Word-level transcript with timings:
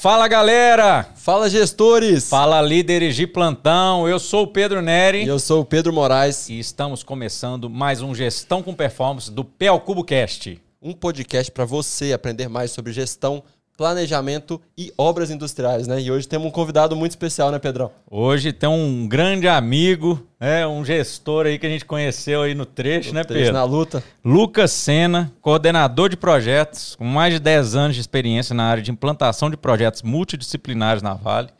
Fala 0.00 0.28
galera! 0.28 1.10
Fala 1.16 1.50
gestores! 1.50 2.28
Fala 2.28 2.62
líderes 2.62 3.16
de 3.16 3.26
plantão, 3.26 4.08
eu 4.08 4.20
sou 4.20 4.44
o 4.44 4.46
Pedro 4.46 4.80
Neri. 4.80 5.24
E 5.24 5.26
eu 5.26 5.40
sou 5.40 5.62
o 5.62 5.64
Pedro 5.64 5.92
Moraes. 5.92 6.48
E 6.48 6.56
estamos 6.56 7.02
começando 7.02 7.68
mais 7.68 8.00
um 8.00 8.14
Gestão 8.14 8.62
com 8.62 8.72
Performance 8.72 9.28
do 9.28 9.44
PL 9.44 9.80
Cubo 9.80 10.04
Cast. 10.04 10.62
Um 10.80 10.92
podcast 10.92 11.50
para 11.50 11.64
você 11.64 12.12
aprender 12.12 12.46
mais 12.46 12.70
sobre 12.70 12.92
gestão, 12.92 13.42
planejamento 13.78 14.60
e 14.76 14.92
obras 14.98 15.30
industriais, 15.30 15.86
né? 15.86 16.00
E 16.00 16.10
hoje 16.10 16.26
temos 16.26 16.48
um 16.48 16.50
convidado 16.50 16.96
muito 16.96 17.12
especial, 17.12 17.52
né, 17.52 17.60
Pedrão? 17.60 17.92
Hoje 18.10 18.52
tem 18.52 18.68
um 18.68 19.06
grande 19.06 19.46
amigo, 19.46 20.20
é 20.40 20.66
um 20.66 20.84
gestor 20.84 21.46
aí 21.46 21.60
que 21.60 21.66
a 21.66 21.70
gente 21.70 21.84
conheceu 21.84 22.42
aí 22.42 22.56
no 22.56 22.66
trecho, 22.66 23.10
no 23.10 23.14
né, 23.14 23.22
trecho, 23.22 23.44
Pedro? 23.44 23.56
Na 23.56 23.62
luta. 23.62 24.02
Lucas 24.24 24.72
Sena, 24.72 25.32
coordenador 25.40 26.08
de 26.08 26.16
projetos, 26.16 26.96
com 26.96 27.04
mais 27.04 27.32
de 27.32 27.38
10 27.38 27.76
anos 27.76 27.94
de 27.94 28.00
experiência 28.00 28.52
na 28.52 28.64
área 28.64 28.82
de 28.82 28.90
implantação 28.90 29.48
de 29.48 29.56
projetos 29.56 30.02
multidisciplinares 30.02 31.00
na 31.00 31.14
Vale. 31.14 31.50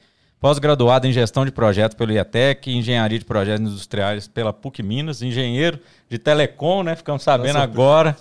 Pós-graduado 0.41 1.07
em 1.07 1.13
gestão 1.13 1.45
de 1.45 1.53
projetos 1.53 1.97
pelo 1.97 2.11
IATEC, 2.11 2.73
engenharia 2.73 3.19
de 3.21 3.25
projetos 3.25 3.61
industriais 3.61 4.27
pela 4.27 4.53
PUC 4.53 4.83
Minas, 4.83 5.23
engenheiro 5.23 5.79
de 6.11 6.19
telecom, 6.19 6.83
né? 6.83 6.97
Ficamos 6.97 7.23
sabendo 7.23 7.55
Nossa, 7.55 7.65
agora. 7.65 8.17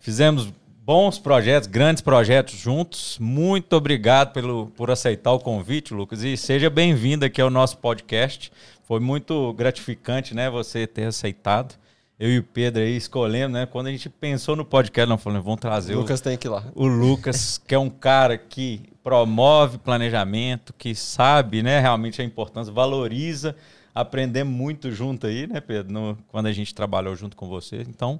Fizemos 0.00 0.48
bons 0.88 1.18
projetos, 1.18 1.66
grandes 1.66 2.00
projetos 2.00 2.54
juntos. 2.54 3.18
Muito 3.20 3.74
obrigado 3.74 4.32
pelo, 4.32 4.68
por 4.68 4.90
aceitar 4.90 5.32
o 5.32 5.38
convite, 5.38 5.92
Lucas, 5.92 6.22
e 6.22 6.34
seja 6.34 6.70
bem-vindo 6.70 7.26
aqui 7.26 7.42
ao 7.42 7.50
nosso 7.50 7.76
podcast. 7.76 8.50
Foi 8.84 8.98
muito 8.98 9.52
gratificante, 9.52 10.34
né, 10.34 10.48
você 10.48 10.86
ter 10.86 11.04
aceitado. 11.04 11.74
Eu 12.18 12.30
e 12.30 12.38
o 12.38 12.42
Pedro 12.42 12.80
aí 12.80 12.96
escolhendo, 12.96 13.52
né? 13.52 13.66
Quando 13.66 13.88
a 13.88 13.90
gente 13.90 14.08
pensou 14.08 14.56
no 14.56 14.64
podcast, 14.64 15.06
nós 15.06 15.22
falamos, 15.22 15.44
vamos 15.44 15.60
trazer 15.60 15.94
o 15.94 16.00
Lucas 16.00 16.20
o, 16.20 16.22
tem 16.24 16.38
que 16.38 16.46
ir 16.46 16.50
lá. 16.50 16.64
O 16.74 16.86
Lucas, 16.86 17.58
que 17.58 17.74
é 17.74 17.78
um 17.78 17.90
cara 17.90 18.38
que 18.38 18.88
promove 19.04 19.76
planejamento, 19.76 20.72
que 20.72 20.94
sabe, 20.94 21.62
né, 21.62 21.80
realmente 21.80 22.22
a 22.22 22.24
importância, 22.24 22.72
valoriza, 22.72 23.54
aprender 23.94 24.42
muito 24.42 24.90
junto 24.90 25.26
aí, 25.26 25.46
né, 25.46 25.60
Pedro, 25.60 25.92
no, 25.92 26.18
quando 26.28 26.46
a 26.46 26.52
gente 26.52 26.74
trabalhou 26.74 27.14
junto 27.14 27.36
com 27.36 27.46
você. 27.46 27.84
Então, 27.86 28.18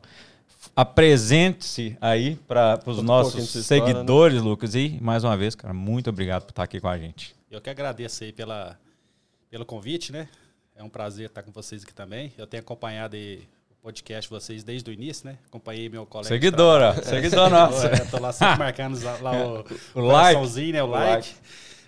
apresente-se 0.75 1.97
aí 2.01 2.37
para 2.47 2.81
os 2.87 3.03
nossos 3.03 3.49
seguidores, 3.51 3.99
história, 3.99 4.35
né? 4.35 4.41
Lucas. 4.41 4.75
E, 4.75 4.99
mais 5.01 5.25
uma 5.25 5.37
vez, 5.37 5.55
cara, 5.55 5.75
muito 5.75 6.11
obrigado 6.11 6.45
por 6.45 6.51
estar 6.51 6.63
aqui 6.63 6.81
com 6.81 6.89
a 6.89 6.99
gente. 6.99 7.35
Eu 7.51 7.61
que 7.61 7.71
agradeço 7.71 8.25
aí 8.25 8.33
pela, 8.33 8.79
pelo 9.51 9.65
convite, 9.65 10.13
né? 10.13 10.29
É 10.77 10.83
um 10.83 10.89
prazer 10.89 11.27
estar 11.27 11.43
com 11.43 11.51
vocês 11.51 11.83
aqui 11.83 11.93
também. 11.93 12.33
Eu 12.39 12.47
tenho 12.47 12.63
acompanhado 12.63 13.17
aí 13.17 13.43
o 13.71 13.75
podcast 13.83 14.29
de 14.29 14.35
vocês 14.35 14.63
desde 14.63 14.89
o 14.91 14.93
início, 14.93 15.27
né? 15.27 15.39
Acompanhei 15.47 15.89
meu 15.89 16.07
colega. 16.07 16.29
Seguidora, 16.29 17.03
seguidora 17.03 17.51
nossa. 17.51 17.93
Estou 18.03 18.21
lá 18.21 18.33
sempre 18.33 18.59
marcando 18.59 18.99
lá 19.03 19.33
o, 19.33 19.65
o, 19.99 20.01
like. 20.01 20.73
né? 20.73 20.83
O, 20.83 20.87
o 20.87 20.91
like. 20.91 21.11
like. 21.11 21.35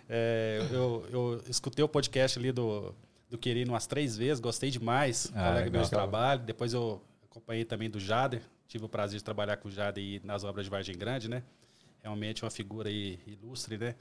É, 0.09 0.67
eu, 0.73 1.07
eu 1.13 1.43
escutei 1.49 1.85
o 1.85 1.89
podcast 1.89 2.37
ali 2.37 2.51
do, 2.51 2.93
do 3.29 3.39
Querino 3.39 3.73
umas 3.73 3.87
três 3.87 4.17
vezes, 4.17 4.41
gostei 4.41 4.71
demais. 4.71 5.31
Ah, 5.35 5.51
colega 5.51 5.71
meu 5.71 5.83
de 5.83 5.91
trabalho. 5.91 6.41
Depois 6.41 6.73
eu 6.73 7.01
acompanhei 7.31 7.65
também 7.65 7.89
do 7.89 8.01
Jader, 8.01 8.43
tive 8.71 8.85
o 8.85 8.89
prazer 8.89 9.19
de 9.19 9.25
trabalhar 9.25 9.57
com 9.57 9.69
o 9.69 9.71
Jade 9.71 10.23
nas 10.25 10.45
obras 10.45 10.65
de 10.65 10.71
Vargem 10.71 10.97
Grande, 10.97 11.29
né? 11.29 11.43
Realmente 12.03 12.45
uma 12.45 12.51
figura 12.51 12.89
ilustre, 12.89 13.77
né? 13.77 13.97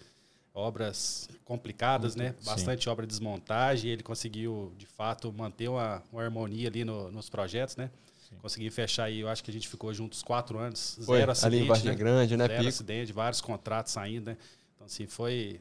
Obras 0.53 1.27
complicadas, 1.43 2.15
né? 2.15 2.35
Bastante 2.45 2.83
Sim. 2.83 2.89
obra 2.91 3.05
de 3.07 3.09
desmontagem. 3.09 3.89
Ele 3.89 4.03
conseguiu, 4.03 4.71
de 4.77 4.85
fato, 4.85 5.33
manter 5.33 5.69
uma, 5.69 6.03
uma 6.11 6.21
harmonia 6.21 6.67
ali 6.67 6.85
no, 6.85 7.11
nos 7.11 7.29
projetos, 7.29 7.77
né? 7.77 7.89
Sim. 8.29 8.35
Consegui 8.43 8.69
fechar 8.69 9.05
aí, 9.05 9.21
eu 9.21 9.27
acho 9.27 9.43
que 9.43 9.49
a 9.49 9.53
gente 9.53 9.67
ficou 9.67 9.91
juntos 9.91 10.21
quatro 10.21 10.59
anos, 10.59 10.99
foi, 11.03 11.17
zero 11.17 11.31
acidente. 11.31 11.55
Ali 11.55 11.63
em 11.63 11.67
Vargem 11.67 11.89
né? 11.89 11.95
Grande, 11.95 12.37
né? 12.37 12.43
Zero 12.45 12.57
Pico. 12.59 12.69
acidente, 12.69 13.11
vários 13.11 13.41
contratos 13.41 13.91
saindo, 13.91 14.27
né? 14.27 14.37
Então, 14.75 14.85
assim, 14.85 15.07
foi... 15.07 15.59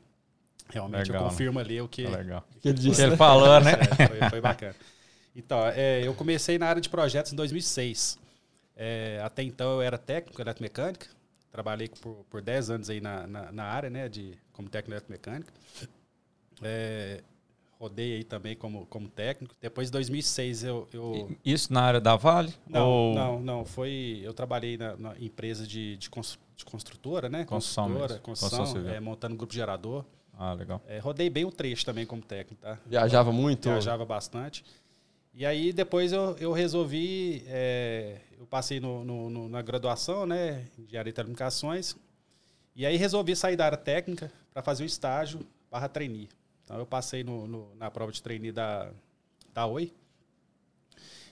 Realmente, 0.69 1.07
legal, 1.07 1.25
eu 1.25 1.31
confirmo 1.31 1.59
né? 1.59 1.65
ali 1.65 1.81
o 1.81 1.89
que, 1.89 2.07
legal. 2.07 2.47
que 2.61 2.69
ele 2.69 2.79
disse. 2.79 3.01
Ele 3.01 3.17
falou, 3.17 3.59
né? 3.59 3.73
É, 3.99 4.07
foi, 4.07 4.29
foi 4.29 4.41
bacana. 4.43 4.77
Então, 5.35 5.67
é, 5.67 6.07
eu 6.07 6.13
comecei 6.13 6.59
na 6.59 6.67
área 6.67 6.83
de 6.83 6.91
projetos 6.91 7.33
em 7.33 7.37
2006. 7.37 8.19
É, 8.81 9.21
até 9.25 9.43
então 9.43 9.73
eu 9.73 9.83
era 9.83 9.99
técnico 9.99 10.41
eletromecânica, 10.41 11.09
trabalhei 11.51 11.89
por, 11.89 12.25
por 12.31 12.41
10 12.41 12.71
anos 12.71 12.89
aí 12.89 13.01
na, 13.01 13.27
na, 13.27 13.51
na 13.51 13.65
área, 13.65 13.91
né, 13.91 14.09
de, 14.09 14.39
como 14.53 14.69
técnico 14.69 14.93
eletromecânica. 14.93 15.53
É, 16.63 17.21
rodei 17.79 18.17
aí 18.17 18.25
também 18.25 18.55
como, 18.57 18.87
como 18.87 19.09
técnico. 19.09 19.55
Depois 19.61 19.89
de 19.89 19.93
2006 19.93 20.63
eu, 20.63 20.89
eu... 20.93 21.37
Isso 21.45 21.73
na 21.73 21.83
área 21.83 22.01
da 22.01 22.15
Vale? 22.15 22.55
Não, 22.69 22.89
ou... 22.89 23.15
não, 23.15 23.41
não. 23.41 23.65
Foi, 23.65 24.21
eu 24.23 24.33
trabalhei 24.33 24.77
na, 24.77 24.97
na 24.97 25.19
empresa 25.19 25.67
de, 25.67 25.97
de, 25.97 26.09
de 26.57 26.65
construtora, 26.65 27.29
né? 27.29 27.45
Construção 27.45 27.85
construtora, 27.87 28.21
construção, 28.21 28.59
construção 28.59 28.91
é, 28.91 29.01
montando 29.01 29.37
grupo 29.37 29.53
gerador. 29.53 30.05
Ah, 30.37 30.53
legal. 30.53 30.81
É, 30.87 30.99
rodei 30.99 31.29
bem 31.29 31.45
o 31.45 31.51
trecho 31.51 31.85
também 31.85 32.07
como 32.07 32.23
técnico, 32.23 32.63
tá? 32.63 32.79
Viajava 32.87 33.33
muito? 33.33 33.69
Viajava 33.69 34.05
bastante. 34.05 34.65
E 35.39 35.47
aí 35.47 35.73
depois 35.73 36.13
eu, 36.13 36.37
eu 36.41 36.51
resolvi, 36.51 37.45
é, 37.47 38.17
eu 38.37 38.45
passei 38.45 38.81
no, 38.81 39.05
no, 39.05 39.31
no, 39.31 39.49
na 39.49 39.63
graduação, 39.63 40.27
né, 40.27 40.67
engenharia 40.77 41.13
de 41.13 41.15
telecomunicações, 41.15 41.95
e 42.75 42.85
aí 42.85 42.97
resolvi 42.97 43.37
sair 43.37 43.55
da 43.55 43.67
área 43.67 43.79
técnica 43.79 44.33
para 44.53 44.65
fazer 44.65 44.83
um 44.83 44.87
estágio 44.87 45.39
barra 45.71 45.89
trainee. 45.89 46.29
Então 46.65 46.77
eu 46.77 46.85
passei 46.85 47.23
no, 47.23 47.73
na 47.77 47.89
prova 47.89 48.11
de 48.11 48.21
trainee 48.21 48.51
da, 48.51 48.91
da 49.55 49.65
Oi, 49.65 49.93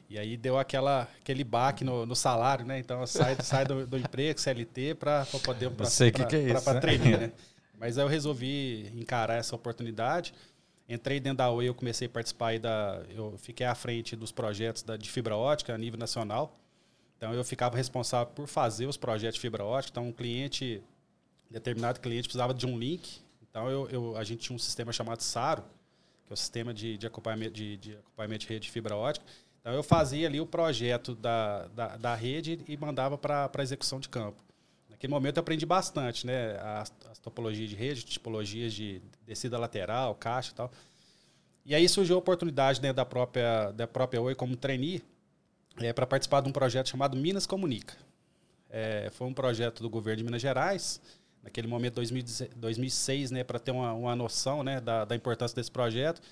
e 0.09 0.17
aí 0.21 0.37
deu 0.37 0.57
aquela, 0.57 1.09
aquele 1.21 1.43
baque 1.43 1.83
no, 1.83 2.07
no 2.07 2.15
salário, 2.15 2.65
né? 2.65 2.79
Então 2.79 3.01
eu 3.01 3.09
saio, 3.09 3.43
saio 3.43 3.67
do, 3.67 3.87
do 3.89 3.99
emprego, 3.99 4.39
CLT, 4.39 4.95
para 4.95 5.27
poder 5.43 5.69
para 5.71 5.87
que 6.13 6.37
é 6.37 6.55
né? 7.11 7.17
né? 7.17 7.33
Mas 7.77 7.99
aí 7.99 8.05
eu 8.05 8.09
resolvi 8.09 8.89
encarar 8.95 9.35
essa 9.35 9.57
oportunidade. 9.57 10.33
Entrei 10.89 11.19
dentro 11.19 11.39
da 11.39 11.51
Oi, 11.51 11.69
eu 11.69 11.75
comecei 11.75 12.07
a 12.07 12.11
participar 12.11 12.59
da. 12.61 13.03
Eu 13.11 13.37
fiquei 13.39 13.67
à 13.67 13.75
frente 13.75 14.15
dos 14.15 14.31
projetos 14.31 14.83
da, 14.83 14.97
de 14.97 15.11
fibra 15.11 15.37
ótica 15.37 15.75
a 15.75 15.79
nível 15.79 15.99
nacional. 15.99 16.57
Então 17.17 17.35
eu 17.35 17.45
ficava 17.45 17.77
responsável 17.77 18.33
por 18.33 18.47
fazer 18.47 18.87
os 18.87 18.97
projetos 18.97 19.35
de 19.35 19.41
fibra 19.41 19.65
ótica. 19.65 19.93
Então 19.93 20.09
um 20.09 20.13
cliente, 20.13 20.81
determinado 21.51 21.99
cliente 21.99 22.29
precisava 22.29 22.55
de 22.55 22.67
um 22.67 22.79
link. 22.79 23.21
Então 23.43 23.69
eu, 23.69 23.89
eu 23.91 24.17
a 24.17 24.23
gente 24.23 24.43
tinha 24.43 24.55
um 24.55 24.59
sistema 24.59 24.93
chamado 24.93 25.23
SARO, 25.23 25.63
que 26.25 26.33
é 26.33 26.35
o 26.35 26.37
sistema 26.37 26.73
de, 26.73 26.97
de, 26.97 27.07
acompanhamento, 27.07 27.53
de, 27.53 27.77
de 27.79 27.93
acompanhamento 27.97 28.47
de 28.47 28.53
rede 28.53 28.67
de 28.67 28.71
fibra 28.71 28.95
ótica. 28.95 29.27
Então 29.61 29.73
eu 29.73 29.83
fazia 29.83 30.29
ali 30.29 30.41
o 30.41 30.47
projeto 30.47 31.17
da, 31.17 31.67
da, 31.69 31.97
da 31.97 32.15
rede 32.15 32.61
e 32.69 32.77
mandava 32.77 33.19
para 33.19 33.51
a 33.53 33.63
execução 33.63 33.99
de 33.99 34.09
campo. 34.09 34.46
Naquele 34.97 35.11
momento 35.11 35.37
eu 35.37 35.43
aprendi 35.43 35.67
bastante, 35.67 36.27
né? 36.27 36.59
As, 36.59 36.91
as 37.11 37.19
topologias 37.19 37.69
de 37.69 37.77
rede, 37.77 38.03
tipologias 38.03 38.73
de 38.73 39.03
descida 39.27 39.59
lateral, 39.59 40.15
caixa 40.15 40.53
e 40.53 40.55
tal. 40.55 40.73
E 41.67 41.75
aí 41.75 41.87
surgiu 41.87 42.17
a 42.17 42.19
oportunidade 42.19 42.81
né, 42.81 42.95
da 42.95 43.05
própria 43.05 43.73
da 43.73 43.87
própria 43.87 44.23
Oi 44.23 44.35
como 44.35 44.57
trainee 44.57 45.03
é, 45.77 45.93
para 45.93 46.07
participar 46.07 46.41
de 46.41 46.49
um 46.49 46.53
projeto 46.53 46.89
chamado 46.89 47.15
Minas 47.15 47.47
Comunica. 47.47 47.95
É, 48.71 49.11
foi 49.13 49.27
um 49.27 49.35
projeto 49.35 49.83
do 49.83 49.91
governo 49.91 50.17
de 50.17 50.25
Minas 50.25 50.41
Gerais, 50.41 50.99
naquele 51.43 51.67
momento 51.67 52.01
2006, 52.57 53.31
né, 53.31 53.45
para 53.45 53.59
ter 53.59 53.73
uma, 53.73 53.93
uma 53.93 54.17
noção 54.17 54.63
né, 54.63 54.81
da, 54.81 55.05
da 55.05 55.15
importância 55.15 55.55
desse 55.55 55.71
projeto. 55.71 56.23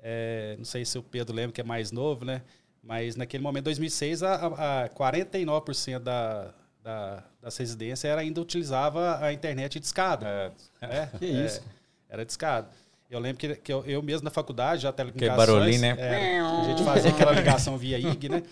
É, 0.00 0.56
não 0.58 0.64
sei 0.64 0.84
se 0.84 0.98
o 0.98 1.02
Pedro 1.02 1.32
lembra 1.32 1.52
que 1.52 1.60
é 1.60 1.64
mais 1.64 1.92
novo, 1.92 2.24
né? 2.24 2.42
Mas 2.82 3.14
naquele 3.14 3.42
momento, 3.42 3.64
2006, 3.64 4.22
a, 4.24 4.84
a 4.84 4.88
49% 4.88 5.98
da, 6.00 6.52
da, 6.82 7.22
das 7.40 7.56
residências 7.56 8.04
era, 8.04 8.20
ainda 8.20 8.40
utilizava 8.40 9.18
a 9.24 9.32
internet 9.32 9.78
de 9.78 9.86
escada. 9.86 10.26
É. 10.26 10.52
é 10.86 11.08
que 11.18 11.26
isso? 11.26 11.60
É, 12.08 12.14
era 12.14 12.24
de 12.24 12.32
escada. 12.32 12.68
Eu 13.10 13.18
lembro 13.18 13.38
que, 13.38 13.56
que 13.56 13.72
eu, 13.72 13.84
eu, 13.86 14.02
mesmo 14.02 14.24
na 14.24 14.30
faculdade, 14.30 14.82
já 14.82 14.92
telecomunicações... 14.92 15.46
Que 15.46 15.52
barulhinho, 15.52 15.80
né? 15.80 15.96
É, 15.98 16.40
a 16.40 16.64
gente 16.64 16.84
fazia 16.84 17.10
aquela 17.10 17.32
ligação 17.32 17.76
via 17.76 17.98
IG, 17.98 18.28
né? 18.28 18.42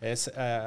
É, 0.00 0.12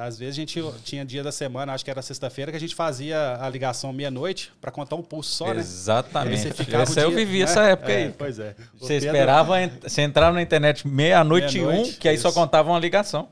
às 0.01 0.17
vezes 0.17 0.33
a 0.33 0.37
gente 0.37 0.63
tinha 0.83 1.05
dia 1.05 1.23
da 1.23 1.31
semana, 1.31 1.73
acho 1.73 1.85
que 1.85 1.91
era 1.91 2.01
sexta-feira, 2.01 2.51
que 2.51 2.57
a 2.57 2.59
gente 2.59 2.73
fazia 2.73 3.37
a 3.39 3.47
ligação 3.47 3.93
meia-noite 3.93 4.51
para 4.59 4.71
contar 4.71 4.95
um 4.95 5.03
pulso 5.03 5.31
só, 5.31 5.53
né? 5.53 5.59
Exatamente. 5.59 6.47
Essa 6.47 6.93
dia, 6.93 7.03
eu 7.03 7.11
vivi 7.11 7.39
né? 7.39 7.43
essa 7.43 7.63
época 7.63 7.91
é, 7.91 7.95
aí. 8.05 8.15
Pois 8.17 8.39
é. 8.39 8.55
Você 8.79 8.95
Pedro... 8.95 9.07
esperava, 9.07 9.53
você 9.81 10.01
entrava 10.01 10.33
na 10.33 10.41
internet 10.41 10.87
meia-noite 10.87 11.59
meia 11.59 11.81
um, 11.81 11.91
que 11.91 12.07
aí 12.07 12.15
isso. 12.15 12.23
só 12.23 12.31
contava 12.31 12.69
uma 12.69 12.79
ligação. 12.79 13.29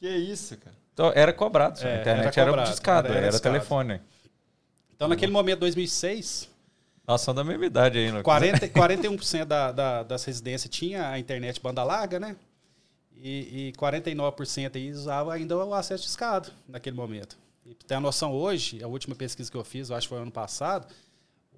Que 0.00 0.08
isso, 0.08 0.56
cara. 0.56 0.74
Então, 0.96 1.12
era 1.14 1.30
cobrado. 1.30 1.78
É, 1.82 1.98
a 1.98 2.00
internet 2.00 2.40
era, 2.40 2.50
cobrado, 2.50 2.66
era 2.66 2.70
discado, 2.70 3.08
era, 3.08 3.18
era, 3.18 3.26
era 3.26 3.38
telefone. 3.38 4.00
Então, 4.94 5.06
naquele 5.08 5.30
momento, 5.30 5.58
2006... 5.60 6.48
Nós 7.06 7.20
somos 7.20 7.36
da 7.36 7.44
mesma 7.44 7.66
idade 7.66 7.98
aí. 7.98 8.22
40, 8.22 8.68
41% 8.68 9.44
da, 9.44 9.72
da, 9.72 10.02
das 10.02 10.24
residências 10.24 10.74
tinha 10.74 11.10
a 11.10 11.18
internet 11.18 11.60
banda 11.60 11.84
larga, 11.84 12.18
né? 12.18 12.34
E, 13.14 13.68
e 13.68 13.72
49% 13.78 14.74
aí 14.74 14.90
usava 14.90 15.34
ainda 15.34 15.54
o 15.54 15.74
acesso 15.74 16.04
de 16.04 16.08
escada 16.08 16.48
naquele 16.66 16.96
momento. 16.96 17.36
E 17.66 17.74
ter 17.74 17.94
a 17.94 18.00
noção 18.00 18.32
hoje, 18.32 18.82
a 18.82 18.88
última 18.88 19.14
pesquisa 19.14 19.50
que 19.50 19.56
eu 19.56 19.64
fiz, 19.64 19.90
eu 19.90 19.96
acho 19.96 20.08
que 20.08 20.14
foi 20.14 20.22
ano 20.22 20.32
passado, 20.32 20.86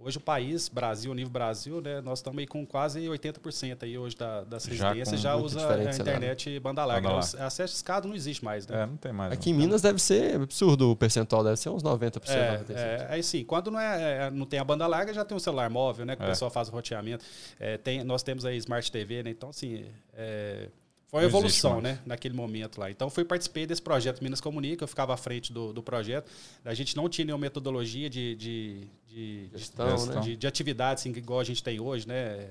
Hoje 0.01 0.17
o 0.17 0.21
país, 0.21 0.69
Brasil, 0.69 1.13
nível 1.13 1.33
Brasil, 1.33 1.81
né, 1.81 2.01
nós 2.01 2.21
estamos 2.21 2.39
aí 2.39 2.47
com 2.47 2.65
quase 2.65 3.01
80% 3.01 3.83
aí 3.83 3.99
hoje 3.99 4.17
da, 4.17 4.45
das 4.45 4.65
residências 4.65 5.21
já, 5.21 5.31
já 5.31 5.37
usa 5.37 5.75
a 5.75 5.93
internet 5.93 6.51
né? 6.51 6.61
banda 6.61 6.85
larga. 6.85 7.09
Banda 7.09 7.21
larga. 7.21 7.47
Acesso 7.47 7.75
escada 7.75 8.07
não 8.07 8.15
existe 8.15 8.45
mais, 8.45 8.65
né? 8.67 8.83
É, 8.83 8.87
não 8.87 8.97
tem 8.97 9.13
mais. 9.13 9.33
Aqui 9.33 9.53
não. 9.53 9.59
em 9.59 9.63
Minas 9.63 9.83
deve 9.83 9.99
ser 9.99 10.37
absurdo 10.37 10.93
o 10.93 10.97
percentual, 10.97 11.43
deve 11.43 11.57
ser 11.57 11.71
uns 11.71 11.83
90%. 11.83 12.29
É, 12.29 12.59
97%. 12.59 12.75
é 12.77 13.07
aí 13.11 13.23
sim, 13.25 13.45
quando 13.45 13.73
não, 13.73 13.81
é, 13.81 14.27
é, 14.27 14.31
não 14.31 14.47
tem 14.47 14.61
a 14.61 14.65
banda 14.65 14.87
larga, 14.87 15.13
já 15.13 15.25
tem 15.25 15.37
um 15.37 15.41
celular 15.41 15.69
móvel, 15.69 16.07
né? 16.07 16.15
Que 16.15 16.23
é. 16.23 16.27
o 16.27 16.29
pessoal 16.29 16.51
faz 16.51 16.69
o 16.69 16.73
roteamento. 16.73 17.25
É, 17.59 17.77
tem, 17.77 18.05
nós 18.05 18.23
temos 18.23 18.45
aí 18.45 18.57
Smart 18.57 18.93
TV, 18.93 19.25
né? 19.25 19.31
Então, 19.31 19.51
assim, 19.51 19.85
é, 20.15 20.69
foi 21.09 21.21
uma 21.21 21.27
evolução, 21.27 21.81
né? 21.81 21.99
Naquele 22.05 22.35
momento 22.35 22.79
lá. 22.79 22.91
Então, 22.91 23.09
fui 23.09 23.25
participei 23.25 23.67
desse 23.67 23.81
projeto 23.81 24.23
Minas 24.23 24.43
Comunica, 24.43 24.85
eu 24.85 24.89
ficava 24.89 25.15
à 25.15 25.17
frente 25.17 25.51
do, 25.51 25.73
do 25.73 25.83
projeto. 25.83 26.31
A 26.63 26.75
gente 26.75 26.95
não 26.95 27.09
tinha 27.09 27.25
nenhuma 27.25 27.41
metodologia 27.41 28.11
de, 28.11 28.37
de, 28.37 28.89
de, 29.07 29.49
Gestão, 29.55 29.97
de, 29.97 30.09
né? 30.09 30.21
de, 30.21 30.37
de 30.37 30.47
atividade, 30.47 31.01
assim, 31.01 31.11
igual 31.11 31.41
a 31.41 31.45
gente 31.45 31.63
tem 31.63 31.81
hoje, 31.81 32.07
né? 32.07 32.15
É, 32.15 32.49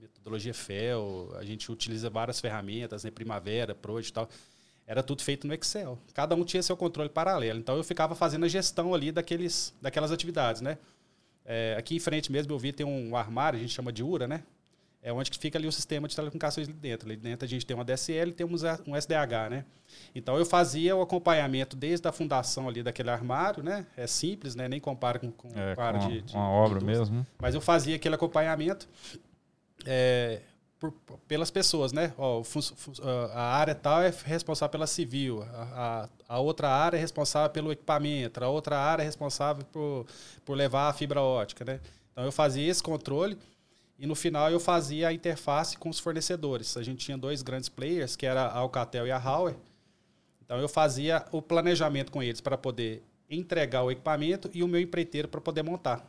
metodologia 0.00 0.52
FEL, 0.52 1.32
a 1.38 1.44
gente 1.44 1.70
utiliza 1.70 2.10
várias 2.10 2.40
ferramentas, 2.40 3.04
né? 3.04 3.10
Primavera, 3.12 3.72
Proj 3.72 4.08
e 4.08 4.12
tal. 4.12 4.28
Era 4.84 5.00
tudo 5.00 5.22
feito 5.22 5.46
no 5.46 5.54
Excel. 5.54 5.96
Cada 6.12 6.34
um 6.34 6.44
tinha 6.44 6.62
seu 6.64 6.76
controle 6.76 7.08
paralelo. 7.08 7.60
Então, 7.60 7.76
eu 7.76 7.84
ficava 7.84 8.16
fazendo 8.16 8.44
a 8.46 8.48
gestão 8.48 8.94
ali 8.94 9.12
daqueles, 9.12 9.72
daquelas 9.80 10.10
atividades, 10.10 10.60
né? 10.60 10.76
É, 11.44 11.76
aqui 11.78 11.94
em 11.94 12.00
frente 12.00 12.32
mesmo, 12.32 12.52
eu 12.52 12.58
vi, 12.58 12.72
tem 12.72 12.84
um 12.84 13.14
armário, 13.14 13.56
a 13.56 13.62
gente 13.62 13.72
chama 13.72 13.92
de 13.92 14.02
URA, 14.02 14.26
né? 14.26 14.42
É 15.06 15.12
onde 15.12 15.30
que 15.30 15.38
fica 15.38 15.56
ali 15.56 15.68
o 15.68 15.72
sistema 15.72 16.08
de 16.08 16.16
telecomunicações 16.16 16.68
ali 16.68 16.76
dentro. 16.76 17.08
Ali 17.08 17.16
dentro 17.16 17.44
a 17.44 17.48
gente 17.48 17.64
tem 17.64 17.76
uma 17.76 17.84
DSL 17.84 18.30
e 18.30 18.32
temos 18.32 18.64
um 18.84 18.96
SDH, 18.96 19.48
né? 19.48 19.64
Então 20.12 20.36
eu 20.36 20.44
fazia 20.44 20.96
o 20.96 21.00
acompanhamento 21.00 21.76
desde 21.76 22.08
a 22.08 22.10
fundação 22.12 22.68
ali 22.68 22.82
daquele 22.82 23.08
armário, 23.08 23.62
né? 23.62 23.86
É 23.96 24.04
simples, 24.08 24.56
né? 24.56 24.66
Nem 24.66 24.80
compara 24.80 25.20
com, 25.20 25.30
com, 25.30 25.48
é, 25.54 25.76
com 25.76 25.80
a 25.80 25.84
área 25.84 26.00
de, 26.00 26.22
de, 26.22 26.34
uma 26.34 26.50
obra 26.50 26.80
de 26.80 26.84
mesmo. 26.84 27.24
Mas 27.40 27.54
eu 27.54 27.60
fazia 27.60 27.94
aquele 27.94 28.16
acompanhamento 28.16 28.88
é, 29.84 30.40
por, 30.80 30.92
pelas 31.28 31.52
pessoas, 31.52 31.92
né? 31.92 32.12
Ó, 32.18 32.42
a 33.32 33.56
área 33.56 33.76
tal 33.76 34.02
é 34.02 34.12
responsável 34.24 34.72
pela 34.72 34.88
civil, 34.88 35.44
a, 35.44 36.08
a, 36.28 36.34
a, 36.34 36.40
outra 36.40 36.68
área 36.68 36.96
é 36.96 37.00
responsável 37.00 37.50
pelo 37.50 37.70
equipamento, 37.70 38.42
a 38.42 38.48
outra 38.48 38.76
área 38.76 39.04
é 39.04 39.06
responsável 39.06 39.64
por, 39.66 40.04
por 40.44 40.56
levar 40.56 40.88
a 40.88 40.92
fibra 40.92 41.20
ótica, 41.20 41.64
né? 41.64 41.78
Então 42.10 42.24
eu 42.24 42.32
fazia 42.32 42.68
esse 42.68 42.82
controle 42.82 43.38
e 43.98 44.06
no 44.06 44.14
final 44.14 44.50
eu 44.50 44.60
fazia 44.60 45.08
a 45.08 45.12
interface 45.12 45.76
com 45.76 45.88
os 45.88 45.98
fornecedores. 45.98 46.76
A 46.76 46.82
gente 46.82 47.04
tinha 47.04 47.16
dois 47.16 47.42
grandes 47.42 47.68
players, 47.68 48.14
que 48.14 48.26
era 48.26 48.42
a 48.42 48.58
Alcatel 48.58 49.06
e 49.06 49.10
a 49.10 49.18
Huawei. 49.18 49.56
Então 50.44 50.58
eu 50.58 50.68
fazia 50.68 51.24
o 51.32 51.40
planejamento 51.40 52.12
com 52.12 52.22
eles 52.22 52.40
para 52.40 52.56
poder 52.58 53.02
entregar 53.28 53.82
o 53.82 53.90
equipamento 53.90 54.50
e 54.52 54.62
o 54.62 54.68
meu 54.68 54.80
empreiteiro 54.80 55.28
para 55.28 55.40
poder 55.40 55.62
montar. 55.62 56.08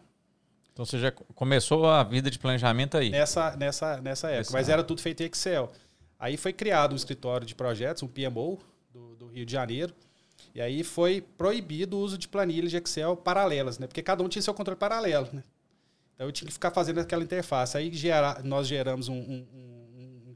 Então 0.74 0.86
você 0.86 1.00
já 1.00 1.12
começou 1.12 1.88
a 1.88 2.04
vida 2.04 2.30
de 2.30 2.38
planejamento 2.38 2.98
aí? 2.98 3.10
Nessa, 3.10 3.56
nessa, 3.56 4.02
nessa 4.02 4.30
época. 4.30 4.54
Mas 4.54 4.70
era 4.70 4.84
tudo 4.84 5.02
feito 5.02 5.24
em 5.24 5.26
Excel. 5.26 5.72
Aí 6.20 6.38
foi 6.38 6.54
criado 6.54 6.94
um 6.94 6.96
escritório 6.96 7.48
de 7.48 7.56
projetos, 7.56 8.04
um 8.04 8.08
PMO, 8.08 8.60
do, 8.92 9.16
do 9.16 9.28
Rio 9.28 9.46
de 9.46 9.52
Janeiro. 9.52 9.94
E 10.54 10.62
aí 10.62 10.84
foi 10.84 11.22
proibido 11.22 11.98
o 11.98 12.00
uso 12.00 12.18
de 12.18 12.28
planilhas 12.28 12.70
de 12.70 12.78
Excel 12.78 13.16
paralelas, 13.16 13.80
né? 13.80 13.88
Porque 13.88 14.04
cada 14.04 14.24
um 14.24 14.30
tinha 14.30 14.42
seu 14.42 14.54
controle 14.54 14.78
paralelo, 14.78 15.30
né? 15.34 15.44
Então 16.18 16.28
eu 16.28 16.32
tinha 16.32 16.48
que 16.48 16.54
ficar 16.54 16.72
fazendo 16.72 17.00
aquela 17.00 17.24
interface. 17.24 17.78
Aí 17.78 17.94
gera, 17.94 18.42
nós 18.44 18.68
geramos 18.68 19.08
um, 19.08 19.14
um, 19.14 20.36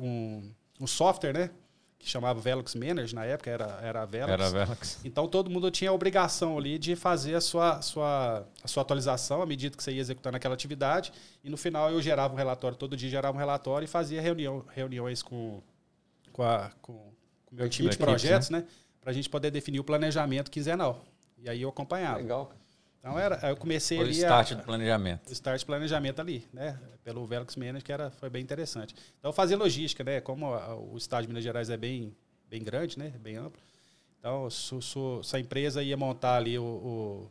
um, 0.00 0.54
um, 0.80 0.86
software, 0.86 1.32
né? 1.32 1.50
Que 1.98 2.08
chamava 2.08 2.40
Velox 2.40 2.76
Manager, 2.76 3.16
na 3.16 3.24
época 3.24 3.50
era, 3.50 3.80
era 3.82 4.02
a 4.02 4.06
Velox. 4.06 4.32
Era 4.32 4.46
a 4.46 4.48
Velox. 4.48 5.00
Então 5.04 5.26
todo 5.26 5.50
mundo 5.50 5.72
tinha 5.72 5.90
a 5.90 5.92
obrigação 5.92 6.56
ali 6.56 6.78
de 6.78 6.94
fazer 6.94 7.34
a 7.34 7.40
sua, 7.40 7.82
sua, 7.82 8.46
a 8.62 8.68
sua 8.68 8.82
atualização 8.82 9.42
à 9.42 9.46
medida 9.46 9.76
que 9.76 9.82
você 9.82 9.90
ia 9.90 10.00
executando 10.00 10.36
aquela 10.36 10.54
atividade. 10.54 11.12
E 11.42 11.50
no 11.50 11.56
final 11.56 11.90
eu 11.90 12.00
gerava 12.00 12.32
um 12.32 12.36
relatório, 12.36 12.78
todo 12.78 12.96
dia 12.96 13.10
gerava 13.10 13.36
um 13.36 13.40
relatório 13.40 13.86
e 13.86 13.88
fazia 13.88 14.22
reunião, 14.22 14.64
reuniões 14.72 15.20
com, 15.20 15.60
com, 16.32 16.44
a, 16.44 16.70
com, 16.80 16.92
com 17.44 17.56
o 17.56 17.58
meu 17.58 17.68
time 17.68 17.88
de 17.88 17.98
projetos, 17.98 18.50
né? 18.50 18.60
né? 18.60 18.66
Para 19.00 19.10
a 19.10 19.12
gente 19.12 19.28
poder 19.28 19.50
definir 19.50 19.80
o 19.80 19.84
planejamento 19.84 20.48
quinzenal. 20.48 21.04
E 21.36 21.48
aí 21.48 21.62
eu 21.62 21.68
acompanhava. 21.70 22.18
Legal, 22.18 22.46
cara. 22.46 22.67
Então 22.98 23.18
era, 23.18 23.38
eu 23.48 23.56
comecei 23.56 23.98
foi 23.98 24.06
ali. 24.06 24.16
O 24.16 24.18
start 24.18 24.52
a, 24.52 24.54
do 24.56 24.62
planejamento. 24.64 25.28
O 25.28 25.32
start 25.32 25.60
do 25.60 25.66
planejamento 25.66 26.20
ali, 26.20 26.46
né? 26.52 26.78
Pelo 27.04 27.24
Velox 27.26 27.56
Manager, 27.56 27.82
que 27.82 27.92
era, 27.92 28.10
foi 28.10 28.28
bem 28.28 28.42
interessante. 28.42 28.94
Então 29.18 29.32
fazer 29.32 29.56
logística, 29.56 30.02
né? 30.02 30.20
Como 30.20 30.52
a, 30.52 30.74
o 30.74 30.96
estado 30.96 31.22
de 31.22 31.28
Minas 31.28 31.44
Gerais 31.44 31.70
é 31.70 31.76
bem, 31.76 32.14
bem 32.48 32.62
grande, 32.62 32.98
né? 32.98 33.12
Bem 33.20 33.36
amplo. 33.36 33.60
Então, 34.18 34.50
se, 34.50 34.74
se 35.22 35.36
a 35.36 35.40
empresa 35.40 35.82
ia 35.82 35.96
montar 35.96 36.36
ali 36.36 36.58
o. 36.58 36.64
o 36.64 37.30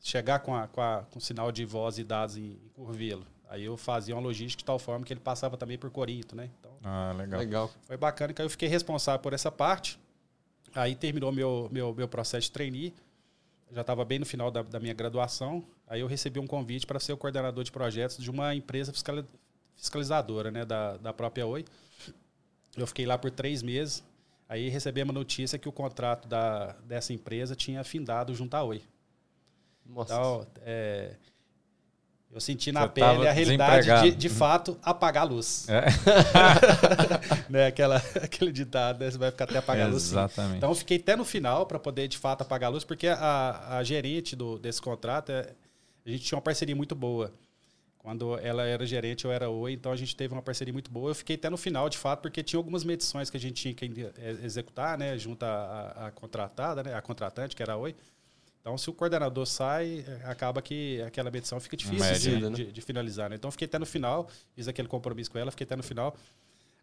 chegar 0.00 0.38
com, 0.38 0.54
a, 0.54 0.68
com, 0.68 0.80
a, 0.80 1.02
com 1.10 1.18
sinal 1.18 1.50
de 1.50 1.64
voz 1.64 1.98
e 1.98 2.04
dados 2.04 2.36
em, 2.36 2.52
em 2.52 2.68
Curvelo. 2.72 3.26
Aí 3.48 3.64
eu 3.64 3.76
fazia 3.76 4.14
uma 4.14 4.22
logística 4.22 4.60
de 4.60 4.64
tal 4.64 4.78
forma 4.78 5.04
que 5.04 5.12
ele 5.12 5.20
passava 5.20 5.56
também 5.56 5.76
por 5.76 5.90
Corinto, 5.90 6.36
né? 6.36 6.48
Então, 6.58 6.70
ah, 6.84 7.12
legal. 7.16 7.40
legal. 7.40 7.70
Foi 7.82 7.96
bacana 7.96 8.32
que 8.32 8.40
eu 8.40 8.48
fiquei 8.48 8.68
responsável 8.68 9.20
por 9.20 9.32
essa 9.32 9.50
parte. 9.50 9.98
Aí 10.74 10.94
terminou 10.94 11.32
meu, 11.32 11.68
meu, 11.72 11.92
meu 11.92 12.06
processo 12.06 12.46
de 12.46 12.52
trainee 12.52 12.94
já 13.72 13.82
estava 13.82 14.04
bem 14.04 14.18
no 14.18 14.26
final 14.26 14.50
da, 14.50 14.62
da, 14.62 14.80
minha 14.80 14.94
graduação. 14.94 15.64
Aí 15.86 16.00
eu 16.00 16.06
recebi 16.06 16.38
um 16.38 16.46
convite 16.46 16.86
para 16.86 16.98
ser 17.00 17.12
o 17.12 17.16
coordenador 17.16 17.64
de 17.64 17.72
projetos 17.72 18.18
de 18.18 18.30
uma 18.30 18.54
empresa 18.54 18.92
fiscalizadora, 19.76 20.50
né, 20.50 20.64
da, 20.64 20.96
da 20.96 21.12
própria 21.12 21.46
Oi. 21.46 21.64
Eu 22.76 22.86
fiquei 22.86 23.06
lá 23.06 23.18
por 23.18 23.30
três 23.30 23.62
meses. 23.62 24.02
Aí 24.48 24.68
recebi 24.68 25.02
uma 25.02 25.12
notícia 25.12 25.58
que 25.58 25.68
o 25.68 25.72
contrato 25.72 26.26
da, 26.26 26.72
dessa 26.84 27.12
empresa 27.12 27.54
tinha 27.54 27.84
findado 27.84 28.34
junto 28.34 28.54
à 28.54 28.62
Oi. 28.62 28.82
Nossa. 29.84 30.14
Então, 30.14 30.46
é, 30.62 31.16
eu 32.30 32.40
senti 32.40 32.70
na 32.70 32.82
Você 32.82 32.88
pele 32.88 33.26
a 33.26 33.32
realidade 33.32 34.02
de, 34.02 34.14
de 34.14 34.28
fato, 34.28 34.78
apagar 34.82 35.22
a 35.22 35.26
luz. 35.26 35.66
É. 35.68 35.86
né? 37.48 37.66
Aquela, 37.66 37.96
aquele 38.22 38.52
ditado, 38.52 39.00
né? 39.00 39.10
Você 39.10 39.16
vai 39.16 39.30
ficar 39.30 39.44
até 39.44 39.58
apagar 39.58 39.86
a 39.86 39.90
luz. 39.90 40.04
Exatamente. 40.04 40.58
Então, 40.58 40.70
eu 40.70 40.74
fiquei 40.74 40.98
até 40.98 41.16
no 41.16 41.24
final 41.24 41.64
para 41.64 41.78
poder, 41.78 42.06
de 42.06 42.18
fato, 42.18 42.42
apagar 42.42 42.68
a 42.68 42.72
luz, 42.72 42.84
porque 42.84 43.08
a, 43.08 43.78
a 43.78 43.82
gerente 43.82 44.36
do, 44.36 44.58
desse 44.58 44.80
contrato, 44.80 45.32
é, 45.32 45.54
a 46.04 46.10
gente 46.10 46.24
tinha 46.24 46.36
uma 46.36 46.42
parceria 46.42 46.76
muito 46.76 46.94
boa. 46.94 47.32
Quando 47.96 48.38
ela 48.38 48.64
era 48.64 48.86
gerente, 48.86 49.24
eu 49.24 49.32
era 49.32 49.50
oi, 49.50 49.72
então 49.72 49.90
a 49.90 49.96
gente 49.96 50.14
teve 50.14 50.32
uma 50.32 50.42
parceria 50.42 50.72
muito 50.72 50.90
boa. 50.90 51.10
Eu 51.10 51.14
fiquei 51.14 51.36
até 51.36 51.48
no 51.48 51.56
final, 51.56 51.88
de 51.88 51.98
fato, 51.98 52.20
porque 52.20 52.42
tinha 52.42 52.58
algumas 52.58 52.84
medições 52.84 53.30
que 53.30 53.36
a 53.36 53.40
gente 53.40 53.54
tinha 53.54 53.74
que 53.74 53.90
executar, 54.42 54.96
né? 54.98 55.18
Junto 55.18 55.42
à, 55.44 56.06
à 56.06 56.10
contratada, 56.10 56.82
né? 56.82 56.94
A 56.94 57.02
contratante, 57.02 57.56
que 57.56 57.62
era 57.62 57.72
a 57.72 57.76
oi. 57.76 57.94
Então, 58.60 58.76
se 58.76 58.90
o 58.90 58.92
coordenador 58.92 59.46
sai, 59.46 60.04
é, 60.06 60.26
acaba 60.26 60.60
que 60.60 61.00
aquela 61.02 61.30
medição 61.30 61.58
fica 61.60 61.76
difícil 61.76 62.18
de, 62.18 62.40
né? 62.40 62.50
de, 62.50 62.72
de, 62.72 62.80
finalizar. 62.80 63.30
Né? 63.30 63.36
Então, 63.36 63.50
fiquei 63.50 63.66
até 63.66 63.78
no 63.78 63.86
final, 63.86 64.28
fiz 64.54 64.68
aquele 64.68 64.88
compromisso 64.88 65.30
com 65.30 65.38
ela, 65.38 65.50
fiquei 65.50 65.64
até 65.64 65.76
no 65.76 65.82
final. 65.82 66.16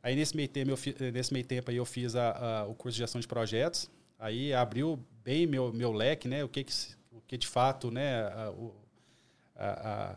Aí, 0.01 0.15
nesse 0.15 0.35
meio 0.35 0.47
tempo, 0.47 0.71
eu, 0.71 1.11
nesse 1.11 1.33
meio 1.33 1.45
tempo 1.45 1.69
aí, 1.71 1.77
eu 1.77 1.85
fiz 1.85 2.15
a, 2.15 2.31
a, 2.31 2.65
o 2.65 2.75
curso 2.75 2.95
de 2.95 2.99
gestão 2.99 3.19
de 3.19 3.27
projetos. 3.27 3.89
Aí, 4.17 4.53
abriu 4.53 5.03
bem 5.23 5.45
meu, 5.45 5.73
meu 5.73 5.91
leque, 5.91 6.27
né? 6.27 6.43
O 6.43 6.47
que, 6.47 6.63
que, 6.63 6.73
o 7.11 7.21
que 7.21 7.37
de 7.37 7.47
fato, 7.47 7.91
né? 7.91 8.21
A, 8.21 8.51
o, 8.51 8.73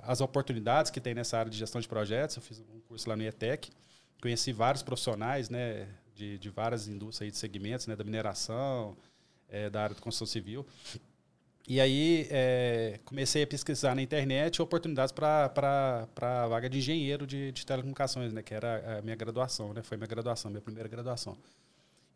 as 0.03 0.21
oportunidades 0.21 0.91
que 0.91 1.01
tem 1.01 1.15
nessa 1.15 1.39
área 1.39 1.51
de 1.51 1.57
gestão 1.57 1.81
de 1.81 1.89
projetos. 1.89 2.37
Eu 2.37 2.43
fiz 2.43 2.61
um 2.61 2.81
curso 2.81 3.09
lá 3.09 3.17
no 3.17 3.23
IETEC. 3.23 3.71
Conheci 4.21 4.53
vários 4.53 4.83
profissionais, 4.83 5.49
né? 5.49 5.89
De, 6.15 6.39
de 6.39 6.51
várias 6.51 6.89
indústrias 6.89 7.33
de 7.33 7.39
segmentos, 7.39 7.87
né? 7.87 7.95
Da 7.95 8.05
mineração, 8.05 8.97
é, 9.49 9.71
da 9.71 9.85
área 9.85 9.95
de 9.95 10.03
construção 10.03 10.27
civil. 10.27 10.67
E 11.69 11.83
aí 11.83 12.27
é, 12.31 12.99
comecei 13.05 13.43
a 13.43 13.47
pesquisar 13.47 13.95
na 13.95 14.01
internet 14.01 14.63
oportunidades 14.63 15.13
para 15.13 16.09
a 16.19 16.49
vaga 16.49 16.67
de 16.67 16.79
engenheiro 16.79 17.27
de, 17.27 17.53
de, 17.53 17.67
telecomunicações, 17.67 18.33
né? 18.33 18.43
Que 18.43 18.55
era 18.55 18.99
a 18.99 19.03
minha 19.03 19.15
graduação, 19.15 19.75
né? 19.75 19.83
Foi 19.83 19.99
minha 19.99 20.07
graduação, 20.07 20.51
minha 20.51 20.63
primeira 20.63 20.89
graduação. 20.89 21.37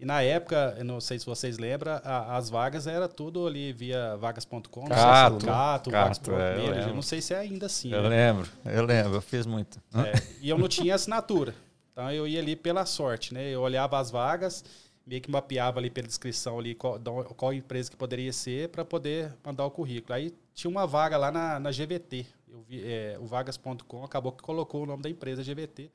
E 0.00 0.06
na 0.06 0.22
época, 0.22 0.74
eu 0.78 0.86
não 0.86 1.02
sei 1.02 1.18
se 1.18 1.26
vocês 1.26 1.58
lembram, 1.58 2.00
a, 2.02 2.34
as 2.38 2.48
vagas 2.48 2.86
era 2.86 3.06
tudo 3.06 3.46
ali 3.46 3.74
via 3.74 4.16
vagas.com, 4.16 4.88
Cato, 4.88 5.40
se 5.40 5.46
Cato, 5.46 5.90
Cato 5.90 6.32
é, 6.32 6.56
eu, 6.56 6.74
eu 6.88 6.94
não 6.94 7.02
sei 7.02 7.20
se 7.20 7.34
é 7.34 7.38
ainda 7.38 7.66
assim. 7.66 7.92
Eu 7.92 8.04
né? 8.04 8.08
lembro, 8.08 8.48
eu 8.64 8.84
lembro, 8.86 9.14
eu 9.16 9.22
fiz 9.22 9.44
muito. 9.44 9.78
É, 9.94 10.12
e 10.40 10.48
eu 10.48 10.56
não 10.56 10.66
tinha 10.66 10.94
assinatura. 10.94 11.54
Então 11.92 12.10
eu 12.10 12.26
ia 12.26 12.40
ali 12.40 12.56
pela 12.56 12.86
sorte, 12.86 13.34
né? 13.34 13.50
Eu 13.50 13.60
olhava 13.60 13.98
as 13.98 14.10
vagas 14.10 14.64
meio 15.06 15.20
que 15.20 15.30
mapeava 15.30 15.78
ali 15.78 15.90
pela 15.90 16.06
descrição 16.06 16.58
ali 16.58 16.74
qual, 16.74 16.98
qual 17.36 17.52
empresa 17.52 17.90
que 17.90 17.96
poderia 17.96 18.32
ser 18.32 18.68
para 18.68 18.84
poder 18.84 19.34
mandar 19.44 19.66
o 19.66 19.70
currículo. 19.70 20.14
Aí 20.14 20.34
tinha 20.54 20.70
uma 20.70 20.86
vaga 20.86 21.16
lá 21.16 21.30
na, 21.30 21.58
na 21.58 21.70
GVT. 21.70 22.26
Eu 22.48 22.62
vi, 22.62 22.82
é, 22.84 23.16
o 23.20 23.26
vagas.com 23.26 24.04
acabou 24.04 24.32
que 24.32 24.42
colocou 24.42 24.82
o 24.82 24.86
nome 24.86 25.02
da 25.02 25.10
empresa 25.10 25.42
GVT. 25.42 25.90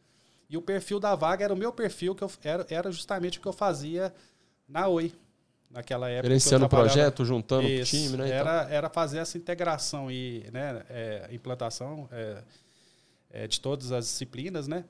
E 0.49 0.57
o 0.57 0.61
perfil 0.61 0.99
da 0.99 1.13
vaga 1.13 1.43
era 1.43 1.53
o 1.53 1.57
meu 1.57 1.71
perfil, 1.71 2.15
que 2.15 2.23
eu, 2.23 2.31
era, 2.43 2.65
era 2.69 2.91
justamente 2.91 3.37
o 3.37 3.41
que 3.41 3.47
eu 3.47 3.53
fazia 3.53 4.13
na 4.67 4.87
Oi. 4.87 5.13
Naquela 5.69 6.09
época. 6.09 6.29
Gerenciando 6.29 6.65
o 6.65 6.69
projeto, 6.69 7.25
juntando 7.25 7.67
o 7.67 7.83
time, 7.83 8.15
né? 8.15 8.29
Era, 8.29 8.63
então. 8.63 8.73
era 8.73 8.89
fazer 8.89 9.17
essa 9.17 9.37
integração 9.37 10.09
e 10.09 10.45
né, 10.53 10.81
é, 10.89 11.27
implantação 11.33 12.07
é, 12.09 12.43
é, 13.29 13.47
de 13.47 13.59
todas 13.59 13.91
as 13.91 14.05
disciplinas, 14.05 14.65
né? 14.65 14.85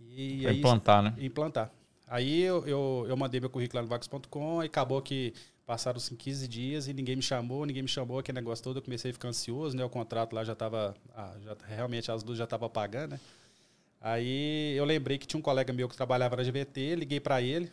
E, 0.00 0.42
e 0.42 0.46
aí, 0.48 0.58
implantar, 0.58 1.02
né? 1.04 1.14
Implantar. 1.18 1.70
Aí 2.12 2.42
eu, 2.42 2.66
eu, 2.66 3.06
eu 3.08 3.16
mandei 3.16 3.40
meu 3.40 3.48
currículo 3.48 3.78
lá 3.78 3.82
no 3.82 3.88
Vax.com 3.88 4.62
e 4.62 4.66
acabou 4.66 5.00
que 5.00 5.32
Passaram 5.64 5.96
assim, 5.96 6.16
15 6.16 6.48
dias 6.48 6.88
e 6.88 6.92
ninguém 6.92 7.14
me 7.14 7.22
chamou, 7.22 7.64
ninguém 7.64 7.82
me 7.82 7.88
chamou, 7.88 8.18
aquele 8.18 8.34
negócio 8.34 8.64
todo, 8.64 8.78
eu 8.78 8.82
comecei 8.82 9.12
a 9.12 9.14
ficar 9.14 9.28
ansioso, 9.28 9.76
né? 9.76 9.84
O 9.84 9.88
contrato 9.88 10.34
lá 10.34 10.42
já 10.42 10.54
estava, 10.54 10.94
ah, 11.14 11.36
já, 11.40 11.56
realmente 11.68 12.10
as 12.10 12.24
luzes 12.24 12.38
já 12.38 12.44
estavam 12.44 12.66
apagando, 12.66 13.12
né? 13.12 13.20
Aí 14.00 14.74
eu 14.76 14.84
lembrei 14.84 15.18
que 15.18 15.26
tinha 15.26 15.38
um 15.38 15.42
colega 15.42 15.72
meu 15.72 15.88
que 15.88 15.96
trabalhava 15.96 16.34
na 16.34 16.42
GVT, 16.42 16.96
liguei 16.96 17.20
para 17.20 17.40
ele, 17.40 17.72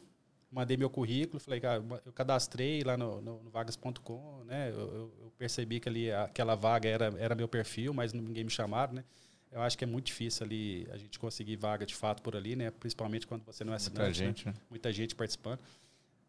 mandei 0.52 0.78
meu 0.78 0.90
currículo, 0.90 1.40
falei, 1.40 1.60
cara, 1.60 1.84
eu 2.06 2.14
cadastrei 2.14 2.84
lá 2.84 2.96
no, 2.96 3.20
no, 3.22 3.44
no 3.44 3.50
vagas.com, 3.50 4.44
né? 4.46 4.70
Eu, 4.70 4.80
eu, 4.80 5.34
percebi 5.38 5.80
que 5.80 5.90
ali 5.90 6.12
aquela 6.12 6.54
vaga 6.54 6.88
era, 6.88 7.14
era 7.18 7.34
meu 7.34 7.48
perfil, 7.48 7.92
mas 7.92 8.14
ninguém 8.14 8.44
me 8.44 8.52
chamaram, 8.52 8.94
né? 8.94 9.04
Eu 9.52 9.62
acho 9.62 9.78
que 9.78 9.84
é 9.84 9.88
muito 9.88 10.06
difícil 10.06 10.46
ali 10.46 10.88
a 10.92 10.98
gente 10.98 11.18
conseguir 11.18 11.56
vaga 11.56 11.86
de 11.86 11.96
fato 11.96 12.22
por 12.22 12.36
ali, 12.36 12.56
né? 12.56 12.70
Principalmente 12.70 13.26
quando 13.26 13.44
você 13.44 13.64
não 13.64 13.74
é 13.74 13.78
assinante. 13.78 14.00
Muita 14.00 14.08
né? 14.08 14.14
gente, 14.14 14.46
né? 14.46 14.54
Muita 14.70 14.94
gente 14.94 15.16
participando. 15.16 15.60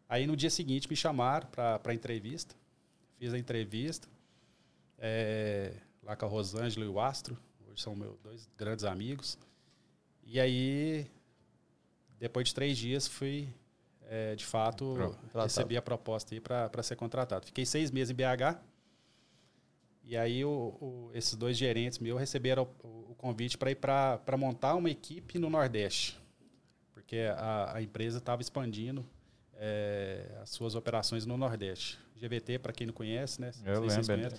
Aí 0.09 0.25
no 0.25 0.35
dia 0.35 0.49
seguinte 0.49 0.89
me 0.89 0.95
chamaram 0.95 1.47
para 1.47 1.93
entrevista. 1.93 2.55
Fiz 3.17 3.33
a 3.33 3.37
entrevista 3.37 4.07
é, 4.97 5.73
lá 6.03 6.15
com 6.15 6.25
a 6.25 6.29
Rosângela 6.29 6.85
e 6.85 6.89
o 6.89 6.99
Astro. 6.99 7.37
Hoje 7.69 7.81
são 7.81 7.95
meus 7.95 8.17
dois 8.19 8.49
grandes 8.57 8.83
amigos. 8.83 9.37
E 10.23 10.39
aí, 10.39 11.07
depois 12.19 12.47
de 12.47 12.55
três 12.55 12.77
dias, 12.77 13.07
fui, 13.07 13.47
é, 14.09 14.35
de 14.35 14.45
fato, 14.45 14.93
Pronto. 14.93 15.19
recebi 15.35 15.77
a 15.77 15.81
proposta 15.81 16.33
aí 16.33 16.39
para 16.39 16.83
ser 16.83 16.95
contratado. 16.95 17.45
Fiquei 17.45 17.65
seis 17.65 17.91
meses 17.91 18.11
em 18.11 18.15
BH. 18.15 18.59
E 20.03 20.17
aí, 20.17 20.43
o, 20.43 20.49
o, 20.49 21.11
esses 21.13 21.35
dois 21.35 21.57
gerentes 21.57 21.99
meus 21.99 22.19
receberam 22.19 22.67
o, 22.83 23.11
o 23.11 23.15
convite 23.15 23.57
para 23.57 23.71
ir 23.71 23.75
para 23.75 24.37
montar 24.37 24.75
uma 24.75 24.89
equipe 24.89 25.37
no 25.37 25.49
Nordeste. 25.49 26.19
Porque 26.93 27.17
a, 27.35 27.75
a 27.75 27.81
empresa 27.81 28.17
estava 28.17 28.41
expandindo 28.41 29.05
é, 29.55 30.25
as 30.41 30.49
suas 30.49 30.75
operações 30.75 31.25
no 31.25 31.37
Nordeste. 31.37 31.99
GVT, 32.19 32.59
para 32.59 32.71
quem 32.71 32.87
não 32.87 32.93
conhece, 32.93 33.41
né? 33.41 33.51
Eu 33.65 33.81
lembro. 33.81 34.37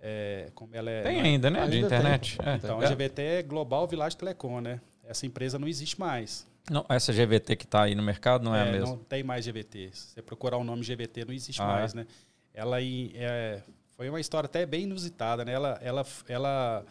É, 0.00 0.50
como 0.54 0.74
ela 0.74 0.90
é, 0.90 1.02
tem 1.02 1.20
ainda, 1.20 1.50
né? 1.50 1.66
de 1.66 1.78
internet. 1.78 2.38
É. 2.44 2.56
Então, 2.56 2.80
a 2.80 2.86
GVT 2.86 3.22
é 3.22 3.42
Global 3.42 3.86
Village 3.88 4.16
Telecom, 4.16 4.60
né? 4.60 4.80
Essa 5.02 5.26
empresa 5.26 5.58
não 5.58 5.66
existe 5.66 5.98
mais. 5.98 6.46
Não, 6.70 6.84
essa 6.88 7.12
GVT 7.12 7.56
que 7.56 7.64
está 7.64 7.84
aí 7.84 7.94
no 7.94 8.02
mercado 8.02 8.44
não 8.44 8.54
é, 8.54 8.58
é, 8.58 8.68
a 8.68 8.72
mesma? 8.72 8.88
Não 8.88 8.98
tem 8.98 9.22
mais 9.22 9.46
GVT. 9.46 9.90
Se 9.92 10.14
você 10.14 10.22
procurar 10.22 10.58
o 10.58 10.64
nome 10.64 10.82
GVT, 10.82 11.24
não 11.24 11.32
existe 11.32 11.62
ah, 11.62 11.66
mais, 11.66 11.94
é? 11.94 11.98
né? 11.98 12.06
Ela 12.52 12.82
é, 12.82 13.62
foi 13.96 14.10
uma 14.10 14.20
história 14.20 14.46
até 14.46 14.66
bem 14.66 14.82
inusitada, 14.82 15.44
né? 15.44 15.52
Ela, 15.52 15.78
ela, 15.82 16.06
ela 16.28 16.86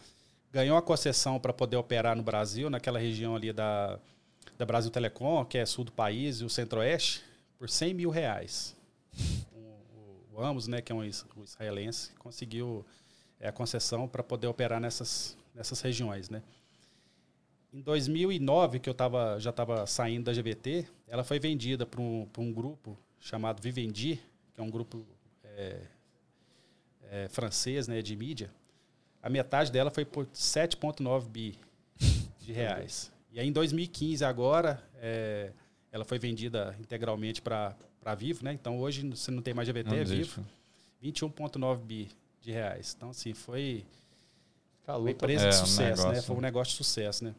ganhou 0.52 0.76
a 0.76 0.82
concessão 0.82 1.38
para 1.38 1.52
poder 1.52 1.76
operar 1.76 2.16
no 2.16 2.22
Brasil, 2.22 2.68
naquela 2.68 2.98
região 2.98 3.36
ali 3.36 3.52
da, 3.52 3.98
da 4.58 4.66
Brasil 4.66 4.90
Telecom, 4.90 5.44
que 5.44 5.56
é 5.56 5.64
sul 5.64 5.84
do 5.84 5.92
país, 5.92 6.40
e 6.40 6.44
o 6.44 6.50
centro-oeste, 6.50 7.22
por 7.58 7.70
100 7.70 7.94
mil 7.94 8.10
reais. 8.10 8.76
O, 9.52 9.58
o, 9.58 10.26
o 10.32 10.42
Amos, 10.42 10.66
né, 10.66 10.82
que 10.82 10.90
é 10.90 10.94
um, 10.94 10.98
um 11.00 11.44
israelense, 11.44 12.12
conseguiu 12.18 12.84
é, 13.38 13.48
a 13.48 13.52
concessão 13.52 14.08
para 14.08 14.22
poder 14.22 14.48
operar 14.48 14.80
nessas, 14.80 15.36
nessas 15.54 15.80
regiões, 15.80 16.28
né? 16.28 16.42
Em 17.72 17.80
2009, 17.82 18.80
que 18.80 18.88
eu 18.88 18.94
tava, 18.94 19.38
já 19.38 19.50
estava 19.50 19.86
saindo 19.86 20.24
da 20.24 20.32
GVT, 20.32 20.86
ela 21.06 21.22
foi 21.22 21.38
vendida 21.38 21.84
para 21.84 22.00
um, 22.00 22.26
um 22.38 22.52
grupo 22.52 22.98
chamado 23.20 23.60
Vivendi, 23.62 24.18
que 24.54 24.60
é 24.60 24.64
um 24.64 24.70
grupo 24.70 25.06
é, 25.44 25.82
é, 27.10 27.28
francês 27.28 27.88
né, 27.88 28.02
de 28.02 28.16
mídia. 28.16 28.50
A 29.22 29.28
metade 29.28 29.72
dela 29.72 29.90
foi 29.90 30.04
por 30.04 30.26
7,9 30.26 31.28
bi 31.28 31.58
de 32.40 32.52
reais. 32.52 33.12
E 33.32 33.40
aí, 33.40 33.48
em 33.48 33.52
2015, 33.52 34.24
agora, 34.24 34.82
é, 34.96 35.50
ela 35.92 36.04
foi 36.04 36.18
vendida 36.18 36.76
integralmente 36.80 37.42
para 37.42 37.76
a 38.04 38.14
Vivo, 38.14 38.44
né? 38.44 38.52
Então, 38.52 38.78
hoje, 38.78 39.08
você 39.08 39.30
não 39.30 39.42
tem 39.42 39.52
mais 39.52 39.68
GVT, 39.68 39.90
não 39.90 39.96
é 39.96 40.04
Vivo. 40.04 40.44
21,9 41.02 41.78
bi 41.78 42.08
de 42.40 42.52
reais. 42.52 42.94
Então, 42.96 43.10
assim, 43.10 43.34
foi 43.34 43.84
uma 44.88 45.10
empresa 45.10 45.46
é, 45.46 45.48
de 45.48 45.56
sucesso, 45.56 46.06
um 46.06 46.12
né? 46.12 46.22
Foi 46.22 46.36
um 46.36 46.40
negócio 46.40 46.70
de 46.70 46.76
sucesso, 46.76 47.24
né? 47.24 47.34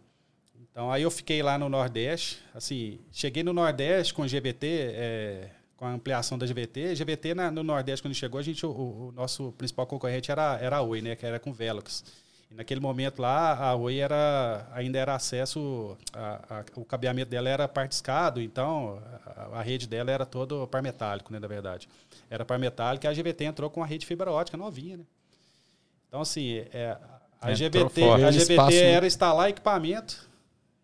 Então, 0.59 0.91
aí 0.91 1.01
eu 1.01 1.09
fiquei 1.09 1.41
lá 1.41 1.57
no 1.57 1.69
Nordeste. 1.69 2.39
Assim, 2.53 2.99
cheguei 3.11 3.41
no 3.41 3.53
Nordeste 3.53 4.13
com 4.13 4.23
GVT, 4.23 4.67
é, 4.93 5.49
com 5.77 5.85
a 5.85 5.91
ampliação 5.91 6.37
da 6.37 6.45
GVT. 6.45 6.95
GVT 6.95 7.35
na, 7.35 7.51
no 7.51 7.63
Nordeste, 7.63 8.01
quando 8.01 8.15
chegou, 8.15 8.39
a 8.39 8.43
gente, 8.43 8.65
o, 8.65 8.69
o, 8.69 9.13
nosso 9.15 9.53
principal 9.57 9.85
concorrente 9.85 10.31
era, 10.31 10.57
era 10.59 10.77
a 10.77 10.81
Oi, 10.81 11.01
né? 11.01 11.15
Que 11.15 11.25
era 11.25 11.39
com 11.39 11.53
Velox. 11.53 12.03
E 12.49 12.55
naquele 12.55 12.79
momento 12.81 13.21
lá, 13.21 13.53
a 13.53 13.75
Oi 13.75 13.99
era, 13.99 14.67
ainda 14.73 14.97
era 14.97 15.13
acesso, 15.13 15.95
a, 16.11 16.59
a, 16.59 16.65
o 16.75 16.83
cabeamento 16.83 17.29
dela 17.29 17.47
era 17.47 17.67
partiscado, 17.67 18.41
então 18.41 19.01
a, 19.25 19.59
a, 19.59 19.61
rede 19.61 19.87
dela 19.87 20.09
era 20.09 20.25
todo 20.25 20.67
par 20.67 20.81
metálico, 20.81 21.31
né, 21.31 21.39
na 21.39 21.47
verdade. 21.47 21.87
Era 22.29 22.43
par 22.43 22.57
metálico 22.57 23.05
e 23.05 23.07
a 23.07 23.13
GVT 23.13 23.45
entrou 23.45 23.69
com 23.69 23.83
a 23.83 23.85
rede 23.85 24.05
fibra 24.05 24.31
ótica 24.31 24.57
novinha, 24.57 24.97
né? 24.97 25.03
Então, 26.07 26.21
assim, 26.21 26.65
é, 26.73 26.97
a 27.39 27.51
GVT, 27.51 28.03
a 28.03 28.31
GVT 28.31 28.75
era 28.75 29.05
instalar 29.05 29.49
equipamento 29.49 30.27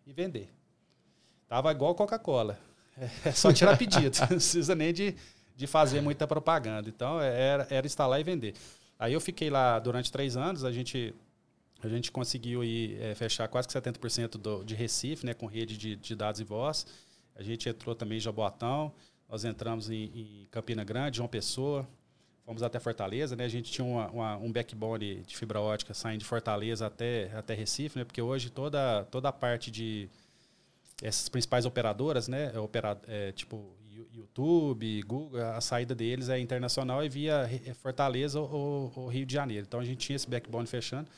e 0.06 0.12
vender. 0.12 0.48
Tava 1.48 1.72
igual 1.72 1.94
Coca-Cola. 1.94 2.58
É 3.24 3.32
só 3.32 3.52
tirar 3.52 3.76
pedido. 3.76 4.16
não 4.20 4.28
precisa 4.28 4.74
nem 4.74 4.92
de, 4.92 5.14
de 5.56 5.66
fazer 5.66 6.00
muita 6.00 6.26
propaganda. 6.26 6.88
Então, 6.88 7.20
era, 7.20 7.66
era 7.70 7.86
instalar 7.86 8.20
e 8.20 8.24
vender. 8.24 8.54
Aí 8.98 9.12
eu 9.12 9.20
fiquei 9.20 9.50
lá 9.50 9.78
durante 9.78 10.10
três 10.10 10.36
anos, 10.36 10.64
a 10.64 10.70
gente, 10.70 11.14
a 11.82 11.88
gente 11.88 12.12
conseguiu 12.12 12.62
ir, 12.62 13.00
é, 13.00 13.14
fechar 13.14 13.48
quase 13.48 13.66
que 13.66 13.74
70% 13.74 14.38
do, 14.38 14.64
de 14.64 14.74
Recife, 14.74 15.26
né, 15.26 15.34
com 15.34 15.46
rede 15.46 15.76
de, 15.76 15.96
de 15.96 16.14
dados 16.14 16.40
e 16.40 16.44
voz. 16.44 16.86
A 17.34 17.42
gente 17.42 17.68
entrou 17.68 17.94
também 17.94 18.18
em 18.18 18.20
Jaboatão, 18.20 18.92
nós 19.28 19.44
entramos 19.44 19.90
em, 19.90 20.04
em 20.14 20.48
Campina 20.50 20.84
Grande, 20.84 21.16
João 21.16 21.28
Pessoa, 21.28 21.88
fomos 22.44 22.62
até 22.62 22.78
Fortaleza, 22.78 23.34
né? 23.34 23.44
A 23.44 23.48
gente 23.48 23.72
tinha 23.72 23.84
uma, 23.84 24.10
uma, 24.10 24.36
um 24.36 24.52
backbone 24.52 25.24
de 25.26 25.36
fibra 25.36 25.60
ótica 25.60 25.94
saindo 25.94 26.20
de 26.20 26.24
Fortaleza 26.24 26.86
até, 26.86 27.32
até 27.34 27.54
Recife, 27.54 27.98
né? 27.98 28.04
Porque 28.04 28.22
hoje 28.22 28.50
toda, 28.50 29.04
toda 29.10 29.30
a 29.30 29.32
parte 29.32 29.70
de 29.70 30.08
essas 31.04 31.28
principais 31.28 31.66
operadoras, 31.66 32.28
né? 32.28 32.50
É, 32.54 32.58
opera, 32.58 32.98
é, 33.06 33.30
tipo 33.32 33.76
YouTube, 34.12 35.02
Google, 35.02 35.40
a 35.40 35.60
saída 35.60 35.94
deles 35.94 36.28
é 36.28 36.38
internacional 36.38 37.04
e 37.04 37.08
via 37.08 37.48
Fortaleza 37.74 38.40
ou, 38.40 38.92
ou, 38.96 39.08
Rio 39.08 39.26
de 39.26 39.34
Janeiro. 39.34 39.66
Então 39.66 39.78
a 39.78 39.84
gente 39.84 39.98
tinha 39.98 40.16
esse 40.16 40.28
backbone 40.28 40.66
fechando. 40.66 41.08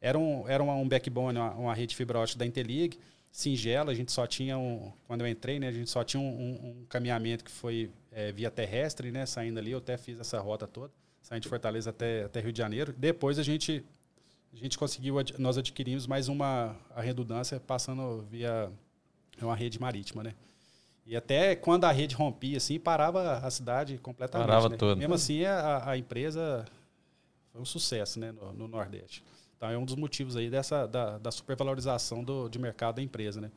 Era 0.00 0.18
um, 0.18 0.48
era 0.48 0.62
um 0.62 0.88
backbone, 0.88 1.38
uma, 1.38 1.50
uma 1.54 1.74
rede 1.74 1.96
fibra 1.96 2.18
ótica 2.18 2.38
da 2.38 2.46
Intelig, 2.46 2.98
singela, 3.30 3.90
a 3.90 3.94
gente 3.94 4.12
só 4.12 4.26
tinha 4.26 4.56
um, 4.56 4.92
quando 5.06 5.22
eu 5.22 5.26
entrei, 5.28 5.58
né, 5.58 5.68
a 5.68 5.72
gente 5.72 5.90
só 5.90 6.04
tinha 6.04 6.20
um, 6.20 6.26
um, 6.26 6.68
um 6.68 6.86
caminhamento 6.88 7.42
que 7.44 7.50
foi 7.50 7.90
é, 8.12 8.30
via 8.30 8.50
terrestre, 8.50 9.10
né, 9.10 9.26
saindo 9.26 9.58
ali, 9.58 9.72
eu 9.72 9.78
até 9.78 9.96
fiz 9.96 10.20
essa 10.20 10.38
rota 10.38 10.66
toda, 10.66 10.92
saindo 11.20 11.42
de 11.42 11.48
Fortaleza 11.48 11.90
até, 11.90 12.24
até 12.24 12.40
Rio 12.40 12.52
de 12.52 12.58
Janeiro. 12.58 12.94
Depois 12.96 13.38
a 13.38 13.42
gente, 13.42 13.84
a 14.52 14.56
gente 14.56 14.78
conseguiu, 14.78 15.16
nós 15.38 15.58
adquirimos 15.58 16.06
mais 16.06 16.28
uma 16.28 16.76
a 16.94 17.00
redundância 17.00 17.58
passando 17.58 18.22
via 18.30 18.70
uma 19.42 19.56
rede 19.56 19.80
marítima, 19.80 20.22
né. 20.22 20.34
E 21.06 21.16
até 21.16 21.54
quando 21.54 21.84
a 21.84 21.92
rede 21.92 22.14
rompia, 22.14 22.56
assim, 22.56 22.78
parava 22.78 23.38
a 23.38 23.50
cidade 23.50 23.98
completamente. 23.98 24.46
Parava 24.46 24.68
né? 24.68 24.76
todo. 24.76 24.96
Mesmo 24.96 25.14
assim, 25.14 25.44
a, 25.44 25.90
a 25.90 25.98
empresa 25.98 26.64
foi 27.52 27.60
um 27.60 27.64
sucesso, 27.64 28.18
né, 28.18 28.32
no, 28.32 28.52
no 28.52 28.68
Nordeste. 28.68 29.22
Então 29.56 29.70
é 29.70 29.78
um 29.78 29.84
dos 29.84 29.96
motivos 29.96 30.36
aí 30.36 30.50
dessa 30.50 30.86
da, 30.86 31.18
da 31.18 31.30
supervalorização 31.30 32.24
do, 32.24 32.48
de 32.48 32.58
mercado 32.58 32.96
da 32.96 33.02
empresa, 33.02 33.40
né? 33.40 33.50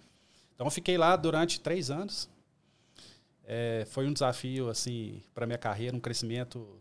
Então 0.55 0.69
fiquei 0.69 0.98
lá 0.98 1.15
durante 1.15 1.60
três 1.60 1.89
anos. 1.89 2.29
É, 3.46 3.86
foi 3.89 4.05
um 4.05 4.13
desafio 4.13 4.69
assim 4.69 5.22
para 5.34 5.46
minha 5.46 5.57
carreira, 5.57 5.96
um 5.96 6.00
crescimento 6.00 6.79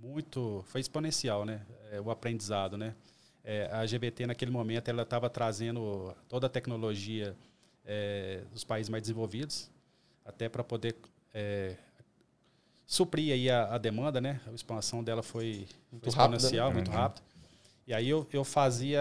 muito, 0.00 0.64
foi 0.66 0.80
exponencial, 0.80 1.44
né? 1.44 1.62
É, 1.90 2.00
o 2.00 2.10
aprendizado, 2.10 2.76
né? 2.76 2.94
É, 3.44 3.68
a 3.72 3.84
GBT 3.84 4.26
naquele 4.26 4.50
momento 4.50 4.88
ela 4.88 5.02
estava 5.02 5.28
trazendo 5.28 6.14
toda 6.28 6.46
a 6.46 6.50
tecnologia 6.50 7.36
é, 7.84 8.42
dos 8.52 8.64
países 8.64 8.88
mais 8.88 9.02
desenvolvidos, 9.02 9.70
até 10.24 10.48
para 10.48 10.62
poder 10.62 10.96
é, 11.34 11.76
suprir 12.86 13.32
aí 13.32 13.50
a, 13.50 13.74
a, 13.74 13.78
demanda, 13.78 14.20
né? 14.20 14.40
A 14.46 14.52
expansão 14.52 15.02
dela 15.02 15.22
foi, 15.22 15.66
foi 16.00 16.08
exponencial, 16.08 16.68
rápido, 16.68 16.74
né? 16.74 16.74
muito 16.74 16.90
uhum. 16.90 16.96
rápido. 16.96 17.22
E 17.86 17.94
aí 17.94 18.08
eu, 18.08 18.26
eu 18.32 18.44
fazia. 18.44 19.00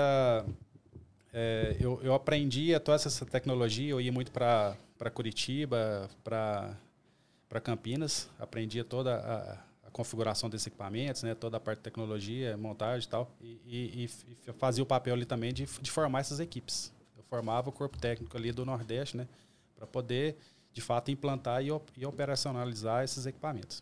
É, 1.34 1.78
eu, 1.80 2.00
eu 2.04 2.14
aprendia 2.14 2.80
toda 2.80 2.96
essa 2.96 3.26
tecnologia, 3.26 3.90
eu 3.90 4.02
ia 4.02 4.12
muito 4.12 4.32
para 4.32 4.76
Curitiba, 5.14 6.10
para 6.24 7.62
Campinas, 7.64 8.30
aprendia 8.38 8.84
toda 8.84 9.16
a, 9.16 9.88
a, 9.88 9.92
configuração 9.92 10.50
desses 10.50 10.68
equipamentos, 10.68 11.24
né, 11.24 11.34
toda 11.34 11.56
a 11.56 11.60
parte 11.60 11.80
de 11.80 11.84
tecnologia, 11.84 12.58
montagem 12.58 13.08
e 13.08 13.10
tal, 13.10 13.32
e, 13.40 13.62
e, 13.66 14.10
e 14.48 14.54
fazia 14.54 14.84
o 14.84 14.86
papel 14.86 15.14
ali 15.14 15.26
também 15.26 15.54
de, 15.54 15.66
de 15.66 15.92
formar 15.92 16.20
essas 16.20 16.42
equipes. 16.42 16.92
Formava 17.32 17.70
o 17.70 17.72
corpo 17.72 17.98
técnico 17.98 18.36
ali 18.36 18.52
do 18.52 18.66
Nordeste, 18.66 19.16
né, 19.16 19.26
para 19.74 19.88
poder, 19.88 20.36
de 20.74 20.82
fato, 20.82 21.12
implantar 21.12 21.64
e, 21.64 21.70
e 21.96 22.06
operacionalizar 22.06 23.06
esses 23.06 23.26
equipamentos. 23.26 23.82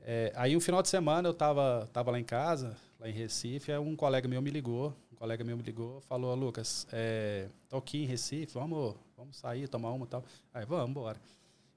É, 0.00 0.32
aí, 0.34 0.56
um 0.56 0.60
final 0.60 0.80
de 0.80 0.88
semana, 0.88 1.28
eu 1.28 1.32
estava 1.32 1.86
tava 1.92 2.10
lá 2.10 2.18
em 2.18 2.24
casa, 2.24 2.74
lá 2.98 3.10
em 3.10 3.12
Recife, 3.12 3.70
um 3.76 3.94
colega 3.94 4.26
meu 4.26 4.40
me 4.40 4.48
ligou, 4.48 4.96
um 5.12 5.16
colega 5.16 5.44
meu 5.44 5.54
me 5.54 5.62
ligou, 5.62 6.00
falou, 6.00 6.34
Lucas, 6.34 6.86
é, 6.90 7.46
tô 7.68 7.76
aqui 7.76 8.04
em 8.04 8.06
Recife, 8.06 8.54
vamos, 8.54 8.94
vamos 9.18 9.36
sair, 9.36 9.68
tomar 9.68 9.90
uma 9.90 10.06
tal. 10.06 10.24
Aí, 10.54 10.64
vamos 10.64 10.88
embora. 10.88 11.20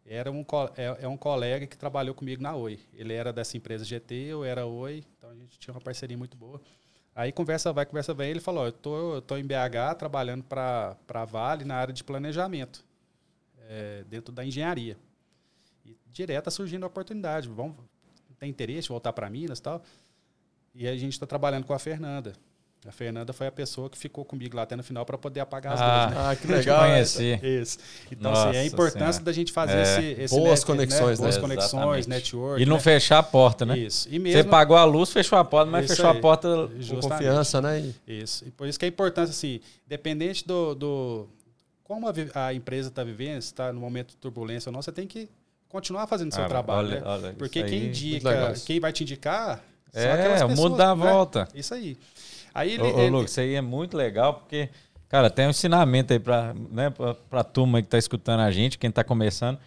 era 0.05 0.32
um, 0.32 0.46
é, 0.77 1.03
é 1.03 1.08
um 1.10 1.17
colega 1.17 1.67
que 1.67 1.77
trabalhou 1.77 2.15
comigo 2.15 2.41
na 2.41 2.55
Oi. 2.55 2.79
Ele 2.93 3.12
era 3.12 3.34
dessa 3.34 3.58
empresa 3.58 3.84
GT, 3.84 4.15
eu 4.15 4.46
era 4.46 4.65
Oi, 4.65 5.03
então 5.17 5.29
a 5.29 5.36
gente 5.36 5.60
tinha 5.60 5.74
uma 5.74 5.82
parceria 5.82 6.17
muito 6.17 6.38
boa. 6.38 6.62
Aí 7.15 7.32
conversa 7.32 7.72
vai, 7.72 7.86
conversa 7.86 8.13
vem, 8.13 8.32
ele 8.32 8.39
falou, 8.39 8.65
eu 8.65 8.72
tô, 8.72 9.15
eu 9.15 9.22
tô 9.22 9.38
em 9.38 9.46
BH 9.46 9.96
trabalhando 10.00 10.43
para 10.43 10.98
a 11.08 11.25
Vale 11.25 11.63
na 11.63 11.75
área 11.75 11.93
de 11.93 12.03
planejamento, 12.03 12.84
é, 13.70 14.03
dentro 14.05 14.34
da 14.34 14.43
engenharia. 14.43 14.98
E 15.86 15.96
direto 16.12 16.50
surgindo 16.50 16.84
a 16.84 16.88
oportunidade, 16.88 17.48
vamos, 17.48 17.75
tem 18.39 18.50
interesse 18.50 18.89
voltar 18.89 19.13
para 19.13 19.29
Minas 19.29 19.60
e 19.60 19.62
tal. 19.62 19.84
E 20.74 20.88
a 20.88 20.98
gente 20.98 21.13
está 21.13 21.27
trabalhando 21.27 21.65
com 21.65 21.74
a 21.74 21.79
Fernanda. 21.79 22.34
A 22.88 22.92
Fernanda 22.92 23.32
foi 23.32 23.48
a 23.48 23.52
pessoa 23.52 23.90
que 23.90 23.98
ficou 23.98 24.25
comigo 24.25 24.56
lá 24.58 24.63
até 24.63 24.75
no 24.75 24.84
final 24.84 25.06
para 25.06 25.18
poder 25.18 25.40
apagar 25.40 25.74
as 25.74 25.82
Ah, 25.82 26.04
luzes, 26.06 26.18
né? 26.18 26.24
Ah, 26.30 26.36
que 26.36 26.48
legal. 26.52 26.80
conheci. 26.82 27.40
Isso. 27.42 27.78
Então, 28.12 28.32
assim, 28.34 28.42
é 28.42 28.50
a 28.50 28.54
Nossa 28.54 28.66
importância 28.66 29.04
Senhora. 29.13 29.24
da 29.25 29.32
gente 29.32 29.52
fazer 29.54 29.78
É. 29.78 29.82
esse, 29.84 30.22
esse 30.24 30.36
Boas 30.36 30.50
net- 30.60 30.66
conexões, 30.66 31.20
Boas 31.20 31.36
né? 31.36 31.42
conexões, 31.42 31.74
Exatamente. 31.74 32.10
network. 32.10 32.62
E 32.62 32.66
não 32.66 32.75
né? 32.75 32.82
fechar 32.82 33.20
a 33.20 33.24
porta, 33.24 33.66
né? 33.66 33.78
Isso. 33.78 34.08
E 34.10 34.12
Você 34.13 34.20
mesmo, 34.20 34.52
pagou 34.52 34.75
a 34.75 34.84
luz, 34.84 35.12
fechou 35.12 35.38
a 35.40 35.46
porta, 35.46 35.72
mas 35.72 35.86
Isso 35.86 35.96
fechou 35.96 36.12
aí. 36.12 36.18
a 36.18 36.22
porta. 36.22 36.48
Com 36.68 36.82
justamente. 36.82 37.10
confiança, 37.10 37.62
né? 37.62 37.94
Isso. 38.06 38.46
E 38.48 38.52
por 38.52 38.68
isso 38.68 38.78
que 38.78 38.86
é 38.86 38.88
importante, 38.90 39.30
assim, 39.30 39.60
dependente 39.88 40.46
do. 40.46 40.75
do 40.75 41.28
como 41.84 42.08
a, 42.08 42.13
a 42.48 42.54
empresa 42.54 42.90
está 42.90 43.04
vivendo, 43.04 43.42
se 43.42 43.48
está 43.48 43.72
no 43.72 43.80
momento 43.80 44.10
de 44.10 44.18
turbulência 44.18 44.70
ou 44.70 44.74
não, 44.74 44.82
você 44.82 44.92
tem 44.92 45.06
que 45.08 45.30
continuar 45.70 46.06
fazendo 46.08 46.32
o 46.32 46.36
seu 46.36 46.48
trabalho. 46.48 46.88
olha- 46.88 47.00
né? 47.00 47.06
olha, 47.06 47.34
Porque 47.38 47.63
quem 47.63 47.86
indica, 47.86 48.54
quem 48.66 48.80
vai 48.80 48.92
te 48.92 49.04
indicar. 49.04 49.63
são 49.92 50.02
É, 50.02 50.12
aquelas 50.13 50.42
o 50.42 50.48
mundo 50.50 50.56
pessoas, 50.56 50.78
dá 50.78 50.90
a 50.92 50.96
né? 50.96 51.12
volta. 51.12 51.48
Isso 51.54 51.74
aí. 51.74 51.98
Aí 52.54 52.74
ele. 52.74 52.84
Ô, 52.84 52.96
ô, 52.96 53.00
ele- 53.00 53.10
Lucas, 53.10 53.32
isso 53.32 53.40
aí 53.40 53.56
é 53.56 53.62
muito 53.62 53.96
legal, 53.98 54.36
porque, 54.36 54.70
cara, 55.10 55.30
tem 55.30 55.48
um 55.48 55.50
ensinamento 55.50 56.14
aí 56.14 56.20
pra, 56.20 56.54
né, 56.72 56.90
pra, 56.90 57.14
pra 57.16 57.44
turma 57.44 57.82
que 57.82 57.88
tá 57.88 57.98
escutando 57.98 58.42
a 58.42 58.52
gente, 58.52 58.78
quem 58.78 58.92
tá 58.92 59.04
começando. 59.04 59.58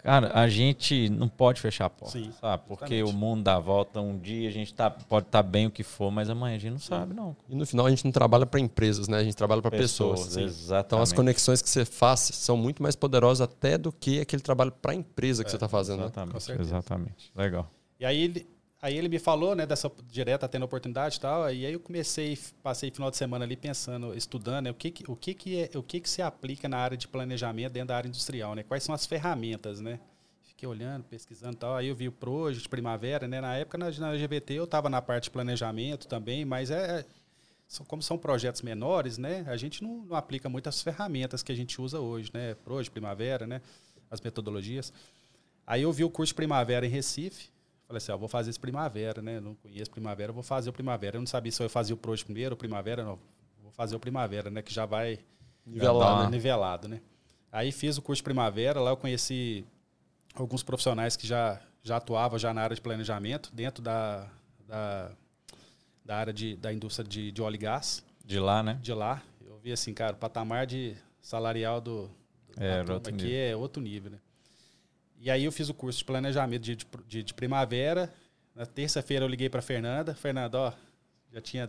Cara, 0.00 0.30
a 0.32 0.48
gente 0.48 1.08
não 1.10 1.28
pode 1.28 1.60
fechar 1.60 1.86
a 1.86 1.90
porta, 1.90 2.16
Sim, 2.16 2.30
sabe? 2.40 2.62
Porque 2.68 2.94
exatamente. 2.94 3.16
o 3.16 3.18
mundo 3.18 3.42
dá 3.42 3.56
a 3.56 3.58
volta. 3.58 4.00
Um 4.00 4.16
dia 4.16 4.48
a 4.48 4.52
gente 4.52 4.72
tá, 4.72 4.88
pode 4.88 5.26
estar 5.26 5.42
bem 5.42 5.66
o 5.66 5.70
que 5.72 5.82
for, 5.82 6.08
mas 6.12 6.30
amanhã 6.30 6.54
a 6.54 6.58
gente 6.58 6.70
não 6.70 6.78
sabe, 6.78 7.12
não. 7.12 7.36
E 7.48 7.54
no 7.56 7.66
final 7.66 7.84
a 7.84 7.90
gente 7.90 8.04
não 8.04 8.12
trabalha 8.12 8.46
para 8.46 8.60
empresas, 8.60 9.08
né? 9.08 9.18
A 9.18 9.24
gente 9.24 9.34
trabalha 9.34 9.60
para 9.60 9.72
pessoas. 9.72 10.20
Sim. 10.20 10.44
exatamente. 10.44 10.86
Então 10.86 11.02
as 11.02 11.12
conexões 11.12 11.60
que 11.60 11.68
você 11.68 11.84
faz 11.84 12.20
são 12.20 12.56
muito 12.56 12.80
mais 12.80 12.94
poderosas 12.94 13.40
até 13.40 13.76
do 13.76 13.90
que 13.90 14.20
aquele 14.20 14.40
trabalho 14.40 14.70
para 14.70 14.92
a 14.92 14.94
empresa 14.94 15.42
que 15.42 15.50
você 15.50 15.56
está 15.56 15.68
fazendo. 15.68 15.96
Né? 15.98 16.02
com 16.04 16.10
Exatamente, 16.12 16.42
certeza. 16.44 16.70
exatamente. 16.70 17.32
Legal. 17.34 17.68
E 17.98 18.06
aí 18.06 18.22
ele, 18.22 18.46
aí 18.80 18.96
ele 18.96 19.08
me 19.08 19.18
falou, 19.18 19.54
né, 19.54 19.66
dessa 19.66 19.90
direta 20.10 20.48
tendo 20.48 20.64
oportunidade 20.64 21.16
e 21.16 21.20
tal, 21.20 21.52
e 21.52 21.66
aí 21.66 21.72
eu 21.72 21.80
comecei, 21.80 22.38
passei 22.62 22.90
final 22.90 23.10
de 23.10 23.16
semana 23.16 23.44
ali 23.44 23.56
pensando, 23.56 24.14
estudando, 24.14 24.64
né, 24.66 24.70
o 24.70 24.74
que 24.74 24.90
que, 24.90 25.10
o 25.10 25.16
que 25.16 25.34
que 25.34 25.56
é, 25.62 25.70
o 25.78 25.82
que 25.82 26.00
que 26.00 26.08
se 26.08 26.22
aplica 26.22 26.68
na 26.68 26.78
área 26.78 26.96
de 26.96 27.08
planejamento 27.08 27.72
dentro 27.72 27.88
da 27.88 27.96
área 27.96 28.08
industrial, 28.08 28.54
né? 28.54 28.62
Quais 28.62 28.82
são 28.84 28.94
as 28.94 29.06
ferramentas, 29.06 29.80
né? 29.80 29.98
Fiquei 30.42 30.68
olhando, 30.68 31.04
pesquisando 31.04 31.54
e 31.54 31.58
tal, 31.58 31.76
aí 31.76 31.88
eu 31.88 31.94
vi 31.94 32.08
o 32.08 32.12
Project 32.12 32.68
Primavera, 32.68 33.28
né? 33.28 33.40
Na 33.40 33.54
época 33.56 33.78
na, 33.78 33.90
na 33.90 34.16
GVT 34.16 34.54
eu 34.54 34.64
estava 34.64 34.88
na 34.90 35.00
parte 35.02 35.24
de 35.24 35.30
planejamento 35.30 36.06
também, 36.08 36.44
mas 36.44 36.70
é, 36.70 37.00
é- 37.00 37.04
são- 37.68 37.84
como 37.86 38.02
são 38.02 38.16
projetos 38.18 38.62
menores, 38.62 39.18
né? 39.18 39.44
A 39.48 39.56
gente 39.56 39.82
não, 39.82 39.98
não 40.04 40.16
aplica 40.16 40.48
muitas 40.48 40.82
ferramentas 40.82 41.42
que 41.42 41.52
a 41.52 41.54
gente 41.54 41.80
usa 41.80 42.00
hoje, 42.00 42.30
né? 42.34 42.54
Project 42.64 42.90
Primavera, 42.92 43.46
né? 43.46 43.60
As 44.10 44.20
metodologias. 44.20 44.92
Aí 45.66 45.82
eu 45.82 45.92
vi 45.92 46.02
o 46.04 46.10
curso 46.10 46.34
Primavera 46.34 46.86
em 46.86 46.88
Recife, 46.88 47.50
Falei 47.88 47.96
assim, 47.98 48.12
ó, 48.12 48.18
vou 48.18 48.28
fazer 48.28 48.50
esse 48.50 48.60
primavera, 48.60 49.22
né? 49.22 49.40
Não 49.40 49.54
conheço 49.54 49.90
primavera, 49.90 50.30
vou 50.30 50.42
fazer 50.42 50.68
o 50.68 50.72
primavera. 50.74 51.16
Eu 51.16 51.20
não 51.20 51.26
sabia 51.26 51.50
se 51.50 51.62
eu 51.62 51.70
fazia 51.70 51.94
o 51.94 51.98
Proje 51.98 52.22
primeiro 52.22 52.52
ou 52.52 52.56
primavera, 52.56 53.02
não. 53.02 53.18
Vou 53.62 53.72
fazer 53.72 53.96
o 53.96 53.98
primavera, 54.00 54.50
né? 54.50 54.60
Que 54.60 54.72
já 54.72 54.84
vai 54.84 55.18
Nivelar, 55.64 56.18
dar 56.18 56.24
né? 56.24 56.30
nivelado, 56.30 56.86
né? 56.86 57.00
Aí 57.50 57.72
fiz 57.72 57.96
o 57.96 58.02
curso 58.02 58.20
de 58.20 58.24
primavera, 58.24 58.78
lá 58.78 58.90
eu 58.90 58.96
conheci 58.96 59.64
alguns 60.34 60.62
profissionais 60.62 61.16
que 61.16 61.26
já, 61.26 61.60
já 61.82 61.96
atuavam 61.96 62.38
já 62.38 62.52
na 62.52 62.60
área 62.60 62.76
de 62.76 62.82
planejamento, 62.82 63.50
dentro 63.54 63.82
da, 63.82 64.28
da, 64.66 65.10
da 66.04 66.16
área 66.18 66.32
de, 66.32 66.56
da 66.56 66.70
indústria 66.70 67.08
de, 67.08 67.32
de 67.32 67.40
óleo 67.40 67.54
e 67.54 67.58
gás, 67.58 68.04
De 68.22 68.38
lá, 68.38 68.62
né? 68.62 68.78
de 68.82 68.92
lá. 68.92 69.22
Eu 69.46 69.58
vi 69.58 69.72
assim, 69.72 69.94
cara, 69.94 70.12
o 70.14 70.18
patamar 70.18 70.66
de 70.66 70.94
salarial 71.22 71.80
do, 71.80 72.10
É, 72.58 72.80
aqui 72.80 73.12
nível. 73.12 73.30
é 73.32 73.56
outro 73.56 73.82
nível, 73.82 74.10
né? 74.10 74.18
E 75.20 75.30
aí 75.30 75.44
eu 75.44 75.52
fiz 75.52 75.68
o 75.68 75.74
curso 75.74 75.98
de 75.98 76.04
planejamento 76.04 76.62
de, 76.62 76.76
de, 77.06 77.22
de 77.22 77.34
primavera. 77.34 78.12
Na 78.54 78.64
terça-feira 78.66 79.24
eu 79.24 79.28
liguei 79.28 79.48
para 79.48 79.60
Fernanda. 79.62 80.14
Fernanda, 80.14 80.58
ó, 80.58 80.72
já 81.32 81.40
tinha 81.40 81.66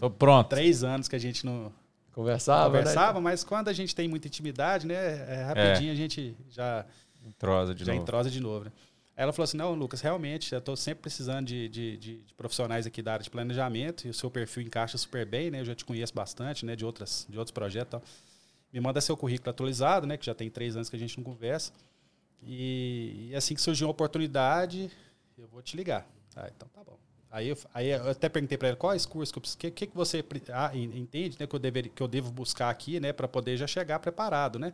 três 0.49 0.83
anos 0.83 1.07
que 1.07 1.15
a 1.15 1.19
gente 1.19 1.45
não 1.45 1.71
Conversava, 2.13 2.65
conversava, 2.77 3.19
né? 3.19 3.23
mas 3.23 3.43
quando 3.43 3.67
a 3.69 3.73
gente 3.73 3.95
tem 3.95 4.07
muita 4.07 4.27
intimidade, 4.27 4.85
né, 4.85 4.95
é, 4.95 5.43
rapidinho 5.43 5.91
a 5.91 5.95
gente 5.95 6.35
já, 6.49 6.85
Entrosa 7.25 7.73
de 7.73 7.85
já 7.85 7.91
novo. 7.93 8.03
entrosa 8.03 8.29
de 8.29 8.39
novo. 8.39 8.65
Né? 8.65 8.71
Aí 9.15 9.23
ela 9.23 9.31
falou 9.33 9.43
assim, 9.45 9.57
não, 9.57 9.73
Lucas, 9.73 10.01
realmente, 10.01 10.53
eu 10.53 10.59
estou 10.59 10.75
sempre 10.75 11.01
precisando 11.03 11.45
de, 11.47 11.69
de, 11.69 11.97
de- 11.97 12.17
de 12.23 12.33
profissionais 12.33 12.85
aqui 12.87 13.01
da 13.01 13.13
área 13.13 13.23
de 13.23 13.29
planejamento 13.29 14.07
e 14.07 14.09
o 14.09 14.13
seu 14.13 14.29
perfil 14.31 14.63
encaixa 14.63 14.97
super 14.97 15.25
bem, 15.25 15.51
né? 15.51 15.59
Eu 15.61 15.65
já 15.65 15.75
te 15.75 15.83
conheço 15.85 16.13
bastante, 16.13 16.65
né, 16.65 16.75
de, 16.75 16.85
outras, 16.85 17.25
de 17.29 17.37
outros 17.37 17.51
projetos 17.51 17.87
e 17.87 17.91
tal. 17.91 18.03
Me 18.73 18.79
manda 18.79 18.99
seu 19.01 19.15
currículo 19.17 19.49
atualizado, 19.49 20.07
né, 20.07 20.15
que 20.17 20.25
já 20.25 20.33
tem 20.33 20.49
três 20.49 20.75
anos 20.75 20.89
que 20.89 20.95
a 20.95 20.99
gente 20.99 21.17
não 21.17 21.23
conversa. 21.23 21.71
E, 22.43 23.29
e 23.31 23.35
assim 23.35 23.53
que 23.55 23.61
surgiu 23.61 23.87
uma 23.87 23.91
oportunidade, 23.91 24.89
eu 25.37 25.47
vou 25.47 25.61
te 25.61 25.75
ligar. 25.75 26.07
Ah, 26.35 26.49
então 26.55 26.67
tá 26.69 26.83
bom. 26.83 26.97
Aí 27.31 27.49
eu, 27.49 27.57
aí 27.73 27.87
eu 27.89 28.09
até 28.09 28.27
perguntei 28.27 28.57
para 28.57 28.69
ela 28.69 28.77
quais 28.77 29.05
cursos 29.05 29.31
que 29.31 29.37
eu 29.37 29.41
preciso, 29.41 29.57
que, 29.59 29.71
que, 29.71 29.87
que 29.87 29.95
você 29.95 30.23
ah, 30.51 30.71
en- 30.75 30.97
entende, 30.99 31.37
né, 31.39 31.45
que 31.45 31.55
eu 31.55 31.59
deveria, 31.59 31.91
que 31.91 32.01
eu 32.01 32.07
devo 32.07 32.31
buscar 32.31 32.69
aqui, 32.69 32.99
né, 32.99 33.13
para 33.13 33.27
poder 33.27 33.55
já 33.57 33.67
chegar 33.67 33.99
preparado, 33.99 34.57
né? 34.57 34.73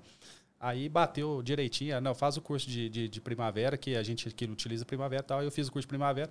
Aí 0.59 0.89
bateu 0.89 1.41
direitinho, 1.43 1.99
não, 2.01 2.15
faz 2.15 2.37
o 2.37 2.41
curso 2.41 2.69
de, 2.69 2.89
de, 2.89 3.09
de 3.09 3.21
primavera, 3.21 3.77
que 3.77 3.95
a 3.95 4.03
gente 4.03 4.27
aqui 4.29 4.45
utiliza 4.45 4.85
primavera 4.85 5.21
e 5.23 5.25
tal, 5.25 5.43
eu 5.43 5.51
fiz 5.51 5.67
o 5.67 5.71
curso 5.71 5.83
de 5.85 5.89
primavera. 5.89 6.29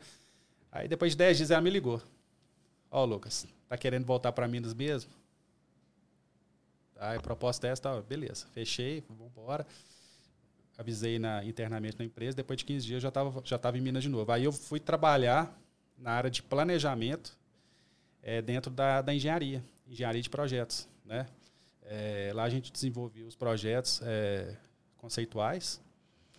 Aí 0.72 0.88
depois 0.88 1.12
de 1.12 1.18
10 1.18 1.36
dias 1.38 1.50
ela 1.50 1.62
me 1.62 1.70
ligou. 1.70 2.02
Ó, 2.90 3.04
Lucas, 3.04 3.46
tá 3.68 3.76
querendo 3.78 4.06
voltar 4.06 4.32
para 4.32 4.48
Minas 4.48 4.74
mesmo? 4.74 5.10
Aí 6.98 7.18
proposta 7.20 7.66
é 7.66 7.70
essa, 7.70 8.00
beleza, 8.02 8.46
fechei, 8.52 9.02
vamos 9.08 9.26
embora 9.26 9.66
avisei 10.76 11.18
na, 11.18 11.44
internamente 11.44 11.98
na 11.98 12.04
empresa, 12.04 12.36
depois 12.36 12.58
de 12.58 12.64
15 12.64 12.86
dias 12.86 13.02
já 13.02 13.08
estava 13.08 13.42
já 13.44 13.58
tava 13.58 13.78
em 13.78 13.80
Minas 13.80 14.02
de 14.02 14.08
novo. 14.08 14.30
Aí 14.30 14.44
eu 14.44 14.52
fui 14.52 14.80
trabalhar 14.80 15.56
na 15.98 16.12
área 16.12 16.30
de 16.30 16.42
planejamento 16.42 17.36
eh, 18.22 18.42
dentro 18.42 18.70
da, 18.70 19.00
da 19.02 19.14
engenharia, 19.14 19.64
engenharia 19.86 20.22
de 20.22 20.30
projetos. 20.30 20.88
Né? 21.04 21.26
Eh, 21.82 22.32
lá 22.34 22.44
a 22.44 22.48
gente 22.48 22.72
desenvolvia 22.72 23.26
os 23.26 23.36
projetos 23.36 24.00
eh, 24.02 24.56
conceituais. 24.96 25.80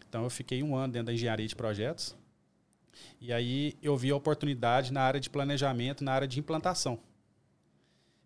Então 0.07 0.23
eu 0.23 0.29
fiquei 0.29 0.61
um 0.63 0.75
ano 0.75 0.93
dentro 0.93 1.07
da 1.07 1.13
engenharia 1.13 1.47
de 1.47 1.55
projetos. 1.55 2.15
E 3.19 3.31
aí 3.31 3.77
eu 3.81 3.95
vi 3.97 4.11
a 4.11 4.15
oportunidade 4.15 4.91
na 4.91 5.01
área 5.01 5.19
de 5.19 5.29
planejamento, 5.29 6.03
na 6.03 6.13
área 6.13 6.27
de 6.27 6.39
implantação. 6.39 6.99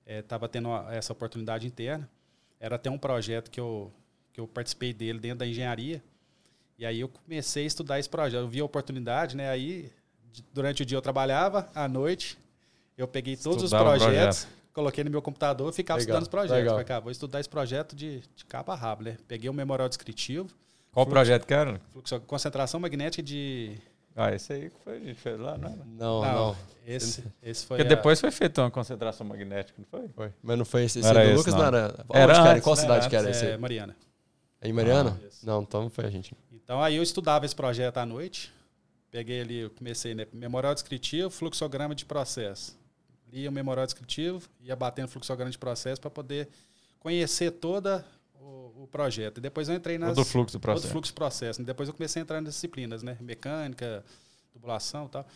Estava 0.06 0.50
tendo 0.50 0.70
essa 0.90 1.14
oportunidade 1.14 1.68
interna. 1.68 2.10
Era 2.60 2.76
até 2.76 2.90
um 2.90 2.98
projeto 2.98 3.50
que 3.52 3.60
eu, 3.60 3.92
que 4.40 4.42
eu 4.42 4.48
participei 4.48 4.94
dele 4.94 5.20
dentro 5.20 5.40
da 5.40 5.48
engenharia. 5.48 6.02
E 6.78 6.86
aí 6.86 7.02
eu 7.02 7.10
comecei 7.10 7.64
a 7.66 7.68
estudar 7.68 8.00
esse 8.00 8.10
projeto. 8.10 8.40
Eu 8.42 8.48
vi 8.48 8.62
a 8.62 8.66
oportunidade, 8.66 9.36
né? 9.36 9.50
Aí, 9.50 9.92
durante 10.54 10.82
o 10.82 10.86
dia 10.86 10.98
eu 10.98 11.02
trabalhava, 11.02 11.70
à 11.76 11.88
noite 11.90 12.38
eu 12.98 13.08
peguei 13.08 13.36
todos 13.36 13.64
Estudava 13.64 13.96
os 13.96 14.04
projetos, 14.04 14.48
coloquei 14.74 15.04
no 15.04 15.10
meu 15.10 15.22
computador 15.22 15.70
e 15.70 15.74
ficava 15.74 16.00
Legal, 16.00 16.20
estudando 16.20 16.22
os 16.24 16.28
projetos. 16.30 16.58
legal. 16.58 16.74
Falei, 16.76 16.86
cara, 16.86 17.00
vou 17.02 17.12
estudar 17.12 17.40
esse 17.40 17.50
projeto 17.50 17.96
de, 17.96 18.22
de 18.36 18.46
cabo 18.46 18.72
a 18.72 18.76
rabo, 18.76 19.04
né? 19.04 19.18
Peguei 19.28 19.50
o 19.50 19.54
memorial 19.54 19.88
descritivo, 19.90 20.50
Qual 20.92 21.06
projeto 21.06 21.46
que 21.46 21.54
era? 21.54 21.80
fluxo, 21.92 22.20
concentração 22.22 22.80
magnética 22.80 23.22
de... 23.24 23.78
Ah, 24.16 24.34
esse 24.34 24.52
aí 24.52 24.70
que 24.70 24.76
foi, 24.84 24.98
a 24.98 25.00
gente 25.00 25.16
fez 25.20 25.40
lá, 25.40 25.58
não 25.58 25.70
era? 25.70 25.86
Não, 25.86 26.22
não. 26.22 26.56
Esse, 26.86 27.24
esse 27.42 27.66
foi 27.66 27.78
Porque 27.78 27.94
a- 27.94 27.96
depois 27.96 28.20
foi 28.20 28.32
feita 28.32 28.62
uma 28.62 28.72
concentração 28.72 29.26
magnética, 29.26 29.76
não 29.78 29.86
foi? 29.86 30.10
Foi. 30.10 30.34
Mas 30.44 30.58
não 30.58 30.66
foi 30.66 30.84
esse, 30.84 31.00
esse 31.00 31.08
Não 31.08 31.18
era 31.18 31.24
do 31.24 31.30
esse, 31.30 31.38
Lucas, 31.38 31.54
não. 31.54 31.60
não, 31.62 31.68
era. 31.68 32.06
Onde 32.10 32.20
Era 32.20 32.34
que 32.34 32.40
era? 32.40 32.50
Antes, 32.52 32.64
qual 32.64 32.76
né? 32.76 32.82
cidade 32.82 33.00
Era 33.02 33.10
que 33.10 33.16
era 33.16 33.28
é, 33.28 33.32
esse? 33.32 33.46
aí? 33.46 33.58
Mariana. 33.58 33.96
É 34.62 34.68
em 34.68 34.74
Mariana? 34.74 35.20
Ah, 35.24 35.30
não, 35.44 35.62
então 35.62 35.90
foi 35.90 36.06
a 36.06 36.10
gente. 36.10 36.36
Então 36.52 36.82
aí 36.82 36.96
eu 36.96 37.04
estudava 37.04 37.46
esse 37.46 37.56
projeto 37.56 37.98
à 37.98 38.06
noite, 38.06 38.54
peguei 39.10 39.42
ali, 39.42 39.70
comecei, 39.70 40.14
né, 40.14 40.28
memorial 40.34 40.74
descritivo, 40.74 41.30
fluxograma 41.30 41.96
de 41.96 42.06
processo. 42.06 42.78
Lia 43.32 43.50
o 43.50 43.54
memorial 43.54 43.86
descritivo, 43.86 44.48
ia 44.62 44.76
batendo 44.76 45.08
fluxograma 45.08 45.52
de 45.52 45.58
processo 45.58 46.02
para 46.02 46.10
poder 46.10 46.50
conhecer 47.00 47.52
toda 47.52 48.06
o, 48.36 48.84
o 48.84 48.88
projeto. 48.92 49.38
E 49.38 49.42
depois 49.42 49.70
eu 49.70 49.76
entrei 49.76 49.98
nas 49.98 50.10
Todo 50.10 50.22
o 50.22 50.26
fluxo 50.26 50.58
do 50.58 50.60
processo. 50.60 50.88
o 50.88 50.92
fluxo 50.92 51.12
de 51.12 51.16
processo. 51.16 51.62
E 51.62 51.66
depois 51.66 51.88
eu 51.88 51.96
comecei 51.96 52.22
a 52.22 52.24
entrar 52.24 52.42
nas 52.42 52.54
disciplinas, 52.56 53.02
né, 53.04 53.18
mecânica, 53.22 54.04
tubulação, 54.52 55.06
e 55.06 55.10
tal. 55.10 55.28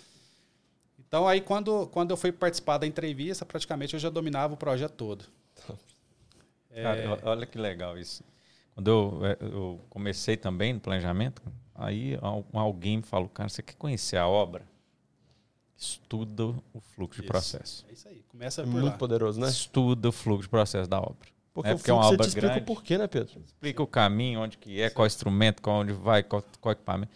Então 0.99 1.27
aí 1.27 1.41
quando 1.41 1.87
quando 1.87 2.11
eu 2.11 2.17
fui 2.17 2.31
participar 2.31 2.77
da 2.77 2.87
entrevista, 2.87 3.45
praticamente 3.45 3.93
eu 3.93 3.99
já 3.99 4.09
dominava 4.09 4.53
o 4.53 4.57
projeto 4.57 4.93
todo. 4.93 5.25
É, 6.75 6.81
Cara, 6.81 7.19
olha 7.25 7.45
que 7.45 7.55
legal 7.55 7.95
isso. 7.99 8.23
Quando 8.75 8.87
eu, 8.89 9.25
é, 9.25 9.37
eu 9.41 9.79
comecei 9.89 10.35
também 10.35 10.73
no 10.73 10.79
planejamento, 10.79 11.41
aí 11.75 12.17
al- 12.21 12.45
alguém 12.53 12.97
me 12.97 13.03
falou, 13.03 13.29
cara, 13.29 13.47
você 13.49 13.61
quer 13.61 13.75
conhecer 13.75 14.17
a 14.17 14.27
obra? 14.27 14.63
Estuda 15.77 16.45
o 16.73 16.79
fluxo 16.79 17.19
de 17.19 17.25
Isso. 17.25 17.31
processo. 17.31 17.85
é 17.89 17.93
isso 17.93 18.07
aí. 18.07 18.23
Começa 18.29 18.61
É 18.61 18.63
por 18.65 18.71
muito 18.71 18.85
lá. 18.85 18.91
poderoso, 18.97 19.39
né? 19.39 19.47
Estuda 19.49 20.09
o 20.09 20.11
fluxo 20.11 20.43
de 20.43 20.49
processo 20.49 20.89
da 20.89 20.99
obra. 20.99 21.17
Porque 21.53 21.69
É 21.69 21.73
o 21.73 21.77
porque 21.77 21.91
é 21.91 21.93
uma 21.93 22.05
obra 22.05 22.17
te 22.17 22.27
explica 22.29 22.47
grande. 22.47 22.61
o 22.61 22.65
porquê, 22.65 22.97
né, 22.97 23.07
Pedro? 23.07 23.41
Explica 23.45 23.83
o 23.83 23.87
caminho, 23.87 24.39
onde 24.39 24.57
que 24.57 24.81
é, 24.81 24.89
qual 24.89 25.05
instrumento, 25.05 25.61
qual 25.61 25.81
onde 25.81 25.91
vai, 25.93 26.23
qual, 26.23 26.43
qual 26.61 26.71
equipamento. 26.71 27.11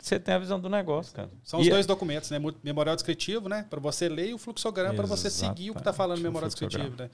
Você 0.00 0.18
tem 0.20 0.34
a 0.34 0.38
visão 0.38 0.58
do 0.60 0.68
negócio, 0.68 1.14
cara. 1.14 1.30
São 1.42 1.60
os 1.60 1.66
E- 1.66 1.70
dois 1.70 1.86
documentos, 1.86 2.30
né? 2.30 2.38
Memorial 2.62 2.94
descritivo, 2.96 3.48
né? 3.48 3.66
Para 3.70 3.80
você 3.80 4.08
ler 4.08 4.30
e 4.30 4.34
o 4.34 4.38
fluxograma 4.38 4.94
para 4.94 5.06
você 5.06 5.30
seguir 5.30 5.70
o 5.70 5.74
que 5.74 5.80
está 5.80 5.92
falando 5.92 6.18
no 6.18 6.24
memorial 6.24 6.48
descritivo, 6.48 6.94
né? 6.96 7.10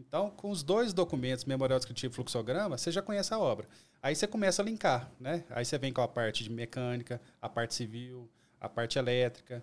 Então, 0.00 0.30
com 0.30 0.50
os 0.50 0.62
dois 0.62 0.92
documentos, 0.92 1.44
memorial 1.44 1.78
descritivo 1.78 2.12
e 2.12 2.14
fluxograma, 2.14 2.78
você 2.78 2.90
já 2.90 3.02
conhece 3.02 3.34
a 3.34 3.38
obra. 3.38 3.68
Aí 4.02 4.16
você 4.16 4.26
começa 4.26 4.62
a 4.62 4.64
linkar, 4.64 5.10
né? 5.20 5.44
Aí 5.50 5.64
você 5.64 5.76
vem 5.76 5.92
com 5.92 6.00
a 6.00 6.08
parte 6.08 6.42
de 6.42 6.50
mecânica, 6.50 7.20
a 7.40 7.48
parte 7.48 7.74
civil, 7.74 8.28
a 8.58 8.68
parte 8.68 8.98
elétrica. 8.98 9.62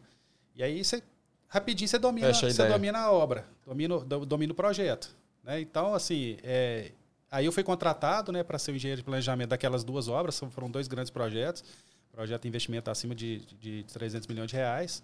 E 0.56 0.62
aí 0.64 0.84
você 0.84 1.02
rapidinho 1.48 1.88
você 1.88 1.98
domina, 1.98 2.28
Fecha 2.28 2.48
a 2.48 2.50
você 2.50 2.56
ideia. 2.62 2.70
domina 2.70 3.00
a 3.00 3.12
obra, 3.12 3.46
domina, 3.66 4.00
domina 4.00 4.52
o 4.52 4.56
projeto, 4.56 5.16
né? 5.44 5.60
Então, 5.60 5.94
assim, 5.94 6.38
é, 6.44 6.92
aí 7.32 7.46
eu 7.46 7.52
fui 7.52 7.64
contratado, 7.64 8.32
né, 8.32 8.44
para 8.44 8.60
ser 8.60 8.72
o 8.72 8.76
engenheiro 8.76 9.02
de 9.02 9.06
planejamento 9.06 9.50
daquelas 9.50 9.84
duas 9.84 10.08
obras, 10.08 10.40
foram 10.52 10.70
dois 10.70 10.88
grandes 10.88 11.10
projetos, 11.10 11.64
projeto 12.12 12.44
de 12.44 12.48
investimento 12.48 12.92
acima 12.92 13.16
de, 13.16 13.40
de 13.60 13.86
300 13.92 14.28
milhões 14.28 14.50
de 14.50 14.56
reais. 14.56 15.02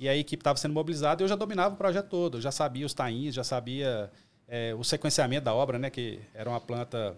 E 0.00 0.08
a 0.08 0.16
equipe 0.16 0.40
estava 0.40 0.58
sendo 0.58 0.72
mobilizada 0.72 1.22
eu 1.22 1.28
já 1.28 1.36
dominava 1.36 1.74
o 1.74 1.76
projeto 1.76 2.08
todo. 2.08 2.38
Eu 2.38 2.40
já 2.40 2.50
sabia 2.50 2.86
os 2.86 2.94
tains, 2.94 3.34
já 3.34 3.44
sabia 3.44 4.10
é, 4.48 4.74
o 4.74 4.82
sequenciamento 4.82 5.44
da 5.44 5.52
obra, 5.52 5.78
né? 5.78 5.90
Que 5.90 6.18
era 6.32 6.48
uma 6.48 6.58
planta 6.58 7.14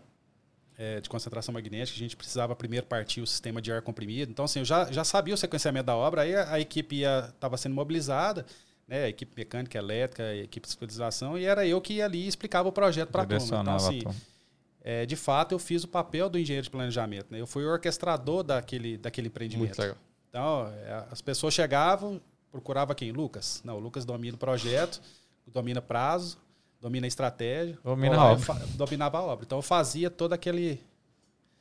é, 0.77 1.01
de 1.01 1.09
concentração 1.09 1.55
magnética. 1.55 1.95
A 1.95 1.99
gente 2.01 2.17
precisava 2.17 2.57
primeiro 2.57 2.85
partir 2.85 3.21
o 3.21 3.27
sistema 3.27 3.63
de 3.63 3.71
ar 3.71 3.83
comprimido. 3.83 4.33
Então, 4.33 4.47
assim, 4.47 4.59
eu 4.59 4.65
já, 4.65 4.91
já 4.91 5.05
sabia 5.05 5.33
o 5.33 5.37
sequenciamento 5.37 5.87
da 5.87 5.95
obra. 5.95 6.23
Aí 6.23 6.35
a, 6.35 6.55
a 6.55 6.61
equipe 6.61 7.03
estava 7.03 7.57
sendo 7.57 7.73
mobilizada, 7.73 8.45
né? 8.89 9.05
A 9.05 9.09
equipe 9.09 9.33
mecânica, 9.37 9.79
elétrica, 9.79 10.25
a 10.25 10.37
equipe 10.39 10.67
de 10.67 10.73
fiscalização. 10.73 11.39
E 11.39 11.45
era 11.45 11.65
eu 11.65 11.81
que 11.81 11.93
ia 11.95 12.05
ali 12.05 12.25
e 12.25 12.27
explicava 12.27 12.69
o 12.69 12.73
projeto 12.73 13.11
para 13.11 13.23
a 13.23 13.27
turma. 13.27 13.61
Então, 13.61 13.77
assim, 13.77 14.01
é, 14.81 15.07
de 15.07 15.15
fato, 15.15 15.53
eu 15.53 15.59
fiz 15.61 15.85
o 15.85 15.89
papel 15.89 16.29
do 16.29 16.37
engenheiro 16.37 16.65
de 16.65 16.71
planejamento. 16.71 17.29
Né? 17.31 17.41
Eu 17.41 17.47
fui 17.47 17.65
o 17.65 17.71
orquestrador 17.71 18.43
daquele, 18.43 18.99
daquele 18.99 19.29
empreendimento. 19.29 19.69
Muito 19.69 19.81
legal. 19.81 19.97
Então, 20.29 20.67
é, 20.85 21.05
as 21.13 21.23
pessoas 21.23 21.55
chegavam, 21.55 22.21
procurava 22.53 22.95
quem? 22.95 23.11
Lucas. 23.11 23.63
Não, 23.65 23.77
o 23.77 23.81
Lucas 23.81 24.05
domina 24.05 24.35
o 24.37 24.39
projeto, 24.39 25.01
domina 25.47 25.81
prazo, 25.81 26.37
domina 26.81 27.07
a 27.07 27.09
estratégia. 27.09 27.79
Domina 27.83 28.17
a 28.17 28.33
obra. 28.33 28.67
Dominava 28.77 29.19
a 29.19 29.23
obra. 29.23 29.45
Então, 29.45 29.59
eu 29.59 29.63
fazia 29.63 30.11
todo 30.11 30.35
aquele... 30.35 30.79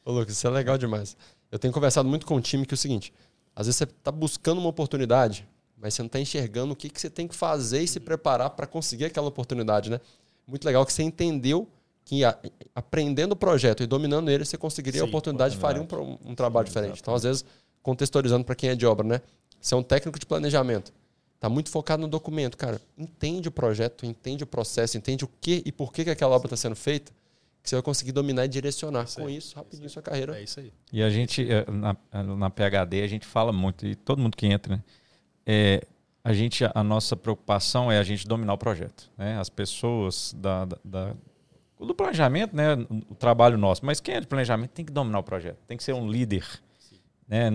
Ô, 0.04 0.12
Lucas, 0.12 0.34
isso 0.36 0.46
é 0.46 0.50
legal 0.50 0.78
demais. 0.78 1.16
Eu 1.52 1.58
tenho 1.58 1.74
conversado 1.74 2.08
muito 2.10 2.26
com 2.26 2.36
o 2.36 2.42
time 2.42 2.66
que 2.66 2.74
é 2.74 2.76
o 2.76 2.78
seguinte: 2.78 3.14
às 3.56 3.68
vezes 3.68 3.78
você 3.78 3.84
está 3.86 4.12
buscando 4.12 4.58
uma 4.60 4.70
oportunidade, 4.70 5.48
mas 5.78 5.94
você 5.94 6.02
não 6.02 6.08
está 6.08 6.20
enxergando 6.20 6.74
o 6.74 6.76
que, 6.76 6.90
que 6.90 7.00
você 7.00 7.10
tem 7.10 7.28
que 7.28 7.36
fazer 7.36 7.82
e 7.84 7.88
se 7.88 8.00
preparar 8.00 8.50
para 8.52 8.66
conseguir 8.68 9.06
aquela 9.06 9.28
oportunidade, 9.28 9.90
né? 9.90 10.00
Muito 10.48 10.66
legal 10.66 10.86
que 10.86 10.92
você 10.94 11.04
entendeu 11.04 11.68
que 12.04 12.26
a- 12.26 12.38
aprendendo 12.74 13.34
o 13.34 13.36
projeto 13.36 13.84
e 13.84 13.86
dominando 13.88 14.30
ele, 14.32 14.44
você 14.44 14.58
conseguiria 14.58 15.02
a 15.02 15.06
Sim, 15.06 15.10
oportunidade 15.10 15.56
e 15.56 15.60
faria 15.60 15.82
um, 15.82 16.18
um 16.26 16.34
trabalho 16.36 16.66
diferente. 16.68 17.00
Então, 17.00 17.14
às 17.14 17.24
vezes, 17.24 17.46
contextualizando 17.84 18.44
para 18.44 18.56
quem 18.56 18.72
é 18.72 18.76
de 18.76 18.86
obra, 18.88 19.06
né? 19.06 19.22
Você 19.62 19.74
é 19.74 19.78
um 19.78 19.84
técnico 19.84 20.18
de 20.20 20.26
planejamento. 20.26 20.92
Tá 21.40 21.48
muito 21.50 21.70
focado 21.70 22.02
no 22.02 22.08
documento, 22.08 22.58
cara. 22.58 22.80
Entende 22.98 23.48
o 23.48 23.52
projeto, 23.52 24.06
entende 24.06 24.44
o 24.44 24.48
processo, 24.48 24.98
entende 24.98 25.24
o 25.24 25.30
que 25.40 25.62
e 25.66 25.72
por 25.72 25.94
que, 25.94 26.04
que 26.04 26.10
aquela 26.10 26.36
obra 26.36 26.48
está 26.48 26.58
sendo 26.58 26.76
feita, 26.76 27.12
que 27.64 27.70
você 27.70 27.76
vai 27.76 27.82
conseguir 27.84 28.12
dominar 28.12 28.46
e 28.46 28.48
direcionar. 28.48 29.06
Isso 29.06 29.20
Com 29.20 29.28
aí, 29.28 29.38
isso, 29.38 29.56
rapidinho, 29.56 29.90
sua 29.90 30.02
carreira 30.02 30.38
É 30.38 30.44
isso 30.44 30.60
aí. 30.60 30.72
E 30.92 31.02
a 31.02 31.10
gente, 31.10 31.48
eh, 31.50 31.66
na, 31.70 31.96
na 32.36 32.50
PHD, 32.50 33.02
a 33.04 33.08
gente 33.08 33.26
fala 33.26 33.52
muito, 33.54 33.86
e 33.86 33.96
todo 33.96 34.20
mundo 34.22 34.36
que 34.36 34.46
entra, 34.48 34.76
né? 34.76 34.84
É, 35.46 35.84
a 36.24 36.34
gente, 36.34 36.64
a 36.76 36.84
nossa 36.84 37.16
preocupação 37.16 37.92
é 37.92 37.98
a 37.98 38.04
gente 38.04 38.28
dominar 38.28 38.54
o 38.54 38.58
projeto. 38.58 39.10
Né? 39.18 39.40
As 39.40 39.50
pessoas 39.50 40.36
da, 40.38 40.66
da- 40.66 40.78
da- 40.84 41.14
do 41.80 41.96
planejamento, 41.96 42.56
né? 42.56 42.74
o 43.10 43.16
trabalho 43.16 43.58
nosso. 43.58 43.84
Mas 43.84 44.00
quem 44.00 44.14
é 44.14 44.20
de 44.20 44.28
planejamento 44.28 44.70
tem 44.70 44.86
que 44.86 44.92
dominar 44.92 45.18
o 45.18 45.24
projeto, 45.24 45.58
tem 45.68 45.76
que 45.76 45.84
ser 45.84 45.94
um 45.94 46.08
líder. 46.08 46.46
Né? 47.32 47.50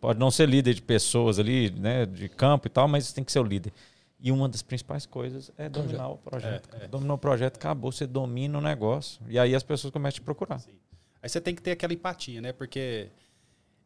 Pode 0.00 0.20
não 0.20 0.30
ser 0.30 0.48
líder 0.48 0.72
de 0.72 0.80
pessoas 0.80 1.40
ali, 1.40 1.68
né? 1.72 2.06
de 2.06 2.28
campo 2.28 2.68
e 2.68 2.70
tal, 2.70 2.86
mas 2.86 3.12
tem 3.12 3.24
que 3.24 3.32
ser 3.32 3.40
o 3.40 3.42
líder. 3.42 3.72
E 4.20 4.30
uma 4.30 4.48
das 4.48 4.62
principais 4.62 5.04
coisas 5.04 5.50
é 5.58 5.68
dominar 5.68 6.10
o 6.10 6.16
projeto. 6.16 6.68
É, 6.80 6.84
é. 6.84 6.88
Dominar 6.88 7.14
o 7.14 7.18
projeto, 7.18 7.56
acabou, 7.56 7.90
você 7.90 8.06
domina 8.06 8.56
o 8.56 8.60
negócio. 8.60 9.20
E 9.28 9.36
aí 9.36 9.52
as 9.52 9.64
pessoas 9.64 9.92
começam 9.92 10.18
a 10.18 10.20
te 10.20 10.22
procurar. 10.22 10.60
Sim. 10.60 10.78
Aí 11.20 11.28
você 11.28 11.40
tem 11.40 11.56
que 11.56 11.60
ter 11.60 11.72
aquela 11.72 11.92
empatia, 11.92 12.40
né? 12.40 12.52
Porque 12.52 13.08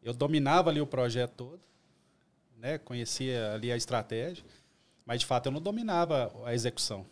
eu 0.03 0.13
dominava 0.13 0.69
ali 0.69 0.79
o 0.79 0.85
projeto 0.85 1.31
todo, 1.31 1.59
né? 2.55 2.77
Conhecia 2.77 3.53
ali 3.53 3.71
a 3.71 3.75
estratégia, 3.75 4.45
mas 5.03 5.21
de 5.21 5.25
fato 5.25 5.47
eu 5.47 5.51
não 5.51 5.59
dominava 5.59 6.31
a 6.45 6.53
execução. 6.53 7.03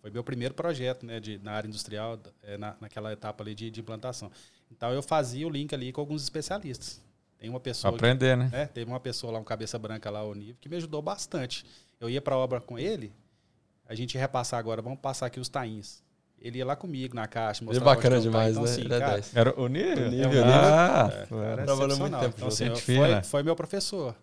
Foi 0.00 0.08
meu 0.08 0.22
primeiro 0.22 0.54
projeto, 0.54 1.04
né? 1.04 1.18
De, 1.18 1.38
na 1.38 1.50
área 1.50 1.66
industrial, 1.66 2.18
eh, 2.44 2.56
na, 2.56 2.76
naquela 2.80 3.12
etapa 3.12 3.42
ali 3.42 3.56
de, 3.56 3.72
de 3.72 3.80
implantação. 3.80 4.30
Então 4.70 4.92
eu 4.92 5.02
fazia 5.02 5.46
o 5.46 5.50
link 5.50 5.74
ali 5.74 5.92
com 5.92 6.00
alguns 6.00 6.22
especialistas. 6.22 7.02
Tem 7.44 7.50
uma 7.50 7.60
Pra 7.60 7.64
pessoa 7.70 7.92
que- 7.92 7.96
aprender, 7.98 8.36
né? 8.38 8.48
né? 8.50 8.66
Teve 8.72 8.90
uma 8.90 8.98
pessoa 8.98 9.30
lá, 9.34 9.38
um 9.38 9.44
cabeça 9.44 9.78
branca 9.78 10.08
lá, 10.08 10.24
o 10.24 10.32
Nível, 10.34 10.56
que 10.58 10.66
me 10.66 10.76
ajudou 10.76 11.02
bastante. 11.02 11.62
Eu 12.00 12.08
ia 12.08 12.22
para 12.22 12.34
a 12.34 12.38
obra 12.38 12.58
com 12.58 12.78
ele, 12.78 13.12
a 13.86 13.94
gente 13.94 14.14
ia 14.14 14.20
repassar 14.22 14.58
agora, 14.58 14.80
vamos 14.80 14.98
passar 14.98 15.26
aqui 15.26 15.38
os 15.38 15.46
tains. 15.50 16.02
Ele 16.40 16.56
ia 16.56 16.64
lá 16.64 16.74
comigo 16.74 17.14
na 17.14 17.26
caixa, 17.26 17.62
Ele 17.62 17.76
é 17.76 17.80
bacana 17.80 18.18
que 18.18 18.26
eu 18.28 18.32
tava. 18.32 18.50
demais, 18.50 18.52
Então, 18.52 18.62
né? 18.64 18.70
assim, 18.70 18.80
Ele 18.80 18.94
é 18.94 18.98
cara, 18.98 19.12
10. 19.12 19.36
Era 19.36 19.60
o 19.60 19.68
nível? 19.68 20.06
O 20.06 20.10
nível, 20.10 20.44
ah, 20.46 21.10
é, 21.12 21.26
foi. 21.26 21.38
cara, 21.42 21.62
é 21.62 21.64
Trabalhou 21.66 21.98
muito 21.98 22.18
tempo 22.18 22.34
Então, 22.34 22.48
assim, 22.48 22.64
Gente 22.64 22.80
foi, 22.80 23.22
foi 23.24 23.42
meu 23.42 23.54
professor. 23.56 24.14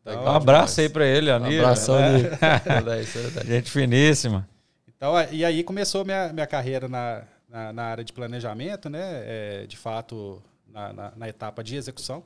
Então. 0.00 0.22
Um 0.24 0.28
abraço 0.28 0.80
aí 0.80 0.88
pra 0.88 1.04
ele, 1.04 1.30
Um 1.32 1.34
Aníbal. 1.34 1.64
abração, 1.64 1.98
É. 1.98 2.12
Nível. 2.12 2.30
Ele 2.66 2.78
é 2.78 2.82
10, 2.82 3.16
ele 3.16 3.26
é 3.26 3.30
10. 3.30 3.46
Gente 3.48 3.70
finíssima. 3.72 4.48
Então, 4.96 5.14
e 5.32 5.44
aí 5.44 5.64
começou 5.64 6.04
minha, 6.04 6.32
minha 6.32 6.46
carreira 6.46 6.88
na, 6.88 7.24
na, 7.48 7.72
na 7.72 7.82
área 7.84 8.04
de 8.04 8.12
planejamento, 8.12 8.88
né? 8.88 9.00
É, 9.02 9.66
de 9.66 9.76
fato, 9.76 10.42
na, 10.76 10.92
na, 10.92 11.12
na 11.16 11.28
etapa 11.28 11.64
de 11.64 11.74
execução. 11.74 12.22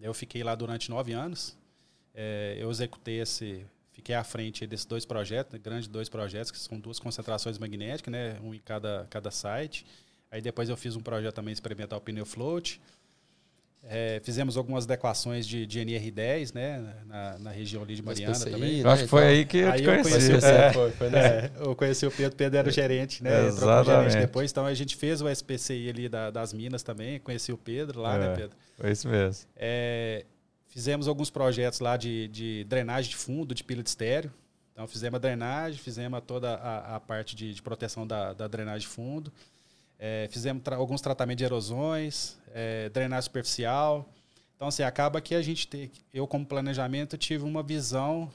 Eu 0.00 0.12
fiquei 0.12 0.42
lá 0.42 0.56
durante 0.56 0.90
nove 0.90 1.12
anos. 1.12 1.56
É, 2.12 2.56
eu 2.58 2.68
executei 2.68 3.20
esse, 3.20 3.64
fiquei 3.92 4.14
à 4.14 4.24
frente 4.24 4.66
desses 4.66 4.84
dois 4.84 5.04
projetos, 5.04 5.52
né, 5.52 5.58
grandes 5.62 5.86
dois 5.86 6.08
projetos, 6.08 6.50
que 6.50 6.58
são 6.58 6.80
duas 6.80 6.98
concentrações 6.98 7.58
magnéticas, 7.58 8.10
né? 8.10 8.40
Um 8.42 8.52
em 8.52 8.58
cada, 8.58 9.06
cada 9.08 9.30
site. 9.30 9.86
Aí 10.30 10.42
depois 10.42 10.68
eu 10.68 10.76
fiz 10.76 10.96
um 10.96 11.00
projeto 11.00 11.34
também 11.34 11.52
experimental 11.52 12.00
pneu 12.00 12.26
float. 12.26 12.80
É, 13.82 14.20
fizemos 14.22 14.56
algumas 14.58 14.84
adequações 14.84 15.46
de, 15.46 15.66
de 15.66 15.80
NR10, 15.80 16.54
né? 16.54 16.94
Na, 17.06 17.38
na 17.38 17.50
região 17.50 17.82
ali 17.82 17.94
de 17.96 18.02
Mariana 18.02 18.34
PCI, 18.34 18.50
também. 18.50 18.82
né? 18.82 18.90
Acho 18.90 19.02
que 19.04 19.08
foi 19.08 19.20
Então, 19.22 19.30
aí 19.32 19.44
que 19.46 19.56
eu 19.58 19.70
aí 19.72 19.80
te 19.80 19.84
eu 19.84 19.90
conheci. 20.02 20.10
conheci 20.28 20.32
o 20.32 20.48
É. 20.48 20.72
Foi, 20.72 20.90
foi 20.92 21.10
nessa. 21.10 21.28
É, 21.34 21.50
eu 21.60 21.74
conheci 21.76 22.06
o 22.06 22.10
Pedro, 22.10 22.36
Pedro 22.36 22.58
era 22.58 22.68
o 22.68 22.72
gerente, 22.72 23.24
né? 23.24 23.46
Exatamente. 23.46 24.10
gerente 24.12 24.26
depois, 24.26 24.50
então 24.50 24.66
a 24.66 24.74
gente 24.74 24.94
fez 24.96 25.22
o 25.22 25.28
SPCI 25.28 25.88
ali 25.88 26.08
da- 26.08 26.30
das 26.30 26.52
Minas 26.52 26.82
também, 26.82 27.18
conheci 27.20 27.52
o 27.52 27.56
Pedro 27.56 28.00
lá, 28.02 28.16
É. 28.16 28.18
né, 28.18 28.34
Pedro? 28.36 28.56
Foi 28.76 28.90
isso 28.92 29.08
mesmo. 29.08 29.46
É, 29.56 30.26
fizemos 30.68 31.08
alguns 31.08 31.30
projetos 31.30 31.80
lá 31.80 31.96
de, 31.96 32.28
de 32.28 32.64
drenagem 32.68 33.10
de 33.10 33.16
fundo, 33.16 33.54
de 33.54 33.64
pilha 33.64 33.82
de 33.82 33.88
estéreo. 33.88 34.30
Então 34.72 34.86
fizemos 34.86 35.16
a 35.16 35.18
drenagem, 35.18 35.78
fizemos 35.78 36.20
toda 36.26 36.54
a, 36.54 36.96
a 36.96 37.00
parte 37.00 37.34
de, 37.34 37.52
de 37.54 37.60
proteção 37.62 38.06
da, 38.06 38.32
da 38.34 38.46
drenagem 38.46 38.80
de 38.80 38.88
fundo. 38.88 39.32
É, 40.02 40.26
fizemos 40.30 40.62
tra- 40.62 40.76
alguns 40.76 41.02
tratamentos 41.02 41.38
de 41.38 41.44
erosões, 41.44 42.38
é, 42.54 42.88
drenagem 42.88 43.22
superficial. 43.24 44.08
Então, 44.56 44.68
assim, 44.68 44.82
acaba 44.82 45.20
que 45.20 45.34
a 45.34 45.42
gente 45.42 45.68
tem. 45.68 45.90
Eu, 46.12 46.26
como 46.26 46.44
planejamento, 46.46 47.18
tive 47.18 47.44
uma 47.44 47.62
visão 47.62 48.30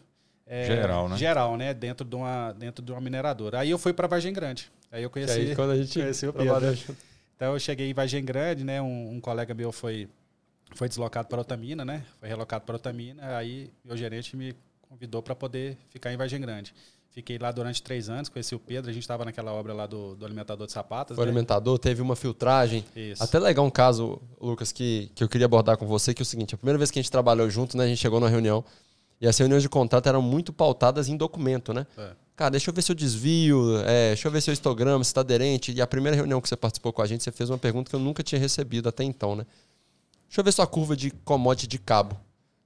é, 0.46 0.66
Geral, 0.66 1.10
né? 1.10 1.18
Geral, 1.18 1.58
né? 1.58 1.74
Dentro 1.74 2.06
de 2.06 2.16
uma, 2.16 2.52
dentro 2.54 2.86
de 2.86 2.92
uma 2.92 3.02
mineradora. 3.02 3.60
Aí 3.60 3.72
eu 3.72 3.80
fui 3.80 3.94
para 3.94 4.08
Vargem 4.08 4.32
Grande. 4.32 4.72
Aí 4.92 5.02
eu 5.02 5.10
conheci. 5.10 5.34
aí, 5.40 5.56
quando 5.56 5.72
a 5.72 5.76
gente 5.76 6.00
conheci 6.00 6.28
o 6.28 6.32
Pedro. 6.34 6.78
Então 7.36 7.54
eu 7.54 7.60
cheguei 7.60 7.90
em 7.90 7.94
Vargem 7.94 8.24
Grande, 8.24 8.64
né? 8.64 8.80
Um, 8.82 9.16
um 9.16 9.20
colega 9.20 9.54
meu 9.56 9.72
foi, 9.72 10.08
foi 10.76 10.88
deslocado 10.88 11.28
para 11.28 11.40
Altamina, 11.40 11.84
né? 11.84 12.04
Foi 12.20 12.30
relocado 12.30 12.64
para 12.64 12.76
Altamina. 12.76 13.38
Aí 13.38 13.72
meu 13.84 13.98
gerente 13.98 14.38
me 14.38 14.56
convidou 14.88 15.22
para 15.24 15.36
poder 15.36 15.78
ficar 15.90 16.14
em 16.14 16.18
Vargem 16.18 16.40
Grande. 16.40 16.74
Fiquei 17.16 17.38
lá 17.38 17.50
durante 17.50 17.82
três 17.82 18.10
anos, 18.10 18.28
conheci 18.28 18.54
o 18.54 18.60
Pedro. 18.60 18.92
A 18.92 18.94
gente 18.94 19.04
estava 19.04 19.24
naquela 19.24 19.54
obra 19.54 19.74
lá 19.74 19.88
do, 19.88 20.18
do 20.18 20.26
alimentador 20.26 20.68
de 20.68 20.74
sapatas. 20.74 21.16
Foi 21.16 21.24
né? 21.24 21.32
alimentador, 21.32 21.80
teve 21.80 22.02
uma 22.02 22.14
filtragem. 22.14 22.84
Isso. 22.94 23.24
Até 23.24 23.40
legal 23.40 23.64
um 23.66 23.70
caso, 23.70 24.22
Lucas, 24.40 24.74
que, 24.74 25.10
que 25.16 25.24
eu 25.24 25.30
queria 25.30 25.46
abordar 25.46 25.78
com 25.78 25.88
você, 25.88 26.14
que 26.14 26.22
é 26.22 26.24
o 26.24 26.26
seguinte, 26.26 26.56
a 26.56 26.58
primeira 26.58 26.78
vez 26.78 26.92
que 26.92 27.00
a 27.00 27.02
gente 27.02 27.10
trabalhou 27.10 27.50
junto, 27.50 27.78
né, 27.78 27.86
a 27.86 27.88
gente 27.88 28.00
chegou 28.00 28.20
numa 28.20 28.30
reunião, 28.30 28.66
e 29.22 29.26
as 29.30 29.38
reuniões 29.38 29.64
de 29.64 29.70
contrato 29.70 30.10
eram 30.10 30.22
muito 30.22 30.52
pautadas 30.52 31.08
em 31.08 31.16
documento, 31.16 31.74
né? 31.74 31.88
É. 31.98 32.12
Cara, 32.36 32.50
deixa 32.50 32.70
eu 32.70 32.74
ver 32.74 32.82
seu 32.82 32.94
desvio, 32.94 33.78
é, 33.86 34.10
deixa 34.10 34.28
eu 34.28 34.32
ver 34.34 34.42
seu 34.42 34.52
histograma, 34.52 35.02
se 35.02 35.12
está 35.12 35.22
aderente. 35.22 35.72
E 35.72 35.82
a 35.82 35.88
primeira 35.88 36.18
reunião 36.18 36.42
que 36.42 36.50
você 36.50 36.58
participou 36.58 36.92
com 36.92 37.02
a 37.02 37.06
gente, 37.06 37.24
você 37.24 37.32
fez 37.32 37.50
uma 37.50 37.58
pergunta 37.58 37.90
que 37.90 37.96
eu 37.96 38.00
nunca 38.00 38.22
tinha 38.22 38.38
recebido 38.38 38.90
até 38.90 39.06
então, 39.06 39.38
né? 39.38 39.46
Deixa 40.28 40.42
eu 40.42 40.44
ver 40.44 40.52
sua 40.52 40.68
curva 40.68 40.98
de 40.98 41.12
commodity 41.12 41.66
de 41.66 41.80
cabo. 41.80 42.20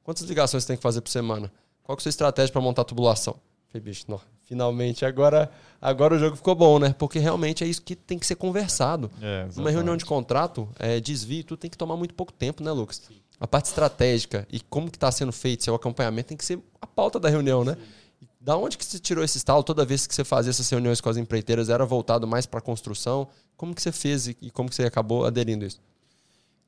Quantas 0.04 0.24
ligações 0.24 0.64
você 0.64 0.70
tem 0.70 0.76
que 0.76 0.82
fazer 0.82 1.02
por 1.02 1.12
semana? 1.12 1.52
Qual 1.84 1.96
que 1.96 2.00
é 2.00 2.02
a 2.02 2.04
sua 2.04 2.10
estratégia 2.10 2.52
para 2.52 2.62
montar 2.62 2.82
a 2.82 2.86
tubulação? 2.86 3.36
Falei, 3.72 3.84
bicho, 3.84 4.06
não, 4.08 4.20
finalmente 4.50 5.06
agora, 5.06 5.52
agora 5.80 6.16
o 6.16 6.20
jogo 6.20 6.36
ficou 6.36 6.56
bom, 6.56 6.80
né? 6.80 6.94
Porque 6.98 7.20
realmente 7.20 7.64
é 7.64 7.68
isso 7.68 7.84
que 7.84 7.96
tem 7.96 8.18
que 8.18 8.26
ser 8.26 8.36
conversado. 8.36 9.12
É, 9.22 9.48
Numa 9.56 9.70
reunião 9.70 9.96
de 9.96 10.04
contrato, 10.04 10.68
é, 10.80 11.00
desvio, 11.00 11.44
tudo 11.44 11.60
tem 11.60 11.70
que 11.70 11.78
tomar 11.78 11.96
muito 11.96 12.16
pouco 12.16 12.34
tempo, 12.34 12.64
né, 12.64 12.72
Lucas? 12.72 13.04
A 13.40 13.48
parte 13.48 13.66
estratégica 13.66 14.48
e 14.52 14.60
como 14.60 14.90
que 14.90 14.98
está 14.98 15.12
sendo 15.12 15.32
feito, 15.32 15.64
seu 15.64 15.76
acompanhamento 15.76 16.30
tem 16.30 16.38
que 16.38 16.44
ser 16.44 16.60
a 16.82 16.88
pauta 16.88 17.20
da 17.20 17.30
reunião, 17.30 17.64
né? 17.64 17.78
E 18.20 18.28
Da 18.42 18.58
onde 18.58 18.76
que 18.76 18.84
você 18.84 18.98
tirou 18.98 19.24
esse 19.24 19.38
estalo? 19.38 19.64
Toda 19.64 19.86
vez 19.86 20.08
que 20.08 20.16
você 20.16 20.24
fazia 20.24 20.50
essas 20.50 20.68
reuniões 20.68 21.00
com 21.00 21.10
as 21.10 21.16
empreiteiras, 21.16 21.70
era 21.70 21.86
voltado 21.86 22.26
mais 22.28 22.48
para 22.48 22.58
a 22.58 22.62
construção? 22.62 23.28
Como 23.56 23.76
que 23.76 23.82
você 23.82 23.92
fez 23.92 24.28
e 24.28 24.50
como 24.52 24.68
que 24.68 24.76
você 24.76 24.84
acabou 24.84 25.26
aderindo 25.26 25.64
a 25.64 25.68
isso? 25.68 25.80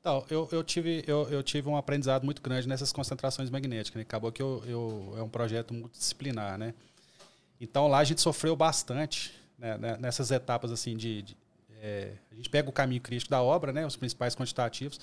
Então, 0.00 0.24
eu, 0.30 0.48
eu, 0.50 0.64
tive, 0.64 1.04
eu, 1.06 1.28
eu 1.30 1.42
tive 1.42 1.68
um 1.68 1.76
aprendizado 1.76 2.24
muito 2.24 2.42
grande 2.42 2.66
nessas 2.68 2.92
concentrações 2.92 3.50
magnéticas. 3.50 3.96
Né? 3.96 4.02
Acabou 4.02 4.32
que 4.32 4.42
eu, 4.42 4.62
eu, 4.66 5.14
é 5.16 5.22
um 5.22 5.28
projeto 5.28 5.72
multidisciplinar, 5.72 6.58
né? 6.58 6.74
Então, 7.62 7.86
lá 7.86 7.98
a 7.98 8.04
gente 8.04 8.20
sofreu 8.20 8.56
bastante 8.56 9.32
né? 9.56 9.78
né 9.78 9.96
nessas 9.98 10.30
etapas 10.32 10.72
assim 10.72 10.96
de... 10.96 11.22
de 11.22 11.36
é, 11.80 12.12
a 12.30 12.34
gente 12.34 12.50
pega 12.50 12.68
o 12.68 12.72
caminho 12.72 13.00
crítico 13.00 13.30
da 13.30 13.42
obra, 13.42 13.72
né? 13.72 13.84
Os 13.86 13.96
principais 13.96 14.36
quantitativos. 14.36 15.00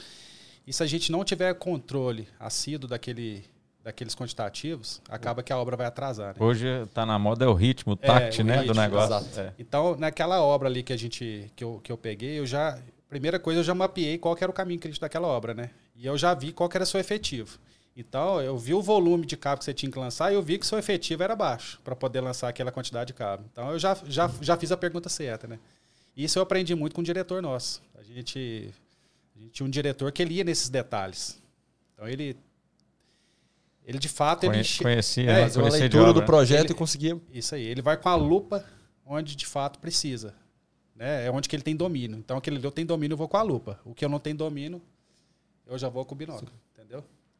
E 0.65 0.71
se 0.71 0.83
a 0.83 0.85
gente 0.85 1.11
não 1.11 1.25
tiver 1.25 1.53
controle 1.55 2.27
assíduo 2.39 2.89
daquele, 2.89 3.45
daqueles 3.83 4.15
quantitativos, 4.15 5.01
acaba 5.09 5.43
que 5.43 5.51
a 5.51 5.57
obra 5.57 5.75
vai 5.75 5.87
atrasar. 5.87 6.29
Né? 6.29 6.35
Hoje 6.39 6.67
está 6.83 7.05
na 7.05 7.19
moda 7.19 7.43
é 7.43 7.47
o 7.47 7.53
ritmo, 7.53 7.93
o 7.93 7.95
tact, 7.97 8.39
é, 8.39 8.43
o 8.43 8.47
né, 8.47 8.59
ritmo, 8.59 8.73
do 8.73 8.79
negócio. 8.79 9.41
É. 9.41 9.53
Então, 9.59 9.97
naquela 9.97 10.41
obra 10.41 10.69
ali 10.69 10.83
que 10.83 10.93
a 10.93 10.97
gente 10.97 11.51
que 11.55 11.63
eu, 11.63 11.81
que 11.83 11.91
eu 11.91 11.97
peguei, 11.97 12.39
eu 12.39 12.45
já 12.45 12.79
primeira 13.09 13.39
coisa 13.39 13.59
eu 13.59 13.63
já 13.63 13.73
mapeei 13.73 14.17
qual 14.17 14.37
era 14.39 14.49
o 14.49 14.53
caminho 14.53 14.79
crítico 14.79 15.01
daquela 15.01 15.27
obra, 15.27 15.53
né? 15.53 15.71
E 15.95 16.05
eu 16.05 16.17
já 16.17 16.33
vi 16.33 16.53
qual 16.53 16.69
era 16.73 16.85
seu 16.85 16.99
efetivo. 16.99 17.57
Então, 17.99 18.41
eu 18.41 18.57
vi 18.57 18.73
o 18.73 18.81
volume 18.81 19.25
de 19.25 19.35
cabo 19.35 19.59
que 19.59 19.65
você 19.65 19.73
tinha 19.73 19.91
que 19.91 19.99
lançar 19.99 20.31
e 20.31 20.35
eu 20.35 20.41
vi 20.41 20.57
que 20.57 20.65
seu 20.65 20.79
efetivo 20.79 21.21
era 21.21 21.35
baixo 21.35 21.81
para 21.83 21.93
poder 21.93 22.21
lançar 22.21 22.47
aquela 22.47 22.71
quantidade 22.71 23.07
de 23.07 23.13
cabo. 23.13 23.43
Então, 23.51 23.71
eu 23.71 23.77
já, 23.77 23.93
já, 24.05 24.31
já 24.39 24.55
fiz 24.55 24.71
a 24.71 24.77
pergunta 24.77 25.09
certa, 25.09 25.47
né? 25.47 25.59
Isso 26.15 26.39
eu 26.39 26.43
aprendi 26.43 26.73
muito 26.73 26.93
com 26.95 27.01
o 27.01 27.03
diretor 27.03 27.41
nosso. 27.41 27.81
A 27.97 28.01
gente, 28.01 28.73
a 29.35 29.39
gente 29.39 29.51
tinha 29.51 29.67
um 29.67 29.69
diretor 29.69 30.13
que 30.13 30.21
ele 30.21 30.35
ia 30.35 30.45
nesses 30.45 30.69
detalhes. 30.69 31.41
Então, 31.93 32.07
ele 32.07 32.37
ele 33.83 33.99
de 33.99 34.07
fato 34.07 34.45
Conhe, 34.45 34.59
ele 34.59 34.67
conhecia, 34.81 35.31
é, 35.31 35.41
fazer 35.41 35.59
uma 35.59 35.69
leitura 35.69 36.13
do 36.13 36.19
né? 36.21 36.25
projeto 36.25 36.65
ele, 36.67 36.73
e 36.73 36.75
conseguia. 36.75 37.19
Isso 37.33 37.53
aí. 37.53 37.65
Ele 37.65 37.81
vai 37.81 37.97
com 37.97 38.07
a 38.07 38.15
lupa 38.15 38.63
onde 39.05 39.35
de 39.35 39.45
fato 39.45 39.77
precisa. 39.77 40.33
Né? 40.95 41.25
É 41.25 41.31
onde 41.31 41.49
que 41.49 41.55
ele 41.55 41.63
tem 41.63 41.75
domínio. 41.75 42.17
Então 42.17 42.37
aquele 42.37 42.55
ali 42.57 42.65
eu 42.65 42.71
tenho 42.71 42.87
domínio, 42.87 43.15
eu 43.15 43.17
vou 43.17 43.27
com 43.27 43.35
a 43.35 43.41
lupa. 43.41 43.77
O 43.83 43.93
que 43.93 44.05
eu 44.05 44.09
não 44.09 44.19
tenho 44.19 44.37
domínio, 44.37 44.81
eu 45.67 45.77
já 45.77 45.89
vou 45.89 46.05
com 46.05 46.13
o 46.13 46.17
binóculo. 46.17 46.49
Entendeu? 46.49 46.68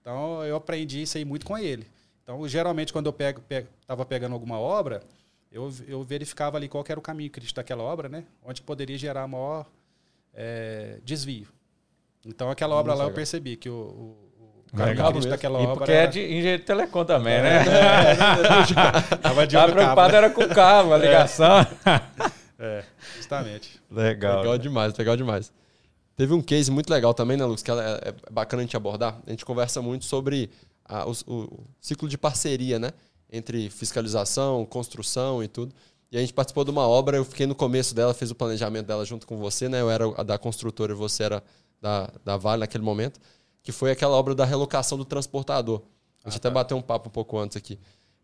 Então 0.10 0.43
eu 0.43 0.56
aprendi 0.56 1.04
isso 1.04 1.19
aí 1.19 1.24
muito 1.24 1.45
com 1.45 1.56
ele. 1.56 1.86
Então, 2.24 2.48
geralmente, 2.48 2.91
quando 2.91 3.06
eu 3.06 3.13
pego, 3.13 3.41
pego, 3.41 3.67
tava 3.86 4.04
pegando 4.04 4.34
alguma 4.34 4.60
obra, 4.60 5.04
eu, 5.52 5.72
eu 5.88 6.02
verificava 6.02 6.58
ali 6.58 6.67
qual 6.67 6.84
era 6.89 7.00
o 7.00 7.02
caminho 7.02 7.30
crítico 7.30 7.58
daquela 7.58 7.84
obra, 7.84 8.10
né? 8.10 8.24
Onde 8.43 8.60
poderia 8.63 8.98
gerar 8.98 9.28
maior 9.28 9.67
é, 10.34 10.98
desvio. 11.04 11.48
Então, 12.26 12.50
aquela 12.50 12.74
obra 12.74 12.93
muito 12.93 12.98
lá 12.98 13.04
legal. 13.06 13.10
eu 13.12 13.15
percebi 13.15 13.56
que 13.56 13.69
o, 13.69 14.17
o 14.74 14.84
Legal 14.84 15.13
mesmo. 15.13 15.30
daquela 15.30 15.60
e 15.60 15.63
obra. 15.63 15.76
Porque 15.76 15.91
é 15.91 16.08
de 16.08 16.22
engenheiro 16.22 16.60
de 16.60 16.65
telecom 16.65 17.06
também, 17.06 17.34
é, 17.36 17.41
né? 17.43 17.63
É, 17.63 19.15
Tava 19.17 19.45
de 19.45 19.56
Tava 19.56 19.72
preocupado 19.72 20.15
era 20.15 20.30
com 20.32 20.41
o 20.41 20.50
cabo, 20.50 20.93
a 20.93 20.98
ligação. 20.98 21.65
É, 22.58 22.84
justamente. 23.15 23.80
Legal. 23.91 24.39
Legal 24.39 24.58
demais, 24.58 24.93
legal 24.95 25.15
demais. 25.15 25.52
Teve 26.19 26.34
um 26.34 26.41
case 26.41 26.69
muito 26.69 26.89
legal 26.89 27.13
também, 27.13 27.38
né, 27.38 27.45
Lucas, 27.45 27.63
que 27.63 27.71
é, 27.71 27.75
é 27.75 28.13
bacana 28.29 28.62
a 28.62 28.65
gente 28.65 28.75
abordar. 28.75 29.21
A 29.25 29.29
gente 29.29 29.45
conversa 29.45 29.82
muito 29.82 30.03
sobre 30.03 30.49
a, 30.84 31.08
o, 31.08 31.13
o, 31.25 31.63
ciclo 31.79 32.10
de 32.10 32.17
parceria, 32.17 32.77
né? 32.77 32.91
Entre 33.32 33.69
fiscalização, 33.69 34.65
construção 34.65 35.41
e 35.41 35.47
tudo. 35.47 35.73
E 36.12 36.17
a 36.17 36.19
gente 36.19 36.34
participou 36.34 36.65
de 36.65 36.71
uma 36.71 36.86
obra, 36.86 37.15
eu 37.15 37.23
fiquei 37.23 37.47
no 37.47 37.55
começo 37.55 37.95
dela, 37.95 38.13
fiz 38.13 38.29
o 38.32 38.36
planejamento 38.36 38.86
dela 38.86 39.05
junto 39.05 39.25
com 39.25 39.38
você, 39.38 39.69
né? 39.69 39.79
Eu 39.79 39.89
era 39.89 40.03
a 40.17 40.23
da 40.23 40.38
construtora 40.38 40.91
e 40.91 40.95
você 40.95 41.23
era 41.23 41.41
da, 41.79 42.12
da 42.25 42.36
Vale 42.36 42.60
naquele 42.60 42.84
momento 42.84 43.17
que 43.63 43.71
foi 43.71 43.89
aquela 43.89 44.17
obra 44.17 44.36
da 44.36 44.43
relocação 44.43 44.97
do 44.97 45.05
transportador. 45.05 45.84
A 46.25 46.29
gente 46.29 46.36
ah, 46.36 46.39
até 46.39 46.49
tá. 46.49 46.53
bateu 46.53 46.75
um 46.75 46.82
papo 46.82 47.08
um 47.08 47.12
pouco 47.13 47.38
antes 47.38 47.55
aqui. 47.55 47.79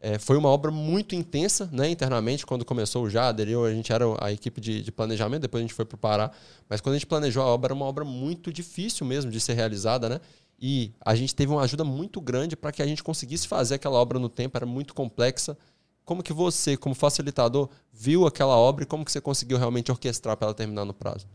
É, 0.07 0.19
foi 0.19 0.37
uma 0.37 0.49
obra 0.49 0.69
muito 0.69 1.15
intensa, 1.15 1.67
né, 1.71 1.89
internamente, 1.89 2.45
quando 2.45 2.63
começou 2.63 3.05
o 3.05 3.09
Jader, 3.09 3.47
a 3.57 3.73
gente 3.73 3.91
era 3.91 4.05
a 4.23 4.31
equipe 4.31 4.61
de, 4.61 4.83
de, 4.83 4.91
planejamento, 4.91 5.41
depois 5.41 5.61
a 5.61 5.63
gente 5.63 5.73
foi 5.73 5.83
para 5.83 5.95
o 5.95 5.97
Pará, 5.97 6.29
mas 6.69 6.79
quando 6.79 6.93
a 6.93 6.97
gente 6.99 7.07
planejou 7.07 7.41
a 7.41 7.47
obra, 7.47 7.69
era 7.69 7.73
uma 7.73 7.87
obra 7.87 8.05
muito 8.05 8.53
difícil 8.53 9.03
mesmo 9.03 9.31
de 9.31 9.39
ser 9.39 9.53
realizada, 9.53 10.07
né? 10.07 10.21
E 10.59 10.91
a 11.01 11.15
gente 11.15 11.33
teve 11.33 11.51
uma 11.51 11.63
ajuda 11.63 11.83
muito 11.83 12.21
grande 12.21 12.55
para 12.55 12.71
que 12.71 12.83
a 12.83 12.85
gente 12.85 13.03
conseguisse 13.03 13.47
fazer 13.47 13.75
aquela 13.75 13.97
obra 13.97 14.19
no 14.19 14.29
tempo, 14.29 14.55
era 14.55 14.65
muito 14.67 14.93
complexa. 14.93 15.57
Como 16.05 16.21
que 16.21 16.31
você, 16.31 16.77
como 16.77 16.93
facilitador, 16.93 17.67
viu 17.91 18.27
aquela 18.27 18.55
obra 18.55 18.83
e 18.83 18.87
como 18.87 19.03
que 19.03 19.11
você 19.11 19.19
conseguiu 19.19 19.57
realmente 19.57 19.91
orquestrar 19.91 20.37
para 20.37 20.49
ela 20.49 20.53
terminar 20.53 20.85
no 20.85 20.93
prazo? 20.93 21.25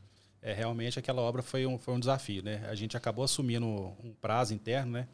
é, 0.42 0.52
realmente 0.52 0.98
aquela 0.98 1.20
obra 1.20 1.42
foi 1.42 1.66
um, 1.66 1.78
foi 1.78 1.94
um 1.94 2.00
desafio. 2.00 2.42
Né? 2.42 2.66
A 2.68 2.74
gente 2.74 2.96
acabou 2.96 3.24
assumindo 3.24 3.66
um 3.66 4.14
prazo 4.20 4.54
interno, 4.54 4.92
né? 4.92 5.08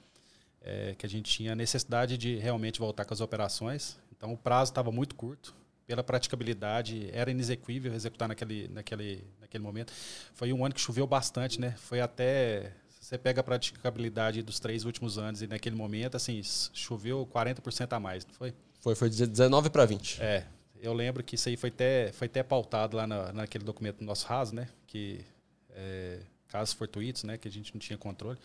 É, 0.68 0.96
que 0.98 1.06
a 1.06 1.08
gente 1.08 1.30
tinha 1.30 1.54
necessidade 1.54 2.18
de 2.18 2.36
realmente 2.36 2.80
voltar 2.80 3.04
com 3.04 3.14
as 3.14 3.20
operações. 3.20 3.96
Então 4.16 4.32
o 4.32 4.36
prazo 4.36 4.72
estava 4.72 4.90
muito 4.90 5.14
curto. 5.14 5.54
Pela 5.86 6.02
praticabilidade, 6.02 7.08
era 7.12 7.30
inexequível 7.30 7.94
executar 7.94 8.26
naquele, 8.26 8.66
naquele, 8.66 9.24
naquele 9.40 9.62
momento. 9.62 9.92
Foi 10.34 10.52
um 10.52 10.64
ano 10.64 10.74
que 10.74 10.80
choveu 10.80 11.06
bastante, 11.06 11.60
né? 11.60 11.76
Foi 11.78 12.00
até. 12.00 12.72
Você 13.00 13.16
pega 13.16 13.40
a 13.40 13.44
praticabilidade 13.44 14.42
dos 14.42 14.58
três 14.58 14.84
últimos 14.84 15.16
anos 15.16 15.42
e 15.42 15.46
naquele 15.46 15.76
momento, 15.76 16.16
assim, 16.16 16.42
choveu 16.74 17.24
40% 17.32 17.92
a 17.92 18.00
mais, 18.00 18.26
não 18.26 18.34
foi? 18.34 18.52
Foi, 18.80 18.96
foi 18.96 19.08
19 19.08 19.70
para 19.70 19.84
20. 19.84 20.20
É, 20.20 20.44
eu 20.80 20.92
lembro 20.92 21.22
que 21.22 21.36
isso 21.36 21.48
aí 21.48 21.56
foi 21.56 21.68
até, 21.68 22.10
foi 22.12 22.26
até 22.26 22.42
pautado 22.42 22.96
lá 22.96 23.06
na, 23.06 23.32
naquele 23.32 23.62
documento 23.62 23.98
do 23.98 24.04
nosso 24.04 24.26
RAS, 24.26 24.50
né? 24.50 24.68
Que 24.88 25.24
é, 25.70 26.18
casos 26.48 26.74
fortuitos, 26.74 27.22
né? 27.22 27.38
Que 27.38 27.46
a 27.46 27.50
gente 27.50 27.72
não 27.72 27.78
tinha 27.78 27.96
controle. 27.96 28.38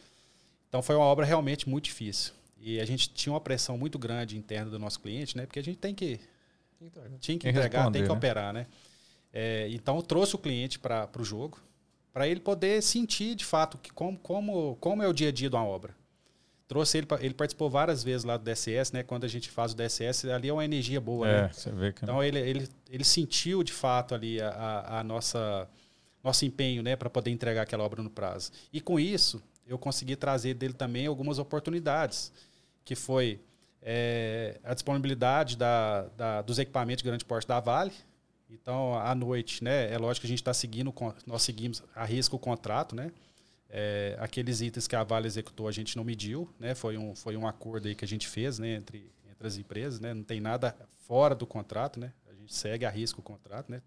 Então 0.71 0.81
foi 0.81 0.95
uma 0.95 1.03
obra 1.03 1.25
realmente 1.25 1.67
muito 1.67 1.83
difícil. 1.83 2.31
E 2.57 2.79
a 2.79 2.85
gente 2.85 3.09
tinha 3.09 3.33
uma 3.33 3.41
pressão 3.41 3.77
muito 3.77 3.99
grande 3.99 4.37
interna 4.37 4.71
do 4.71 4.79
nosso 4.79 5.01
cliente, 5.01 5.35
né? 5.35 5.45
Porque 5.45 5.59
a 5.59 5.63
gente 5.63 5.77
tem 5.77 5.93
que 5.93 6.17
tinha 7.19 7.37
que 7.37 7.49
entregar, 7.49 7.91
tem 7.91 8.03
que 8.03 8.07
né? 8.07 8.15
operar, 8.15 8.53
né? 8.53 8.67
É, 9.33 9.67
então 9.69 10.01
trouxe 10.01 10.33
o 10.33 10.37
cliente 10.37 10.79
para 10.79 11.09
o 11.19 11.25
jogo, 11.25 11.59
para 12.13 12.25
ele 12.25 12.39
poder 12.39 12.81
sentir 12.81 13.35
de 13.35 13.43
fato 13.43 13.77
que 13.77 13.91
como, 13.91 14.17
como, 14.17 14.77
como 14.77 15.03
é 15.03 15.07
o 15.09 15.13
dia 15.13 15.27
a 15.27 15.31
dia 15.33 15.49
de 15.49 15.55
uma 15.57 15.65
obra 15.65 15.93
trouxe 16.71 16.99
ele, 16.99 17.07
ele 17.19 17.33
participou 17.33 17.69
várias 17.69 18.01
vezes 18.01 18.23
lá 18.23 18.37
do 18.37 18.45
DSS, 18.45 18.93
né? 18.93 19.03
Quando 19.03 19.25
a 19.25 19.27
gente 19.27 19.49
faz 19.49 19.73
o 19.73 19.75
DSS, 19.75 20.31
ali 20.31 20.47
é 20.47 20.53
uma 20.53 20.63
energia 20.63 21.01
boa, 21.01 21.27
é, 21.27 21.41
né? 21.41 21.49
Você 21.51 21.69
vê 21.69 21.91
que... 21.91 22.01
Então 22.01 22.23
ele, 22.23 22.39
ele, 22.39 22.69
ele 22.89 23.03
sentiu 23.03 23.61
de 23.61 23.73
fato 23.73 24.15
ali 24.15 24.41
a, 24.41 24.99
a 24.99 25.03
nossa 25.03 25.67
nosso 26.23 26.45
empenho, 26.45 26.81
né, 26.81 26.95
para 26.95 27.09
poder 27.09 27.31
entregar 27.31 27.63
aquela 27.63 27.83
obra 27.83 28.01
no 28.01 28.09
prazo. 28.09 28.51
E 28.71 28.79
com 28.79 28.99
isso, 28.99 29.43
eu 29.71 29.79
consegui 29.79 30.17
trazer 30.17 30.53
dele 30.53 30.73
também 30.73 31.07
algumas 31.07 31.39
oportunidades, 31.39 32.31
que 32.83 32.93
foi 32.93 33.39
é, 33.81 34.59
a 34.65 34.73
disponibilidade 34.73 35.55
da, 35.55 36.03
da, 36.17 36.41
dos 36.41 36.59
equipamentos 36.59 37.01
de 37.01 37.07
grande 37.07 37.23
porte 37.23 37.47
da 37.47 37.57
Vale. 37.59 37.93
Então, 38.49 38.95
à 38.99 39.15
noite, 39.15 39.63
né, 39.63 39.89
é 39.89 39.97
lógico 39.97 40.21
que 40.21 40.27
a 40.27 40.29
gente 40.29 40.41
está 40.41 40.53
seguindo, 40.53 40.93
nós 41.25 41.41
seguimos 41.41 41.81
a 41.95 42.03
risco 42.03 42.35
o 42.35 42.39
contrato, 42.39 42.93
né? 42.93 43.11
É, 43.69 44.17
aqueles 44.19 44.59
itens 44.59 44.87
que 44.87 44.95
a 44.95 45.05
Vale 45.05 45.25
executou 45.25 45.69
a 45.69 45.71
gente 45.71 45.95
não 45.95 46.03
mediu, 46.03 46.49
né? 46.59 46.75
Foi 46.75 46.97
um, 46.97 47.15
foi 47.15 47.37
um 47.37 47.47
acordo 47.47 47.87
aí 47.87 47.95
que 47.95 48.03
a 48.03 48.07
gente 48.07 48.27
fez, 48.27 48.59
né? 48.59 48.75
Entre, 48.75 49.09
entre 49.31 49.47
as 49.47 49.55
empresas, 49.55 50.01
né? 50.01 50.13
Não 50.13 50.23
tem 50.23 50.41
nada 50.41 50.75
fora 51.07 51.33
do 51.33 51.47
contrato, 51.47 51.97
né? 51.97 52.11
A 52.29 52.33
gente 52.33 52.53
segue 52.53 52.83
a 52.83 52.89
risco 52.89 53.21
o 53.21 53.23
contrato, 53.23 53.71
né? 53.71 53.81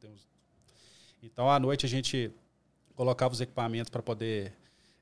Então, 1.23 1.51
à 1.51 1.61
noite 1.61 1.85
a 1.85 1.88
gente 1.90 2.33
colocava 2.94 3.35
os 3.35 3.42
equipamentos 3.42 3.90
para 3.90 4.03
poder 4.03 4.55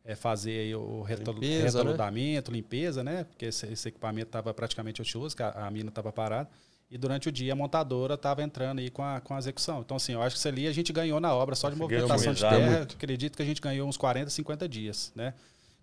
é, 0.05 0.15
fazer 0.15 0.75
o 0.77 1.03
retaludamento, 1.03 1.41
limpeza, 1.43 1.85
né? 1.85 2.51
limpeza, 2.51 3.05
né? 3.05 3.25
Porque 3.25 3.47
esse, 3.47 3.67
esse 3.67 3.89
equipamento 3.89 4.29
estava 4.29 4.53
praticamente 4.53 5.01
ocioso, 5.01 5.37
a, 5.41 5.67
a 5.67 5.71
mina 5.71 5.89
estava 5.89 6.13
parada. 6.13 6.49
E 6.91 6.99
durante 6.99 7.29
o 7.29 7.33
dia 7.33 7.55
a 7.55 7.57
montadora 7.57 8.15
estava 8.15 8.43
entrando 8.43 8.81
aí 8.81 8.91
com 8.91 9.03
a, 9.03 9.19
com 9.21 9.35
a 9.35 9.39
execução. 9.39 9.81
Então, 9.81 9.97
assim, 9.97 10.13
eu 10.13 10.21
acho 10.21 10.35
que 10.35 10.39
isso 10.41 10.49
ali 10.49 10.67
a 10.67 10.73
gente 10.73 10.93
ganhou 10.93 11.19
na 11.21 11.35
obra 11.35 11.55
só 11.55 11.71
de 11.71 11.77
movimentação 11.77 12.35
de 12.35 12.41
terra. 12.41 12.79
Muito. 12.79 12.97
Acredito 12.97 13.35
que 13.35 13.43
a 13.43 13.47
gente 13.47 13.63
ganhou 13.63 13.89
uns 13.89 13.97
40, 13.97 14.29
50 14.29 14.69
dias, 14.69 15.11
né? 15.15 15.33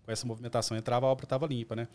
Com 0.06 0.12
essa 0.12 0.28
movimentação. 0.28 0.78
Entrava, 0.78 1.08
a 1.08 1.10
obra 1.10 1.26
estava 1.26 1.48
limpa, 1.48 1.76
né? 1.76 1.88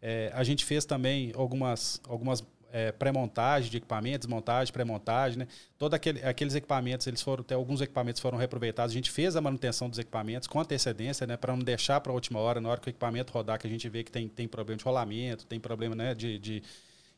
É, 0.00 0.32
a 0.34 0.42
gente 0.42 0.64
fez 0.64 0.86
também 0.86 1.32
algumas, 1.36 2.00
algumas 2.08 2.42
é, 2.72 2.90
pré-montagem 2.90 3.70
de 3.70 3.76
equipamentos, 3.76 4.26
montagem, 4.26 4.72
pré-montagem, 4.72 5.40
né? 5.40 5.48
Todos 5.78 5.94
aquele, 5.94 6.24
aqueles 6.24 6.54
equipamentos, 6.54 7.06
eles 7.06 7.20
foram, 7.20 7.42
até 7.42 7.54
alguns 7.54 7.82
equipamentos 7.82 8.20
foram 8.20 8.38
reaproveitados. 8.38 8.92
A 8.92 8.94
gente 8.94 9.10
fez 9.10 9.36
a 9.36 9.40
manutenção 9.42 9.90
dos 9.90 9.98
equipamentos 9.98 10.48
com 10.48 10.58
antecedência, 10.58 11.26
né? 11.26 11.36
Para 11.36 11.54
não 11.54 11.62
deixar 11.62 12.00
para 12.00 12.10
a 12.10 12.14
última 12.14 12.40
hora, 12.40 12.60
na 12.60 12.70
hora 12.70 12.80
que 12.80 12.88
o 12.88 12.90
equipamento 12.90 13.30
rodar, 13.30 13.58
que 13.58 13.66
a 13.66 13.70
gente 13.70 13.86
vê 13.90 14.02
que 14.02 14.10
tem, 14.10 14.26
tem 14.26 14.48
problema 14.48 14.78
de 14.78 14.84
rolamento, 14.84 15.44
tem 15.44 15.60
problema 15.60 15.94
né, 15.94 16.14
de, 16.14 16.38
de 16.38 16.62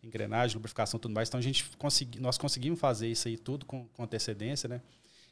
engrenagem, 0.02 0.56
lubrificação 0.56 0.98
e 0.98 1.00
tudo 1.00 1.14
mais. 1.14 1.28
Então 1.28 1.38
a 1.38 1.42
gente 1.42 1.64
consegui, 1.78 2.18
nós 2.18 2.36
conseguimos 2.36 2.80
fazer 2.80 3.06
isso 3.06 3.28
aí 3.28 3.38
tudo 3.38 3.64
com, 3.64 3.86
com 3.86 4.02
antecedência, 4.02 4.68
né? 4.68 4.80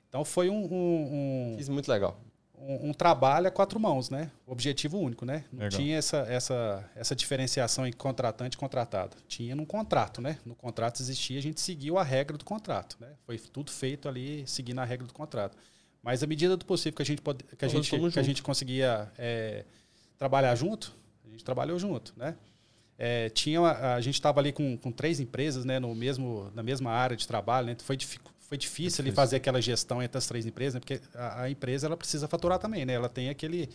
Então 0.09 0.25
foi 0.25 0.49
um, 0.49 0.65
um, 0.73 1.57
um 1.59 1.73
muito 1.73 1.91
legal. 1.91 2.21
Um, 2.59 2.91
um, 2.91 2.93
trabalho 2.93 3.49
a 3.49 3.51
quatro 3.51 3.81
mãos, 3.81 4.09
né? 4.09 4.31
Objetivo 4.47 4.99
único, 4.99 5.25
né? 5.25 5.45
Não 5.53 5.65
legal. 5.65 5.81
tinha 5.81 5.97
essa, 5.97 6.19
essa, 6.29 6.91
essa 6.95 7.17
diferenciação 7.17 7.85
em 7.87 7.93
contratante 7.93 8.55
e 8.57 8.59
contratado. 8.59 9.17
Tinha 9.27 9.57
no 9.57 9.67
contrato, 9.67 10.21
né? 10.21 10.39
No 10.47 10.55
contrato 10.55 11.01
existia, 11.01 11.39
a 11.39 11.43
gente 11.43 11.61
seguiu 11.61 11.99
a 11.99 12.05
regra 12.05 12.39
do 12.39 12.45
contrato, 12.45 12.97
né? 13.01 13.09
Foi 13.27 13.37
tudo 13.39 13.71
feito 13.71 14.09
ali 14.09 14.47
seguindo 14.47 14.79
a 14.79 14.85
regra 14.85 15.07
do 15.07 15.13
contrato. 15.13 15.57
Mas 16.03 16.23
à 16.23 16.27
medida 16.27 16.57
do 16.57 16.65
possível 16.65 16.97
que 16.97 17.03
a 17.03 17.07
gente 17.07 17.23
pode, 17.23 17.45
que 17.45 17.65
a 17.65 17.69
gente, 17.69 17.91
que 18.11 18.19
a 18.19 18.23
gente 18.23 18.43
conseguia 18.43 19.11
é, 19.17 19.65
trabalhar 20.17 20.55
junto, 20.55 20.95
a 21.25 21.31
gente 21.31 21.45
trabalhou 21.45 21.79
junto, 21.79 22.13
né? 22.17 22.37
É, 22.99 23.29
tinha 23.31 23.61
a, 23.61 23.95
a 23.95 24.01
gente 24.01 24.15
estava 24.15 24.41
ali 24.41 24.53
com, 24.53 24.77
com 24.77 24.93
três 24.93 25.19
empresas, 25.19 25.65
né, 25.65 25.81
no 25.81 25.95
mesmo, 25.95 26.51
na 26.55 26.63
mesma 26.63 26.91
área 26.91 27.17
de 27.17 27.27
trabalho, 27.27 27.69
né? 27.69 27.77
Foi, 27.83 27.97
foi 28.53 28.59
difícil, 28.59 29.01
ali 29.03 29.11
fazer 29.11 29.37
aquela 29.37 29.63
gestão 29.63 30.03
entre 30.03 30.19
as 30.19 30.27
três 30.27 30.45
empresas, 30.45 30.75
né, 30.75 30.81
porque 30.81 31.01
a, 31.15 31.45
a, 31.45 31.51
empresa 31.51 31.87
ela 31.87 31.97
precisa 31.97 32.29
faturar 32.29 32.59
também, 32.59 32.85
né? 32.85 32.93
Ela 32.93 33.09
tem 33.09 33.31
aquele 33.31 33.67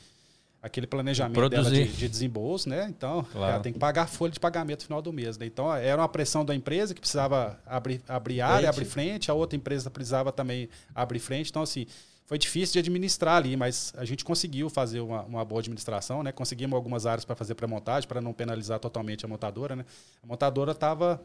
aquele 0.61 0.85
planejamento 0.85 1.49
dela 1.49 1.71
de, 1.71 1.87
de, 1.87 2.07
desembolso, 2.07 2.69
né? 2.69 2.85
Então, 2.87 3.23
claro. 3.31 3.53
ela 3.53 3.59
tem 3.59 3.73
que 3.73 3.79
pagar 3.79 4.03
a 4.03 4.07
folha 4.07 4.31
de 4.31 4.39
pagamento 4.39 4.81
no 4.81 4.85
final 4.85 5.01
do 5.01 5.11
mês. 5.11 5.35
Né? 5.37 5.47
Então, 5.47 5.73
era 5.73 5.99
uma 5.99 6.09
pressão 6.09 6.45
da 6.45 6.53
empresa 6.53 6.93
que 6.93 6.99
precisava 6.99 7.59
abrir, 7.65 8.01
abrir 8.07 8.41
área, 8.41 8.69
abrir 8.69 8.85
frente, 8.85 9.31
a 9.31 9.33
outra 9.33 9.55
empresa 9.55 9.89
precisava 9.89 10.31
também 10.31 10.69
abrir 10.93 11.19
frente. 11.19 11.49
Então, 11.49 11.63
assim, 11.63 11.87
foi 12.25 12.37
difícil 12.37 12.73
de 12.73 12.79
administrar 12.79 13.37
ali, 13.37 13.55
mas 13.55 13.93
a 13.97 14.05
gente 14.05 14.23
conseguiu 14.25 14.69
fazer 14.69 14.99
uma, 14.99 15.23
uma 15.23 15.45
boa 15.45 15.61
administração, 15.61 16.21
né? 16.21 16.31
Conseguimos 16.31 16.75
algumas 16.75 17.05
áreas 17.07 17.25
para 17.25 17.35
fazer 17.35 17.55
pré-montagem, 17.55 18.07
para 18.07 18.21
não 18.21 18.33
penalizar 18.33 18.79
totalmente 18.79 19.25
a 19.25 19.27
montadora, 19.27 19.75
né? 19.75 19.85
A 20.23 20.27
montadora 20.27 20.73
estava 20.73 21.19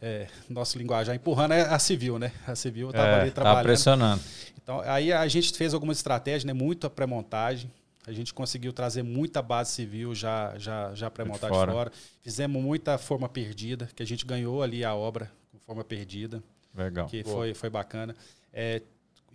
é, 0.00 0.26
nosso 0.48 0.78
linguajar 0.78 1.14
empurrando 1.14 1.52
é 1.52 1.62
a 1.62 1.78
civil, 1.78 2.18
né? 2.18 2.32
A 2.46 2.54
civil 2.54 2.90
estava 2.90 3.08
é, 3.08 3.20
ali 3.20 3.30
trabalhando. 3.30 3.58
Tá 3.58 3.62
pressionando. 3.62 4.22
Então, 4.62 4.80
aí 4.80 5.12
a 5.12 5.26
gente 5.28 5.56
fez 5.56 5.74
algumas 5.74 5.98
estratégias, 5.98 6.44
né? 6.44 6.52
Muita 6.52 6.88
pré-montagem. 6.88 7.70
A 8.06 8.12
gente 8.12 8.32
conseguiu 8.32 8.72
trazer 8.72 9.02
muita 9.02 9.42
base 9.42 9.72
civil 9.72 10.14
já, 10.14 10.54
já, 10.56 10.94
já 10.94 11.10
pré-montada 11.10 11.52
de 11.52 11.58
fora. 11.58 11.72
fora. 11.72 11.92
Fizemos 12.22 12.62
muita 12.62 12.96
forma 12.96 13.28
perdida, 13.28 13.88
que 13.94 14.02
a 14.02 14.06
gente 14.06 14.24
ganhou 14.24 14.62
ali 14.62 14.84
a 14.84 14.94
obra 14.94 15.30
com 15.52 15.58
forma 15.58 15.84
perdida. 15.84 16.42
Legal. 16.74 17.06
Que 17.06 17.22
foi, 17.22 17.52
foi 17.52 17.68
bacana. 17.68 18.16
É, 18.52 18.80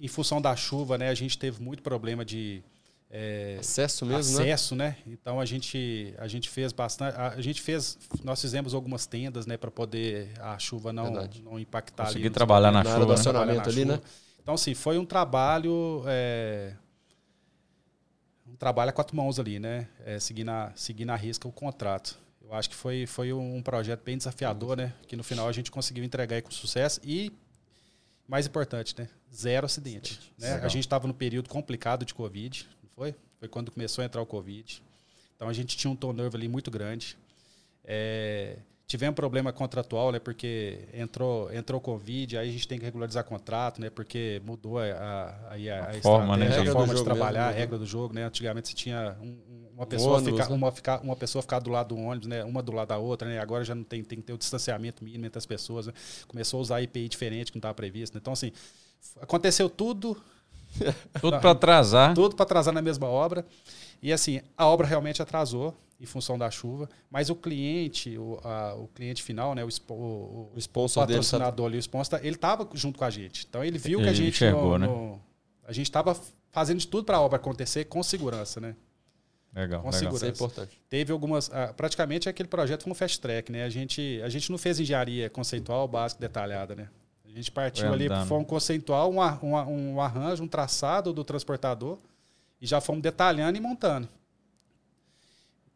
em 0.02 0.08
função 0.08 0.42
da 0.42 0.56
chuva, 0.56 0.98
né, 0.98 1.10
a 1.10 1.14
gente 1.14 1.38
teve 1.38 1.62
muito 1.62 1.84
problema 1.84 2.26
de 2.26 2.64
é, 3.10 3.58
acesso 3.60 4.06
mesmo, 4.06 4.38
né? 4.38 4.44
acesso, 4.44 4.76
né? 4.76 4.90
né? 4.90 5.14
Então 5.14 5.40
a 5.40 5.46
gente 5.46 6.14
a 6.18 6.28
gente 6.28 6.50
fez 6.50 6.74
bastante, 6.74 7.16
a, 7.18 7.40
gente 7.40 7.62
fez, 7.62 7.98
nós 8.24 8.42
fizemos 8.42 8.74
algumas 8.74 9.06
tendas, 9.06 9.46
né, 9.46 9.58
para 9.58 9.72
poder 9.72 10.34
a 10.40 10.58
chuva 10.58 10.92
não 10.92 11.06
Verdade. 11.06 11.42
não 11.42 11.60
impactar. 11.60 12.06
Conseguir 12.06 12.32
trabalhar 12.32 12.72
na, 12.72 12.84
na 12.84 12.90
chuva, 13.18 13.46
né? 13.46 13.60
ali, 13.60 13.82
chuva. 13.82 13.86
né? 13.86 14.02
Então 14.42 14.56
assim 14.56 14.74
foi 14.74 14.98
um 14.98 15.06
trabalho 15.06 16.04
é, 16.08 16.74
um 18.48 18.56
trabalho 18.56 18.90
a 18.90 18.94
quatro 18.94 19.16
mãos 19.16 19.40
ali, 19.40 19.60
né? 19.60 19.88
É, 20.04 20.20
seguir 20.20 20.44
na 20.44 20.72
seguir 20.76 21.06
na 21.06 21.16
risca 21.16 21.48
o 21.48 21.52
contrato. 21.52 22.20
Eu 22.42 22.54
acho 22.54 22.70
que 22.70 22.76
foi, 22.76 23.08
foi 23.08 23.34
um 23.34 23.62
projeto 23.62 24.04
bem 24.04 24.18
desafiador, 24.18 24.78
né? 24.78 24.94
Que 25.08 25.16
no 25.16 25.24
final 25.24 25.48
a 25.48 25.52
gente 25.52 25.72
conseguiu 25.72 26.04
entregar 26.04 26.42
com 26.44 26.52
sucesso 26.52 27.02
e 27.04 27.32
mais 28.28 28.46
importante, 28.46 28.96
né? 28.98 29.10
Zero 29.34 29.66
acidente. 29.66 30.20
Né? 30.38 30.54
A 30.62 30.68
gente 30.68 30.84
estava 30.84 31.08
no 31.08 31.14
período 31.14 31.50
complicado 31.50 32.06
de 32.06 32.14
Covid, 32.14 32.68
foi? 32.96 33.16
Foi 33.40 33.48
quando 33.48 33.72
começou 33.72 34.02
a 34.02 34.06
entrar 34.06 34.22
o 34.22 34.26
Covid. 34.26 34.82
Então 35.36 35.50
a 35.50 35.54
gente 35.54 35.76
tinha 35.76 35.92
um 35.92 35.96
turnover 35.96 36.36
ali 36.36 36.48
muito 36.48 36.72
grande. 36.72 37.18
É, 37.84 38.58
tivemos 38.88 39.16
problema 39.16 39.52
contratual, 39.52 40.12
né? 40.12 40.20
Porque 40.20 40.80
entrou 40.94 41.52
entrou 41.54 41.82
Covid, 41.82 42.38
aí 42.38 42.50
a 42.50 42.52
gente 42.52 42.68
tem 42.68 42.80
que 42.80 42.86
regularizar 42.86 43.24
contrato, 43.24 43.82
né? 43.82 43.90
Porque 43.90 44.42
mudou 44.46 44.80
a, 44.80 44.84
a, 44.84 45.54
a, 45.54 45.90
a, 45.90 46.02
forma, 46.02 46.38
né? 46.38 46.48
a 46.48 46.72
forma 46.72 46.96
de 46.96 47.04
trabalhar, 47.04 47.40
mesmo, 47.40 47.50
a 47.50 47.52
né? 47.52 47.60
regra 47.60 47.78
do 47.78 47.86
jogo, 47.86 48.14
né? 48.14 48.24
Antigamente 48.24 48.70
você 48.70 48.76
tinha 48.76 49.18
um, 49.22 49.38
uma 49.76 49.86
pessoa 49.86 50.18
ônibus, 50.18 50.40
ficar, 50.40 50.50
né? 50.50 50.56
uma, 50.56 50.72
ficar, 50.72 51.02
uma 51.02 51.16
pessoa 51.16 51.42
ficar 51.42 51.60
do 51.60 51.70
lado 51.70 51.94
do 51.94 52.02
ônibus, 52.02 52.28
né? 52.28 52.44
Uma 52.44 52.64
do 52.64 52.72
lado 52.72 52.88
da 52.88 52.98
outra, 52.98 53.28
né? 53.28 53.40
Agora 53.40 53.64
já 53.64 53.76
não 53.76 53.84
tem, 53.84 54.04
tem 54.04 54.20
que 54.20 54.24
ter 54.24 54.34
o 54.34 54.38
distanciamento 54.38 55.04
mínimo 55.04 55.26
entre 55.26 55.38
as 55.38 55.46
pessoas. 55.46 55.88
Né? 55.88 55.94
Começou 56.28 56.60
a 56.60 56.62
usar 56.62 56.82
IPI 56.82 57.10
diferente 57.10 57.52
que 57.52 57.58
não 57.58 57.60
estava 57.60 57.74
previsto. 57.74 58.14
Né? 58.14 58.20
Então, 58.22 58.34
assim, 58.34 58.54
aconteceu 59.22 59.70
tudo. 59.70 60.16
tudo 61.22 61.40
para 61.40 61.52
atrasar. 61.52 62.14
Tudo 62.14 62.36
para 62.36 62.44
atrasar 62.44 62.74
na 62.74 62.82
mesma 62.82 63.08
obra. 63.08 63.46
E 64.02 64.12
assim, 64.12 64.42
a 64.58 64.68
obra 64.68 64.86
realmente 64.86 65.22
atrasou 65.22 65.76
em 66.00 66.06
função 66.06 66.38
da 66.38 66.52
chuva, 66.52 66.90
mas 67.10 67.30
o 67.30 67.36
cliente, 67.36 68.18
o, 68.18 68.40
a, 68.44 68.76
o 68.76 68.88
cliente 68.90 69.24
final, 69.24 69.56
né, 69.56 69.64
o, 69.64 69.70
o, 69.94 70.52
o 70.54 70.60
sponsor 70.60 71.04
o 71.04 71.08
patrocinador 71.08 71.68
ali, 71.68 71.78
o 71.78 71.80
sponsor, 71.80 72.20
ele 72.22 72.36
estava 72.36 72.68
junto 72.74 73.00
com 73.00 73.06
a 73.06 73.10
gente. 73.10 73.46
Então 73.50 73.64
ele 73.64 73.78
viu 73.78 74.00
ele 74.00 74.08
que 74.08 74.10
a 74.10 74.14
gente 74.14 74.36
enxergou, 74.36 74.78
no, 74.78 74.86
no, 74.86 75.22
a 75.66 75.72
gente 75.72 75.88
estava 75.88 76.16
fazendo 76.52 76.80
de 76.80 76.88
tudo 76.88 77.06
para 77.06 77.18
a 77.18 77.22
obra 77.22 77.38
acontecer 77.38 77.86
com 77.86 78.04
segurança, 78.04 78.60
né? 78.60 78.76
Legal, 79.54 79.82
com 79.82 79.88
legal. 79.88 80.00
segurança. 80.00 80.28
Isso 80.28 80.44
é 80.44 80.46
importante. 80.46 80.82
Teve 80.90 81.14
algumas, 81.14 81.50
ah, 81.52 81.74
praticamente 81.76 82.28
aquele 82.28 82.50
projeto 82.50 82.84
foi 82.84 82.92
um 82.92 82.96
fast 82.96 83.20
track, 83.22 83.52
né? 83.52 83.64
A 83.64 83.70
gente 83.70 84.22
a 84.22 84.28
gente 84.28 84.52
não 84.52 84.58
fez 84.58 84.80
engenharia 84.80 85.30
conceitual, 85.30 85.88
básica, 85.88 86.20
detalhada, 86.20 86.76
né? 86.76 86.90
A 87.36 87.38
gente 87.38 87.52
partiu 87.52 87.92
ali, 87.92 88.08
foi 88.28 88.38
um 88.38 88.46
conceitual, 88.46 89.12
um, 89.12 89.20
um, 89.46 89.96
um 89.96 90.02
arranjo, 90.02 90.42
um 90.42 90.48
traçado 90.48 91.12
do 91.12 91.22
transportador 91.22 91.98
e 92.62 92.66
já 92.66 92.80
fomos 92.80 93.02
detalhando 93.02 93.58
e 93.58 93.62
montando. 93.62 94.08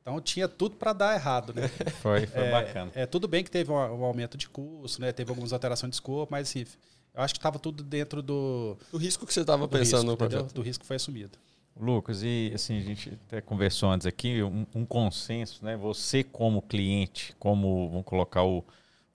Então 0.01 0.21
tinha 0.21 0.47
tudo 0.47 0.77
para 0.77 0.93
dar 0.93 1.15
errado, 1.15 1.53
né? 1.53 1.67
foi, 2.01 2.25
foi 2.27 2.43
é, 2.45 2.51
bacana. 2.51 2.91
É, 2.95 3.05
tudo 3.05 3.27
bem 3.27 3.43
que 3.43 3.51
teve 3.51 3.69
um, 3.73 3.75
um, 3.75 4.05
aumento 4.05 4.37
de 4.37 4.47
custo, 4.47 5.01
né? 5.01 5.11
Teve 5.11 5.31
algumas 5.31 5.51
alterações 5.51 5.89
de 5.89 5.95
escopo, 5.97 6.31
mas 6.31 6.47
assim, 6.47 6.65
eu 7.13 7.21
acho 7.21 7.33
que 7.33 7.39
estava 7.39 7.59
tudo 7.59 7.83
dentro 7.83 8.21
do... 8.21 8.77
Do 8.89 8.97
risco 8.97 9.27
que 9.27 9.33
você 9.33 9.41
estava 9.41 9.67
pensando 9.67 10.03
risco, 10.03 10.11
no 10.11 10.17
projeto. 10.17 10.53
Do 10.53 10.61
risco 10.61 10.83
que 10.83 10.87
foi 10.87 10.95
assumido. 10.95 11.37
Lucas, 11.77 12.23
e 12.23 12.53
assim, 12.55 12.77
a 12.77 12.81
gente 12.81 13.19
até 13.27 13.41
conversou 13.41 13.91
antes 13.91 14.07
aqui, 14.07 14.41
um, 14.41 14.65
um 14.73 14.85
consenso, 14.85 15.65
né? 15.65 15.75
Você 15.75 16.23
como 16.23 16.61
cliente, 16.61 17.35
como, 17.37 17.89
vamos 17.89 18.05
colocar 18.05 18.45
o, 18.45 18.63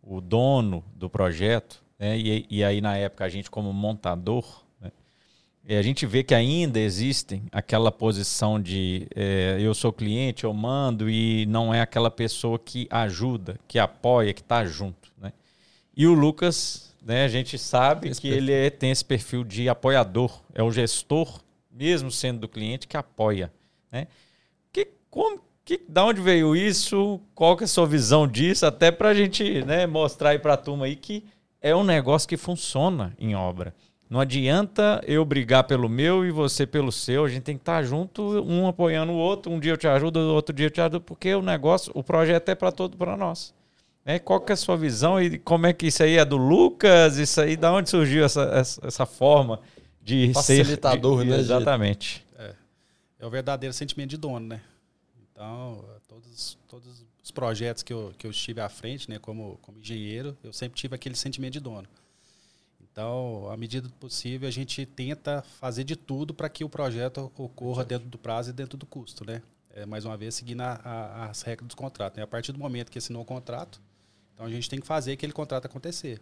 o 0.02 0.20
dono 0.20 0.84
do 0.94 1.08
projeto, 1.08 1.82
né? 1.98 2.18
E, 2.18 2.46
e 2.50 2.64
aí 2.64 2.80
na 2.80 2.96
época 2.96 3.24
a 3.24 3.28
gente 3.28 3.50
como 3.50 3.72
montador, 3.72 4.64
é, 5.66 5.78
a 5.78 5.82
gente 5.82 6.04
vê 6.04 6.22
que 6.22 6.34
ainda 6.34 6.78
existem 6.78 7.44
aquela 7.50 7.90
posição 7.90 8.60
de 8.60 9.06
é, 9.16 9.56
eu 9.58 9.74
sou 9.74 9.92
cliente, 9.92 10.44
eu 10.44 10.52
mando 10.52 11.08
e 11.08 11.46
não 11.46 11.72
é 11.72 11.80
aquela 11.80 12.10
pessoa 12.10 12.58
que 12.58 12.86
ajuda, 12.90 13.58
que 13.66 13.78
apoia, 13.78 14.34
que 14.34 14.42
está 14.42 14.64
junto. 14.66 15.10
Né? 15.18 15.32
E 15.96 16.06
o 16.06 16.12
Lucas, 16.12 16.94
né, 17.02 17.24
a 17.24 17.28
gente 17.28 17.56
sabe 17.56 18.10
esse 18.10 18.20
que 18.20 18.28
perfil. 18.28 18.44
ele 18.44 18.66
é, 18.66 18.68
tem 18.68 18.90
esse 18.90 19.04
perfil 19.04 19.42
de 19.42 19.66
apoiador, 19.66 20.42
é 20.52 20.62
o 20.62 20.70
gestor, 20.70 21.40
mesmo 21.72 22.10
sendo 22.10 22.40
do 22.40 22.48
cliente, 22.48 22.86
que 22.86 22.96
apoia. 22.98 23.50
Né? 23.90 24.06
Que, 24.70 24.86
como, 25.08 25.40
que, 25.64 25.80
da 25.88 26.04
onde 26.04 26.20
veio 26.20 26.54
isso? 26.54 27.18
Qual 27.34 27.56
que 27.56 27.64
é 27.64 27.66
a 27.66 27.68
sua 27.68 27.86
visão 27.86 28.28
disso? 28.28 28.66
Até 28.66 28.90
para 28.90 29.08
a 29.08 29.14
gente 29.14 29.64
né, 29.64 29.86
mostrar 29.86 30.30
aí 30.30 30.38
para 30.38 30.52
a 30.52 30.58
turma 30.58 30.84
aí 30.84 30.94
que 30.94 31.24
é 31.64 31.74
um 31.74 31.82
negócio 31.82 32.28
que 32.28 32.36
funciona 32.36 33.14
em 33.18 33.34
obra. 33.34 33.74
Não 34.10 34.20
adianta 34.20 35.02
eu 35.06 35.24
brigar 35.24 35.64
pelo 35.64 35.88
meu 35.88 36.22
e 36.22 36.30
você 36.30 36.66
pelo 36.66 36.92
seu. 36.92 37.24
A 37.24 37.28
gente 37.28 37.42
tem 37.42 37.56
que 37.56 37.62
estar 37.62 37.82
junto, 37.82 38.22
um 38.44 38.68
apoiando 38.68 39.12
o 39.12 39.16
outro. 39.16 39.50
Um 39.50 39.58
dia 39.58 39.72
eu 39.72 39.76
te 39.78 39.88
ajudo, 39.88 40.20
outro 40.20 40.54
dia 40.54 40.66
eu 40.66 40.70
te 40.70 40.82
ajudo, 40.82 41.00
porque 41.00 41.34
o 41.34 41.40
negócio, 41.40 41.90
o 41.94 42.02
projeto 42.04 42.50
é 42.50 42.54
para 42.54 42.70
todo 42.70 42.98
para 42.98 43.16
nós. 43.16 43.54
Né? 44.04 44.18
Qual 44.18 44.42
que 44.42 44.52
é 44.52 44.54
a 44.54 44.56
sua 44.56 44.76
visão 44.76 45.18
e 45.18 45.38
como 45.38 45.66
é 45.66 45.72
que 45.72 45.86
isso 45.86 46.02
aí 46.02 46.18
é 46.18 46.24
do 46.24 46.36
Lucas? 46.36 47.16
Isso 47.16 47.40
aí, 47.40 47.56
da 47.56 47.72
onde 47.72 47.88
surgiu 47.88 48.26
essa, 48.26 48.42
essa, 48.42 48.86
essa 48.86 49.06
forma 49.06 49.58
de 50.02 50.34
facilitador, 50.34 51.20
ser, 51.20 51.24
de, 51.24 51.30
né? 51.30 51.38
Exatamente. 51.38 52.26
É, 52.38 52.54
é 53.20 53.26
o 53.26 53.30
verdadeiro 53.30 53.72
sentimento 53.72 54.10
de 54.10 54.18
dono, 54.18 54.48
né? 54.48 54.60
Então, 55.32 55.82
todos, 56.06 56.58
todos 56.68 56.86
os 56.86 57.03
projetos 57.34 57.82
que 57.82 57.92
eu, 57.92 58.14
que 58.16 58.26
eu 58.26 58.30
estive 58.30 58.60
à 58.60 58.68
frente, 58.68 59.10
né, 59.10 59.18
como, 59.18 59.58
como 59.60 59.78
engenheiro, 59.78 60.36
eu 60.42 60.52
sempre 60.52 60.78
tive 60.78 60.94
aquele 60.94 61.14
sentimento 61.16 61.52
de 61.52 61.60
dono. 61.60 61.86
Então, 62.80 63.50
à 63.50 63.56
medida 63.56 63.88
do 63.88 63.94
possível, 63.94 64.46
a 64.48 64.52
gente 64.52 64.86
tenta 64.86 65.42
fazer 65.58 65.82
de 65.82 65.96
tudo 65.96 66.32
para 66.32 66.48
que 66.48 66.62
o 66.62 66.68
projeto 66.68 67.32
ocorra 67.36 67.84
dentro 67.84 68.08
do 68.08 68.16
prazo 68.16 68.50
e 68.50 68.52
dentro 68.52 68.78
do 68.78 68.86
custo, 68.86 69.26
né? 69.26 69.42
É, 69.70 69.84
mais 69.84 70.04
uma 70.04 70.16
vez, 70.16 70.36
seguindo 70.36 70.60
a, 70.60 70.80
a, 70.84 71.24
as 71.30 71.42
regras 71.42 71.66
do 71.66 71.74
contrato. 71.74 72.16
Né? 72.16 72.22
A 72.22 72.26
partir 72.26 72.52
do 72.52 72.58
momento 72.60 72.92
que 72.92 72.98
assinou 72.98 73.22
o 73.22 73.24
contrato, 73.24 73.82
então 74.32 74.46
a 74.46 74.48
gente 74.48 74.70
tem 74.70 74.78
que 74.78 74.86
fazer 74.86 75.10
aquele 75.10 75.32
contrato 75.32 75.66
acontecer. 75.66 76.20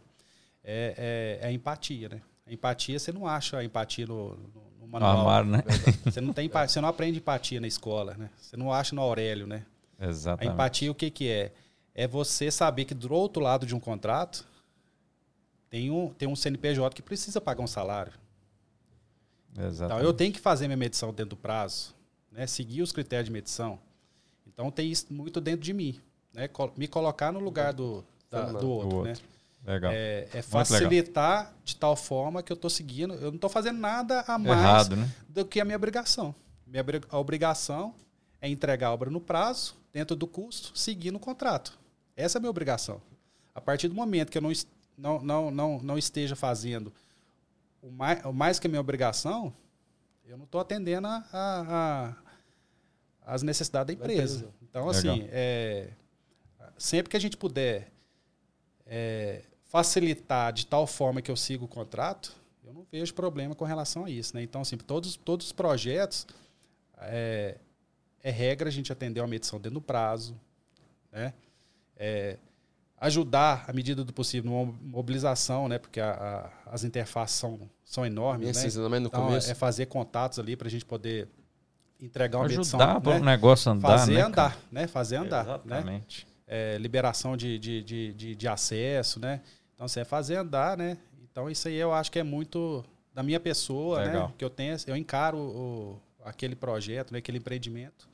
É, 0.64 1.38
é, 1.42 1.48
é 1.48 1.53
empatia, 1.53 2.09
né? 2.09 2.22
A 2.46 2.53
empatia, 2.53 2.98
você 2.98 3.12
não 3.12 3.27
acha 3.27 3.59
a 3.59 3.64
empatia 3.64 4.07
no, 4.07 4.31
no, 4.31 4.62
no 4.81 4.87
manual. 4.87 5.14
No 5.14 5.20
amar, 5.20 5.44
né? 5.44 5.62
Você 6.05 6.22
não, 6.22 6.33
tem, 6.33 6.48
você 6.48 6.81
não 6.81 6.88
aprende 6.88 7.18
empatia 7.18 7.61
na 7.61 7.66
escola, 7.66 8.14
né? 8.14 8.31
Você 8.38 8.57
não 8.57 8.72
acha 8.72 8.94
no 8.94 9.03
Aurélio, 9.03 9.46
né? 9.46 9.66
Exatamente. 10.02 10.50
A 10.50 10.54
empatia, 10.54 10.90
o 10.90 10.94
que, 10.94 11.10
que 11.10 11.28
é? 11.28 11.52
É 11.94 12.06
você 12.06 12.50
saber 12.50 12.84
que 12.84 12.94
do 12.94 13.12
outro 13.12 13.42
lado 13.42 13.66
de 13.66 13.74
um 13.74 13.80
contrato, 13.80 14.46
tem 15.70 15.90
um, 15.90 16.08
tem 16.08 16.28
um 16.28 16.34
CNPJ 16.34 16.94
que 16.94 17.02
precisa 17.02 17.40
pagar 17.40 17.62
um 17.62 17.66
salário. 17.66 18.12
Exatamente. 19.56 19.84
Então 19.84 19.98
eu 20.00 20.12
tenho 20.12 20.32
que 20.32 20.40
fazer 20.40 20.66
minha 20.66 20.76
medição 20.76 21.10
dentro 21.10 21.30
do 21.30 21.36
prazo, 21.36 21.94
né? 22.30 22.46
seguir 22.46 22.82
os 22.82 22.92
critérios 22.92 23.26
de 23.26 23.32
medição. 23.32 23.78
Então 24.46 24.70
tem 24.70 24.90
isso 24.90 25.06
muito 25.10 25.40
dentro 25.40 25.62
de 25.62 25.72
mim. 25.72 26.00
Né? 26.33 26.48
Me 26.77 26.88
colocar 26.88 27.31
no 27.31 27.40
lugar 27.40 27.72
do, 27.72 28.04
da, 28.31 28.52
do 28.52 28.68
outro. 28.68 28.96
outro. 28.96 29.02
Né? 29.02 29.14
Legal. 29.64 29.92
É, 29.94 30.29
é 30.33 30.42
facilitar 30.42 31.54
de 31.64 31.77
tal 31.77 31.94
forma 31.94 32.42
que 32.42 32.50
eu 32.50 32.54
estou 32.56 32.70
seguindo. 32.70 33.14
Eu 33.14 33.31
não 33.31 33.37
estou 33.37 33.50
fazendo 33.50 33.79
nada 33.79 34.24
a 34.27 34.38
mais 34.38 34.58
Errado, 34.58 34.96
né? 34.96 35.08
do 35.29 35.44
que 35.44 35.60
a 35.60 35.64
minha 35.64 35.77
obrigação. 35.77 36.35
Minha, 36.66 36.85
a 37.08 37.18
obrigação 37.18 37.94
é 38.40 38.48
entregar 38.48 38.88
a 38.88 38.92
obra 38.92 39.08
no 39.08 39.20
prazo, 39.20 39.77
dentro 39.92 40.16
do 40.16 40.26
custo, 40.26 40.76
seguindo 40.78 41.16
o 41.16 41.20
contrato. 41.20 41.78
Essa 42.16 42.36
é 42.36 42.38
a 42.38 42.40
minha 42.40 42.50
obrigação. 42.50 43.00
A 43.54 43.60
partir 43.60 43.88
do 43.88 43.94
momento 43.94 44.30
que 44.30 44.38
eu 44.38 44.42
não 44.42 44.52
não, 44.96 45.20
não, 45.22 45.50
não, 45.50 45.82
não 45.82 45.98
esteja 45.98 46.36
fazendo 46.36 46.92
o 47.82 47.90
mais, 47.90 48.24
o 48.24 48.32
mais 48.32 48.58
que 48.58 48.66
a 48.66 48.70
minha 48.70 48.80
obrigação, 48.80 49.52
eu 50.24 50.36
não 50.36 50.44
estou 50.44 50.60
atendendo 50.60 51.08
a, 51.08 51.24
a, 51.32 52.14
a, 53.26 53.34
as 53.34 53.42
necessidades 53.42 53.96
da 53.96 54.00
empresa. 54.00 54.48
Então, 54.62 54.88
assim, 54.88 55.26
é, 55.30 55.90
sempre 56.78 57.10
que 57.10 57.16
a 57.16 57.20
gente 57.20 57.36
puder 57.36 57.90
é, 58.86 59.42
facilitar 59.64 60.52
de 60.52 60.66
tal 60.66 60.86
forma 60.86 61.20
que 61.20 61.30
eu 61.30 61.36
siga 61.36 61.64
o 61.64 61.68
contrato, 61.68 62.34
eu 62.64 62.72
não 62.72 62.86
vejo 62.90 63.12
problema 63.12 63.54
com 63.54 63.64
relação 63.64 64.04
a 64.04 64.10
isso. 64.10 64.36
Né? 64.36 64.42
Então, 64.42 64.60
assim, 64.60 64.76
todos, 64.76 65.16
todos 65.16 65.46
os 65.46 65.52
projetos, 65.52 66.26
é, 66.98 67.58
é 68.23 68.31
regra 68.31 68.68
a 68.68 68.73
gente 68.73 68.92
atender 68.92 69.20
uma 69.20 69.27
medição 69.27 69.58
dentro 69.58 69.75
do 69.75 69.81
prazo, 69.83 70.38
né? 71.10 71.35
É, 71.96 72.38
ajudar, 72.98 73.64
à 73.66 73.73
medida 73.73 74.04
do 74.04 74.12
possível, 74.12 74.50
numa 74.50 74.73
mobilização, 74.81 75.68
né? 75.68 75.79
Porque 75.79 76.00
a, 76.00 76.12
a, 76.66 76.73
as 76.73 76.85
interfaces 76.85 77.37
são, 77.37 77.68
são 77.85 78.06
enormes, 78.06 78.48
Esse 78.48 78.79
né? 78.79 78.88
no 79.00 79.06
Então, 79.08 79.27
começo. 79.27 79.50
é 79.50 79.54
fazer 79.54 79.87
contatos 79.87 80.38
ali 80.38 80.56
para 80.56 80.68
a 80.68 80.70
gente 80.70 80.85
poder 80.85 81.29
entregar 82.00 82.38
uma 82.38 82.46
medição. 82.48 82.81
Ajudar 82.81 83.00
para 83.00 83.14
né? 83.14 83.20
o 83.20 83.25
negócio 83.25 83.73
andar, 83.73 83.88
Fazer 83.98 84.14
né, 84.14 84.23
andar, 84.23 84.50
cara? 84.52 84.62
né? 84.70 84.87
Fazer 84.87 85.16
andar, 85.16 85.44
né? 85.44 85.54
Exatamente. 85.54 86.27
É, 86.46 86.79
liberação 86.79 87.37
de, 87.37 87.58
de, 87.58 87.83
de, 87.83 88.12
de, 88.12 88.35
de 88.37 88.48
acesso, 88.48 89.18
né? 89.18 89.40
Então, 89.75 89.88
você 89.88 90.00
é 90.00 90.04
fazer 90.04 90.37
andar, 90.37 90.77
né? 90.77 90.96
Então, 91.25 91.50
isso 91.50 91.66
aí 91.66 91.75
eu 91.75 91.92
acho 91.92 92.12
que 92.12 92.20
é 92.20 92.23
muito 92.23 92.85
da 93.12 93.23
minha 93.23 93.40
pessoa, 93.40 94.00
Legal. 94.00 94.29
né? 94.29 94.35
Que 94.38 94.44
eu 94.44 94.50
tenho, 94.50 94.77
eu 94.87 94.96
encaro 94.96 95.38
o, 95.38 96.00
aquele 96.25 96.54
projeto, 96.54 97.10
né? 97.10 97.18
aquele 97.18 97.38
empreendimento 97.38 98.12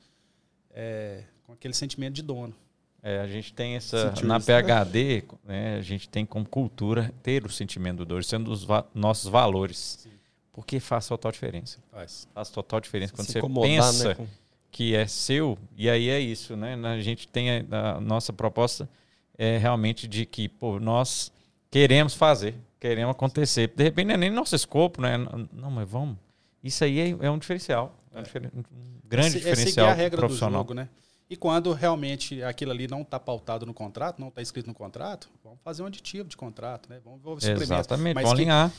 é, 0.79 1.23
com 1.45 1.51
aquele 1.53 1.73
sentimento 1.73 2.13
de 2.13 2.21
dono. 2.21 2.53
É, 3.01 3.19
a 3.19 3.27
gente 3.27 3.53
tem 3.53 3.75
essa. 3.75 4.09
Sentiu 4.09 4.27
na 4.27 4.37
isso, 4.37 4.45
PHD, 4.47 5.23
né, 5.45 5.77
a 5.77 5.81
gente 5.81 6.07
tem 6.09 6.25
como 6.25 6.45
cultura 6.45 7.13
ter 7.23 7.45
o 7.45 7.49
sentimento 7.49 7.97
do 7.99 8.05
dono, 8.05 8.23
sendo 8.23 8.51
os 8.51 8.63
va- 8.63 8.85
nossos 8.93 9.29
valores. 9.29 9.99
Sim. 10.03 10.11
Porque 10.53 10.79
faz 10.79 11.07
total 11.07 11.31
diferença. 11.31 11.79
Faz. 11.91 12.27
Faz 12.33 12.49
total 12.49 12.81
diferença 12.81 13.13
quando 13.13 13.27
você 13.27 13.37
incomodar, 13.39 13.69
pensa 13.69 14.09
né, 14.09 14.15
com- 14.15 14.27
que 14.71 14.93
é 14.95 15.07
seu, 15.07 15.57
e 15.77 15.89
aí 15.89 16.09
é 16.09 16.19
isso, 16.19 16.55
né? 16.57 16.75
A 16.75 16.99
gente 16.99 17.27
tem 17.27 17.49
a, 17.71 17.95
a 17.95 18.01
nossa 18.01 18.31
proposta 18.33 18.89
é 19.37 19.57
realmente 19.57 20.05
de 20.07 20.25
que, 20.25 20.49
pô, 20.49 20.79
nós 20.79 21.31
queremos 21.71 22.13
fazer, 22.13 22.53
queremos 22.79 23.11
acontecer. 23.11 23.71
De 23.73 23.83
repente 23.83 24.07
não 24.07 24.15
é 24.15 24.17
nem 24.17 24.29
nosso 24.29 24.53
escopo, 24.55 25.01
né? 25.01 25.17
Não, 25.53 25.71
mas 25.71 25.89
vamos. 25.89 26.17
Isso 26.61 26.83
aí 26.83 26.99
é, 26.99 27.25
é 27.27 27.31
um 27.31 27.37
diferencial. 27.37 27.95
É 28.13 28.19
um, 28.19 28.23
diferen- 28.23 28.51
um 28.53 28.63
grande 29.09 29.27
É 29.27 29.31
se- 29.31 29.37
é 29.37 29.41
seguir 29.41 29.49
diferencial 29.55 29.87
a 29.89 29.93
regra 29.93 30.19
profissional. 30.19 30.63
do 30.63 30.67
jogo, 30.69 30.73
né? 30.75 30.89
E 31.29 31.35
quando 31.35 31.71
realmente 31.73 32.41
aquilo 32.41 32.71
ali 32.71 32.87
não 32.87 33.01
está 33.01 33.19
pautado 33.19 33.65
no 33.65 33.73
contrato, 33.73 34.19
não 34.19 34.29
está 34.29 34.41
escrito 34.41 34.65
no 34.67 34.73
contrato, 34.73 35.29
vamos 35.43 35.59
fazer 35.63 35.83
um 35.83 35.85
aditivo 35.85 36.27
de 36.27 36.35
contrato, 36.37 36.89
né? 36.89 36.99
Vamos 37.03 37.19
envolver 37.19 37.51
Exatamente, 37.61 38.15
mas 38.15 38.23
vamos 38.23 38.37
que, 38.37 38.41
alinhar. 38.43 38.71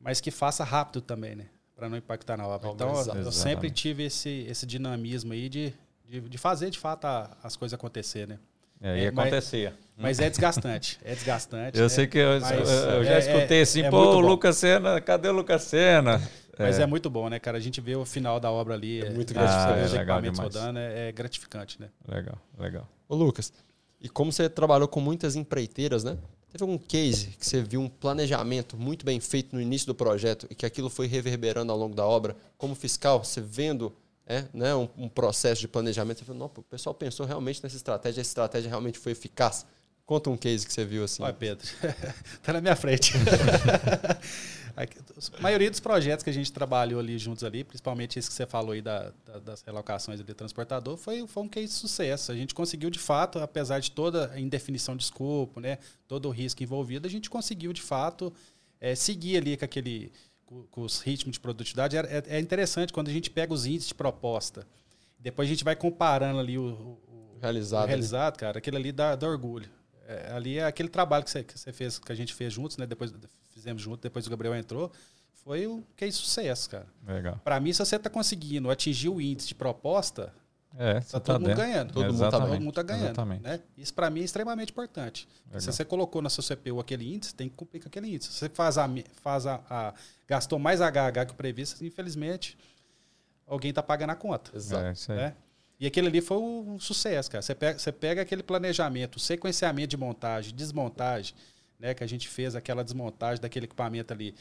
mas 0.00 0.20
que 0.20 0.30
faça 0.30 0.62
rápido 0.62 1.00
também, 1.00 1.34
né? 1.34 1.46
Para 1.74 1.88
não 1.88 1.96
impactar 1.96 2.36
na 2.36 2.46
obra. 2.46 2.70
Então, 2.70 2.88
eu- 2.88 2.94
eu 2.94 3.00
Exatamente. 3.00 3.34
sempre 3.36 3.70
tive 3.70 4.04
esse, 4.04 4.46
esse 4.48 4.64
dinamismo 4.66 5.32
aí 5.32 5.48
de, 5.48 5.72
de, 6.08 6.20
de 6.20 6.38
fazer 6.38 6.70
de 6.70 6.78
fato 6.78 7.04
a- 7.06 7.36
as 7.42 7.56
coisas 7.56 7.74
acontecer, 7.74 8.28
né? 8.28 8.38
E 8.80 8.86
aí 8.86 9.04
É, 9.06 9.10
mas- 9.10 9.26
acontecia. 9.26 9.74
Mas 9.96 10.20
é 10.20 10.30
desgastante, 10.30 11.00
é 11.04 11.12
desgastante. 11.16 11.76
Eu 11.76 11.82
né? 11.84 11.88
sei 11.88 12.06
que 12.06 12.18
eu, 12.18 12.40
Mas, 12.40 12.50
eu- 12.70 13.04
já 13.04 13.14
é- 13.14 13.18
escutei 13.18 13.58
é- 13.58 13.62
assim, 13.62 13.82
é 13.82 13.90
pô, 13.90 13.98
muito 14.04 14.16
o. 14.18 14.20
Lucas 14.20 14.56
Senna, 14.56 15.00
cadê 15.00 15.28
o 15.28 15.32
Lucas 15.32 15.62
Senna? 15.64 16.22
Mas 16.58 16.78
é. 16.78 16.86
muito 16.86 17.08
bom, 17.08 17.28
né, 17.28 17.38
cara? 17.38 17.56
A 17.58 17.60
gente 17.60 17.80
vê 17.80 17.94
o 17.96 18.04
final 18.04 18.40
da 18.40 18.50
obra 18.50 18.74
ali. 18.74 19.00
É 19.00 19.10
muito 19.10 19.32
é, 19.32 19.34
gratificante. 19.34 19.84
os 19.84 19.92
Ah, 19.92 19.96
é 19.96 20.00
equipamentos 20.00 20.38
demais. 20.38 20.54
rodando, 20.54 20.78
é, 20.78 21.08
é 21.08 21.12
gratificante, 21.12 21.80
né? 21.80 21.88
Legal, 22.06 22.38
legal. 22.58 22.88
Ô, 23.08 23.14
Lucas, 23.14 23.52
e 24.00 24.08
como 24.08 24.32
você 24.32 24.48
trabalhou 24.48 24.88
com 24.88 25.00
muitas 25.00 25.36
empreiteiras, 25.36 26.04
né? 26.04 26.16
Teve 26.50 26.64
algum 26.64 26.78
case 26.78 27.28
que 27.38 27.46
você 27.46 27.62
viu 27.62 27.80
um 27.80 27.88
planejamento 27.88 28.76
muito 28.76 29.04
bem 29.04 29.20
feito 29.20 29.54
no 29.54 29.60
início 29.60 29.86
do 29.86 29.94
projeto 29.94 30.46
e 30.48 30.54
que 30.54 30.64
aquilo 30.64 30.88
foi 30.88 31.06
reverberando 31.06 31.70
ao 31.70 31.78
longo 31.78 31.94
da 31.94 32.06
obra? 32.06 32.34
Como 32.56 32.74
fiscal, 32.74 33.22
você 33.22 33.40
vendo 33.40 33.92
é, 34.26 34.44
né, 34.52 34.74
um, 34.74 34.88
um 34.96 35.08
processo 35.08 35.60
de 35.60 35.68
planejamento, 35.68 36.18
você 36.18 36.24
falou, 36.24 36.40
não, 36.40 36.48
pô, 36.48 36.62
o 36.62 36.64
pessoal 36.64 36.94
pensou 36.94 37.26
realmente 37.26 37.62
nessa 37.62 37.76
estratégia, 37.76 38.20
essa 38.20 38.30
estratégia 38.30 38.68
realmente 38.68 38.98
foi 38.98 39.12
eficaz. 39.12 39.66
Conta 40.06 40.30
um 40.30 40.38
case 40.38 40.66
que 40.66 40.72
você 40.72 40.86
viu 40.86 41.04
assim. 41.04 41.22
Olha, 41.22 41.34
Pedro, 41.34 41.66
tá 42.42 42.54
na 42.54 42.62
minha 42.62 42.76
frente. 42.76 43.12
A 45.38 45.42
maioria 45.42 45.70
dos 45.70 45.80
projetos 45.80 46.22
que 46.22 46.30
a 46.30 46.32
gente 46.32 46.52
trabalhou 46.52 47.00
ali 47.00 47.18
juntos 47.18 47.42
ali, 47.44 47.64
principalmente 47.64 48.18
esse 48.18 48.28
que 48.28 48.34
você 48.34 48.46
falou 48.46 48.72
aí 48.72 48.80
da, 48.82 49.12
da- 49.26 49.38
das 49.40 49.62
relocações 49.62 50.22
de 50.22 50.34
transportador, 50.34 50.96
foi, 50.96 51.26
foi 51.26 51.42
um 51.42 51.48
case 51.48 51.66
de 51.68 51.72
sucesso. 51.74 52.30
A 52.30 52.34
gente 52.34 52.54
conseguiu 52.54 52.90
de 52.90 52.98
fato, 52.98 53.38
apesar 53.38 53.80
de 53.80 53.90
toda 53.90 54.30
a 54.32 54.38
indefinição 54.40 54.96
de 54.96 55.02
escopo, 55.04 55.58
né, 55.60 55.78
todo 56.06 56.26
o 56.28 56.30
risco 56.30 56.62
envolvido, 56.62 57.06
a 57.06 57.10
gente 57.10 57.28
conseguiu 57.28 57.72
de 57.72 57.82
fato 57.82 58.32
eh, 58.80 58.94
seguir 58.94 59.36
ali 59.38 59.56
com 59.56 59.64
aquele 59.64 60.12
com, 60.46 60.62
com 60.70 60.80
os 60.82 61.00
ritmos 61.00 61.34
de 61.34 61.40
produtividade. 61.40 61.96
É, 61.96 62.00
é- 62.00 62.36
é 62.36 62.40
interessante 62.40 62.92
quando 62.92 63.08
a 63.08 63.12
gente 63.12 63.28
pega 63.30 63.52
os 63.52 63.66
índices 63.66 63.88
de 63.88 63.94
proposta, 63.94 64.66
depois 65.18 65.46
a 65.48 65.50
gente 65.50 65.64
vai 65.64 65.74
comparando 65.76 66.38
ali 66.38 66.56
o, 66.56 66.62
o- 66.62 67.34
o- 67.34 67.38
Realizado, 67.40 67.84
o 67.84 67.86
realizado, 67.88 68.36
cara, 68.38 68.58
aquilo 68.58 68.76
ali 68.76 68.90
dá, 68.92 69.14
dá 69.14 69.28
orgulho. 69.28 69.68
É, 70.06 70.32
ali 70.32 70.58
é 70.58 70.64
aquele 70.64 70.88
trabalho 70.88 71.22
que 71.24 71.30
você, 71.30 71.44
que 71.44 71.58
você 71.58 71.72
fez, 71.72 71.98
que 71.98 72.10
a 72.10 72.14
gente 72.14 72.32
fez 72.32 72.52
juntos, 72.52 72.76
né? 72.78 72.86
Depois 72.86 73.12
fizemos 73.58 73.82
junto, 73.82 74.00
depois 74.00 74.26
o 74.26 74.30
Gabriel 74.30 74.54
entrou, 74.54 74.90
foi 75.44 75.66
o 75.66 75.82
que 75.96 76.04
é 76.04 76.10
sucesso, 76.10 76.70
cara. 76.70 76.86
Legal. 77.06 77.40
Para 77.44 77.58
mim, 77.60 77.72
se 77.72 77.78
você 77.78 77.98
tá 77.98 78.10
conseguindo 78.10 78.70
atingir 78.70 79.08
o 79.08 79.20
índice 79.20 79.48
de 79.48 79.54
proposta, 79.54 80.32
É, 80.76 81.00
tá 81.00 81.18
todo 81.18 81.36
mundo 81.40 81.46
dentro. 81.48 81.62
ganhando. 81.64 81.92
Todo 81.94 82.04
mundo 82.12 82.18
tá 82.18 82.30
Todo 82.30 82.60
mundo 82.60 82.72
tá 82.72 82.82
ganhando. 82.82 83.04
Exatamente. 83.06 83.42
Né? 83.42 83.60
Isso 83.76 83.94
para 83.94 84.10
mim 84.10 84.20
é 84.20 84.24
extremamente 84.24 84.70
importante. 84.70 85.26
Legal. 85.46 85.60
Se 85.60 85.72
você 85.72 85.84
colocou 85.84 86.20
na 86.20 86.28
sua 86.28 86.44
CPU 86.44 86.78
aquele 86.80 87.14
índice, 87.14 87.34
tem 87.34 87.48
que 87.48 87.54
cumprir 87.56 87.80
com 87.80 87.88
aquele 87.88 88.06
índice. 88.14 88.30
Se 88.32 88.38
você 88.38 88.48
faz 88.50 88.76
a, 88.78 88.88
faz 89.22 89.46
a, 89.46 89.60
a- 89.70 89.94
gastou 90.26 90.58
mais 90.58 90.80
HH 90.80 91.24
que 91.26 91.32
o 91.32 91.36
previsto, 91.36 91.84
infelizmente, 91.84 92.56
alguém 93.46 93.72
tá 93.72 93.82
pagando 93.82 94.10
a 94.10 94.16
conta. 94.16 94.50
Exato. 94.54 94.84
É, 94.86 94.92
isso 94.92 95.10
aí. 95.12 95.18
né? 95.18 95.34
E 95.80 95.86
aquele 95.86 96.08
ali 96.08 96.20
foi 96.20 96.36
um 96.38 96.78
sucesso, 96.80 97.30
cara. 97.30 97.40
Você 97.40 97.54
pega, 97.54 97.78
você 97.78 97.92
pega 97.92 98.20
aquele 98.22 98.42
planejamento, 98.42 99.16
o 99.16 99.20
sequenciamento 99.20 99.88
de 99.90 99.96
montagem, 99.96 100.52
desmontagem, 100.54 101.34
né? 101.78 101.94
Que 101.94 102.02
a 102.04 102.06
gente 102.06 102.28
fez 102.28 102.54
aquela 102.54 102.82
desmontagem 102.84 103.40
daquele 103.40 103.66
equipamento 103.66 104.12
ali. 104.12 104.34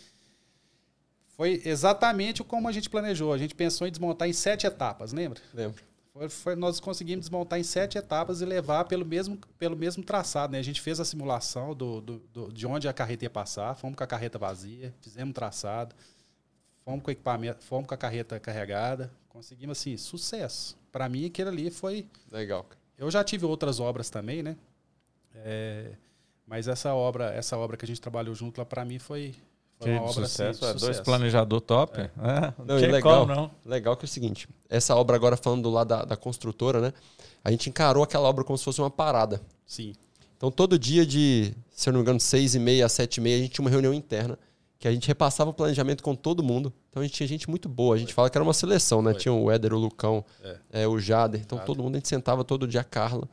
Foi 1.36 1.62
exatamente 1.66 2.44
como 2.44 2.68
a 2.68 2.72
gente 2.72 2.90
planejou. 2.90 3.32
A 3.32 3.38
gente 3.38 3.54
pensou 3.54 3.88
em 3.88 3.92
desmontar 3.92 4.28
em 4.28 4.34
sete 4.34 4.66
etapas, 4.66 5.14
lembra? 5.14 5.40
Lembro. 5.54 5.84
Foi, 6.12 6.30
foi- 6.30 6.56
nós 6.56 6.80
conseguimos 6.80 7.26
desmontar 7.26 7.60
em 7.60 7.64
sete 7.64 7.96
etapas 7.98 8.42
e 8.42 8.46
levar 8.46 8.86
pelo 8.86 9.06
mesmo, 9.06 9.38
pelo 9.60 9.76
mesmo 9.76 10.04
traçado. 10.04 10.54
Né? 10.54 10.58
A 10.60 10.64
gente 10.64 10.82
fez 10.82 11.00
a 11.00 11.06
simulação 11.06 11.76
do, 11.76 12.02
do- 12.02 12.20
do- 12.34 12.52
de 12.52 12.66
onde 12.66 12.88
a 12.88 12.94
carreta 12.94 13.26
ia 13.26 13.30
passar, 13.30 13.76
fomos 13.76 13.96
com 13.96 14.04
a 14.04 14.08
carreta 14.08 14.40
vazia, 14.40 14.92
fizemos 15.00 15.30
um 15.30 15.34
traçado, 15.34 15.94
fomos 16.84 17.04
com 17.04 17.10
o 17.10 17.12
equipamento, 17.12 17.64
fomos 17.64 17.86
com 17.88 17.94
a 17.94 17.98
carreta 17.98 18.40
carregada, 18.40 19.12
conseguimos 19.30 19.78
assim, 19.78 19.96
sucesso. 19.96 20.76
Para 20.92 21.08
mim, 21.08 21.28
aquele 21.28 21.50
ali 21.50 21.70
foi. 21.70 22.08
Legal. 22.32 22.66
Eu 22.98 23.12
já 23.12 23.24
tive 23.24 23.46
outras 23.46 23.80
obras 23.80 24.10
também, 24.10 24.42
né? 24.42 24.58
É, 25.36 25.92
mas 26.48 26.68
essa 26.68 26.94
obra, 26.96 27.26
essa 27.34 27.58
obra 27.58 27.76
que 27.78 27.86
a 27.86 27.88
gente 27.88 28.02
trabalhou 28.02 28.34
junto 28.34 28.58
lá, 28.58 28.66
para 28.66 28.84
mim 28.86 28.98
foi, 29.00 29.36
foi 29.80 29.92
uma 29.92 30.02
obra 30.04 30.26
sucesso. 30.26 30.64
assim, 30.66 30.74
é, 30.74 30.78
de 30.78 30.86
dois 30.86 31.00
planejador 31.02 31.62
top. 31.62 32.00
É. 32.00 32.10
Não, 32.58 32.66
Não, 32.66 32.76
legal. 32.76 33.20
como, 33.28 33.36
não. 33.36 33.52
Legal 33.66 33.96
que 33.98 34.06
é 34.06 34.08
o 34.08 34.10
seguinte, 34.10 34.48
essa 34.70 34.96
obra 34.96 35.16
agora 35.16 35.36
falando 35.38 35.64
do 35.64 35.70
lado 35.70 35.88
da, 35.90 36.06
da 36.06 36.18
construtora, 36.18 36.80
né? 36.82 36.94
A 37.44 37.52
gente 37.52 37.70
encarou 37.70 38.02
aquela 38.04 38.28
obra 38.28 38.44
como 38.44 38.58
se 38.58 38.64
fosse 38.64 38.80
uma 38.82 38.90
parada. 38.90 39.42
Sim. 39.66 39.94
Então, 40.36 40.52
todo 40.52 40.78
dia 40.78 41.06
de, 41.06 41.54
se 41.72 41.90
eu 41.90 41.94
não 41.94 42.00
me 42.00 42.04
engano, 42.04 42.20
seis 42.20 42.54
e 42.56 42.60
meia 42.60 42.86
a 42.86 42.90
sete 42.90 43.18
e 43.18 43.22
meia, 43.22 43.38
a 43.38 43.40
gente 43.40 43.52
tinha 43.54 43.64
uma 43.64 43.72
reunião 43.72 43.94
interna 43.94 44.38
que 44.80 44.88
a 44.88 44.92
gente 44.92 45.08
repassava 45.08 45.50
o 45.50 45.54
planejamento 45.54 46.04
com 46.04 46.14
todo 46.14 46.44
mundo. 46.44 46.72
Então, 46.90 47.02
a 47.02 47.06
gente 47.06 47.16
tinha 47.16 47.28
gente 47.28 47.50
muito 47.50 47.68
boa. 47.68 47.96
A 47.96 47.98
gente 47.98 48.14
fala 48.14 48.30
que 48.30 48.38
era 48.38 48.44
uma 48.44 48.54
seleção, 48.54 49.02
né? 49.02 49.14
Foi. 49.14 49.22
Tinha 49.22 49.34
o 49.34 49.50
Éder, 49.50 49.74
o 49.74 49.78
Lucão, 49.80 50.24
É. 50.44 50.84
é, 50.84 50.88
o 50.88 51.00
Jader. 51.00 51.42
Então, 51.42 51.58
Jader. 51.58 51.66
todo 51.66 51.82
mundo, 51.82 51.96
a 51.96 51.98
gente 51.98 52.08
sentava 52.08 52.44
todo 52.44 52.68
dia, 52.68 52.82
a 52.82 52.84
Carla. 52.84 53.28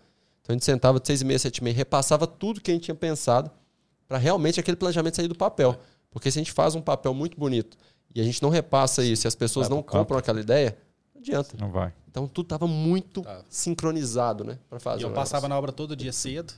Então, 0.45 0.53
a 0.53 0.57
gente 0.57 0.65
sentava 0.67 1.01
de 1.01 1.07
seis 1.07 1.23
e 1.23 1.25
meia, 1.25 1.39
sete 1.39 1.59
e 1.59 1.65
meia, 1.65 1.75
repassava 1.75 2.27
tudo 2.27 2.61
que 2.61 2.71
a 2.71 2.75
gente 2.75 2.85
tinha 2.85 2.95
pensado 2.95 3.51
para 4.07 4.19
realmente 4.19 4.61
aquele 4.61 4.77
planejamento 4.77 5.17
sair 5.17 5.27
do 5.27 5.35
papel. 5.35 5.75
Porque 6.11 6.31
se 6.31 6.39
a 6.39 6.43
gente 6.43 6.53
faz 6.53 6.75
um 6.75 6.83
papel 6.83 7.15
muito 7.15 7.39
bonito 7.39 7.79
e 8.15 8.21
a 8.21 8.25
gente 8.25 8.43
não 8.43 8.51
repassa 8.51 9.03
isso 9.03 9.27
e 9.27 9.29
as 9.29 9.35
pessoas 9.35 9.71
não 9.71 9.79
campo. 9.83 9.99
compram 9.99 10.19
aquela 10.19 10.39
ideia, 10.39 10.77
não 11.15 11.21
adianta. 11.23 11.57
Não 11.59 11.71
vai. 11.71 11.95
Então, 12.11 12.29
tudo 12.29 12.47
tava 12.47 12.67
muito 12.67 13.23
Tava. 13.23 13.43
sincronizado, 13.49 14.45
né? 14.45 14.59
Para 14.69 14.79
fazer 14.79 15.01
E 15.01 15.05
eu 15.05 15.13
passava 15.13 15.49
na 15.49 15.57
obra 15.59 15.73
todo 15.73 15.97
dia 15.97 16.13
cedo. 16.13 16.53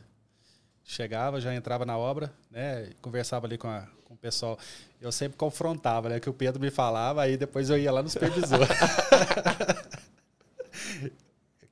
Chegava, 0.82 1.40
já 1.40 1.54
entrava 1.54 1.86
na 1.86 1.96
obra, 1.96 2.32
né? 2.50 2.90
Conversava 3.00 3.46
ali 3.46 3.56
com, 3.56 3.68
a- 3.68 3.86
com 4.04 4.14
o 4.14 4.16
pessoal. 4.16 4.58
Eu 5.00 5.10
sempre 5.12 5.38
confrontava, 5.38 6.08
né? 6.08 6.18
Que 6.20 6.28
o 6.28 6.34
Pedro 6.34 6.60
me 6.60 6.70
falava, 6.70 7.22
aí 7.22 7.36
depois 7.36 7.70
eu 7.70 7.78
ia 7.78 7.90
lá 7.92 8.02
no 8.02 8.10
supervisor. 8.10 8.58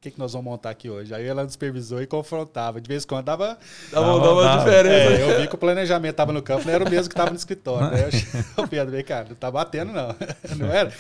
O 0.05 0.07
que, 0.07 0.11
que 0.11 0.19
nós 0.19 0.35
vamos 0.35 0.45
montar 0.45 0.69
aqui 0.69 0.91
hoje? 0.91 1.15
Aí 1.15 1.33
no 1.33 1.49
supervisor 1.51 2.03
e 2.03 2.07
confrontava. 2.07 2.79
De 2.79 2.87
vez 2.87 3.05
em 3.05 3.07
quando 3.07 3.25
dava. 3.25 3.59
Dava, 3.91 4.07
Dava- 4.07 4.21
dava 4.21 4.43
dava. 4.43 4.65
diferença. 4.65 5.13
É, 5.15 5.23
eu 5.37 5.41
vi 5.41 5.49
que 5.49 5.55
o 5.55 5.59
planejamento 5.59 6.11
estava 6.11 6.31
no 6.31 6.43
campo, 6.43 6.67
não 6.67 6.75
era 6.75 6.85
o 6.85 6.91
mesmo 6.91 7.09
que 7.09 7.15
estava 7.15 7.31
no 7.31 7.37
escritório. 7.37 7.91
Né? 7.91 8.11
Eu, 8.59 8.61
o 8.65 8.69
Pedro, 8.69 8.93
vem 8.93 9.03
cá, 9.03 9.25
não 9.27 9.35
tá 9.35 9.51
batendo, 9.51 9.93
não. 9.95 10.15
Não 10.59 10.71
era? 10.71 10.93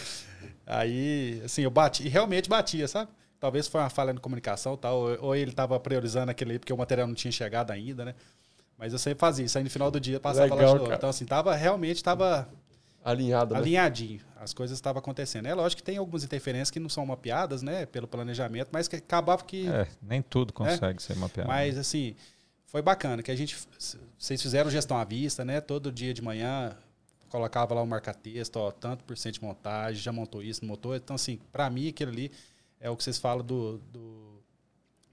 Aí, 0.67 1.43
assim, 1.45 1.61
eu 1.63 1.71
bati, 1.71 2.07
e 2.07 2.09
realmente 2.09 2.49
batia, 2.49 2.89
sabe? 2.89 3.11
Talvez 3.39 3.69
foi 3.69 3.83
uma 3.83 3.91
falha 3.91 4.15
na 4.15 4.21
comunicação, 4.21 4.75
tal, 4.75 4.97
ou, 4.97 5.19
ou 5.21 5.37
ele 5.37 5.51
estava 5.51 5.79
priorizando 5.79 6.31
aquele 6.31 6.53
aí 6.53 6.59
porque 6.59 6.73
o 6.73 6.79
material 6.79 7.07
não 7.07 7.15
tinha 7.15 7.31
chegado 7.31 7.73
ainda, 7.73 8.07
né? 8.07 8.15
Mas 8.79 8.95
eu 8.95 8.99
sempre 8.99 9.19
fazia 9.21 9.45
isso. 9.45 9.59
Aí 9.59 9.65
no 9.65 9.69
final 9.71 9.91
do 9.91 10.01
dia 10.01 10.19
passava 10.19 10.45
Legal, 10.45 10.59
lá 10.59 10.65
de 10.65 10.73
novo. 10.73 10.85
cara. 10.87 10.97
Então, 10.97 11.11
assim, 11.11 11.27
tava 11.27 11.55
realmente 11.55 12.03
tava 12.03 12.49
Alinhado, 13.05 13.53
né? 13.53 13.61
alinhadinho. 13.61 14.21
as 14.37 14.55
coisas 14.55 14.79
estavam 14.79 14.99
acontecendo. 14.99 15.47
É 15.47 15.55
lógico 15.55 15.83
que 15.83 15.87
tem 15.87 15.99
algumas 15.99 16.25
interferências 16.25 16.71
que 16.71 16.81
não 16.81 16.89
são 16.89 17.05
mapeadas, 17.05 17.61
né, 17.61 17.85
pelo 17.85 18.09
planejamento, 18.09 18.71
mas 18.73 18.89
que 18.89 18.97
acabava 18.97 19.45
que. 19.45 19.69
É, 19.69 19.87
nem 20.01 20.23
tudo 20.23 20.53
consegue 20.53 21.03
ser 21.03 21.15
mapeado. 21.17 21.49
Mas 21.49 21.77
assim, 21.77 22.17
foi 22.65 22.81
bacana 22.81 23.23
que 23.23 23.31
a 23.31 23.37
gente. 23.37 23.57
Vocês 24.19 24.41
fizeram 24.41 24.71
gestão 24.71 24.97
à 24.97 25.05
vista, 25.05 25.45
né? 25.45 25.61
Todo 25.61 25.93
dia 25.93 26.15
de 26.15 26.23
manhã 26.23 26.75
colocava 27.29 27.75
lá 27.75 27.83
o 27.83 27.87
marca-texto, 27.87 28.57
ó, 28.57 28.71
tanto 28.71 29.03
por 29.05 29.17
cento 29.19 29.35
de 29.35 29.43
montagem, 29.43 30.01
já 30.01 30.13
montou 30.13 30.43
isso, 30.43 30.63
não 30.63 30.69
montou. 30.69 30.95
Então, 30.95 31.17
assim, 31.17 31.41
para 31.53 31.69
mim, 31.69 31.89
aquilo 31.89 32.11
ali 32.11 32.31
é 32.81 32.89
o 32.89 32.97
que 32.97 33.03
vocês 33.03 33.19
falam 33.19 33.45
do, 33.45 33.79
do 33.93 34.34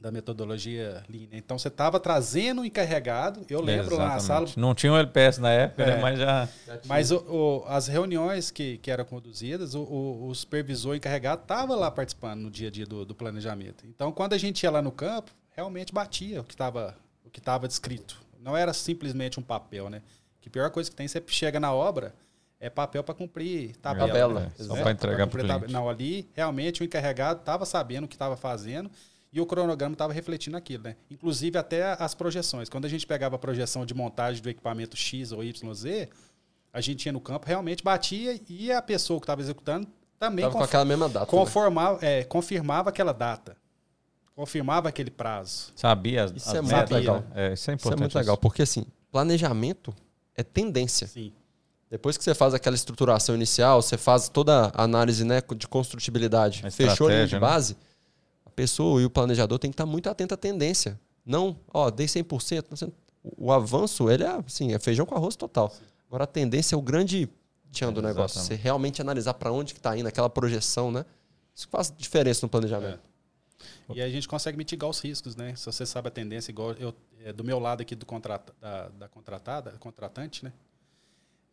da 0.02 0.12
metodologia 0.12 1.04
Lean. 1.08 1.28
Então, 1.32 1.60
você 1.60 1.68
estava 1.68 1.99
trazendo 1.99 2.62
o 2.62 2.66
encarregado, 2.66 3.45
eu 3.47 3.62
lembro 3.62 3.95
lá 3.95 4.10
na 4.10 4.20
sala... 4.20 4.47
Não 4.58 4.74
tinha 4.74 4.91
o 4.91 4.95
um 4.95 4.97
LPS 4.97 5.38
na 5.38 5.52
época, 5.52 5.86
né, 5.86 5.91
é, 5.91 5.95
né, 5.95 6.02
mas 6.02 6.20
já... 6.20 6.49
Mas 6.88 7.12
o, 7.12 7.18
o, 7.18 7.66
as 7.68 7.88
reuniões 7.88 8.49
que, 8.49 8.80
que 8.80 8.89
eram 8.89 9.06
conduzidas, 9.06 9.76
o, 9.76 9.84
o, 9.84 10.34
supervisor 10.34 10.95
encarregado 10.95 11.43
estava 11.43 11.76
lá 11.76 11.91
participando 11.91 12.41
no 12.41 12.49
dia 12.49 12.70
a 12.70 12.72
dia 12.72 12.86
do, 12.86 13.06
do 13.06 13.14
planejamento. 13.14 13.86
Então, 13.86 14.12
quando 14.12 14.34
a 14.34 14.39
gente 14.39 14.64
ia 14.64 14.72
lá 14.72 14.82
no 14.82 14.91
campo, 14.91 15.32
realmente 15.52 15.93
batia 15.93 16.41
o 16.41 16.43
que 16.43 16.56
estava 16.56 16.97
o 17.24 17.30
que 17.30 17.39
estava 17.39 17.68
descrito. 17.68 18.20
Não 18.39 18.58
era 18.58 18.74
simplesmente 18.74 19.39
um 19.39 19.43
papel, 19.43 19.88
né? 19.88 20.02
Que 20.41 20.49
a 20.49 20.52
pior 20.52 20.72
coisa 20.72 20.89
que 20.89 20.95
tem, 20.95 21.08
você 21.08 21.24
chega 21.28 21.60
na 21.60 21.72
obra, 21.72 22.16
é 22.60 22.72
papel 22.72 23.04
para 23.04 23.14
cumprir 23.14 23.76
tabela. 23.76 24.08
tabela. 24.08 24.52
É, 24.58 24.64
só 24.64 24.76
para 24.76 24.91
entregar 24.91 25.28
para 25.28 25.68
o 25.68 25.72
Não, 25.72 25.88
ali 25.88 26.28
realmente 26.34 26.82
o 26.82 26.84
encarregado 26.84 27.39
estava 27.39 27.68
sabendo 27.68 28.06
o 28.06 28.08
que 28.08 28.16
estava 28.16 28.36
fazendo 28.36 28.89
e 29.32 29.39
o 29.39 29.45
cronograma 29.45 29.93
estava 29.93 30.11
refletindo 30.11 30.57
aquilo, 30.57 30.84
né? 30.84 30.95
Inclusive 31.09 31.57
até 31.57 31.95
as 31.97 32.13
projeções. 32.13 32.67
Quando 32.67 32.86
a 32.86 32.89
gente 32.89 33.07
pegava 33.07 33.36
a 33.36 33.39
projeção 33.39 33.86
de 33.86 33.93
montagem 33.93 34.41
do 34.41 34.49
equipamento 34.49 34.97
X 34.97 35.32
ou 35.32 35.43
YZ, 35.43 36.09
a 36.73 36.82
gente 36.82 37.05
ia 37.05 37.11
no 37.11 37.21
campo, 37.21 37.47
realmente 37.47 37.84
batia 37.84 38.39
e 38.49 38.71
a 38.71 38.82
pessoa 38.82 39.19
que 39.19 39.23
estava 39.23 39.41
executando 39.41 39.88
também 40.19 40.49
com 40.49 40.61
aquela 40.61 40.86
mesma 40.86 41.09
data. 41.09 41.25
Conformava, 41.25 41.99
né? 42.01 42.19
é, 42.19 42.23
confirmava 42.23 42.89
aquela 42.89 43.13
data. 43.13 43.55
Confirmava 44.36 44.89
aquele 44.89 45.11
prazo. 45.11 45.71
Sabia 45.75 46.23
as, 46.23 46.32
Isso 46.32 46.49
as 46.49 46.55
é 46.55 46.61
muito 46.61 46.93
legal. 46.93 47.23
É, 47.34 47.53
isso 47.53 47.71
é 47.71 47.73
importante. 47.73 47.77
Isso 47.77 47.93
é 47.93 47.95
muito 47.97 48.15
legal, 48.17 48.38
porque 48.38 48.61
assim, 48.61 48.86
planejamento 49.11 49.93
é 50.36 50.43
tendência. 50.43 51.07
Sim. 51.07 51.34
Depois 51.89 52.17
que 52.17 52.23
você 52.23 52.34
faz 52.34 52.53
aquela 52.53 52.75
estruturação 52.75 53.36
inicial, 53.36 53.82
você 53.82 53.97
faz 53.97 54.29
toda 54.29 54.71
a 54.73 54.84
análise 54.84 55.25
né, 55.25 55.41
de 55.57 55.67
construtibilidade, 55.67 56.63
fechou 56.71 57.07
a 57.07 57.11
linha 57.11 57.27
de 57.27 57.34
né? 57.36 57.39
A 58.52 58.56
pessoa 58.56 59.02
e 59.02 59.06
o 59.06 59.10
planejador 59.10 59.58
tem 59.58 59.72
que 59.72 59.76
estar 59.76 59.86
muito 59.86 60.10
atento 60.10 60.34
à 60.34 60.38
tendência. 60.38 60.99
Não, 61.26 61.58
ó, 61.74 61.89
dei 61.89 62.06
100%. 62.06 62.91
O 63.38 63.52
avanço, 63.52 64.10
ele 64.10 64.24
é 64.24 64.41
assim, 64.45 64.74
é 64.74 64.80
feijão 64.80 65.06
com 65.06 65.16
arroz 65.16 65.36
total. 65.36 65.70
Sim. 65.70 65.84
Agora 66.08 66.26
a 66.26 66.28
tendência 66.28 66.76
é 66.76 66.78
o 66.78 66.82
grande 66.82 67.30
tchan 67.72 67.93
do 67.93 68.02
negócio. 68.02 68.41
Você 68.41 68.56
realmente 68.56 69.02
analisar 69.02 69.34
para 69.36 69.52
onde 69.52 69.74
que 69.74 69.80
está 69.80 69.95
indo, 69.95 70.08
aquela 70.08 70.30
projeção, 70.30 70.91
né? 70.91 71.06
Isso 71.56 71.68
faz 71.70 71.93
diferença 71.95 72.45
no 72.45 72.49
planejamento. 72.49 72.99
É. 73.89 73.93
E 73.93 74.02
aí 74.02 74.10
a 74.10 74.12
gente 74.12 74.28
consegue 74.28 74.58
mitigar 74.58 74.89
os 74.89 74.99
riscos, 74.99 75.36
né? 75.36 75.56
Se 75.56 75.66
você 75.66 75.86
sabe 75.86 76.08
a 76.08 76.12
tendência, 76.12 76.52
igual 76.52 76.72
eu, 76.74 76.93
é, 77.24 77.32
do 77.32 77.43
meu 77.43 77.60
lado 77.60 77.82
aqui 77.82 77.95
do 77.95 78.06
contrata, 78.06 78.54
da, 78.60 78.89
da 78.89 79.08
contratada, 79.08 79.72
contratante, 79.80 80.43
né? 80.43 80.52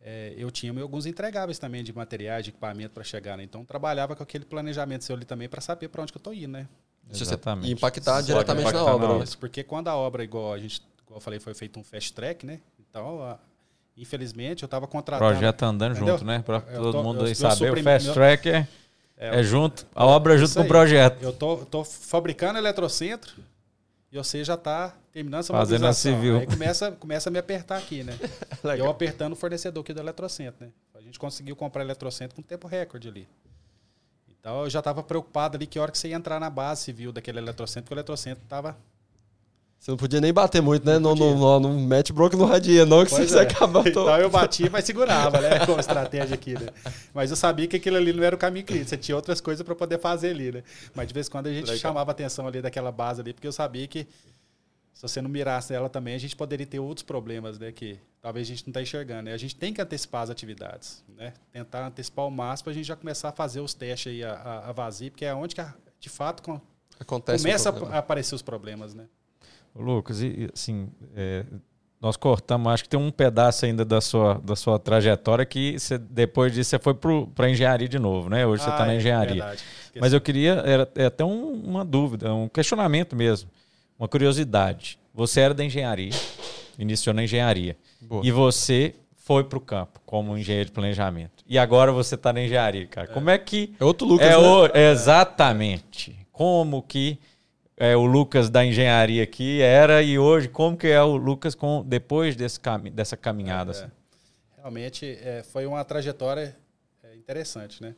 É, 0.00 0.32
eu 0.36 0.50
tinha 0.50 0.72
alguns 0.80 1.06
entregáveis 1.06 1.58
também 1.58 1.82
de 1.82 1.92
materiais, 1.92 2.44
de 2.44 2.50
equipamento 2.50 2.94
para 2.94 3.04
chegar, 3.04 3.36
né? 3.36 3.42
Então 3.42 3.64
trabalhava 3.64 4.14
com 4.14 4.22
aquele 4.22 4.44
planejamento 4.44 5.04
seu 5.04 5.16
ali 5.16 5.24
também 5.24 5.48
para 5.48 5.60
saber 5.60 5.88
para 5.88 6.02
onde 6.02 6.12
que 6.12 6.16
eu 6.16 6.20
estou 6.20 6.32
indo, 6.32 6.48
né? 6.48 6.68
Exatamente. 7.10 7.68
E 7.68 7.72
impactar 7.72 8.20
diretamente 8.20 8.68
impactar 8.68 8.84
na 8.84 8.94
obra. 8.94 9.18
Né? 9.18 9.24
Isso, 9.24 9.38
porque 9.38 9.62
quando 9.62 9.88
a 9.88 9.96
obra, 9.96 10.22
igual 10.22 10.52
a 10.52 10.58
gente, 10.58 10.82
igual 11.04 11.16
eu 11.16 11.20
falei, 11.20 11.40
foi 11.40 11.54
feito 11.54 11.78
um 11.78 11.84
fast 11.84 12.12
track, 12.12 12.44
né? 12.44 12.60
Então, 12.78 13.22
a, 13.22 13.38
infelizmente, 13.96 14.62
eu 14.62 14.66
estava 14.66 14.86
contratando. 14.86 15.30
Projeto 15.30 15.62
andando 15.62 15.92
entendeu? 15.92 16.14
junto, 16.14 16.26
né? 16.26 16.42
Para 16.44 16.60
todo 16.60 16.92
tô, 16.92 17.02
mundo 17.02 17.24
aí 17.24 17.34
saber, 17.34 17.72
o 17.72 17.82
fast 17.82 18.12
track 18.12 18.48
é, 18.48 18.68
é, 19.16 19.40
é 19.40 19.42
junto, 19.42 19.86
a 19.94 20.04
obra 20.04 20.34
é 20.34 20.38
junto 20.38 20.54
com 20.54 20.62
o 20.62 20.68
projeto. 20.68 21.22
Eu 21.22 21.32
tô, 21.32 21.56
tô 21.58 21.82
fabricando 21.84 22.58
eletrocentro, 22.58 23.32
e 24.10 24.16
você 24.16 24.42
já 24.42 24.54
está 24.54 24.94
terminando 25.12 25.40
essa 25.40 25.52
Fazendo 25.52 25.86
a 25.86 25.92
civil. 25.92 26.38
Aí 26.38 26.46
começa, 26.46 26.92
começa 26.92 27.28
a 27.28 27.32
me 27.32 27.38
apertar 27.38 27.76
aqui, 27.76 28.02
né? 28.02 28.14
eu 28.78 28.88
apertando 28.88 29.34
o 29.34 29.36
fornecedor 29.36 29.82
aqui 29.82 29.92
do 29.92 30.00
Eletrocentro, 30.00 30.64
né? 30.64 30.72
A 30.94 31.00
gente 31.00 31.18
conseguiu 31.18 31.54
comprar 31.54 31.82
Eletrocentro 31.82 32.34
com 32.34 32.40
tempo 32.42 32.66
recorde 32.66 33.08
ali. 33.08 33.28
Então 34.40 34.64
eu 34.64 34.70
já 34.70 34.78
estava 34.78 35.02
preocupado 35.02 35.56
ali 35.56 35.66
que 35.66 35.78
hora 35.78 35.90
que 35.90 35.98
você 35.98 36.08
ia 36.08 36.16
entrar 36.16 36.38
na 36.38 36.50
base 36.50 36.82
civil 36.82 37.12
daquele 37.12 37.38
Eletrocentro, 37.38 37.82
porque 37.82 37.94
o 37.94 37.96
Eletrocentro 37.96 38.42
estava 38.44 38.76
você 39.78 39.92
não 39.92 39.98
podia 39.98 40.20
nem 40.20 40.32
bater 40.32 40.60
muito, 40.60 40.84
né? 40.84 40.98
Não, 40.98 41.14
não, 41.14 41.38
não, 41.38 41.60
não 41.60 41.80
mete 41.80 42.12
bronca 42.12 42.36
no 42.36 42.44
radia, 42.44 42.84
não, 42.84 43.04
que 43.04 43.10
pois 43.10 43.30
você 43.30 43.38
é. 43.38 43.42
acaba 43.42 43.84
todo. 43.84 43.88
Então 43.88 44.18
eu 44.18 44.28
batia, 44.28 44.68
mas 44.68 44.84
segurava, 44.84 45.40
né? 45.40 45.64
Com 45.64 45.78
estratégia 45.78 46.34
aqui, 46.34 46.54
né? 46.54 46.66
Mas 47.14 47.30
eu 47.30 47.36
sabia 47.36 47.68
que 47.68 47.76
aquilo 47.76 47.96
ali 47.96 48.12
não 48.12 48.24
era 48.24 48.34
o 48.34 48.38
caminho 48.38 48.66
clínico. 48.66 48.88
Você 48.88 48.96
tinha 48.96 49.14
outras 49.14 49.40
coisas 49.40 49.64
para 49.64 49.76
poder 49.76 50.00
fazer 50.00 50.30
ali, 50.30 50.50
né? 50.50 50.62
Mas 50.94 51.06
de 51.06 51.14
vez 51.14 51.28
em 51.28 51.30
quando 51.30 51.46
a 51.46 51.52
gente 51.52 51.66
Legal. 51.66 51.78
chamava 51.78 52.10
a 52.10 52.12
atenção 52.12 52.48
ali 52.48 52.60
daquela 52.60 52.90
base 52.90 53.20
ali, 53.20 53.32
porque 53.32 53.46
eu 53.46 53.52
sabia 53.52 53.86
que 53.86 54.06
se 54.98 55.02
você 55.02 55.22
não 55.22 55.30
mirasse 55.30 55.72
ela 55.72 55.88
também, 55.88 56.16
a 56.16 56.18
gente 56.18 56.34
poderia 56.34 56.66
ter 56.66 56.80
outros 56.80 57.04
problemas, 57.04 57.56
né? 57.56 57.70
Que 57.70 58.00
talvez 58.20 58.48
a 58.48 58.50
gente 58.50 58.66
não 58.66 58.72
está 58.72 58.82
enxergando. 58.82 59.22
Né? 59.22 59.32
A 59.32 59.36
gente 59.36 59.54
tem 59.54 59.72
que 59.72 59.80
antecipar 59.80 60.22
as 60.22 60.30
atividades, 60.30 61.04
né? 61.16 61.34
Tentar 61.52 61.86
antecipar 61.86 62.26
o 62.26 62.30
máximo 62.32 62.64
para 62.64 62.72
a 62.72 62.74
gente 62.74 62.84
já 62.84 62.96
começar 62.96 63.28
a 63.28 63.32
fazer 63.32 63.60
os 63.60 63.72
testes 63.74 64.10
aí 64.12 64.24
a, 64.24 64.32
a, 64.32 64.70
a 64.70 64.72
vazio, 64.72 65.12
porque 65.12 65.24
é 65.24 65.32
onde 65.32 65.54
que, 65.54 65.64
de 66.00 66.08
fato, 66.08 66.60
Acontece 66.98 67.44
começa 67.44 67.70
a 67.70 67.98
aparecer 67.98 68.34
os 68.34 68.42
problemas, 68.42 68.92
né? 68.92 69.06
Lucas, 69.72 70.20
e 70.20 70.50
assim, 70.52 70.88
é, 71.14 71.44
nós 72.00 72.16
cortamos, 72.16 72.72
acho 72.72 72.82
que 72.82 72.88
tem 72.88 72.98
um 72.98 73.12
pedaço 73.12 73.66
ainda 73.66 73.84
da 73.84 74.00
sua, 74.00 74.34
da 74.42 74.56
sua 74.56 74.80
trajetória 74.80 75.46
que 75.46 75.78
você, 75.78 75.96
depois 75.96 76.52
disso 76.52 76.70
você 76.70 76.78
foi 76.80 76.94
para 76.94 77.46
a 77.46 77.50
engenharia 77.50 77.88
de 77.88 78.00
novo, 78.00 78.28
né? 78.28 78.44
Hoje 78.44 78.62
ah, 78.62 78.64
você 78.64 78.70
está 78.72 78.84
na 78.84 78.94
é 78.94 78.96
engenharia. 78.96 79.44
É 79.94 80.00
Mas 80.00 80.12
eu 80.12 80.20
queria, 80.20 80.54
era, 80.54 80.90
é 80.96 81.04
até 81.04 81.24
um, 81.24 81.52
uma 81.52 81.84
dúvida, 81.84 82.34
um 82.34 82.48
questionamento 82.48 83.14
mesmo, 83.14 83.48
uma 83.98 84.08
curiosidade. 84.08 84.98
Você 85.12 85.40
era 85.40 85.52
da 85.52 85.64
engenharia, 85.64 86.12
iniciou 86.78 87.14
na 87.14 87.24
engenharia, 87.24 87.76
Boa. 88.00 88.22
e 88.24 88.30
você 88.30 88.94
foi 89.16 89.44
para 89.44 89.58
o 89.58 89.60
campo 89.60 90.00
como 90.06 90.38
engenheiro 90.38 90.66
de 90.66 90.72
planejamento. 90.72 91.44
E 91.46 91.58
agora 91.58 91.92
você 91.92 92.14
está 92.14 92.32
na 92.32 92.42
engenharia, 92.42 92.86
cara. 92.86 93.10
É. 93.10 93.12
Como 93.12 93.28
é 93.28 93.36
que. 93.36 93.74
É 93.78 93.84
outro 93.84 94.06
Lucas. 94.06 94.26
É 94.26 94.30
né? 94.30 94.36
o, 94.36 94.66
exatamente. 94.74 96.16
Como 96.32 96.82
que 96.82 97.18
é, 97.76 97.96
o 97.96 98.06
Lucas 98.06 98.48
da 98.48 98.64
engenharia 98.64 99.22
aqui 99.22 99.60
era 99.60 100.02
e 100.02 100.18
hoje 100.18 100.48
como 100.48 100.76
que 100.76 100.86
é 100.86 101.02
o 101.02 101.16
Lucas 101.16 101.54
com 101.54 101.84
depois 101.86 102.34
desse 102.36 102.58
cami 102.58 102.90
dessa 102.90 103.16
caminhada? 103.16 103.70
É, 103.70 103.74
assim? 103.74 103.90
Realmente 104.56 105.18
é, 105.22 105.42
foi 105.42 105.66
uma 105.66 105.84
trajetória 105.84 106.56
é, 107.02 107.14
interessante, 107.14 107.82
né? 107.82 107.94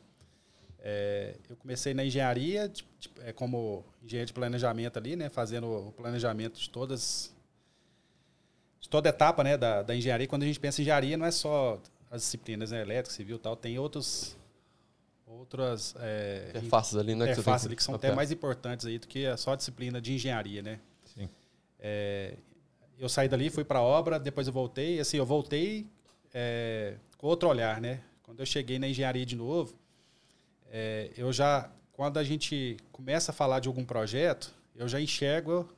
É, 0.83 1.37
eu 1.49 1.57
comecei 1.57 1.93
na 1.93 2.05
engenharia 2.05 2.69
de, 2.69 2.85
é, 3.21 3.33
como 3.33 3.85
engenheiro 4.03 4.27
de 4.27 4.33
planejamento 4.33 4.99
ali, 4.99 5.15
né? 5.15 5.29
Fazendo 5.29 5.89
o 5.89 5.93
planejamento 5.93 6.59
de 6.59 6.71
todas 6.71 7.35
de 8.81 8.89
toda 8.89 9.09
etapa, 9.09 9.45
né? 9.45 9.57
Da, 9.57 9.83
da 9.83 9.95
engenharia. 9.95 10.27
Quando 10.27 10.43
a 10.43 10.47
gente 10.47 10.59
pensa 10.59 10.81
em 10.81 10.83
engenharia, 10.83 11.17
não 11.17 11.27
é 11.27 11.31
só 11.31 11.81
as 12.11 12.23
disciplinas, 12.23 12.71
né? 12.71 12.81
Elétrica, 12.81 13.15
civil, 13.15 13.39
tal. 13.39 13.55
Tem 13.57 13.79
outros 13.79 14.37
outras 15.27 15.95
é, 16.01 16.47
interfaces 16.49 16.97
ali, 16.97 17.15
né? 17.15 17.31
Interfaces 17.31 17.67
que, 17.67 17.69
ali 17.69 17.77
que 17.77 17.83
são 17.83 17.95
até 17.95 18.15
mais 18.15 18.33
importantes 18.33 18.87
aí 18.87 18.99
do 18.99 19.07
que 19.07 19.27
a 19.27 19.37
só 19.37 19.53
a 19.53 19.57
disciplina 19.57 20.01
de 20.01 20.15
engenharia, 20.15 20.63
né? 20.63 20.81
Sim. 21.05 21.29
É, 21.79 22.35
eu 22.99 23.09
saí 23.09 23.29
dali, 23.29 23.49
fui 23.49 23.65
para 23.65 23.79
a 23.79 23.83
obra, 23.83 24.19
depois 24.19 24.47
eu 24.47 24.53
voltei. 24.53 24.99
Assim, 24.99 25.19
eu 25.19 25.27
voltei 25.27 25.87
é, 26.35 26.97
com 27.17 27.27
outro 27.27 27.49
olhar, 27.49 27.81
né? 27.81 28.01
Quando 28.23 28.41
eu 28.41 28.47
cheguei 28.47 28.79
na 28.79 28.89
engenharia 28.89 29.25
de 29.25 29.37
novo, 29.37 29.75
é, 30.71 31.11
eu 31.17 31.33
já, 31.33 31.69
quando 31.93 32.19
a 32.19 32.25
gente 32.25 32.77
começa 32.93 33.33
a 33.33 33.35
falar 33.35 33.61
de 33.61 33.69
algum 33.69 33.85
projeto, 33.85 34.55
eu 34.75 34.89
já 34.89 35.01
enxergo 35.01 35.69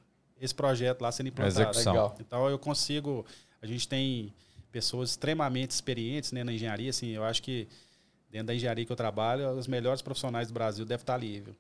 esse 0.40 0.54
projeto 0.54 1.00
lá 1.00 1.10
sendo 1.10 1.28
implantado. 1.28 1.76
Legal. 1.78 2.16
Então 2.20 2.48
eu 2.48 2.58
consigo, 2.58 3.24
a 3.60 3.66
gente 3.66 3.88
tem 3.88 4.32
pessoas 4.70 5.10
extremamente 5.10 5.70
experientes 5.70 6.32
né, 6.32 6.44
na 6.44 6.52
engenharia, 6.52 6.90
assim, 6.90 7.08
eu 7.10 7.24
acho 7.24 7.42
que 7.42 7.68
dentro 8.30 8.48
da 8.48 8.54
engenharia 8.54 8.84
que 8.84 8.92
eu 8.92 8.96
trabalho, 8.96 9.50
os 9.50 9.66
melhores 9.66 10.02
profissionais 10.02 10.48
do 10.48 10.54
Brasil 10.54 10.84
devem 10.84 11.02
estar 11.02 11.14
ali. 11.14 11.40
Viu? 11.40 11.56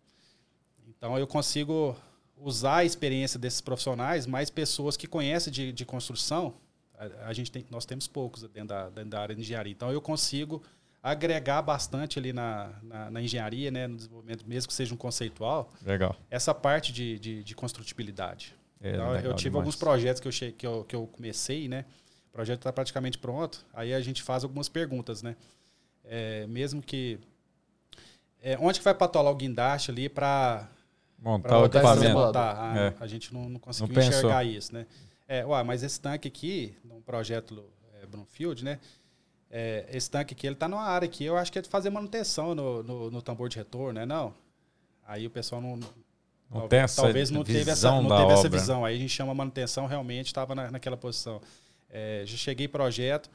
Então 0.88 1.18
eu 1.18 1.26
consigo 1.26 1.96
usar 2.36 2.76
a 2.76 2.84
experiência 2.84 3.38
desses 3.38 3.60
profissionais, 3.60 4.26
mais 4.26 4.50
pessoas 4.50 4.96
que 4.96 5.06
conhecem 5.06 5.52
de, 5.52 5.72
de 5.72 5.84
construção, 5.84 6.54
a, 6.98 7.28
a, 7.28 7.32
gente 7.32 7.50
tem, 7.50 7.66
nós 7.70 7.84
temos 7.84 8.06
poucos 8.08 8.42
dentro 8.42 8.68
da, 8.68 8.88
dentro 8.88 9.10
da 9.10 9.20
área 9.20 9.34
de 9.34 9.40
engenharia. 9.40 9.72
Então 9.72 9.92
eu 9.92 10.00
consigo 10.00 10.62
agregar 11.02 11.60
bastante 11.62 12.18
ali 12.18 12.32
na, 12.32 12.70
na, 12.82 13.10
na, 13.10 13.20
engenharia, 13.20 13.70
né, 13.70 13.88
no 13.88 13.96
desenvolvimento, 13.96 14.46
mesmo 14.46 14.68
que 14.68 14.74
seja 14.74 14.94
um 14.94 14.96
conceitual, 14.96 15.72
legal. 15.84 16.14
essa 16.30 16.54
parte 16.54 16.92
de, 16.92 17.18
de, 17.18 17.42
de 17.42 17.54
construtibilidade. 17.56 18.54
É, 18.80 18.94
então, 18.94 19.14
eu 19.16 19.34
tive 19.34 19.50
demais. 19.50 19.54
alguns 19.62 19.76
projetos 19.76 20.20
que 20.20 20.28
eu, 20.28 20.32
che, 20.32 20.52
que 20.52 20.66
eu, 20.66 20.84
que 20.84 20.94
eu 20.94 21.06
comecei, 21.06 21.68
né? 21.68 21.84
O 22.30 22.32
projeto 22.32 22.60
está 22.60 22.72
praticamente 22.72 23.18
pronto. 23.18 23.64
Aí 23.74 23.92
a 23.92 24.00
gente 24.00 24.22
faz 24.22 24.42
algumas 24.42 24.68
perguntas, 24.68 25.22
né? 25.22 25.36
É, 26.04 26.46
mesmo 26.46 26.82
que. 26.82 27.18
É, 28.42 28.58
onde 28.58 28.80
que 28.80 28.84
vai 28.84 28.94
patolar 28.94 29.32
o 29.32 29.36
guindaste 29.36 29.90
ali 29.90 30.08
para 30.08 30.68
montar 31.16 31.60
o 31.60 31.66
equipamento? 31.66 32.12
Montar? 32.12 32.56
Ah, 32.58 32.78
é. 32.78 32.94
A 32.98 33.06
gente 33.06 33.32
não, 33.32 33.48
não 33.48 33.60
conseguiu 33.60 33.94
não 33.94 34.02
enxergar 34.02 34.44
isso, 34.44 34.74
né? 34.74 34.86
É, 35.28 35.46
ué, 35.46 35.62
mas 35.62 35.84
esse 35.84 36.00
tanque 36.00 36.26
aqui, 36.26 36.76
num 36.84 37.00
projeto 37.00 37.64
é, 38.02 38.06
Brownfield, 38.06 38.64
né? 38.64 38.80
É, 39.54 39.84
esse 39.92 40.10
tanque 40.10 40.32
aqui, 40.32 40.46
ele 40.46 40.56
tá 40.56 40.66
numa 40.66 40.82
área 40.82 41.06
que 41.06 41.22
eu 41.22 41.36
acho 41.36 41.52
que 41.52 41.58
é 41.58 41.62
de 41.62 41.68
fazer 41.68 41.90
manutenção 41.90 42.54
no, 42.54 42.82
no, 42.82 43.10
no 43.10 43.20
tambor 43.20 43.50
de 43.50 43.58
retorno, 43.58 43.92
né? 43.92 44.06
Não. 44.06 44.34
Aí 45.06 45.26
o 45.26 45.30
pessoal 45.30 45.60
não. 45.60 45.76
Não 45.76 46.60
talvez, 46.60 46.70
tem 46.70 46.80
essa 46.80 47.02
talvez 47.02 47.30
não 47.30 47.44
teve, 47.44 47.60
essa, 47.60 47.70
visão 47.72 48.02
não 48.02 48.16
teve 48.16 48.32
essa 48.32 48.46
obra. 48.46 48.58
visão. 48.58 48.84
Aí 48.84 48.96
a 48.96 48.98
gente 48.98 49.10
chama 49.10 49.34
manutenção, 49.34 49.86
realmente 49.86 50.26
estava 50.26 50.54
na, 50.54 50.70
naquela 50.70 50.96
posição. 50.96 51.40
É, 51.90 52.22
já 52.24 52.36
cheguei 52.36 52.66
projeto 52.66 53.30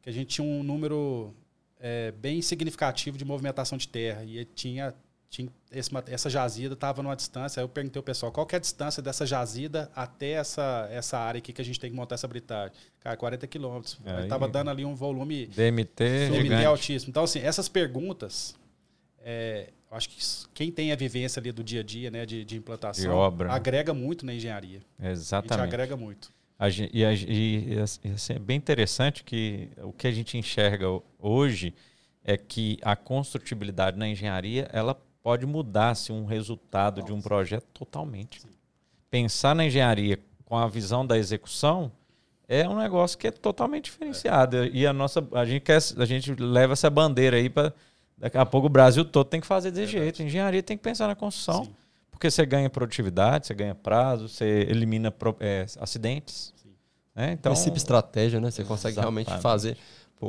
que 0.00 0.10
a 0.10 0.12
gente 0.12 0.26
tinha 0.34 0.46
um 0.46 0.64
número 0.64 1.32
é, 1.78 2.10
bem 2.10 2.42
significativo 2.42 3.16
de 3.16 3.24
movimentação 3.24 3.78
de 3.78 3.86
terra. 3.86 4.24
E 4.24 4.44
tinha, 4.44 4.92
tinha 5.32 5.48
esse 5.72 5.90
essa 6.08 6.28
jazida 6.28 6.74
estava 6.74 7.02
numa 7.02 7.16
distância. 7.16 7.58
Aí 7.58 7.64
eu 7.64 7.68
perguntei 7.68 7.98
ao 7.98 8.02
pessoal 8.04 8.30
qual 8.30 8.44
que 8.46 8.54
é 8.54 8.58
a 8.58 8.60
distância 8.60 9.02
dessa 9.02 9.24
jazida 9.24 9.90
até 9.96 10.32
essa, 10.32 10.86
essa 10.92 11.18
área 11.18 11.38
aqui 11.38 11.54
que 11.54 11.62
a 11.62 11.64
gente 11.64 11.80
tem 11.80 11.88
que 11.90 11.96
montar 11.96 12.16
essa 12.16 12.28
britagem. 12.28 12.76
Cara, 13.00 13.16
40 13.16 13.46
quilômetros. 13.46 13.98
Aí- 14.04 14.24
Estava 14.24 14.46
dando 14.46 14.68
ali 14.68 14.84
um 14.84 14.94
volume 14.94 15.46
DMT 15.46 16.04
CMT 16.28 16.42
gigante. 16.42 16.64
altíssimo. 16.66 17.10
Então, 17.10 17.24
assim, 17.24 17.40
essas 17.40 17.66
perguntas, 17.66 18.54
é, 19.24 19.70
acho 19.90 20.10
que 20.10 20.18
quem 20.52 20.70
tem 20.70 20.92
a 20.92 20.96
vivência 20.96 21.40
ali 21.40 21.50
do 21.50 21.64
dia 21.64 21.80
a 21.80 21.82
dia, 21.82 22.10
né, 22.10 22.26
de, 22.26 22.44
de 22.44 22.56
implantação, 22.58 23.02
De 23.04 23.08
obra, 23.10 23.48
né? 23.48 23.54
agrega 23.54 23.94
muito 23.94 24.26
na 24.26 24.34
engenharia. 24.34 24.82
A 24.98 25.04
gente 25.04 25.12
Exatamente. 25.12 25.66
agrega 25.66 25.96
muito. 25.96 26.30
A 26.58 26.68
gen- 26.68 26.90
e, 26.92 27.04
a- 27.06 27.12
e, 27.14 27.76
assim, 28.14 28.34
é 28.34 28.38
bem 28.38 28.58
interessante 28.58 29.24
que 29.24 29.70
o 29.78 29.94
que 29.94 30.06
a 30.06 30.12
gente 30.12 30.36
enxerga 30.36 30.90
ho- 30.90 31.02
hoje 31.18 31.74
é 32.22 32.36
que 32.36 32.78
a 32.82 32.94
construtibilidade 32.94 33.96
na 33.98 34.06
engenharia 34.06 34.68
ela 34.74 34.94
pode 35.22 35.46
mudar 35.46 35.94
se 35.94 36.12
um 36.12 36.24
resultado 36.24 37.02
de 37.02 37.12
um 37.12 37.20
projeto 37.20 37.66
totalmente. 37.72 38.40
Pensar 39.10 39.54
na 39.54 39.64
engenharia 39.64 40.18
com 40.44 40.56
a 40.56 40.66
visão 40.66 41.06
da 41.06 41.16
execução 41.16 41.92
é 42.48 42.68
um 42.68 42.76
negócio 42.76 43.16
que 43.16 43.26
é 43.26 43.30
totalmente 43.30 43.84
diferenciado 43.84 44.66
e 44.66 44.86
a 44.86 44.92
nossa 44.92 45.26
a 45.32 45.44
gente 45.44 45.62
quer 45.62 45.78
a 45.96 46.04
gente 46.04 46.34
leva 46.34 46.72
essa 46.74 46.90
bandeira 46.90 47.36
aí 47.36 47.48
para 47.48 47.72
daqui 48.18 48.36
a 48.36 48.44
pouco 48.44 48.66
o 48.66 48.70
Brasil 48.70 49.04
todo 49.04 49.26
tem 49.26 49.40
que 49.40 49.46
fazer 49.46 49.70
desse 49.70 49.92
jeito. 49.92 50.20
A 50.20 50.24
engenharia 50.24 50.62
tem 50.62 50.76
que 50.76 50.82
pensar 50.82 51.06
na 51.06 51.14
construção. 51.14 51.64
Sim. 51.64 51.74
Porque 52.10 52.30
você 52.30 52.44
ganha 52.46 52.70
produtividade, 52.70 53.46
você 53.46 53.54
ganha 53.54 53.74
prazo, 53.74 54.28
você 54.28 54.66
elimina 54.68 55.12
é, 55.40 55.66
acidentes. 55.80 56.52
Sim. 56.56 56.70
Né? 57.14 57.32
Então, 57.32 57.52
princípio 57.52 57.76
estratégia, 57.76 58.40
né? 58.40 58.50
Você 58.50 58.62
consegue 58.64 58.98
realmente 58.98 59.26
Exatamente. 59.26 59.42
fazer. 59.42 59.76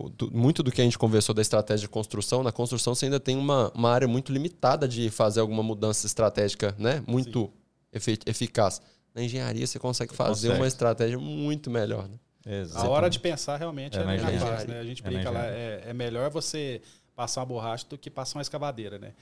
Du- 0.09 0.31
muito 0.31 0.63
do 0.63 0.71
que 0.71 0.81
a 0.81 0.83
gente 0.83 0.97
conversou 0.97 1.33
da 1.35 1.41
estratégia 1.41 1.81
de 1.87 1.89
construção, 1.89 2.43
na 2.43 2.51
construção 2.51 2.93
você 2.95 3.05
ainda 3.05 3.19
tem 3.19 3.37
uma, 3.37 3.71
uma 3.75 3.91
área 3.91 4.07
muito 4.07 4.31
limitada 4.31 4.87
de 4.87 5.09
fazer 5.09 5.39
alguma 5.39 5.63
mudança 5.63 6.05
estratégica, 6.07 6.75
né? 6.77 7.03
Muito 7.07 7.51
efe- 7.91 8.19
eficaz. 8.25 8.81
Na 9.13 9.21
engenharia 9.23 9.65
você 9.67 9.77
consegue 9.79 10.13
fazer 10.15 10.47
consegue. 10.47 10.59
uma 10.61 10.67
estratégia 10.67 11.19
muito 11.19 11.69
melhor, 11.69 12.07
né? 12.07 12.17
A 12.45 12.51
Exatamente. 12.51 12.91
hora 12.91 13.09
de 13.09 13.19
pensar 13.19 13.55
realmente 13.57 13.97
É 13.97 14.01
é, 14.01 14.05
na 14.05 14.13
é 14.13 14.15
engenharia. 14.17 14.65
né? 14.67 14.79
A 14.79 14.83
gente 14.83 15.01
É 15.01 15.05
brinca 15.09 15.29
lá, 15.29 15.45
é, 15.45 15.83
é 15.87 15.93
melhor 15.93 16.29
você 16.29 16.81
passar 17.15 17.41
uma 17.41 17.45
borracha 17.45 17.85
do 17.89 17.97
que 17.97 18.09
passar 18.09 18.37
uma 18.39 18.41
escavadeira, 18.41 18.97
né? 18.99 19.13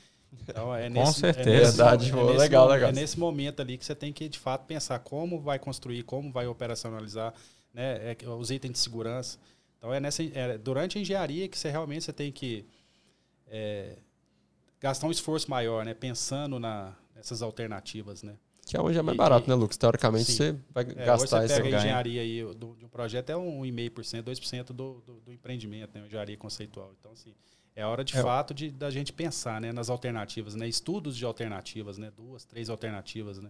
Então, 0.41 0.73
é 0.73 0.87
Com 0.89 0.93
nesse, 0.93 1.19
certeza. 1.19 1.49
É 1.49 1.53
nesse, 1.59 1.77
Verdade, 1.77 2.09
é 2.09 2.15
nesse 2.23 2.37
legal, 2.37 2.67
legal. 2.67 2.89
É 2.89 2.93
nesse 2.93 3.19
momento 3.19 3.61
ali 3.61 3.77
que 3.77 3.85
você 3.85 3.93
tem 3.93 4.13
que, 4.13 4.29
de 4.29 4.39
fato, 4.39 4.65
pensar 4.65 4.97
como 4.99 5.39
vai 5.39 5.59
construir, 5.59 6.03
como 6.03 6.31
vai 6.31 6.47
operacionalizar, 6.47 7.33
né? 7.73 8.13
É, 8.13 8.17
os 8.29 8.49
itens 8.49 8.71
de 8.73 8.79
segurança. 8.79 9.37
Então, 9.81 9.91
é, 9.91 9.99
nessa, 9.99 10.21
é 10.23 10.59
durante 10.59 10.99
a 10.99 11.01
engenharia 11.01 11.47
que 11.47 11.57
você 11.57 11.71
realmente 11.71 12.03
você 12.05 12.13
tem 12.13 12.31
que 12.31 12.67
é, 13.47 13.97
gastar 14.79 15.07
um 15.07 15.11
esforço 15.11 15.49
maior, 15.49 15.83
né? 15.83 15.95
Pensando 15.95 16.59
na, 16.59 16.93
nessas 17.15 17.41
alternativas, 17.41 18.21
né? 18.21 18.35
Que 18.63 18.77
hoje 18.79 18.99
é 18.99 19.01
mais 19.01 19.15
E- 19.15 19.17
barato, 19.17 19.47
e- 19.47 19.49
né, 19.49 19.55
Lucas? 19.55 19.77
Teoricamente 19.77 20.25
Sim. 20.25 20.33
você 20.37 20.55
vai 20.69 20.83
É, 20.83 20.93
gastar 21.03 21.39
você 21.39 21.45
esse 21.45 21.55
pega 21.55 21.67
a 21.67 21.71
ganho. 21.71 21.77
engenharia 21.81 22.21
aí 22.21 22.43
do, 22.53 22.75
de 22.75 22.85
um 22.85 22.89
projeto 22.89 23.31
é 23.31 23.35
um 23.35 23.63
1,5%, 23.63 24.21
2% 24.21 24.65
do, 24.67 25.01
do, 25.03 25.19
do 25.21 25.33
empreendimento, 25.33 25.97
né? 25.97 26.05
Engenharia 26.05 26.37
conceitual. 26.37 26.93
Então, 26.99 27.11
assim, 27.13 27.33
é 27.75 27.83
hora 27.83 28.03
de 28.03 28.15
É. 28.15 28.21
fato 28.21 28.53
de, 28.53 28.69
da 28.69 28.91
gente 28.91 29.11
pensar 29.11 29.59
né, 29.59 29.71
nas 29.73 29.89
alternativas, 29.89 30.53
né? 30.53 30.67
Estudos 30.67 31.17
de 31.17 31.25
alternativas, 31.25 31.97
né? 31.97 32.11
Duas, 32.15 32.45
três 32.45 32.69
alternativas, 32.69 33.39
né? 33.39 33.49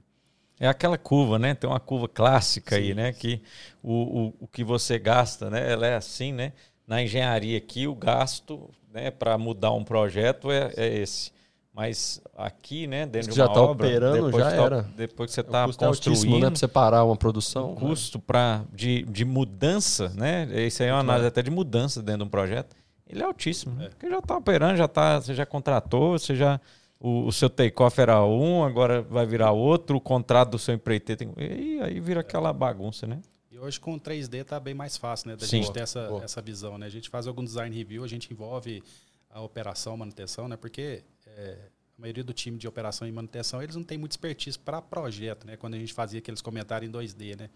É 0.62 0.68
aquela 0.68 0.96
curva, 0.96 1.40
né? 1.40 1.56
Tem 1.56 1.68
uma 1.68 1.80
curva 1.80 2.08
clássica 2.08 2.76
aí, 2.76 2.90
Sim. 2.90 2.94
né? 2.94 3.12
Que 3.12 3.42
o, 3.82 3.94
o, 4.28 4.34
o 4.42 4.48
que 4.48 4.64
você 4.64 5.00
gasta, 5.00 5.50
né? 5.50 5.72
Ela 5.72 5.88
é 5.88 5.96
assim, 5.96 6.32
né? 6.32 6.54
Na 6.88 7.02
engenharia 7.02 7.58
aqui, 7.58 7.88
o 7.88 7.96
gasto 7.96 8.70
né, 8.94 9.10
para 9.10 9.36
mudar 9.40 9.72
um 9.72 9.84
projeto 9.84 10.52
é, 10.52 10.72
é 10.78 11.00
esse. 11.00 11.32
Mas 11.74 12.22
aqui, 12.38 12.86
né, 12.86 13.08
dentro 13.08 13.32
de 13.32 13.38
Já 13.38 13.48
uma 13.48 13.54
tá 13.54 13.62
obra, 13.62 13.88
operando, 13.88 14.26
depois 14.26 14.44
já 14.44 14.52
tá- 14.52 14.56
era. 14.64 14.82
depois 14.96 15.30
que 15.30 15.34
você 15.36 15.42
está 15.42 15.60
é 15.60 15.62
altíssimo, 15.64 15.88
construindo, 15.88 16.34
né? 16.44 16.50
Pra 16.50 16.60
você 16.60 16.68
parar 16.68 17.06
uma 17.06 17.16
produção. 17.16 17.72
o 17.72 17.76
custo 17.76 18.20
pra, 18.20 18.64
de, 18.72 19.02
de 19.04 19.26
mudança, 19.26 20.10
né? 20.10 20.48
Isso 20.68 20.84
aí 20.84 20.90
é 20.90 20.94
uma 20.94 21.00
análise 21.00 21.28
até 21.28 21.42
de 21.42 21.50
mudança 21.50 22.04
dentro 22.04 22.20
de 22.20 22.26
um 22.26 22.30
projeto. 22.30 22.76
Ele 23.10 23.24
é 23.24 23.26
altíssimo, 23.26 23.74
né? 23.76 23.90
Porque 23.90 24.08
já 24.08 24.20
está 24.20 24.38
operando, 24.38 24.78
já 24.78 24.88
tá, 24.88 25.20
você 25.20 25.34
já 25.34 25.46
contratou, 25.46 26.20
você 26.20 26.36
já. 26.36 26.60
O, 27.04 27.26
o 27.26 27.32
seu 27.32 27.50
take-off 27.50 28.00
era 28.00 28.24
um, 28.24 28.64
agora 28.64 29.02
vai 29.02 29.26
virar 29.26 29.52
outro, 29.52 29.98
o 29.98 30.02
contrato 30.02 30.52
do 30.52 30.60
seu 30.60 30.76
empreiteiro 30.76 31.34
tem. 31.34 31.34
E 31.40 31.82
aí 31.82 32.00
vira 32.00 32.22
aquela 32.22 32.54
bagunça, 32.54 33.08
né? 33.08 33.20
E 33.50 33.58
hoje 33.58 33.80
com 33.80 34.00
3D 34.00 34.44
tá 34.44 34.60
bem 34.60 34.76
mais 34.76 34.98
fácil, 34.98 35.30
né? 35.30 35.36
Da 35.36 35.48
Sim. 35.48 35.64
gente 35.64 35.74
ter 35.74 35.80
essa, 35.80 36.08
Boa. 36.08 36.24
essa 36.24 36.40
visão, 36.44 36.78
né? 36.78 36.86
A 36.86 36.90
gente 36.90 37.10
faz 37.10 37.26
algum 37.26 37.44
design 37.44 37.76
review, 37.76 38.04
a 38.04 38.08
gente 38.08 38.32
envolve 38.32 38.84
a 39.32 39.42
operação, 39.42 39.98
manutenção, 39.98 40.48
né? 40.48 40.56
Porque 40.56 41.04
é, 41.26 41.58
a 41.98 42.02
maioria 42.02 42.24
do 42.24 42.34
time 42.34 42.60
de 42.60 42.68
operação 42.68 43.08
e 43.08 43.12
manutenção, 43.12 43.64
eles 43.64 43.76
não 43.76 43.84
tem 43.84 43.98
muito 43.98 44.12
expertise 44.12 44.60
para 44.60 44.80
projeto, 44.80 45.48
né? 45.48 45.58
Quando 45.58 45.74
a 45.74 45.80
gente 45.80 45.94
fazia 45.94 46.20
aqueles 46.20 46.40
comentários 46.40 46.88
em 46.88 46.94
2D, 46.94 47.36
né? 47.36 47.50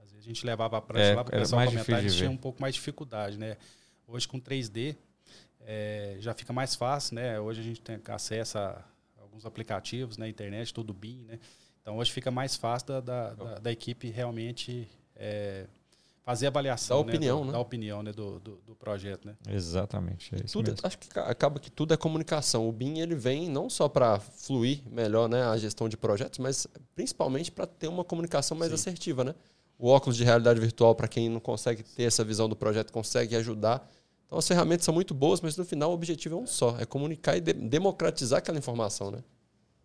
Às 0.00 0.12
vezes 0.12 0.24
a 0.24 0.28
gente 0.28 0.46
levava 0.46 0.78
a 0.78 0.80
prancha 0.80 1.04
É, 1.04 1.14
lá 1.16 1.24
para 1.24 1.36
o 1.36 1.40
pessoal 1.40 1.66
comentar, 1.66 1.98
eles 1.98 2.12
de 2.12 2.18
tinham 2.18 2.32
um 2.32 2.36
pouco 2.36 2.62
mais 2.62 2.74
de 2.74 2.80
dificuldade, 2.80 3.36
né? 3.36 3.56
Hoje 4.06 4.28
com 4.28 4.40
3D 4.40 4.94
é, 5.70 6.16
já 6.18 6.32
fica 6.32 6.50
mais 6.50 6.74
fácil, 6.74 7.14
né? 7.16 7.38
Hoje 7.38 7.60
a 7.60 7.62
gente 7.62 7.82
tem 7.82 8.00
acesso 8.08 8.56
a 8.56 8.82
alguns 9.20 9.44
aplicativos 9.44 10.16
na 10.16 10.26
internet, 10.26 10.72
tudo 10.72 10.94
BIM, 10.94 11.24
né? 11.26 11.38
Então 11.82 11.98
hoje 11.98 12.10
fica 12.10 12.30
mais 12.30 12.56
fácil 12.56 12.86
da, 12.88 13.00
da, 13.00 13.34
da- 13.34 13.58
da 13.58 13.70
equipe 13.70 14.08
realmente 14.10 14.88
é, 15.14 15.66
fazer 16.24 16.46
a 16.46 16.48
avaliação, 16.48 16.98
Da 17.04 17.10
opinião, 17.12 17.40
do, 17.40 17.46
né? 17.46 17.52
Da 17.52 17.58
opinião, 17.58 18.02
né? 18.02 18.12
Do, 18.12 18.40
do, 18.40 18.56
do 18.66 18.74
projeto, 18.74 19.26
né? 19.26 19.36
Exatamente. 19.46 20.34
É 20.34 20.38
isso 20.44 20.54
Tudo, 20.54 20.70
mesmo. 20.70 20.86
acho 20.86 20.98
que 20.98 21.08
ca- 21.08 21.24
acaba 21.28 21.60
que 21.60 21.70
tudo 21.70 21.92
é 21.92 21.98
comunicação. 21.98 22.66
O 22.66 22.72
BIM 22.72 22.98
ele 23.00 23.14
vem 23.14 23.48
não 23.50 23.68
só 23.68 23.88
para 23.90 24.18
fluir 24.20 24.80
melhor 24.90 25.28
né, 25.28 25.42
a 25.42 25.56
gestão 25.58 25.86
de 25.86 25.96
projetos, 25.98 26.38
mas 26.38 26.66
principalmente 26.94 27.52
para 27.52 27.66
ter 27.66 27.88
uma 27.88 28.04
comunicação 28.04 28.56
mais 28.56 28.70
Sim. 28.70 28.74
assertiva. 28.76 29.22
Né? 29.22 29.34
O 29.78 29.88
óculos 29.88 30.16
de 30.16 30.24
realidade 30.24 30.58
virtual, 30.60 30.94
para 30.94 31.08
quem 31.08 31.28
não 31.28 31.40
consegue 31.40 31.82
ter 31.82 32.04
essa 32.04 32.24
visão 32.24 32.48
do 32.48 32.56
projeto, 32.56 32.90
consegue 32.90 33.36
ajudar. 33.36 33.86
Então 34.28 34.38
as 34.38 34.46
ferramentas 34.46 34.84
são 34.84 34.94
muito 34.94 35.14
boas, 35.14 35.40
mas 35.40 35.56
no 35.56 35.64
final 35.64 35.90
o 35.90 35.94
objetivo 35.94 36.36
é 36.36 36.38
um 36.38 36.46
só: 36.46 36.76
é 36.78 36.84
comunicar 36.84 37.36
e 37.36 37.40
de- 37.40 37.54
democratizar 37.54 38.38
aquela 38.38 38.58
informação. 38.58 39.10
Né? 39.10 39.24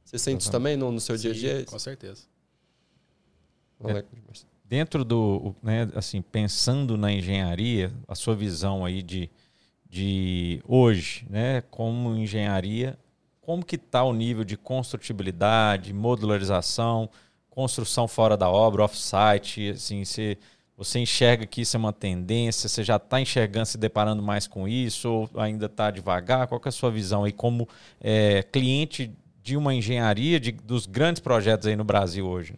Você 0.03 0.19
sente 0.19 0.41
isso 0.41 0.51
também 0.51 0.75
no, 0.77 0.91
no 0.91 0.99
seu 0.99 1.17
dia 1.17 1.31
a 1.31 1.33
Sim, 1.33 1.39
dia? 1.39 1.65
Com 1.65 1.79
certeza. 1.79 2.23
É. 3.85 4.03
Dentro 4.65 5.03
do, 5.03 5.55
né, 5.61 5.89
assim, 5.95 6.21
pensando 6.21 6.97
na 6.97 7.11
engenharia, 7.11 7.91
a 8.07 8.15
sua 8.15 8.35
visão 8.35 8.85
aí 8.85 9.01
de, 9.01 9.29
de 9.89 10.61
hoje, 10.67 11.25
né, 11.29 11.61
como 11.69 12.15
engenharia, 12.15 12.97
como 13.41 13.63
que 13.63 13.75
está 13.75 14.03
o 14.03 14.13
nível 14.13 14.43
de 14.43 14.57
construtibilidade, 14.57 15.93
modularização, 15.93 17.09
construção 17.49 18.07
fora 18.07 18.35
da 18.35 18.49
obra, 18.49 18.83
off-site, 18.83 19.69
assim, 19.69 20.03
você, 20.03 20.37
você 20.75 20.99
enxerga 20.99 21.45
que 21.45 21.61
isso 21.61 21.77
é 21.77 21.79
uma 21.79 21.93
tendência, 21.93 22.67
você 22.67 22.83
já 22.83 22.95
está 22.95 23.21
enxergando, 23.21 23.67
se 23.67 23.77
deparando 23.77 24.23
mais 24.23 24.47
com 24.47 24.67
isso, 24.67 25.09
ou 25.09 25.29
ainda 25.35 25.67
está 25.67 25.91
devagar? 25.91 26.47
Qual 26.47 26.59
é 26.63 26.69
a 26.69 26.71
sua 26.71 26.89
visão 26.89 27.23
aí 27.23 27.31
como 27.31 27.67
é, 28.01 28.43
cliente 28.43 29.11
de 29.41 29.55
uma 29.55 29.73
engenharia, 29.73 30.39
de, 30.39 30.51
dos 30.51 30.85
grandes 30.85 31.19
projetos 31.21 31.67
aí 31.67 31.75
no 31.75 31.83
Brasil 31.83 32.27
hoje? 32.27 32.55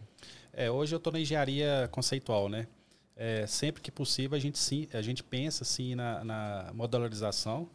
É, 0.52 0.70
hoje 0.70 0.94
eu 0.94 0.98
estou 0.98 1.12
na 1.12 1.20
engenharia 1.20 1.88
conceitual, 1.92 2.48
né? 2.48 2.66
É, 3.14 3.46
sempre 3.46 3.82
que 3.82 3.90
possível 3.90 4.36
a 4.36 4.40
gente 4.40 4.58
sim, 4.58 4.88
a 4.92 5.02
gente 5.02 5.22
pensa 5.22 5.64
sim 5.64 5.94
na, 5.94 6.24
na 6.24 6.70
modularização, 6.74 7.68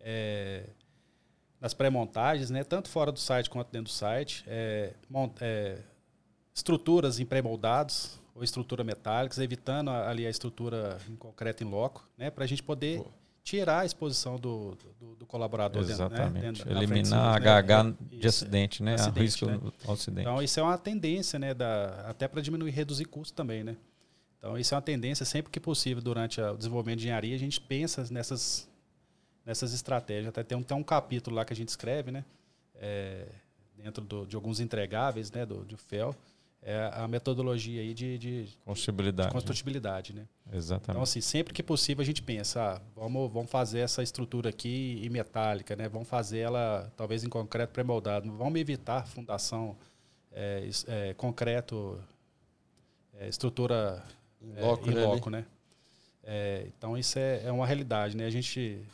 é, 0.00 0.64
nas 1.60 1.74
pré-montagens, 1.74 2.50
né? 2.50 2.64
Tanto 2.64 2.88
fora 2.88 3.12
do 3.12 3.18
site 3.18 3.48
quanto 3.48 3.70
dentro 3.70 3.84
do 3.84 3.94
site, 3.94 4.44
é, 4.46 4.92
mon- 5.08 5.30
é, 5.40 5.78
estruturas 6.54 7.20
em 7.20 7.24
pré-moldados 7.26 8.20
ou 8.40 8.44
estrutura 8.44 8.82
metálicas, 8.82 9.38
evitando 9.38 9.90
a- 9.90 10.08
ali 10.08 10.26
a 10.26 10.30
estrutura 10.30 10.96
em 11.08 11.14
concreto 11.14 11.62
em 11.62 11.66
loco, 11.66 12.08
né? 12.16 12.30
Para 12.30 12.44
a 12.44 12.46
gente 12.46 12.62
poder 12.62 12.96
Boa. 12.98 13.10
tirar 13.44 13.80
a 13.80 13.84
exposição 13.84 14.36
do, 14.36 14.76
do, 14.98 15.14
do 15.16 15.26
colaborador 15.26 15.84
dentro, 15.84 16.08
né? 16.08 16.14
Exatamente. 16.14 16.42
dentro- 16.42 16.64
na 16.64 16.76
frente 16.76 16.86
de 16.88 16.94
Eliminar 16.94 17.34
HH 17.42 17.84
né? 17.84 17.94
de 18.18 18.26
acidente, 18.26 18.82
né? 18.82 18.94
Acidente, 18.94 19.18
a 19.18 19.22
risco 19.22 19.46
né? 19.46 19.60
ao 19.86 19.92
acidente. 19.92 20.20
Então, 20.22 20.42
isso 20.42 20.58
é 20.58 20.62
uma 20.62 20.78
tendência, 20.78 21.38
né? 21.38 21.52
Da, 21.52 22.06
até 22.08 22.26
para 22.26 22.40
diminuir 22.40 22.70
e 22.70 22.72
reduzir 22.72 23.04
custo 23.04 23.34
também, 23.34 23.62
né? 23.62 23.76
Então, 24.38 24.56
isso 24.56 24.72
é 24.72 24.76
uma 24.76 24.82
tendência, 24.82 25.26
sempre 25.26 25.52
que 25.52 25.60
possível, 25.60 26.02
durante 26.02 26.40
o 26.40 26.56
desenvolvimento 26.56 26.98
de 27.00 27.04
engenharia, 27.04 27.34
a 27.36 27.38
gente 27.38 27.60
pensa 27.60 28.06
nessas, 28.10 28.66
nessas 29.44 29.74
estratégias. 29.74 30.28
Até 30.28 30.42
tem 30.42 30.56
um, 30.56 30.62
tem 30.62 30.74
um 30.74 30.82
capítulo 30.82 31.36
lá 31.36 31.44
que 31.44 31.52
a 31.52 31.56
gente 31.56 31.68
escreve, 31.68 32.10
né? 32.10 32.24
É, 32.74 33.26
dentro 33.76 34.02
do- 34.02 34.26
de 34.26 34.34
alguns 34.34 34.58
entregáveis, 34.60 35.30
né? 35.30 35.44
Do, 35.44 35.62
do 35.62 35.76
FEL, 35.76 36.16
é 36.62 36.90
a 36.92 37.08
metodologia 37.08 37.80
aí 37.80 37.94
de, 37.94 38.18
de, 38.18 38.48
Construtibilidade. 38.64 39.28
de 39.28 39.34
construtibilidade, 39.34 40.14
né? 40.14 40.26
Então, 40.46 40.58
Exatamente. 40.58 41.02
assim, 41.02 41.20
sempre 41.20 41.54
que 41.54 41.62
possível 41.62 42.02
a 42.02 42.04
gente 42.04 42.22
pensa, 42.22 42.74
ah, 42.74 42.80
vamos, 42.94 43.32
vamos 43.32 43.50
fazer 43.50 43.80
essa 43.80 44.02
estrutura 44.02 44.50
aqui 44.50 45.00
em 45.02 45.08
metálica, 45.08 45.74
né? 45.74 45.88
Vamos 45.88 46.08
fazer 46.08 46.40
ela 46.40 46.92
talvez 46.96 47.24
em 47.24 47.28
concreto 47.28 47.72
pré-moldado. 47.72 48.30
Vamos 48.36 48.60
evitar 48.60 49.06
fundação 49.06 49.76
é, 50.32 50.68
é, 50.86 51.14
concreto, 51.14 51.98
é, 53.14 53.28
estrutura 53.28 54.04
Em 54.42 54.52
é, 54.56 54.60
loco, 54.60 54.90
em 54.90 54.94
né, 54.94 55.38
né? 55.38 55.46
É, 56.22 56.66
então 56.66 56.96
isso 56.98 57.18
é, 57.18 57.42
é 57.44 57.50
uma 57.52 57.66
realidade, 57.66 58.16
né? 58.16 58.26
A 58.26 58.30
gente 58.30 58.84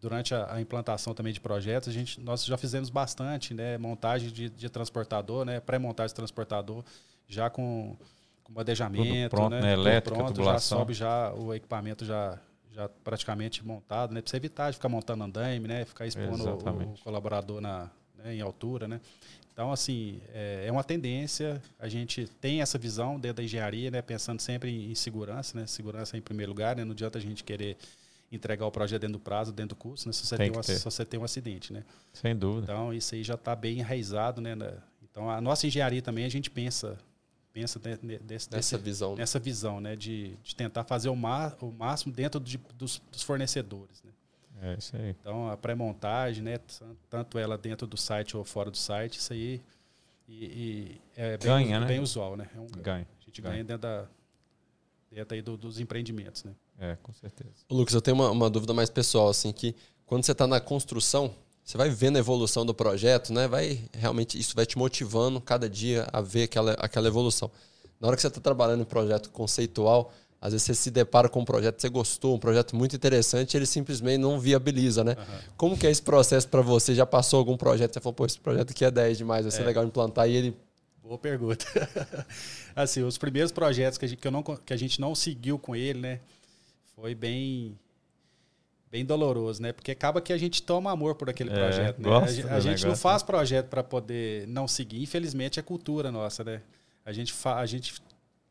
durante 0.00 0.34
a, 0.34 0.54
a 0.54 0.60
implantação 0.60 1.14
também 1.14 1.32
de 1.32 1.40
projetos, 1.40 1.88
a 1.88 1.92
gente 1.92 2.20
nós 2.20 2.44
já 2.44 2.56
fizemos 2.56 2.88
bastante, 2.88 3.52
né? 3.52 3.76
Montagem 3.78 4.30
de, 4.30 4.48
de 4.48 4.68
transportador, 4.68 5.44
né? 5.44 5.60
Pré-montagem 5.60 6.08
de 6.08 6.14
transportador 6.14 6.82
já 7.28 7.50
com, 7.50 7.96
com 8.42 8.52
bandejamento, 8.52 9.30
pronto, 9.30 9.50
né? 9.50 9.60
né? 9.60 9.72
Elétrica, 9.74 10.16
pronto, 10.16 10.28
já 10.28 10.34
tubulação. 10.34 10.78
sobe 10.78 10.94
já 10.94 11.32
o 11.34 11.54
equipamento 11.54 12.04
já 12.04 12.38
já 12.72 12.88
praticamente 12.88 13.64
montado, 13.66 14.14
né? 14.14 14.22
Para 14.22 14.30
você 14.30 14.36
evitar 14.36 14.70
de 14.70 14.76
ficar 14.76 14.88
montando 14.88 15.24
andaime, 15.24 15.66
né? 15.66 15.84
Ficar 15.84 16.06
expondo 16.06 16.48
o, 16.48 16.92
o 16.94 16.98
colaborador 17.02 17.60
na, 17.60 17.90
né? 18.16 18.34
em 18.34 18.40
altura, 18.40 18.86
né? 18.86 19.00
Então, 19.52 19.72
assim, 19.72 20.22
é, 20.32 20.64
é 20.66 20.72
uma 20.72 20.84
tendência. 20.84 21.60
A 21.78 21.88
gente 21.88 22.26
tem 22.40 22.62
essa 22.62 22.78
visão 22.78 23.18
dentro 23.18 23.38
da 23.38 23.42
engenharia, 23.42 23.90
né? 23.90 24.00
Pensando 24.00 24.40
sempre 24.40 24.70
em, 24.70 24.92
em 24.92 24.94
segurança, 24.94 25.58
né? 25.58 25.66
Segurança 25.66 26.16
em 26.16 26.20
primeiro 26.22 26.52
lugar, 26.52 26.76
né? 26.76 26.84
Não 26.84 26.92
adianta 26.92 27.18
a 27.18 27.20
gente 27.20 27.42
querer 27.42 27.76
entregar 28.32 28.66
o 28.66 28.70
projeto 28.70 29.00
dentro 29.02 29.14
do 29.18 29.20
prazo, 29.20 29.52
dentro 29.52 29.76
do 29.76 29.78
custo, 29.78 30.08
né? 30.08 30.12
Se 30.12 30.24
você, 30.26 30.36
Tem 30.36 30.50
tem, 30.50 30.58
um, 30.60 30.62
se 30.62 30.84
você 30.84 31.04
tem 31.04 31.18
um 31.20 31.24
acidente, 31.24 31.72
né? 31.72 31.84
Sem 32.12 32.36
dúvida. 32.36 32.72
Então, 32.72 32.92
isso 32.94 33.14
aí 33.14 33.22
já 33.24 33.34
está 33.34 33.56
bem 33.56 33.78
enraizado, 33.78 34.40
né? 34.40 34.56
Então, 35.02 35.28
a 35.28 35.40
nossa 35.40 35.66
engenharia 35.66 36.00
também, 36.00 36.24
a 36.24 36.28
gente 36.28 36.48
pensa, 36.50 36.96
pensa 37.52 37.78
de- 37.80 37.96
de- 37.96 38.18
desse, 38.20 38.50
Nessa 38.52 38.76
desse- 38.76 38.78
visão. 38.78 39.10
né? 39.12 39.16
nessa 39.18 39.38
visão, 39.40 39.80
né? 39.80 39.96
De, 39.96 40.36
de 40.44 40.54
tentar 40.54 40.84
fazer 40.84 41.08
o, 41.08 41.16
ma 41.16 41.52
o 41.60 41.72
máximo 41.72 42.12
dentro 42.12 42.38
de- 42.40 42.60
dos, 42.76 43.02
dos 43.10 43.22
fornecedores, 43.22 44.02
né? 44.04 44.12
É 44.62 44.74
isso 44.78 44.94
aí. 44.94 45.10
Então, 45.20 45.48
a 45.50 45.56
pré-montagem, 45.56 46.44
né? 46.44 46.60
Tanto 47.08 47.38
ela 47.38 47.56
dentro 47.58 47.86
do 47.86 47.96
site 47.96 48.36
ou 48.36 48.44
fora 48.44 48.70
do 48.70 48.76
site, 48.76 49.14
isso 49.18 49.32
aí 49.32 49.60
e, 50.28 50.44
e 50.44 51.00
é 51.16 51.36
bem, 51.38 51.46
Ganha, 51.48 51.80
né? 51.80 51.86
bem 51.86 51.98
usual, 51.98 52.36
né? 52.36 52.48
É 52.54 52.60
um. 52.60 52.66
Ganha. 52.66 53.08
A 53.20 53.24
gente 53.24 53.40
ganha. 53.42 53.54
ganha 53.54 53.64
dentro, 53.64 53.82
da, 53.82 54.06
dentro 55.10 55.34
aí 55.34 55.42
do- 55.42 55.56
dos 55.56 55.80
empreendimentos, 55.80 56.44
né? 56.44 56.52
É, 56.80 56.96
com 57.02 57.12
certeza. 57.12 57.50
Ô, 57.68 57.74
Lucas, 57.74 57.94
eu 57.94 58.00
tenho 58.00 58.16
uma, 58.16 58.30
uma 58.30 58.48
dúvida 58.48 58.72
mais 58.72 58.88
pessoal, 58.88 59.28
assim, 59.28 59.52
que 59.52 59.76
quando 60.06 60.24
você 60.24 60.32
está 60.32 60.46
na 60.46 60.58
construção, 60.58 61.32
você 61.62 61.76
vai 61.76 61.90
vendo 61.90 62.16
a 62.16 62.18
evolução 62.18 62.64
do 62.64 62.74
projeto, 62.74 63.32
né? 63.32 63.46
Vai 63.46 63.84
realmente 63.92 64.38
isso 64.38 64.56
vai 64.56 64.64
te 64.64 64.78
motivando 64.78 65.40
cada 65.40 65.68
dia 65.68 66.08
a 66.10 66.20
ver 66.20 66.44
aquela, 66.44 66.72
aquela 66.72 67.06
evolução. 67.06 67.50
Na 68.00 68.08
hora 68.08 68.16
que 68.16 68.22
você 68.22 68.28
está 68.28 68.40
trabalhando 68.40 68.80
em 68.80 68.86
projeto 68.86 69.30
conceitual, 69.30 70.12
às 70.40 70.52
vezes 70.52 70.66
você 70.66 70.74
se 70.74 70.90
depara 70.90 71.28
com 71.28 71.40
um 71.40 71.44
projeto 71.44 71.76
que 71.76 71.82
você 71.82 71.90
gostou, 71.90 72.34
um 72.34 72.38
projeto 72.38 72.74
muito 72.74 72.96
interessante, 72.96 73.58
ele 73.58 73.66
simplesmente 73.66 74.18
não 74.18 74.40
viabiliza, 74.40 75.04
né? 75.04 75.16
Como 75.56 75.76
que 75.76 75.86
é 75.86 75.90
esse 75.90 76.00
processo 76.00 76.48
para 76.48 76.62
você? 76.62 76.94
Já 76.94 77.04
passou 77.04 77.38
algum 77.38 77.58
projeto? 77.58 77.92
Você 77.92 78.00
falou, 78.00 78.14
pô, 78.14 78.24
esse 78.24 78.40
projeto 78.40 78.70
aqui 78.70 78.86
é 78.86 78.90
10 78.90 79.18
demais, 79.18 79.42
vai 79.44 79.52
ser 79.52 79.64
legal 79.64 79.84
implantar, 79.84 80.28
e 80.28 80.34
ele 80.34 80.56
Boa 81.02 81.18
pergunta. 81.18 81.66
assim, 82.76 83.02
os 83.02 83.18
primeiros 83.18 83.50
projetos 83.50 83.98
que 83.98 84.04
a, 84.04 84.08
gente, 84.08 84.18
que, 84.20 84.30
não, 84.30 84.42
que 84.42 84.72
a 84.72 84.76
gente 84.76 85.00
não 85.00 85.12
seguiu 85.12 85.58
com 85.58 85.74
ele, 85.74 85.98
né? 85.98 86.20
Foi 87.00 87.14
bem 87.14 87.78
bem 88.90 89.04
doloroso, 89.04 89.62
né? 89.62 89.72
Porque 89.72 89.92
acaba 89.92 90.20
que 90.20 90.32
a 90.32 90.36
gente 90.38 90.62
toma 90.62 90.90
amor 90.90 91.14
por 91.14 91.30
aquele 91.30 91.50
É, 91.50 91.54
projeto, 91.54 91.98
né? 92.02 92.10
A, 92.16 92.26
gente- 92.26 92.48
a 92.48 92.60
gente 92.60 92.80
não 92.82 92.88
negócio, 92.88 93.02
faz 93.02 93.22
projeto 93.22 93.68
para 93.68 93.84
poder 93.84 94.46
não 94.48 94.66
seguir. 94.66 95.00
Infelizmente 95.00 95.60
é 95.60 95.62
cultura 95.62 96.10
nossa, 96.10 96.42
né? 96.42 96.60
A 97.06 97.12
gente 97.12 97.32
fa, 97.32 97.56
a 97.56 97.66
gente 97.66 97.94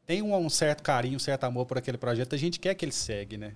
tem 0.06 0.22
um, 0.22 0.34
um 0.36 0.50
certo 0.50 0.82
carinho, 0.82 1.18
um 1.18 1.20
certo 1.20 1.44
amor 1.44 1.66
por 1.66 1.78
aquele 1.78 1.98
projeto, 1.98 2.34
a 2.34 2.38
gente 2.38 2.58
quer 2.60 2.74
que 2.74 2.86
ele 2.86 2.92
segue, 2.94 3.38
né? 3.38 3.54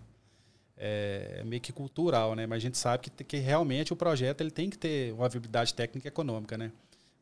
É 0.78 1.42
meio 1.46 1.62
que 1.62 1.72
cultural, 1.72 2.36
né? 2.36 2.46
Mas 2.46 2.58
a 2.58 2.60
gente 2.60 2.78
sabe 2.78 3.10
que, 3.10 3.24
que 3.24 3.38
realmente 3.38 3.94
o 3.94 3.96
projeto 3.96 4.42
ele 4.42 4.52
tem 4.52 4.70
que 4.70 4.78
ter 4.78 5.14
uma 5.14 5.30
viabilidade 5.30 5.74
técnica 5.74 6.08
e 6.08 6.10
econômica, 6.10 6.58
né? 6.58 6.72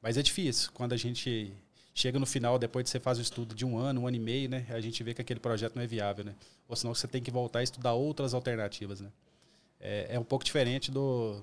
Mas 0.01 0.17
é 0.17 0.23
difícil. 0.23 0.71
Quando 0.73 0.93
a 0.93 0.97
gente 0.97 1.53
chega 2.01 2.17
no 2.19 2.25
final, 2.25 2.57
depois 2.57 2.83
de 2.83 2.89
você 2.89 2.99
faz 2.99 3.17
o 3.19 3.21
estudo 3.21 3.53
de 3.53 3.63
um 3.65 3.77
ano, 3.77 4.01
um 4.01 4.07
ano 4.07 4.17
e 4.17 4.19
meio, 4.19 4.49
né? 4.49 4.65
A 4.69 4.81
gente 4.81 5.03
vê 5.03 5.13
que 5.13 5.21
aquele 5.21 5.39
projeto 5.39 5.75
não 5.75 5.83
é 5.83 5.87
viável, 5.87 6.25
né? 6.25 6.33
Ou 6.67 6.75
senão 6.75 6.93
você 6.93 7.07
tem 7.07 7.21
que 7.21 7.29
voltar 7.29 7.59
a 7.59 7.63
estudar 7.63 7.93
outras 7.93 8.33
alternativas, 8.33 8.99
né? 9.01 9.09
É, 9.79 10.07
é 10.15 10.19
um 10.19 10.23
pouco 10.23 10.43
diferente 10.43 10.91
do 10.91 11.41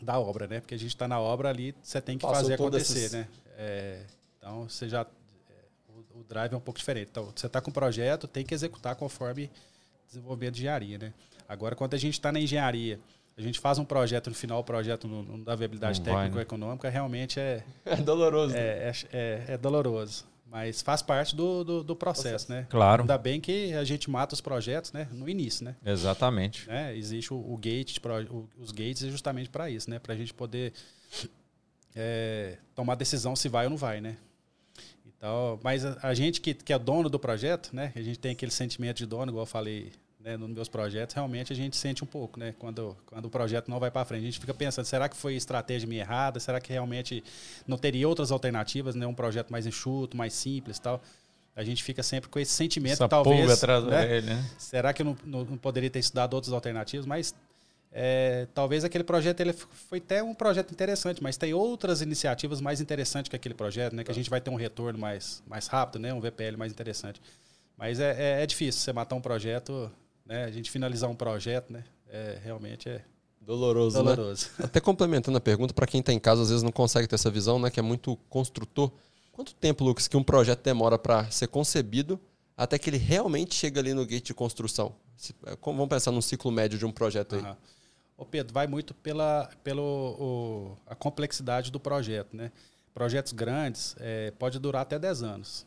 da 0.00 0.18
obra, 0.18 0.46
né? 0.46 0.60
Porque 0.60 0.74
a 0.74 0.78
gente 0.78 0.90
está 0.94 1.06
na 1.08 1.20
obra 1.20 1.48
ali, 1.50 1.74
você 1.82 2.00
tem 2.00 2.16
que 2.16 2.22
Passou 2.22 2.42
fazer 2.42 2.54
acontecer, 2.54 2.98
essas- 2.98 3.12
né? 3.12 3.28
É, 3.56 4.02
então, 4.38 4.68
você 4.68 4.88
já... 4.88 5.02
é, 5.02 5.54
o, 6.14 6.20
o 6.20 6.24
drive 6.24 6.52
é 6.52 6.56
um 6.56 6.60
pouco 6.60 6.78
diferente. 6.78 7.08
Então, 7.10 7.30
você 7.34 7.46
está 7.46 7.60
com 7.60 7.70
um 7.70 7.72
projeto, 7.74 8.26
tem 8.26 8.44
que 8.44 8.54
executar 8.54 8.96
conforme 8.96 9.50
desenvolvimento 10.08 10.54
de 10.54 10.60
engenharia, 10.62 10.98
né? 10.98 11.12
Agora, 11.48 11.76
quando 11.76 11.94
a 11.94 11.98
gente 11.98 12.14
está 12.14 12.32
na 12.32 12.40
engenharia, 12.40 12.98
a 13.40 13.44
gente 13.44 13.58
faz 13.58 13.78
um 13.78 13.84
projeto, 13.84 14.28
no 14.28 14.34
final 14.36 14.60
o 14.60 14.64
projeto 14.64 15.08
não, 15.08 15.22
não 15.22 15.40
dá 15.42 15.54
viabilidade 15.54 16.00
ou 16.00 16.06
né? 16.36 16.42
econômica, 16.42 16.88
realmente 16.88 17.38
é, 17.40 17.64
é 17.84 17.96
doloroso. 17.96 18.54
né? 18.54 18.60
é, 18.60 18.92
é, 18.92 18.94
é- 19.12 19.44
é 19.54 19.58
doloroso. 19.58 20.24
Mas 20.46 20.82
faz 20.82 21.00
parte 21.00 21.36
do, 21.36 21.62
do, 21.62 21.84
do 21.84 21.94
processo, 21.94 22.50
né? 22.50 22.66
Claro. 22.68 23.02
Ainda 23.04 23.16
bem 23.16 23.40
que 23.40 23.72
a 23.72 23.84
gente 23.84 24.10
mata 24.10 24.34
os 24.34 24.40
projetos 24.40 24.92
né? 24.92 25.06
no 25.12 25.28
início, 25.28 25.64
né? 25.64 25.76
Exatamente. 25.86 26.66
né? 26.68 26.96
Existe 26.96 27.32
o, 27.32 27.36
o 27.36 27.56
gate, 27.56 27.92
de 27.94 28.00
pro- 28.00 28.24
o- 28.28 28.48
os 28.58 28.72
gates 28.72 29.04
é 29.04 29.08
justamente 29.10 29.48
para 29.48 29.70
isso, 29.70 29.88
né? 29.88 30.00
Para 30.00 30.12
a 30.12 30.16
gente 30.16 30.34
poder 30.34 30.72
é, 31.94 32.56
tomar 32.74 32.96
decisão 32.96 33.36
se 33.36 33.48
vai 33.48 33.66
ou 33.66 33.70
não 33.70 33.76
vai, 33.76 34.00
né? 34.00 34.16
Então, 35.06 35.60
mas 35.62 35.84
a, 35.84 35.98
a 36.02 36.14
gente 36.14 36.40
que, 36.40 36.52
que 36.54 36.72
é 36.72 36.78
dono 36.78 37.08
do 37.08 37.18
projeto, 37.18 37.70
né? 37.72 37.92
A 37.94 38.00
gente 38.00 38.18
tem 38.18 38.32
aquele 38.32 38.50
sentimento 38.50 38.96
de 38.98 39.06
dono, 39.06 39.30
igual 39.30 39.42
eu 39.42 39.46
falei 39.46 39.92
né, 40.22 40.36
nos 40.36 40.50
meus 40.50 40.68
projetos, 40.68 41.14
realmente 41.14 41.52
a 41.52 41.56
gente 41.56 41.76
sente 41.76 42.04
um 42.04 42.06
pouco, 42.06 42.38
né? 42.38 42.54
Quando, 42.58 42.96
quando 43.06 43.24
o 43.24 43.30
projeto 43.30 43.68
não 43.70 43.80
vai 43.80 43.90
para 43.90 44.04
frente. 44.04 44.22
A 44.22 44.24
gente 44.26 44.38
fica 44.40 44.52
pensando, 44.52 44.84
será 44.84 45.08
que 45.08 45.16
foi 45.16 45.34
estratégia 45.34 45.88
minha 45.88 46.02
errada? 46.02 46.38
Será 46.38 46.60
que 46.60 46.72
realmente 46.72 47.24
não 47.66 47.78
teria 47.78 48.06
outras 48.06 48.30
alternativas, 48.30 48.94
né? 48.94 49.06
Um 49.06 49.14
projeto 49.14 49.50
mais 49.50 49.66
enxuto, 49.66 50.16
mais 50.16 50.34
simples 50.34 50.78
tal. 50.78 51.00
A 51.56 51.64
gente 51.64 51.82
fica 51.82 52.02
sempre 52.02 52.28
com 52.30 52.38
esse 52.38 52.52
sentimento, 52.52 52.92
Essa 52.94 53.08
talvez... 53.08 53.50
atrás 53.50 53.84
né? 53.84 54.06
dele, 54.06 54.26
né? 54.26 54.50
será 54.58 54.92
que 54.92 55.02
eu 55.02 55.06
não, 55.06 55.16
não- 55.24 55.44
não 55.44 55.58
poderia 55.58 55.90
ter 55.90 55.98
estudado 55.98 56.34
outras 56.34 56.52
alternativas? 56.52 57.06
Mas 57.06 57.34
é, 57.92 58.46
talvez 58.54 58.84
aquele 58.84 59.02
projeto 59.02 59.40
ele 59.40 59.52
foi 59.52 59.98
até 59.98 60.22
um 60.22 60.32
projeto 60.32 60.70
interessante, 60.70 61.22
mas 61.22 61.36
tem 61.36 61.52
outras 61.52 62.02
iniciativas 62.02 62.60
mais 62.60 62.80
interessantes 62.80 63.28
que 63.28 63.36
aquele 63.36 63.54
projeto, 63.54 63.94
né? 63.96 64.04
Que 64.04 64.10
a 64.10 64.14
gente 64.14 64.30
vai 64.30 64.40
ter 64.40 64.50
um 64.50 64.54
retorno 64.54 64.98
mais, 64.98 65.42
mais 65.46 65.66
rápido, 65.66 65.98
né? 66.00 66.12
Um 66.14 66.20
VPL 66.20 66.56
mais 66.56 66.72
interessante. 66.72 67.20
Mas 67.76 67.98
é, 67.98 68.38
é, 68.38 68.42
é 68.42 68.46
difícil 68.46 68.80
você 68.80 68.92
matar 68.92 69.16
um 69.16 69.20
projeto, 69.20 69.90
né? 70.30 70.44
A 70.44 70.50
gente 70.50 70.70
finalizar 70.70 71.10
um 71.10 71.14
projeto, 71.14 71.72
né? 71.72 71.84
É, 72.08 72.38
realmente 72.42 72.88
é 72.88 73.04
Doloroso, 73.40 74.02
né? 74.02 74.14
doloroso. 74.14 74.48
Até 74.62 74.80
complementando 74.80 75.36
a 75.36 75.40
pergunta, 75.40 75.74
para 75.74 75.86
quem 75.86 76.00
está 76.00 76.12
em 76.12 76.18
casa, 76.20 76.42
às 76.42 76.48
vezes 76.50 76.62
não 76.62 76.70
consegue 76.72 77.08
ter 77.08 77.16
essa 77.16 77.30
visão, 77.30 77.58
né? 77.58 77.70
Que 77.70 77.80
é 77.80 77.82
muito 77.82 78.16
construtor. 78.28 78.92
Quanto 79.32 79.54
tempo, 79.54 79.82
Lucas, 79.84 80.06
que 80.06 80.16
um 80.16 80.22
projeto 80.22 80.62
demora 80.62 80.98
para 80.98 81.30
ser 81.30 81.48
concebido 81.48 82.20
até 82.56 82.78
que 82.78 82.88
ele 82.90 82.98
realmente 82.98 83.54
chega 83.54 83.80
ali 83.80 83.92
no 83.94 84.04
gate 84.06 84.26
de 84.26 84.34
construção? 84.34 84.94
Se- 85.16 85.34
é, 85.46 85.56
Vamos 85.64 85.88
pensar 85.88 86.10
num 86.12 86.20
ciclo 86.22 86.50
médio 86.52 86.78
de 86.78 86.84
um 86.86 86.92
projeto 86.92 87.34
aí. 87.36 87.40
Aham. 87.42 87.56
Ô 88.18 88.24
Pedro, 88.26 88.52
vai 88.52 88.66
muito 88.66 88.92
pela 88.94 89.48
pelo, 89.64 89.82
o- 89.82 90.76
a 90.86 90.94
complexidade 90.94 91.70
do 91.72 91.80
projeto, 91.80 92.36
né? 92.36 92.52
Projetos 92.92 93.32
grandes 93.32 93.96
é, 93.98 94.30
pode 94.32 94.58
durar 94.58 94.82
até 94.82 94.98
10 94.98 95.22
anos. 95.22 95.66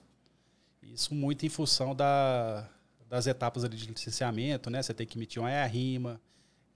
Isso 0.84 1.16
muito 1.16 1.46
em 1.46 1.50
função 1.50 1.96
da, 1.96 2.70
das 3.14 3.28
etapas 3.28 3.64
ali 3.64 3.78
de 3.78 3.86
licenciamento, 3.86 4.72
né? 4.72 4.82
Você 4.82 4.92
tem 4.92 5.06
que 5.06 5.20
emitir 5.20 5.40
uma 5.40 5.52
EA-RIMA, 5.52 6.20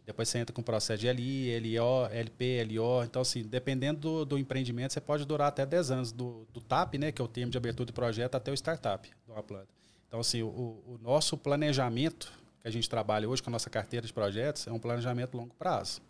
depois 0.06 0.30
você 0.30 0.38
entra 0.38 0.54
com 0.54 0.62
o 0.62 0.64
processo 0.64 1.02
de 1.02 1.12
LI, 1.12 1.60
LO, 1.60 2.06
LP, 2.12 2.64
LO. 2.64 3.04
Então, 3.04 3.24
assim, 3.24 3.42
dependendo 3.42 4.00
do, 4.00 4.26
do 4.26 4.38
empreendimento, 4.38 4.94
você 4.94 5.02
pode 5.02 5.26
durar 5.26 5.48
até 5.48 5.66
10 5.66 5.90
anos, 5.90 6.12
do, 6.12 6.48
do 6.54 6.62
TAP, 6.62 6.94
né? 6.94 7.12
Que 7.12 7.20
é 7.20 7.26
o 7.26 7.28
termo 7.28 7.52
de 7.52 7.58
abertura 7.58 7.88
de 7.88 7.92
projeto, 7.92 8.36
até 8.36 8.52
o 8.52 8.54
startup 8.54 9.10
de 9.10 9.32
uma 9.32 9.42
planta. 9.42 9.68
Então, 10.08 10.20
assim, 10.20 10.44
o, 10.44 10.48
o 10.48 11.00
nosso 11.02 11.36
planejamento 11.36 12.32
que 12.62 12.68
a 12.68 12.72
gente 12.72 12.88
trabalha 12.88 13.28
hoje 13.28 13.42
com 13.42 13.50
a 13.50 13.54
nossa 13.54 13.72
carteira 13.72 14.06
de 14.06 14.14
projetos 14.14 14.68
é 14.68 14.72
um 14.72 14.78
planejamento 14.78 15.36
a 15.36 15.42
longo 15.42 15.56
prazo. 15.56 16.04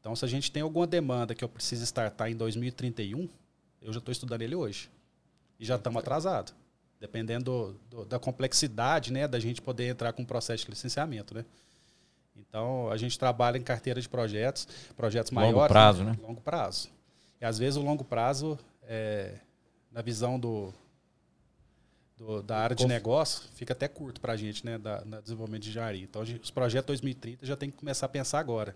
Então, 0.00 0.16
se 0.16 0.24
a 0.24 0.28
gente 0.28 0.50
tem 0.50 0.62
alguma 0.62 0.86
demanda 0.86 1.34
que 1.34 1.44
eu 1.44 1.48
preciso 1.48 1.84
startar 1.84 2.30
em 2.30 2.36
2031, 2.36 3.28
eu 3.82 3.92
já 3.92 3.98
estou 3.98 4.12
estudando 4.12 4.40
ele 4.40 4.54
hoje. 4.54 4.88
E 5.60 5.64
já 5.66 5.76
estamos 5.76 6.00
atrasados. 6.00 6.54
Dependendo 7.00 7.44
do- 7.44 7.98
do- 7.98 8.04
da 8.06 8.18
complexidade 8.18 9.12
né, 9.12 9.28
da 9.28 9.38
gente 9.38 9.60
poder 9.60 9.88
entrar 9.88 10.12
com 10.12 10.22
o 10.22 10.26
processo 10.26 10.64
de 10.64 10.70
licenciamento. 10.70 11.34
Né? 11.34 11.44
Então, 12.36 12.90
a 12.90 12.96
gente 12.96 13.18
trabalha 13.18 13.58
em 13.58 13.62
carteira 13.62 14.00
de 14.00 14.08
projetos, 14.08 14.66
projetos 14.96 15.30
Longo 15.30 15.46
maiores. 15.46 15.68
prazo, 15.72 16.04
né? 16.04 16.18
Longo 16.22 16.40
prazo. 16.40 16.88
E 17.40 17.44
às 17.44 17.58
vezes 17.58 17.76
o 17.76 17.82
longo 17.82 18.04
prazo, 18.04 18.58
é, 18.84 19.34
na 19.92 20.00
visão 20.02 20.38
do, 20.40 20.72
do- 22.16 22.42
da 22.42 22.58
área 22.58 22.74
de 22.76 22.86
negócio, 22.86 23.42
fica 23.54 23.72
até 23.72 23.88
curto 23.88 24.20
para 24.20 24.32
a 24.32 24.36
gente, 24.36 24.64
né, 24.64 24.78
da, 24.78 25.04
na 25.04 25.20
desenvolvimento 25.20 25.62
de 25.64 25.70
engenharia. 25.70 26.02
Então, 26.04 26.24
gente- 26.24 26.42
os 26.42 26.50
projetos 26.50 26.86
2030 26.86 27.44
já 27.44 27.56
tem 27.56 27.70
que 27.70 27.76
começar 27.76 28.06
a 28.06 28.08
pensar 28.08 28.38
agora. 28.38 28.74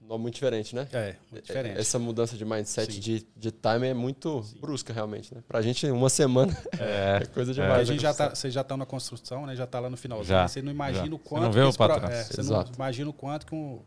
Não, 0.00 0.18
muito 0.18 0.34
diferente, 0.34 0.74
né? 0.74 0.86
É, 0.92 1.16
muito 1.32 1.44
diferente. 1.46 1.78
Essa 1.80 1.98
mudança 1.98 2.36
de 2.36 2.44
mindset 2.44 2.92
Sim. 2.92 3.00
de, 3.00 3.26
de 3.36 3.50
time 3.50 3.88
é 3.88 3.94
muito 3.94 4.40
brusca, 4.60 4.92
realmente, 4.92 5.34
né? 5.34 5.42
Pra 5.48 5.60
gente, 5.60 5.84
uma 5.90 6.08
semana 6.08 6.56
É, 6.78 7.20
é 7.22 7.26
coisa 7.26 7.52
Porque 7.52 7.62
demais. 7.66 7.80
a 7.80 7.92
gente 7.92 8.02
já 8.02 8.14
tá, 8.14 8.28
vocês 8.32 8.54
já 8.54 8.60
estão 8.60 8.76
na 8.76 8.86
construção, 8.86 9.46
né? 9.46 9.56
Já 9.56 9.64
está 9.64 9.80
lá 9.80 9.90
no 9.90 9.96
finalzinho. 9.96 10.28
Já, 10.28 10.46
você 10.46 10.62
não 10.62 10.70
imagina 10.70 11.06
já. 11.06 11.14
o 11.14 11.18
Você 11.18 11.24
quanto. 11.28 11.42
não 11.42 11.50
vê 11.52 11.60
que 11.62 11.66
o 11.66 11.72
pro- 11.72 11.86
trás. 12.00 12.14
é, 12.14 12.22
você 12.24 12.40
Exato. 12.40 12.68
não 12.70 12.74
imagina 12.76 13.10
o 13.10 13.12
quanto 13.12 13.46
com 13.46 13.82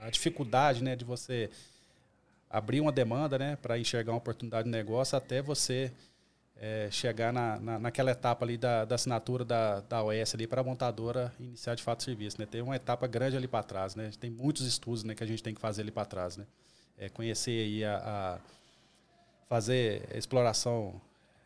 a 0.00 0.10
dificuldade, 0.10 0.84
né, 0.84 0.94
de 0.94 1.04
você 1.04 1.50
abrir 2.48 2.80
uma 2.80 2.92
demanda, 2.92 3.36
né, 3.36 3.56
para 3.60 3.76
enxergar 3.76 4.12
uma 4.12 4.18
oportunidade 4.18 4.66
de 4.66 4.70
negócio 4.70 5.18
até 5.18 5.42
você 5.42 5.90
é, 6.58 6.88
chegar 6.90 7.32
na, 7.32 7.58
na, 7.60 7.78
naquela 7.78 8.10
etapa 8.10 8.44
ali 8.44 8.56
da, 8.56 8.84
da 8.84 8.94
assinatura 8.94 9.44
da, 9.44 9.80
da 9.80 10.02
OS 10.02 10.34
ali 10.34 10.46
para 10.46 10.62
a 10.62 10.64
montadora 10.64 11.32
iniciar 11.38 11.74
de 11.74 11.82
fato 11.82 12.00
o 12.00 12.02
serviço, 12.04 12.40
né? 12.40 12.46
Tem 12.46 12.62
uma 12.62 12.76
etapa 12.76 13.06
grande 13.06 13.36
ali 13.36 13.46
para 13.46 13.62
trás, 13.62 13.94
né? 13.94 14.10
Tem 14.18 14.30
muitos 14.30 14.66
estudos, 14.66 15.04
né, 15.04 15.14
que 15.14 15.22
a 15.22 15.26
gente 15.26 15.42
tem 15.42 15.54
que 15.54 15.60
fazer 15.60 15.82
ali 15.82 15.90
para 15.90 16.06
trás, 16.06 16.36
né? 16.36 16.46
É, 16.98 17.08
conhecer 17.10 17.50
aí 17.50 17.84
a, 17.84 17.96
a 17.98 18.38
fazer 19.48 20.08
exploração 20.14 21.00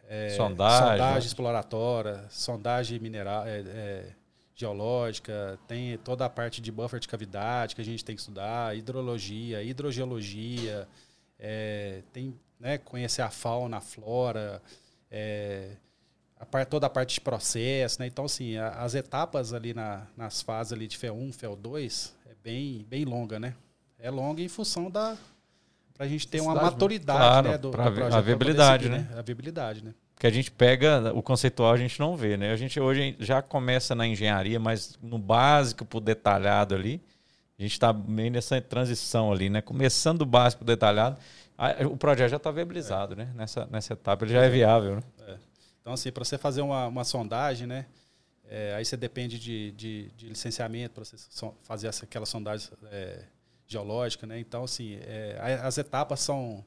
é, 0.09 0.31
Sondagem. 0.31 0.89
sondagem 0.89 1.27
exploratória, 1.27 2.25
sondagem 2.31 2.99
mineral, 2.99 3.47
é, 3.47 3.61
é, 3.61 4.13
geológica, 4.57 5.57
tem 5.69 5.97
toda 5.99 6.25
a 6.25 6.29
parte 6.29 6.61
de 6.61 6.73
buffer 6.73 6.99
de 6.99 7.07
cavidade 7.07 7.77
que 7.77 7.81
a 7.81 7.85
gente 7.85 8.05
tem 8.05 8.17
que 8.17 8.21
estudar, 8.21 8.77
hidrologia, 8.77 9.63
hidrogeologia, 9.63 10.89
é, 11.39 12.03
tem 12.13 12.35
né, 12.59 12.77
conhecer 12.77 13.23
a 13.23 13.31
fauna, 13.31 13.77
a 13.77 13.81
flora, 13.81 14.61
é, 15.11 15.73
a 16.39 16.47
par- 16.47 16.67
toda 16.67 16.87
a 16.87 16.91
parte 16.91 17.15
de 17.15 17.21
processo, 17.21 18.01
né? 18.01 18.07
Então, 18.07 18.25
assim, 18.25 18.57
a- 18.57 18.71
as 18.71 18.95
etapas 18.95 19.53
ali 19.53 19.75
na- 19.75 20.07
nas 20.17 20.41
fases 20.43 20.73
ali 20.73 20.87
de 20.87 20.97
FEL1, 20.97 21.31
FEL2 21.33 22.13
é 22.27 22.35
bem, 22.43 22.85
bem 22.89 23.05
longa, 23.05 23.39
né? 23.39 23.55
É 23.99 24.11
longa 24.11 24.41
em 24.43 24.49
função 24.49 24.91
da 24.91 25.17
para 25.95 26.07
a 26.07 26.09
gente 26.09 26.27
ter 26.27 26.41
uma 26.41 26.55
né? 26.55 26.63
maturidade, 26.63 27.19
Claro, 27.19 27.49
né, 27.51 27.59
do, 27.59 27.71
pra 27.71 27.85
do 27.91 27.95
projeto, 27.95 28.15
a 28.15 28.21
viabilidade, 28.23 28.85
seguir, 28.85 28.97
né? 28.97 29.09
A 29.19 29.21
viabilidade, 29.21 29.85
né? 29.85 29.93
Porque 30.15 30.27
a 30.27 30.31
gente 30.31 30.51
pega 30.51 31.13
o 31.15 31.23
conceitual, 31.23 31.73
a 31.73 31.77
gente 31.77 32.01
não 32.01 32.17
vê, 32.17 32.39
né? 32.39 32.53
A 32.53 32.57
gente 32.57 32.81
hoje 32.81 33.15
já 33.19 33.43
começa 33.43 33.95
na 33.95 34.07
engenharia, 34.07 34.59
mas 34.59 34.99
no 35.03 35.19
básico 35.19 35.85
pro 35.85 36.01
detalhado 36.01 36.75
ali, 36.75 37.03
a 37.59 37.63
gente 37.63 37.73
está 37.73 37.93
meio 37.93 38.31
nessa 38.31 38.59
transição 38.63 39.31
ali, 39.31 39.51
né? 39.51 39.61
Começando 39.61 40.21
do 40.21 40.27
básico 40.27 40.65
pro 40.65 40.67
detalhado, 40.67 41.19
o 41.91 41.97
projeto 41.97 42.31
já 42.31 42.37
está 42.37 42.51
viabilizado, 42.51 43.15
né? 43.15 43.33
Nessa, 43.35 43.67
nessa 43.67 43.93
etapa 43.93 44.25
ele 44.25 44.33
já 44.33 44.43
é 44.43 44.49
viável, 44.49 44.97
né? 44.97 45.03
Então, 45.81 45.93
assim, 45.93 46.11
para 46.13 46.25
você 46.25 46.37
fazer 46.39 46.61
uma, 46.63 46.87
uma 46.87 47.05
sondagem, 47.05 47.67
né? 47.67 47.87
é, 48.49 48.75
aí 48.75 48.85
você 48.85 48.97
depende 48.97 49.39
de, 49.39 49.71
de, 49.73 50.11
de 50.17 50.29
licenciamento 50.29 50.95
para 50.95 51.05
você 51.05 51.17
so- 51.17 51.55
fazer 51.63 51.87
essa, 51.87 52.05
aquela 52.05 52.27
sondagem 52.27 52.69
é, 52.91 53.23
geológica, 53.67 54.27
né? 54.27 54.39
Então, 54.41 54.65
assim, 54.65 54.99
é, 55.03 55.39
a- 55.41 55.67
as 55.67 55.79
etapas 55.79 56.21
são, 56.21 56.65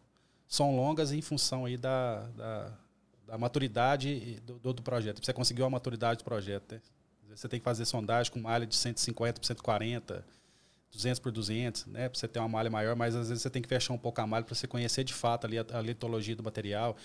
são 0.47 0.75
longas 0.75 1.11
em 1.11 1.21
função 1.21 1.65
aí 1.65 1.75
da, 1.75 2.21
da, 2.37 2.71
da 3.27 3.37
maturidade 3.37 4.39
do, 4.45 4.59
do, 4.59 4.73
do 4.73 4.81
projeto. 4.81 5.17
Pra 5.17 5.25
você 5.25 5.33
conseguir 5.33 5.61
uma 5.61 5.69
maturidade 5.71 6.19
do 6.19 6.23
projeto, 6.23 6.73
né? 6.73 6.81
Você 7.35 7.49
tem 7.49 7.59
que 7.59 7.63
fazer 7.63 7.83
sondagem 7.85 8.31
com 8.31 8.39
malha 8.39 8.65
de 8.65 8.75
150 8.75 9.39
por 9.39 9.45
140, 9.45 10.23
200 10.93 11.19
por 11.19 11.31
200, 11.31 11.87
né? 11.87 12.07
Para 12.07 12.19
você 12.19 12.27
ter 12.27 12.39
uma 12.39 12.47
malha 12.47 12.69
maior, 12.69 12.95
mas 12.95 13.15
às 13.15 13.29
vezes 13.29 13.41
você 13.41 13.49
tem 13.49 13.61
que 13.61 13.67
fechar 13.67 13.93
um 13.93 13.97
pouco 13.97 14.21
a 14.21 14.27
malha 14.27 14.43
para 14.45 14.53
você 14.55 14.67
conhecer 14.67 15.03
de 15.03 15.13
fato 15.13 15.45
ali 15.45 15.57
a, 15.57 15.65
a 15.73 15.81
litologia 15.81 16.35
do 16.35 16.43
material. 16.43 16.95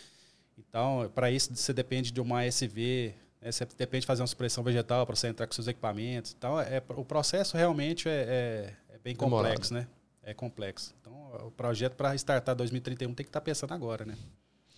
Então, 0.59 1.11
para 1.15 1.31
isso, 1.31 1.55
você 1.55 1.73
depende 1.73 2.11
de 2.13 2.21
uma 2.21 2.45
SV, 2.45 3.15
né? 3.41 3.51
você 3.51 3.65
depende 3.77 4.03
de 4.03 4.07
fazer 4.07 4.23
uma 4.23 4.27
supressão 4.27 4.63
vegetal 4.63 5.07
para 5.07 5.17
você 5.17 5.29
entrar 5.29 5.47
com 5.47 5.55
seus 5.55 5.69
equipamentos. 5.69 6.35
Então, 6.37 6.61
é, 6.61 6.83
o 6.91 7.05
processo 7.05 7.57
realmente 7.57 8.09
é, 8.09 8.75
é- 8.91 8.95
é 8.95 8.99
bem 8.99 9.15
Demorado. 9.17 9.49
complexo, 9.53 9.73
né? 9.75 9.87
É 10.23 10.35
complexo. 10.35 10.95
Então, 11.01 11.13
o 11.47 11.51
projeto 11.51 11.95
para 11.95 12.15
startar 12.15 12.55
2031 12.55 13.15
tem 13.15 13.25
que 13.25 13.31
estar 13.31 13.41
pensando 13.41 13.73
agora, 13.73 14.05
né? 14.05 14.15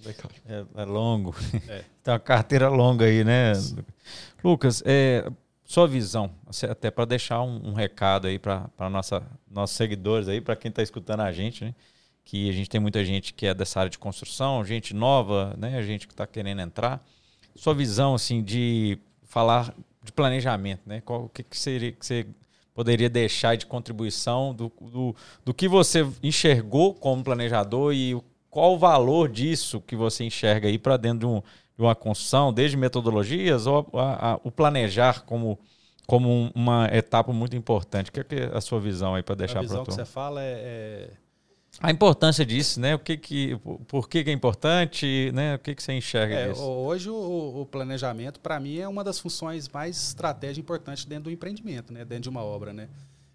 Legal. 0.05 0.31
É, 0.47 0.83
é 0.83 0.85
longo. 0.85 1.35
É. 1.69 1.85
Tem 2.03 2.13
uma 2.15 2.21
carteira 2.21 2.69
longa 2.69 3.05
aí, 3.05 3.23
né? 3.25 3.53
Lucas, 4.43 4.83
é, 4.87 5.31
sua 5.71 5.87
visão, 5.87 6.33
até 6.69 6.91
para 6.91 7.05
deixar 7.05 7.41
um, 7.43 7.69
um 7.69 7.73
recado 7.73 8.27
aí 8.27 8.41
para 8.41 8.69
nossos 9.49 9.77
seguidores 9.77 10.27
aí, 10.27 10.41
para 10.41 10.57
quem 10.57 10.69
está 10.69 10.83
escutando 10.83 11.21
a 11.21 11.31
gente, 11.31 11.65
né? 11.65 11.77
Que 12.25 12.51
a 12.51 12.53
gente 12.53 12.69
tem 12.69 12.81
muita 12.81 13.05
gente 13.05 13.33
que 13.33 13.47
é 13.47 13.55
dessa 13.55 13.79
área 13.79 13.89
de 13.89 13.97
construção, 13.97 14.65
gente 14.65 14.93
nova, 14.93 15.55
né? 15.57 15.81
Gente 15.85 16.09
que 16.09 16.13
está 16.13 16.27
querendo 16.27 16.61
entrar. 16.61 17.01
Sua 17.55 17.73
visão, 17.73 18.17
assim, 18.17 18.43
de 18.43 18.99
falar 19.23 19.73
de 20.03 20.11
planejamento, 20.11 20.83
né? 20.85 21.03
Qual, 21.03 21.27
o 21.27 21.29
que, 21.29 21.45
que 21.45 21.57
seria 21.57 21.93
que 21.93 22.05
você 22.05 22.27
poderia 22.75 23.09
deixar 23.09 23.57
de 23.57 23.65
contribuição 23.65 24.53
do, 24.53 24.73
do, 24.81 25.15
do 25.45 25.55
que 25.55 25.69
você 25.69 26.05
enxergou 26.21 26.95
como 26.95 27.23
planejador 27.23 27.95
e 27.95 28.21
qual 28.51 28.75
o 28.75 28.79
valor 28.79 29.29
disso 29.29 29.81
que 29.81 29.95
você 29.95 30.25
enxerga 30.25 30.67
aí 30.67 30.81
para 30.81 30.97
dentro 30.97 31.21
de, 31.21 31.27
um, 31.27 31.41
uma 31.83 31.95
construção, 31.95 32.53
desde 32.53 32.77
metodologias 32.77 33.67
ou 33.67 33.87
a- 33.95 34.33
a- 34.35 34.41
o 34.45 34.51
planejar 34.51 35.23
como, 35.25 35.59
como 36.07 36.29
um- 36.29 36.51
uma 36.55 36.89
etapa 36.93 37.33
muito 37.33 37.57
importante? 37.57 38.11
O 38.11 38.13
que 38.13 38.21
é, 38.21 38.25
que 38.25 38.35
é 38.37 38.57
a 38.57 38.61
sua 38.61 38.81
visão 38.81 39.15
aí 39.15 39.23
para 39.23 39.35
deixar 39.35 39.55
a 39.61 39.63
para 39.63 39.69
visão 39.69 39.85
que 39.85 39.93
você 39.93 40.05
fala 40.05 40.43
é, 40.43 40.53
é- 40.53 41.11
A 41.83 41.91
importância 41.91 42.45
disso, 42.45 42.81
né? 42.81 42.95
O 42.95 42.99
que 42.99 43.17
que, 43.17 43.57
por 43.87 44.09
que, 44.09 44.25
que 44.25 44.29
é 44.31 44.33
importante, 44.33 45.31
né? 45.33 45.55
O 45.55 45.59
que, 45.61 45.75
que 45.75 45.83
você 45.83 45.93
enxerga 45.93 46.35
é, 46.35 46.49
disso? 46.49 46.63
hoje 46.63 47.09
o, 47.09 47.61
o 47.63 47.65
planejamento, 47.67 48.41
para 48.41 48.59
mim, 48.61 48.77
é 48.79 48.89
uma 48.89 49.03
das 49.05 49.19
funções 49.21 49.69
mais 49.69 49.97
estratégicas 50.09 50.59
e 50.59 50.61
importantes 50.61 51.05
dentro 51.05 51.25
do 51.25 51.31
empreendimento, 51.31 51.93
né? 51.93 52.05
Dentro 52.05 52.25
de 52.25 52.29
uma 52.29 52.43
obra, 52.43 52.73
né? 52.73 52.89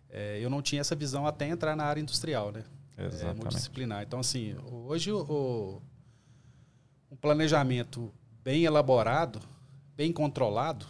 É, 0.10 0.38
eu 0.41 0.50
não 0.50 0.62
tinha 0.62 0.82
essa 0.82 0.96
visão 0.96 1.26
até 1.26 1.48
entrar 1.48 1.76
na 1.76 1.86
área 1.86 2.00
industrial, 2.02 2.52
né? 2.52 2.64
É, 2.98 3.06
Exatamente. 3.06 3.38
multidisciplinar. 3.38 4.04
Então, 4.04 4.20
assim, 4.20 4.56
hoje 4.72 5.12
o, 5.12 5.20
o- 5.22 5.82
um 7.12 7.16
planejamento 7.16 8.12
bem 8.46 8.64
elaborado, 8.64 9.41
bem 9.98 10.14
controlado, 10.14 10.86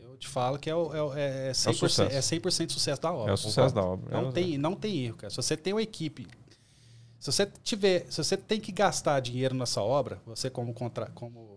eu 0.00 0.16
te 0.16 0.26
falo 0.26 0.58
que 0.58 0.68
é, 0.70 0.72
é, 0.72 0.74
o- 0.76 1.14
é 1.14 1.52
100%, 1.52 1.74
sucesso. 1.76 2.16
é 2.16 2.20
100% 2.20 2.72
sucesso 2.72 3.02
da 3.02 3.12
obra. 3.12 3.30
É 3.30 3.34
o 3.34 3.36
sucesso 3.36 3.74
da 3.74 3.82
obra. 3.84 4.10
Não 4.20 4.30
É 4.30 4.32
tem, 4.32 4.58
não 4.58 4.74
tem 4.74 5.04
erro, 5.04 5.16
cara. 5.18 5.30
Se 5.30 5.36
você 5.36 5.56
tem 5.56 5.74
uma 5.74 5.82
equipe, 5.82 6.26
se 7.20 7.30
você 7.30 7.46
tiver, 7.62 8.06
se 8.10 8.16
você 8.24 8.36
tem 8.36 8.58
que 8.60 8.72
gastar 8.72 9.20
dinheiro 9.20 9.54
nessa 9.54 9.82
obra, 9.82 10.20
você 10.26 10.48
como 10.50 10.72
contra, 10.72 11.06
como 11.14 11.54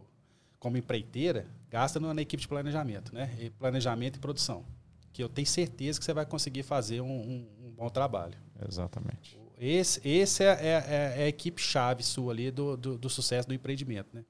como 0.60 0.76
empreiteira, 0.76 1.48
gasta 1.70 2.02
na 2.02 2.22
equipe 2.22 2.42
de 2.42 2.48
planejamento, 2.50 3.16
né? 3.16 3.34
E 3.40 3.50
planejamento 3.50 4.18
e 4.18 4.20
produção, 4.20 4.66
que 5.14 5.24
eu 5.24 5.30
tenho 5.30 5.48
certeza 5.48 5.98
que 5.98 6.04
você 6.04 6.14
vai 6.14 6.26
conseguir 6.26 6.64
fazer 6.64 7.00
um- 7.00 7.08
um- 7.10 7.48
um 7.68 7.72
bom 7.72 7.88
trabalho. 7.88 8.38
Exatamente. 8.68 9.40
Esse, 9.58 10.06
esse 10.06 10.44
é, 10.44 10.48
é- 10.50 10.86
é- 11.18 11.22
é 11.22 11.24
a 11.24 11.28
equipe 11.30 11.62
chave 11.62 12.04
sua 12.04 12.34
ali 12.34 12.52
do, 12.52 12.76
do, 12.76 12.98
do 12.98 13.10
sucesso 13.10 13.48
do 13.48 13.54
empreendimento, 13.54 14.10
né? 14.14 14.26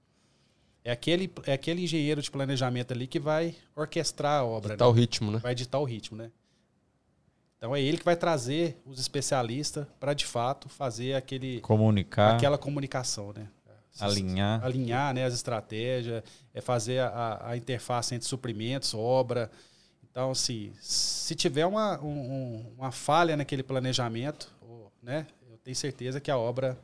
É 0.89 0.91
aquele, 0.91 1.31
é 1.45 1.53
aquele 1.53 1.83
engenheiro 1.83 2.19
de 2.19 2.31
planejamento 2.31 2.91
ali 2.93 3.05
que 3.05 3.19
vai 3.19 3.55
orquestrar 3.75 4.39
a 4.41 4.43
obra, 4.43 4.75
Tá 4.75 4.85
né? 4.85 4.89
o 4.89 4.91
ritmo, 4.93 5.31
né? 5.31 5.37
vai 5.37 5.53
ditar 5.53 5.77
o 5.77 5.83
ritmo, 5.83 6.17
né? 6.17 6.31
Então 7.57 7.75
é 7.75 7.79
ele 7.81 7.97
que 7.99 8.03
vai 8.05 8.15
trazer 8.15 8.75
os 8.87 8.99
especialistas 8.99 9.85
para 9.99 10.15
de 10.15 10.25
fato 10.25 10.67
fazer 10.67 11.13
aquele, 11.13 11.61
Comunicar, 11.61 12.35
aquela 12.35 12.57
comunicação, 12.57 13.31
né? 13.33 13.47
alinhar. 13.99 14.63
alinhar 14.65 15.13
né, 15.13 15.25
as 15.25 15.33
estratégias, 15.35 16.23
é 16.53 16.59
fazer 16.61 16.99
a, 17.01 17.49
a 17.49 17.57
interface 17.57 18.15
entre 18.15 18.27
suprimentos, 18.27 18.93
obra. 18.95 19.51
Então, 20.09 20.31
assim, 20.31 20.71
se 20.79 21.35
tiver 21.35 21.65
uma, 21.67 21.99
um- 22.01 22.07
um- 22.07 22.73
uma 22.79 22.91
falha 22.91 23.37
naquele 23.37 23.61
planejamento, 23.61 24.49
né, 25.03 25.27
eu 25.51 25.57
tenho 25.59 25.75
certeza 25.75 26.19
que 26.19 26.31
a 26.31 26.37
obra, 26.37 26.75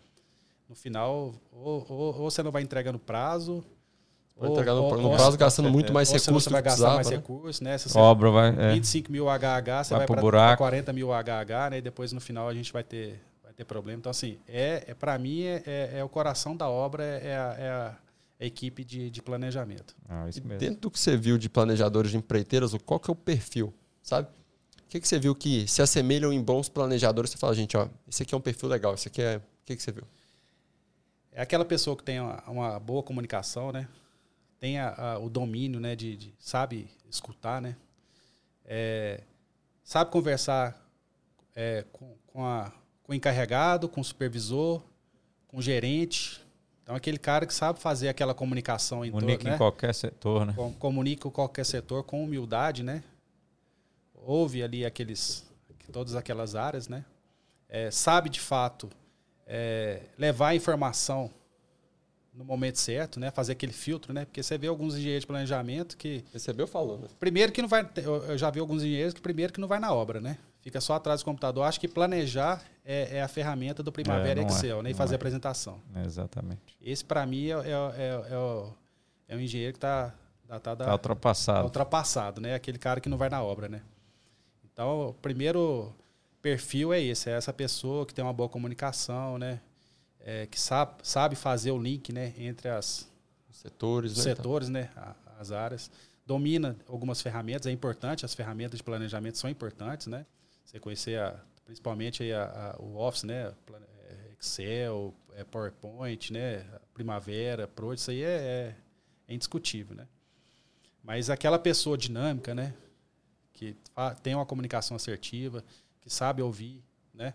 no 0.70 0.76
final, 0.76 1.34
ou, 1.52 1.86
ou- 1.90 2.20
ou 2.22 2.30
você 2.30 2.44
não 2.44 2.52
vai 2.52 2.62
entregar 2.62 2.92
no 2.92 3.00
prazo, 3.00 3.64
Vai 4.38 4.50
ou- 4.50 4.54
entregar 4.56 4.74
no, 4.76 4.84
ou- 4.84 4.98
no 4.98 5.10
ou- 5.10 5.16
prazo 5.16 5.38
gastando 5.38 5.70
muito 5.70 5.94
mais 5.94 6.10
ou 6.12 6.20
senão 6.20 6.34
recursos 6.38 6.44
você 6.44 6.50
do 6.50 6.54
vai 6.54 6.62
gastar 6.62 6.86
mais 6.88 6.96
precisava, 7.08 7.16
né? 7.16 7.22
recursos, 7.22 7.62
né? 7.62 7.78
Se 7.78 7.90
você 7.90 7.98
Obra 7.98 8.30
vai. 8.32 8.50
é. 8.50 8.74
25 8.74 9.12
mil 9.12 9.30
HH, 9.30 9.84
você 9.84 9.90
Vai 9.94 10.00
vai, 10.00 10.08
para 10.08 10.22
buraco. 10.22 10.58
40 10.58 10.92
mil 10.94 11.12
HH, 11.14 11.70
né? 11.72 11.78
E 11.78 11.82
depois 11.82 12.12
no 12.12 12.20
final 12.20 12.50
a 12.50 12.54
gente 12.54 12.74
vai 12.74 12.84
ter, 12.84 13.22
vai 13.44 13.54
ter 13.54 13.64
problema. 13.64 14.00
Então, 14.00 14.10
assim, 14.10 14.38
é, 14.48 14.84
é 14.88 14.94
para 14.94 15.18
mim, 15.18 15.44
é, 15.44 15.64
é- 15.66 15.92
é 16.00 16.04
o 16.04 16.10
coração 16.10 16.56
da 16.56 16.68
obra, 16.70 17.04
é 17.04 17.38
a, 17.38 17.56
é 17.58 17.70
a- 17.70 17.96
a 18.42 18.46
equipe 18.46 18.84
de, 18.84 19.10
de 19.10 19.22
planejamento. 19.22 19.96
Ah, 20.10 20.28
isso 20.28 20.42
mesmo. 20.44 20.60
dentro 20.60 20.82
do 20.82 20.92
que 20.92 21.00
você 21.00 21.16
viu 21.16 21.38
de 21.38 21.48
planejadores 21.48 22.12
de 22.12 22.18
empreiteiras, 22.18 22.74
o- 22.74 22.80
qual 22.80 23.00
que 23.00 23.10
é 23.10 23.14
o 23.14 23.16
perfil, 23.16 23.74
sabe? 24.04 24.28
O 24.84 24.88
que, 24.90 25.00
que 25.00 25.08
você 25.08 25.18
viu 25.18 25.34
que 25.34 25.66
se 25.68 25.82
assemelham 25.82 26.34
em 26.34 26.42
bons 26.44 26.68
planejadores? 26.68 27.32
Você 27.32 27.38
fala, 27.38 27.56
gente, 27.56 27.76
ó, 27.78 27.88
esse 28.08 28.24
aqui 28.24 28.36
é 28.36 28.38
um 28.38 28.42
perfil 28.42 28.68
legal, 28.68 28.94
esse 28.94 29.08
aqui 29.08 29.22
é... 29.22 29.38
O 29.38 29.42
que, 29.66 29.76
que 29.78 29.82
você 29.82 29.92
viu? 29.94 30.04
É 31.32 31.42
aquela 31.42 31.66
pessoa 31.66 31.96
que 31.98 32.04
tem 32.04 32.20
uma, 32.20 32.44
uma 32.48 32.80
boa 32.80 33.02
comunicação, 33.02 33.72
né? 33.72 33.88
Tem 34.66 34.80
a- 34.80 34.96
a- 34.98 35.20
o 35.20 35.30
domínio, 35.30 35.80
né? 35.80 35.96
De, 35.96 36.18
de- 36.18 36.34
sabe 36.40 36.90
escutar, 37.08 37.62
né? 37.62 37.76
É, 38.66 39.22
sabe 39.84 40.10
conversar 40.10 40.76
é, 41.56 41.86
com, 41.94 42.16
com, 42.26 42.44
a- 42.44 42.72
com 43.04 43.12
o 43.12 43.16
encarregado, 43.16 43.88
com 43.88 44.02
o 44.02 44.04
supervisor, 44.04 44.82
com 45.48 45.58
o 45.58 45.62
gerente. 45.62 46.42
Então, 46.82 46.96
aquele 46.96 47.20
cara 47.20 47.46
que 47.46 47.54
sabe 47.54 47.80
fazer 47.80 48.08
aquela 48.10 48.34
comunicação 48.34 49.06
em 49.06 49.12
Comunica 49.12 49.44
né? 49.50 49.54
em 49.54 49.58
qualquer 49.60 49.94
setor, 49.94 50.48
né? 50.48 50.54
Com- 50.56 50.74
comunica 50.74 51.22
com 51.22 51.32
qualquer 51.32 51.64
setor 51.64 52.04
com 52.04 52.24
humildade, 52.24 52.82
né? 52.82 53.04
Ouve 54.16 54.64
ali 54.64 54.84
aqueles 54.84 55.46
todas 55.92 56.16
aquelas 56.16 56.56
áreas, 56.56 56.88
né? 56.88 57.06
é, 57.70 57.92
sabe 57.92 58.32
de 58.32 58.40
fato 58.40 58.90
é, 59.46 60.02
levar 60.18 60.48
a 60.50 60.56
informação 60.56 61.30
no 62.36 62.44
momento 62.44 62.78
certo, 62.78 63.20
né? 63.20 63.32
Fazer 63.32 63.54
aquele 63.54 63.72
filtro, 63.72 64.14
né? 64.14 64.26
Porque 64.26 64.44
você 64.44 64.58
vê 64.58 64.68
alguns 64.68 64.96
engenheiros 64.96 65.22
de 65.22 65.28
planejamento 65.28 65.96
que. 65.98 66.24
Recebeu, 66.34 66.68
falou, 66.68 67.00
né? 67.00 67.08
Primeiro 67.20 67.52
que 67.52 67.62
não 67.62 67.70
vai. 67.70 67.90
Eu 68.04 68.38
já 68.38 68.50
vi 68.50 68.60
alguns 68.60 68.84
engenheiros 68.84 69.14
que 69.14 69.22
primeiro 69.22 69.54
que 69.54 69.60
não 69.62 69.68
vai 69.68 69.80
na 69.80 69.94
obra, 69.94 70.20
né? 70.20 70.38
Fica 70.62 70.82
só 70.82 70.96
atrás 70.96 71.22
do 71.22 71.26
computador. 71.26 71.64
Acho 71.64 71.80
que 71.80 71.88
planejar 71.88 72.64
é, 72.84 73.18
é 73.18 73.22
a 73.22 73.28
ferramenta 73.28 73.82
do 73.82 73.92
Primavera 73.92 74.42
É, 74.42 74.44
é, 74.44 74.48
Excel, 74.48 74.82
né? 74.82 74.92
E 74.92 74.94
fazer 74.94 75.14
é. 75.14 75.16
a 75.16 75.18
apresentação. 75.18 75.80
Exatamente. 76.06 76.76
Esse, 76.82 77.06
para 77.06 77.26
mim, 77.26 77.48
é, 77.48 77.52
é, 77.52 77.72
é, 77.72 78.34
é 78.34 78.38
o, 78.38 78.74
é 79.28 79.36
um 79.36 79.40
engenheiro 79.40 79.74
que 79.74 79.78
está 79.78 80.14
datado 80.48 80.84
Tá 80.84 80.92
ultrapassado. 80.92 81.66
ultrapassado, 81.66 82.42
né? 82.42 82.56
Aquele 82.56 82.78
cara 82.78 83.00
que 83.00 83.08
não 83.08 83.18
vai 83.18 83.30
na 83.30 83.42
obra, 83.44 83.70
né? 83.70 83.82
Então, 84.74 85.10
o 85.10 85.14
primeiro 85.14 85.94
perfil 86.42 86.92
é 86.92 87.02
esse, 87.02 87.30
é 87.30 87.34
essa 87.34 87.54
pessoa 87.54 88.06
que 88.06 88.14
tem 88.14 88.24
uma 88.24 88.34
boa 88.34 88.50
comunicação, 88.50 89.38
né? 89.38 89.62
É, 90.28 90.48
que 90.48 90.60
sabe, 90.60 90.96
sabe 91.04 91.36
fazer 91.36 91.70
o 91.70 91.78
link, 91.78 92.12
né? 92.12 92.34
Entre 92.38 92.68
as, 92.68 93.08
Setores, 93.52 94.12
os 94.14 94.18
né? 94.18 94.24
setores, 94.36 94.70
né? 94.70 94.90
a- 94.96 95.16
As 95.40 95.52
áreas. 95.52 95.92
Domina 96.26 96.76
algumas 96.88 97.22
ferramentas, 97.22 97.68
é 97.68 97.72
importante, 97.72 98.26
as 98.26 98.34
ferramentas 98.34 98.78
de 98.80 98.84
planejamento 98.84 99.38
são 99.38 99.50
importantes, 99.50 100.08
né? 100.08 100.26
Você 100.66 100.80
conhecer 100.80 101.20
a- 101.20 101.40
principalmente 101.66 102.32
a- 102.32 102.74
a- 102.78 102.82
o 102.82 102.96
Office, 102.98 103.24
né? 103.24 103.54
É, 104.10 104.32
Excel, 104.40 105.14
é, 105.36 105.44
PowerPoint, 105.44 106.32
né? 106.34 106.66
Primavera, 106.94 107.68
Pro, 107.68 107.94
isso 107.94 108.10
aí 108.12 108.24
é, 108.24 108.28
é- 108.28 108.76
é 109.28 109.34
indiscutível, 109.36 109.96
né? 109.96 110.08
Mas 111.04 111.30
aquela 111.30 111.60
pessoa 111.60 111.96
dinâmica, 111.98 112.56
né? 112.56 112.74
Que 113.54 113.76
tem 114.24 114.34
uma 114.34 114.46
comunicação 114.46 114.96
assertiva, 114.96 115.64
que 116.02 116.10
sabe 116.10 116.42
ouvir, 116.42 116.84
né? 117.14 117.34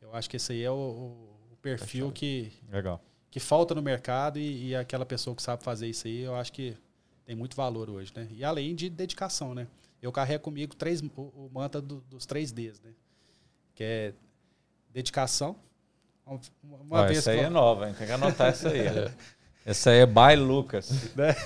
Eu 0.00 0.14
acho 0.14 0.28
que 0.30 0.36
esse 0.36 0.52
aí 0.52 0.62
é 0.62 0.70
o, 0.70 0.74
o- 0.74 1.39
perfil 1.62 2.10
que, 2.12 2.52
Legal. 2.70 3.00
que 3.30 3.38
falta 3.40 3.74
no 3.74 3.82
mercado 3.82 4.38
e, 4.38 4.68
e 4.68 4.76
aquela 4.76 5.04
pessoa 5.06 5.34
que 5.36 5.42
sabe 5.42 5.62
fazer 5.62 5.86
isso 5.88 6.06
aí, 6.06 6.20
eu 6.20 6.34
acho 6.34 6.52
que 6.52 6.76
tem 7.24 7.34
muito 7.36 7.54
valor 7.56 7.88
hoje, 7.90 8.12
né? 8.14 8.26
E 8.32 8.44
além 8.44 8.74
de 8.74 8.88
dedicação, 8.90 9.54
né? 9.54 9.66
Eu 10.02 10.10
carrego 10.10 10.42
comigo 10.44 10.74
três, 10.74 11.00
o, 11.02 11.06
o 11.20 11.50
mantra 11.52 11.80
do- 11.80 12.00
dos 12.08 12.24
três 12.26 12.50
Ds, 12.52 12.80
né? 12.80 12.90
Que 13.74 13.84
é 13.84 14.12
dedicação. 14.92 15.56
Uma, 16.62 17.06
vez 17.06 17.18
essa 17.18 17.30
aí 17.32 17.38
que 17.38 17.42
é 17.44 17.46
eu- 17.46 17.50
nova, 17.50 17.88
hein? 17.88 17.94
Tem 17.96 18.06
que 18.06 18.12
anotar 18.12 18.48
essa 18.48 18.68
aí. 18.68 18.80
ó. 18.88 19.10
Essa 19.62 19.90
aí 19.90 19.98
é 19.98 20.06
by 20.06 20.36
Lucas. 20.36 21.14
né? 21.14 21.36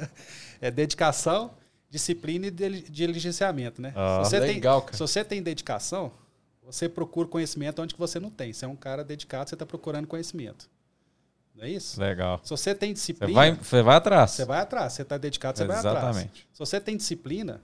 é 0.58 0.70
dedicação, 0.70 1.54
disciplina 1.90 2.46
e 2.46 2.50
dili- 2.50 2.80
diligenciamento, 2.88 3.80
né? 3.82 3.92
Ah, 3.94 4.22
se, 4.24 4.30
você 4.30 4.38
legal, 4.40 4.80
tem, 4.80 4.86
cara. 4.86 4.96
se 4.96 5.00
você 5.00 5.22
tem 5.24 5.42
dedicação, 5.42 6.10
você 6.72 6.86
procura 6.86 7.26
conhecimento 7.26 7.80
onde 7.80 7.94
que 7.94 7.98
você 7.98 8.20
não 8.20 8.30
tem. 8.30 8.52
Você 8.52 8.64
é 8.66 8.68
um 8.68 8.76
cara 8.76 9.02
dedicado, 9.02 9.48
você 9.48 9.54
está 9.54 9.64
procurando 9.64 10.06
conhecimento. 10.06 10.68
Não 11.54 11.64
é 11.64 11.70
isso? 11.70 11.98
Legal. 11.98 12.40
Se 12.44 12.50
você 12.50 12.74
tem 12.74 12.90
Você 12.90 12.94
disciplina, 12.94 13.32
vai, 13.32 13.54
você 13.54 13.82
vai 13.82 13.96
atrás. 13.96 14.30
você 14.32 14.44
vai 14.44 14.60
atrás. 14.60 14.92
Você 14.92 15.02
está 15.02 15.16
dedicado, 15.16 15.56
você 15.56 15.64
vai 15.64 15.78
atrás. 15.78 15.96
Exatamente. 15.96 16.46
Se 16.52 16.58
você 16.58 16.78
tem 16.78 16.96
disciplina, 16.96 17.62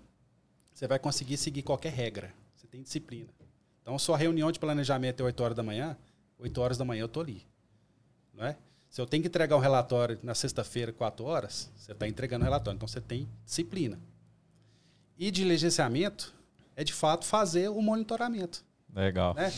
você 0.73 0.89
vai 0.89 0.99
conseguir 0.99 1.37
seguir 1.37 1.63
qualquer 1.63 1.93
regra. 1.93 2.33
Você 2.57 2.67
tem 2.67 2.83
disciplina. 2.83 3.29
Então, 3.83 3.99
sua 3.99 4.17
reunião 4.17 4.51
de 4.51 4.59
planejamento 4.59 5.21
é 5.21 5.27
8 5.27 5.43
horas 5.43 5.57
da 5.57 5.63
manhã, 5.63 5.97
8 6.39 6.61
horas 6.61 6.79
da 6.79 6.85
manhã 6.85 7.03
eu 7.03 7.09
tô 7.09 7.21
ali. 7.21 7.47
Não 8.33 8.47
é? 8.47 8.57
Se 8.89 9.03
eu 9.03 9.07
tenho 9.07 9.23
que 9.23 9.29
entregar 9.29 9.55
um 9.55 9.61
relatório 9.61 10.19
na 10.23 10.35
sexta-feira, 10.35 10.93
4 10.93 11.25
horas, 11.27 11.71
você 11.77 11.93
está 11.93 12.09
entregando 12.09 12.43
o 12.43 12.47
relatório. 12.47 12.77
Então, 12.77 12.89
você 12.89 13.03
tem 13.03 13.29
disciplina. 13.45 14.01
E 15.19 15.31
diligenciamento 15.31 16.35
é, 16.75 16.83
de 16.83 16.93
fato, 16.93 17.27
fazer 17.27 17.69
o 17.69 17.83
monitoramento 17.83 18.65
Legal. 18.95 19.35
né? 19.35 19.53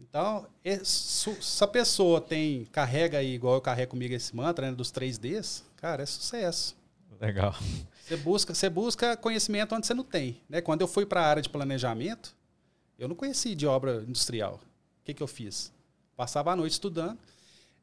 Então, 0.00 0.46
se 0.82 1.62
a 1.62 1.66
pessoa 1.68 2.20
tem, 2.20 2.64
carrega 2.72 3.18
aí, 3.18 3.34
igual 3.34 3.54
eu 3.54 3.60
carrego 3.60 3.92
comigo 3.92 4.12
esse 4.12 4.34
mantra, 4.34 4.68
né, 4.68 4.76
dos 4.76 4.90
3Ds, 4.90 5.62
cara, 5.76 6.02
é 6.02 6.06
sucesso. 6.06 6.76
Legal. 7.20 7.54
Você 8.02 8.16
busca, 8.16 8.54
você 8.54 8.68
busca 8.68 9.16
conhecimento 9.16 9.74
onde 9.74 9.86
você 9.86 9.94
não 9.94 10.02
tem. 10.02 10.40
Né? 10.48 10.60
Quando 10.60 10.80
eu 10.80 10.88
fui 10.88 11.06
para 11.06 11.20
a 11.20 11.26
área 11.26 11.42
de 11.42 11.48
planejamento, 11.48 12.34
eu 12.98 13.06
não 13.06 13.14
conhecia 13.14 13.54
de 13.54 13.66
obra 13.66 14.02
industrial. 14.06 14.54
O 14.54 15.04
que, 15.04 15.14
que 15.14 15.22
eu 15.22 15.28
fiz? 15.28 15.72
Passava 16.16 16.50
a 16.50 16.56
noite 16.56 16.72
estudando. 16.72 17.18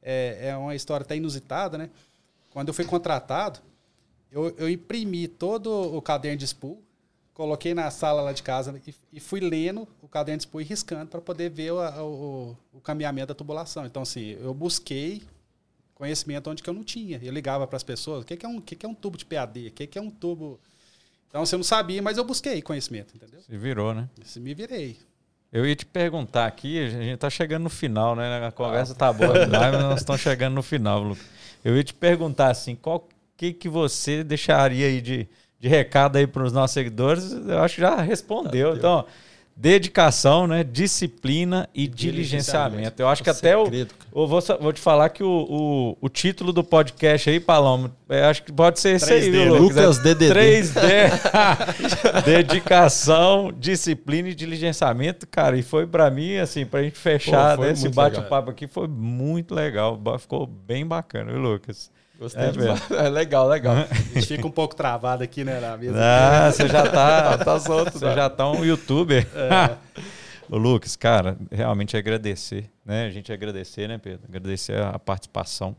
É, 0.02 0.50
é 0.50 0.58
uma 0.58 0.76
história 0.76 1.04
até 1.04 1.16
inusitada, 1.16 1.78
né? 1.78 1.90
Quando 2.52 2.68
eu 2.68 2.74
fui 2.74 2.84
contratado, 2.84 3.60
eu, 4.32 4.54
eu 4.58 4.70
imprimi 4.70 5.28
todo 5.28 5.70
o 5.72 6.02
caderno 6.02 6.38
de 6.38 6.46
spool, 6.46 6.82
coloquei 7.38 7.76
na 7.76 7.92
sala 7.92 8.24
lá 8.24 8.32
de 8.34 8.42
casa 8.42 8.82
e, 8.88 8.96
e 9.14 9.20
fui 9.20 9.40
lendo 9.40 9.88
o 10.02 10.08
caderno 10.08 10.40
de 10.40 10.44
spool 10.46 10.60
e 10.60 10.64
riscando 10.64 11.06
para 11.06 11.22
poder 11.22 11.52
ver 11.52 11.72
o, 11.72 11.78
o, 11.78 12.58
o 12.74 12.82
caminhamento 12.82 13.28
da 13.28 13.36
tubulação. 13.36 13.86
Então, 13.86 14.02
assim, 14.02 14.36
eu 14.42 14.56
busquei 14.56 15.22
conhecimento 15.94 16.50
onde 16.50 16.64
que 16.64 16.70
eu 16.70 16.74
não 16.74 16.84
tinha. 16.84 17.20
Eu 17.22 17.32
ligava 17.32 17.68
para 17.68 17.78
as 17.78 17.84
pessoas, 17.84 18.24
o 18.24 18.26
que, 18.26 18.36
que, 18.36 18.44
é 18.44 18.50
um, 18.50 18.60
que, 18.60 18.76
que 18.76 18.84
é 18.88 18.90
um 18.90 18.94
tubo 18.96 19.20
de 19.20 19.24
PAD? 19.24 19.68
O 19.68 19.72
que, 19.72 19.86
que 19.86 20.00
é 20.00 20.02
um 20.02 20.10
tubo... 20.10 20.60
Então, 21.30 21.46
você 21.46 21.56
não 21.56 21.64
sabia, 21.64 22.02
mas 22.02 22.18
eu 22.18 22.24
busquei 22.24 22.60
conhecimento, 22.60 23.16
entendeu? 23.16 23.40
Se 23.40 23.56
virou, 23.56 23.94
né? 23.94 24.10
Isso 24.20 24.42
me 24.42 24.56
virei. 24.56 24.98
Eu 25.54 25.64
ia 25.64 25.76
te 25.76 25.86
perguntar 25.86 26.48
aqui, 26.48 26.80
a 26.80 26.90
gente 26.90 27.20
tá 27.20 27.30
chegando 27.30 27.64
no 27.64 27.70
final, 27.70 28.16
né? 28.16 28.48
A 28.48 28.52
conversa 28.52 28.96
tá 28.96 29.14
boa 29.14 29.34
demais, 29.46 29.74
mas 29.74 29.84
nós 29.84 30.00
estamos 30.00 30.22
chegando 30.22 30.56
no 30.56 30.64
final, 30.64 31.04
Lucas. 31.04 31.24
Eu 31.64 31.78
ia 31.78 31.84
te 31.84 31.94
perguntar 31.94 32.50
assim, 32.50 32.76
qual 32.76 33.08
que, 33.36 33.54
que 33.54 33.70
você 33.70 34.24
deixaria 34.24 34.88
aí 34.88 35.02
de, 35.02 35.28
de 35.60 35.68
recado 35.68 36.18
aí 36.18 36.28
para 36.28 36.44
os 36.44 36.54
nossos 36.54 36.74
seguidores? 36.74 37.32
Eu 37.32 37.60
acho 37.60 37.76
que 37.76 37.82
já 37.82 38.02
respondeu. 38.02 38.76
Então, 38.76 38.92
ó, 38.92 39.06
dedicação, 39.58 40.46
né? 40.46 40.64
Disciplina 40.64 41.68
e 41.74 41.88
diligenciamento. 41.88 43.02
Eu 43.02 43.08
acho 43.08 43.24
que 43.24 43.30
até 43.30 43.58
o. 43.58 43.66
Eu 43.66 44.28
vou, 44.28 44.40
vou 44.62 44.72
te 44.72 44.80
falar 44.80 45.10
que 45.10 45.24
o, 45.24 45.48
o, 45.50 45.98
o 46.00 46.10
título 46.10 46.54
do 46.54 46.64
podcast 46.64 47.28
aí, 47.30 47.40
Paloma, 47.40 47.92
é, 48.08 48.26
acho 48.26 48.44
que 48.44 48.52
pode 48.52 48.80
ser 48.80 48.96
esse 48.96 49.12
aí, 49.12 49.22
3D, 49.22 49.32
viu, 49.32 49.56
Lucas? 49.56 49.98
Lucas 49.98 50.00
É 50.00 50.04
DDD. 50.04 50.34
3D. 50.34 52.24
Dedicação, 52.24 53.52
disciplina 53.58 54.30
e 54.30 54.36
diligenciamento, 54.36 55.26
cara. 55.28 55.58
E 55.58 55.64
foi 55.64 55.88
pra 55.88 56.12
mim, 56.12 56.38
assim, 56.38 56.64
pra 56.66 56.84
gente 56.84 56.98
fechar 56.98 57.58
Pô, 57.58 57.64
né, 57.64 57.72
esse 57.72 57.90
bate-papo 57.90 58.52
aqui, 58.52 58.68
foi 58.68 58.88
muito 58.88 59.56
legal. 59.56 60.00
Ficou 60.20 60.46
bem 60.46 60.86
bacana, 60.86 61.32
viu, 61.32 61.42
Lucas? 61.42 61.90
Gostei 62.20 62.44
É 62.46 62.52
demais. 62.52 62.92
É 62.92 63.10
legal, 63.10 63.48
legal. 63.48 63.76
A 63.76 63.94
gente 64.20 64.28
fica 64.28 64.48
um 64.48 64.52
pouco 64.52 64.76
travado 64.76 65.24
aqui, 65.24 65.44
né, 65.44 65.60
na 65.60 65.78
mesa. 65.78 65.98
Ah, 66.00 66.52
você 66.52 66.68
já 66.68 66.90
tá. 66.90 67.38
Tá 67.44 67.60
solto, 67.60 67.98
Você 68.00 68.06
né? 68.06 68.16
já 68.16 68.30
tá 68.30 68.50
um 68.50 68.66
youtuber. 68.66 69.28
Ô, 70.50 70.58
Lucas, 70.58 70.96
cara, 70.96 71.38
realmente 71.52 71.96
agradecer, 71.98 72.70
né? 72.86 73.06
A 73.06 73.10
gente 73.10 73.32
agradecer, 73.32 73.88
né, 73.88 73.98
Pedro? 73.98 74.22
Agradecer 74.28 74.82
a 74.82 74.98
participação. 74.98 75.76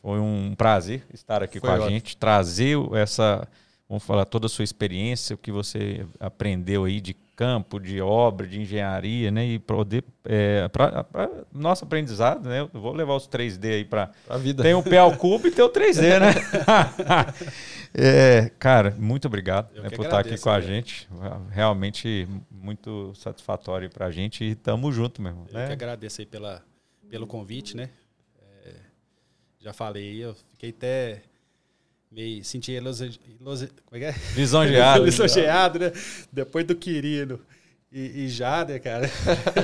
Foi 0.00 0.20
um 0.20 0.54
prazer 0.56 1.02
estar 1.12 1.42
aqui 1.42 1.58
Foi 1.58 1.68
com 1.68 1.74
a 1.74 1.78
ótimo. 1.78 1.90
gente, 1.90 2.16
trazer 2.16 2.76
essa, 2.94 3.46
vamos 3.88 4.04
falar, 4.04 4.24
toda 4.24 4.46
a 4.46 4.48
sua 4.48 4.62
experiência, 4.62 5.34
o 5.34 5.38
que 5.38 5.50
você 5.50 6.06
aprendeu 6.20 6.84
aí 6.84 7.00
de 7.00 7.16
campo, 7.36 7.80
de 7.80 8.00
obra, 8.00 8.46
de 8.46 8.60
engenharia, 8.60 9.30
né? 9.30 9.44
E 9.46 9.58
poder, 9.58 10.04
é, 10.24 10.68
para 10.68 11.06
nosso 11.52 11.84
aprendizado, 11.84 12.48
né? 12.48 12.60
Eu 12.60 12.80
vou 12.80 12.92
levar 12.92 13.14
os 13.14 13.28
3D 13.28 13.72
aí 13.72 13.84
para 13.84 14.10
A 14.28 14.36
vida. 14.36 14.62
tem 14.62 14.74
o 14.74 14.82
pé 14.82 14.98
ao 14.98 15.16
cubo 15.16 15.46
e 15.46 15.50
tem 15.50 15.64
o 15.64 15.70
3D, 15.70 16.20
né? 16.20 16.34
É, 17.96 18.50
cara, 18.58 18.90
muito 18.98 19.28
obrigado 19.28 19.72
né, 19.80 19.88
por 19.88 20.04
estar 20.04 20.18
aqui 20.18 20.36
com 20.36 20.50
a 20.50 20.60
gente. 20.60 21.08
Realmente 21.52 22.26
muito 22.50 23.14
satisfatório 23.14 23.88
pra 23.88 24.10
gente 24.10 24.42
e 24.42 24.56
tamo 24.56 24.90
junto 24.90 25.22
mesmo. 25.22 25.46
Eu 25.48 25.54
né? 25.54 25.68
que 25.68 25.72
agradeço 25.74 26.20
aí 26.20 26.26
pela, 26.26 26.60
pelo 27.08 27.24
convite, 27.24 27.76
né? 27.76 27.90
É, 28.64 28.74
já 29.60 29.72
falei, 29.72 30.24
eu 30.24 30.34
fiquei 30.34 30.70
até 30.70 31.22
meio. 32.14 32.44
Senti 32.44 32.72
elogi, 32.72 33.18
elogi, 33.40 33.68
como 33.84 33.96
é 33.96 33.98
que 33.98 34.04
é? 34.04 34.14
Lisonjeado. 34.36 35.04
Lisonjeado, 35.04 35.78
né? 35.78 35.92
Depois 36.32 36.64
do 36.64 36.76
Quirino 36.76 37.40
e, 37.90 38.24
e 38.24 38.28
Jader, 38.28 38.82
cara. 38.82 39.10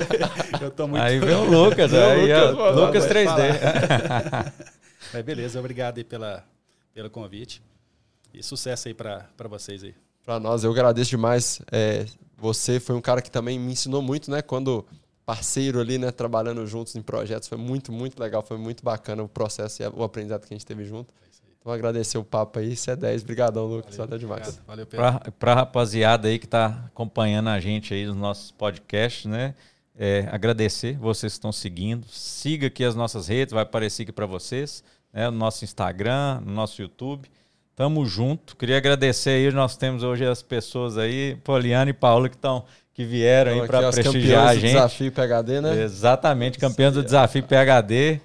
eu 0.61 0.71
tô 0.71 0.87
muito. 0.87 1.03
Aí 1.03 1.19
vem 1.19 1.35
o 1.35 1.45
Lucas, 1.45 1.95
aí, 1.95 2.33
ó, 2.33 2.51
Lucas, 2.51 2.57
mano, 2.57 2.87
Lucas 2.87 3.07
pode 3.07 3.19
3D. 3.19 4.53
Mas 5.13 5.25
beleza, 5.25 5.59
obrigado 5.59 5.99
aí 5.99 6.05
pela, 6.05 6.45
pelo 6.93 7.09
convite. 7.09 7.63
E 8.33 8.43
sucesso 8.43 8.89
aí 8.89 8.95
pra 8.95 9.27
pra 9.37 9.49
vocês 9.49 9.83
aí. 9.83 9.95
Pra 10.25 10.39
nós, 10.39 10.63
eu 10.63 10.71
agradeço 10.71 11.11
demais. 11.11 11.61
É, 11.73 12.07
você 12.37 12.79
foi 12.79 12.95
um 12.95 13.01
cara 13.01 13.23
que 13.23 13.31
também 13.31 13.59
me 13.59 13.73
ensinou 13.73 14.03
muito, 14.03 14.31
né? 14.31 14.43
Quando 14.43 14.87
parceiro 15.27 15.81
ali, 15.81 15.99
né? 15.99 16.11
Trabalhando 16.13 16.65
juntos 16.67 16.95
em 16.95 17.03
projetos. 17.03 17.49
Foi 17.49 17.59
muito, 17.59 17.91
muito 17.91 18.21
legal. 18.21 18.43
Foi 18.43 18.59
muito 18.59 18.85
bacana 18.85 19.23
o 19.23 19.29
processo 19.29 19.83
e 19.83 19.87
o 19.87 20.05
aprendizado 20.05 20.47
que 20.47 20.55
a 20.55 20.57
gente 20.57 20.67
teve 20.67 20.85
junto. 20.85 21.13
Então, 21.61 21.73
agradecer 21.73 22.17
o 22.17 22.25
papo 22.25 22.59
aí. 22.59 22.73
Isso 22.73 22.91
é 22.91 22.97
10. 22.97 23.23
Obrigadão, 23.23 23.67
Lucas. 23.67 23.97
Valeu 23.97 24.19
demais. 24.19 24.41
Obrigado, 24.49 24.67
Valeu 24.67 24.87
pelo. 24.87 25.03
pra, 25.03 25.31
pra 25.39 25.55
rapaziada 25.55 26.29
aí 26.29 26.39
que 26.39 26.49
tá 26.49 26.85
acompanhando 26.87 27.51
a 27.51 27.61
gente 27.61 27.93
aí 27.93 28.07
nos 28.07 28.17
nossos 28.17 28.51
podcasts, 28.51 29.27
né? 29.27 29.55
É, 29.95 30.27
agradecer 30.33 30.97
vocês 30.97 31.35
que 31.35 31.39
estão 31.39 31.53
seguindo. 31.53 32.07
Siga 32.09 32.69
aqui 32.69 32.83
as 32.83 32.95
nossas 32.95 33.29
redes, 33.29 33.53
vai 33.53 33.63
aparecer 33.63 34.05
aqui 34.05 34.13
para 34.13 34.25
vocês, 34.25 34.83
né? 35.13 35.29
No 35.29 35.37
nosso 35.37 35.63
Instagram, 35.63 36.41
no 36.41 36.53
nosso 36.53 36.81
YouTube. 36.81 37.29
Tamo 37.77 38.07
junto. 38.07 38.57
Queria 38.57 38.79
agradecer 38.79 39.31
aí, 39.31 39.53
nós 39.53 39.77
temos 39.77 40.03
hoje 40.03 40.25
as 40.25 40.43
pessoas 40.43 40.97
aí, 40.97 41.37
Poliana 41.45 41.91
e 41.91 41.95
Paulo, 41.95 42.29
que 42.31 42.37
estão 42.37 42.65
que 42.93 43.05
vieram 43.05 43.53
aí 43.53 43.57
Então, 43.59 43.67
para 43.69 43.79
aqui, 43.79 43.89
os 43.89 43.95
prestigiar 43.95 44.49
a 44.49 44.55
campeões 44.55 44.55
do 44.55 44.61
gente. 44.61 44.73
Desafio 44.73 45.13
PHD, 45.13 45.61
né? 45.61 45.83
Exatamente, 45.83 46.59
campeões 46.59 46.95
do 46.95 47.03
Desafio 47.03 47.43
PHD. 47.43 48.21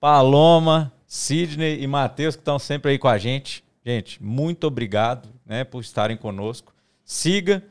Paloma, 0.00 0.92
Sidney 1.14 1.80
e 1.80 1.86
Matheus 1.86 2.34
que 2.34 2.40
estão 2.40 2.58
sempre 2.58 2.90
aí 2.90 2.98
com 2.98 3.06
a 3.06 3.16
gente. 3.16 3.62
Gente, 3.86 4.20
muito 4.20 4.66
obrigado 4.66 5.28
né, 5.46 5.62
por 5.62 5.80
estarem 5.80 6.16
conosco. 6.16 6.74
Siga, 7.04 7.62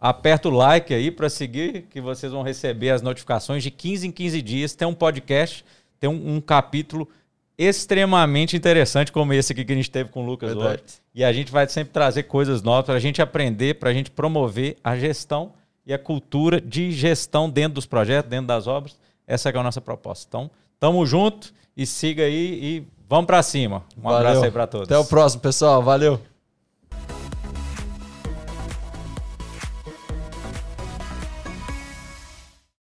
aperta 0.00 0.48
o 0.48 0.50
like 0.50 0.92
aí 0.92 1.08
para 1.12 1.30
seguir, 1.30 1.82
que 1.82 2.00
vocês 2.00 2.32
vão 2.32 2.42
receber 2.42 2.90
as 2.90 3.00
notificações 3.00 3.62
de 3.62 3.70
15 3.70 4.08
em 4.08 4.10
15 4.10 4.42
dias. 4.42 4.74
Tem 4.74 4.88
um 4.88 4.92
podcast, 4.92 5.64
tem 6.00 6.10
um, 6.10 6.34
um 6.34 6.40
capítulo 6.40 7.08
extremamente 7.56 8.56
interessante 8.56 9.12
como 9.12 9.32
esse 9.32 9.52
aqui 9.52 9.64
que 9.64 9.72
a 9.72 9.76
gente 9.76 9.92
teve 9.92 10.10
com 10.10 10.24
o 10.24 10.26
Lucas 10.26 10.52
Verdade. 10.52 10.82
hoje. 10.82 10.94
E 11.14 11.22
a 11.22 11.32
gente 11.32 11.52
vai 11.52 11.68
sempre 11.68 11.92
trazer 11.92 12.24
coisas 12.24 12.62
novas 12.62 12.86
para 12.86 12.94
a 12.96 13.00
gente 13.00 13.22
aprender, 13.22 13.74
para 13.74 13.90
a 13.90 13.94
gente 13.94 14.10
promover 14.10 14.76
a 14.82 14.96
gestão 14.96 15.52
e 15.86 15.94
a 15.94 15.98
cultura 16.00 16.60
de 16.60 16.90
gestão 16.90 17.48
dentro 17.48 17.74
dos 17.74 17.86
projetos, 17.86 18.28
dentro 18.28 18.48
das 18.48 18.66
obras. 18.66 18.98
Essa 19.24 19.50
é 19.50 19.56
a 19.56 19.62
nossa 19.62 19.80
proposta. 19.80 20.26
Então, 20.26 20.50
tamo 20.80 21.06
junto 21.06 21.56
e 21.78 21.86
siga 21.86 22.24
aí 22.24 22.58
e 22.60 22.86
vamos 23.08 23.26
para 23.26 23.40
cima. 23.40 23.84
Um 23.96 24.08
abraço 24.08 24.24
Valeu. 24.24 24.42
aí 24.42 24.50
para 24.50 24.66
todos. 24.66 24.88
Até 24.88 24.98
o 24.98 25.04
próximo, 25.04 25.40
pessoal. 25.40 25.80
Valeu. 25.80 26.20